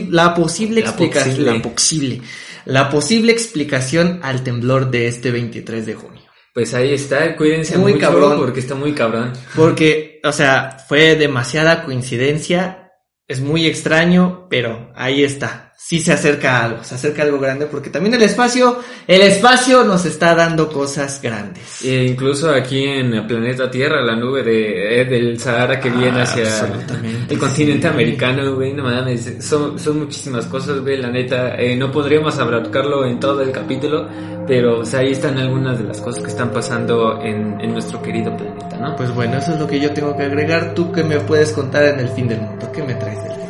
la 0.09 0.33
posible 0.35 0.81
La 0.81 0.87
explicación. 0.89 1.35
posible. 1.35 1.51
La 1.53 1.61
posible. 1.61 2.21
La 2.65 2.89
posible 2.89 3.31
explicación 3.31 4.19
al 4.23 4.43
temblor 4.43 4.91
de 4.91 5.07
este 5.07 5.31
23 5.31 5.85
de 5.85 5.93
junio. 5.95 6.21
Pues 6.53 6.73
ahí 6.73 6.93
está, 6.93 7.35
cuídense 7.37 7.77
Muy 7.77 7.93
mucho 7.93 8.05
cabrón. 8.07 8.37
porque 8.37 8.59
está 8.59 8.75
muy 8.75 8.93
cabrón. 8.93 9.31
Porque, 9.55 10.19
o 10.23 10.31
sea, 10.33 10.77
fue 10.87 11.15
demasiada 11.15 11.83
coincidencia, 11.83 12.91
es 13.27 13.39
muy 13.39 13.65
extraño, 13.67 14.47
pero 14.49 14.91
ahí 14.95 15.23
está. 15.23 15.70
Sí 15.83 15.99
se 15.99 16.13
acerca 16.13 16.63
algo, 16.63 16.83
se 16.83 16.95
acerca 16.95 17.23
algo 17.23 17.37
grande 17.39 17.65
porque 17.65 17.89
también 17.89 18.13
el 18.13 18.21
espacio, 18.21 18.79
el 19.07 19.21
espacio 19.23 19.83
nos 19.83 20.05
está 20.05 20.33
dando 20.35 20.69
cosas 20.69 21.19
grandes. 21.21 21.83
E 21.83 22.05
incluso 22.05 22.49
aquí 22.51 22.83
en 22.85 23.13
el 23.13 23.25
planeta 23.27 23.69
Tierra, 23.69 23.99
la 24.01 24.15
nube 24.15 24.41
de, 24.43 25.01
eh, 25.01 25.05
del 25.05 25.37
Sahara 25.39 25.79
que 25.81 25.89
viene 25.89 26.19
Ah, 26.19 26.23
hacia 26.23 26.43
absolutamente, 26.43 27.33
el 27.33 27.39
continente 27.39 27.87
sí. 27.87 27.93
americano, 27.93 28.55
güey, 28.55 28.73
no 28.73 28.83
mames, 28.83 29.33
son, 29.41 29.77
son 29.77 29.99
muchísimas 29.99 30.45
cosas, 30.45 30.79
güey, 30.79 30.97
la 30.97 31.09
neta, 31.09 31.55
eh, 31.55 31.75
no 31.75 31.91
podríamos 31.91 32.37
abarcarlo 32.39 33.03
en 33.05 33.19
todo 33.19 33.41
el 33.41 33.51
capítulo, 33.51 34.07
pero 34.47 34.79
o 34.79 34.85
sea, 34.85 35.01
ahí 35.01 35.11
están 35.11 35.37
algunas 35.39 35.77
de 35.77 35.83
las 35.85 35.99
cosas 35.99 36.21
que 36.23 36.29
están 36.29 36.51
pasando 36.51 37.19
en, 37.21 37.59
en 37.59 37.73
nuestro 37.73 38.01
querido 38.01 38.37
planeta, 38.37 38.77
¿no? 38.77 38.95
Pues 38.95 39.13
bueno, 39.13 39.37
eso 39.39 39.53
es 39.55 39.59
lo 39.59 39.67
que 39.67 39.79
yo 39.79 39.91
tengo 39.91 40.15
que 40.15 40.23
agregar. 40.23 40.73
¿Tú 40.73 40.89
qué 40.91 41.03
me 41.03 41.19
puedes 41.19 41.51
contar 41.51 41.83
en 41.85 41.99
el 41.99 42.07
fin 42.09 42.27
del 42.29 42.39
mundo? 42.39 42.71
¿Qué 42.71 42.81
me 42.83 42.93
traes 42.93 43.21
del? 43.23 43.40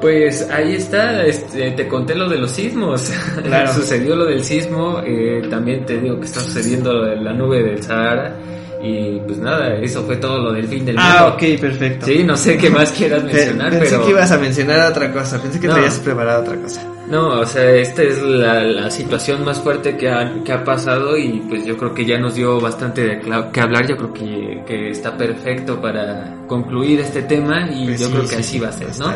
Pues 0.00 0.48
ahí 0.50 0.74
está, 0.76 1.24
este, 1.26 1.72
te 1.72 1.88
conté 1.88 2.14
lo 2.14 2.28
de 2.28 2.38
los 2.38 2.50
sismos. 2.52 3.10
Claro. 3.42 3.72
Sucedió 3.72 4.14
lo 4.16 4.24
del 4.26 4.44
sismo, 4.44 5.00
eh, 5.04 5.42
también 5.50 5.84
te 5.86 5.98
digo 5.98 6.18
que 6.20 6.26
está 6.26 6.40
sucediendo 6.40 6.92
lo 6.92 7.04
de 7.06 7.16
la 7.16 7.32
nube 7.32 7.62
del 7.62 7.82
Sahara. 7.82 8.36
Y 8.80 9.18
pues 9.26 9.38
nada, 9.38 9.74
eso 9.76 10.04
fue 10.04 10.16
todo 10.18 10.38
lo 10.38 10.52
del 10.52 10.68
fin 10.68 10.84
del 10.84 10.94
mundo. 10.94 11.10
Ah, 11.12 11.34
ok, 11.34 11.60
perfecto. 11.60 12.06
Sí, 12.06 12.22
no 12.22 12.36
sé 12.36 12.56
qué 12.56 12.70
más 12.70 12.92
quieras 12.92 13.24
mencionar, 13.24 13.70
Pensé 13.72 13.90
pero... 13.90 14.04
que 14.04 14.10
ibas 14.10 14.30
a 14.30 14.38
mencionar 14.38 14.90
otra 14.92 15.12
cosa, 15.12 15.42
pensé 15.42 15.58
que 15.58 15.66
No. 15.66 15.74
traías 15.74 15.98
preparada 15.98 16.40
otra 16.40 16.56
cosa. 16.56 16.84
No, 17.08 17.40
o 17.40 17.46
sea, 17.46 17.68
esta 17.72 18.02
es 18.04 18.22
la, 18.22 18.62
la 18.62 18.90
situación 18.90 19.44
más 19.44 19.58
fuerte 19.60 19.96
que 19.96 20.08
ha, 20.10 20.32
que 20.44 20.52
ha 20.52 20.62
pasado 20.62 21.16
y 21.16 21.40
pues 21.48 21.64
yo 21.64 21.76
creo 21.76 21.92
que 21.92 22.04
ya 22.04 22.18
nos 22.18 22.34
dio 22.36 22.60
bastante 22.60 23.02
de 23.02 23.20
que 23.52 23.60
hablar, 23.60 23.88
yo 23.88 23.96
creo 23.96 24.12
que, 24.12 24.62
que 24.66 24.90
está 24.90 25.16
perfecto 25.16 25.80
para 25.80 26.36
concluir 26.46 27.00
este 27.00 27.22
tema 27.22 27.68
y 27.72 27.86
Pues 27.86 28.00
yo 28.00 28.06
sí, 28.06 28.12
creo 28.12 28.22
que 28.24 28.28
sí, 28.28 28.34
así 28.36 28.52
sí, 28.52 28.58
va 28.60 28.68
a 28.68 28.72
ser, 28.72 28.88
¿no? 29.00 29.12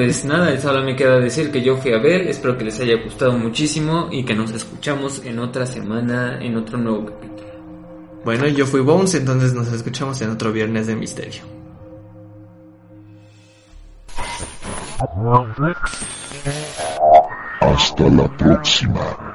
Pues 0.00 0.24
nada, 0.24 0.58
solo 0.58 0.82
me 0.82 0.96
queda 0.96 1.20
decir 1.20 1.52
que 1.52 1.60
yo 1.60 1.76
fui 1.76 1.92
a 1.92 1.98
ver, 1.98 2.22
espero 2.22 2.56
que 2.56 2.64
les 2.64 2.80
haya 2.80 2.96
gustado 3.04 3.32
muchísimo 3.32 4.08
y 4.10 4.24
que 4.24 4.34
nos 4.34 4.50
escuchamos 4.50 5.22
en 5.26 5.38
otra 5.38 5.66
semana, 5.66 6.38
en 6.40 6.56
otro 6.56 6.78
nuevo 6.78 7.04
capítulo. 7.04 7.50
Bueno, 8.24 8.48
yo 8.48 8.64
fui 8.64 8.80
Bones, 8.80 9.14
entonces 9.14 9.52
nos 9.52 9.70
escuchamos 9.70 10.18
en 10.22 10.30
otro 10.30 10.52
viernes 10.52 10.86
de 10.86 10.96
misterio. 10.96 11.42
Hasta 17.60 18.08
la 18.08 18.36
próxima. 18.38 19.34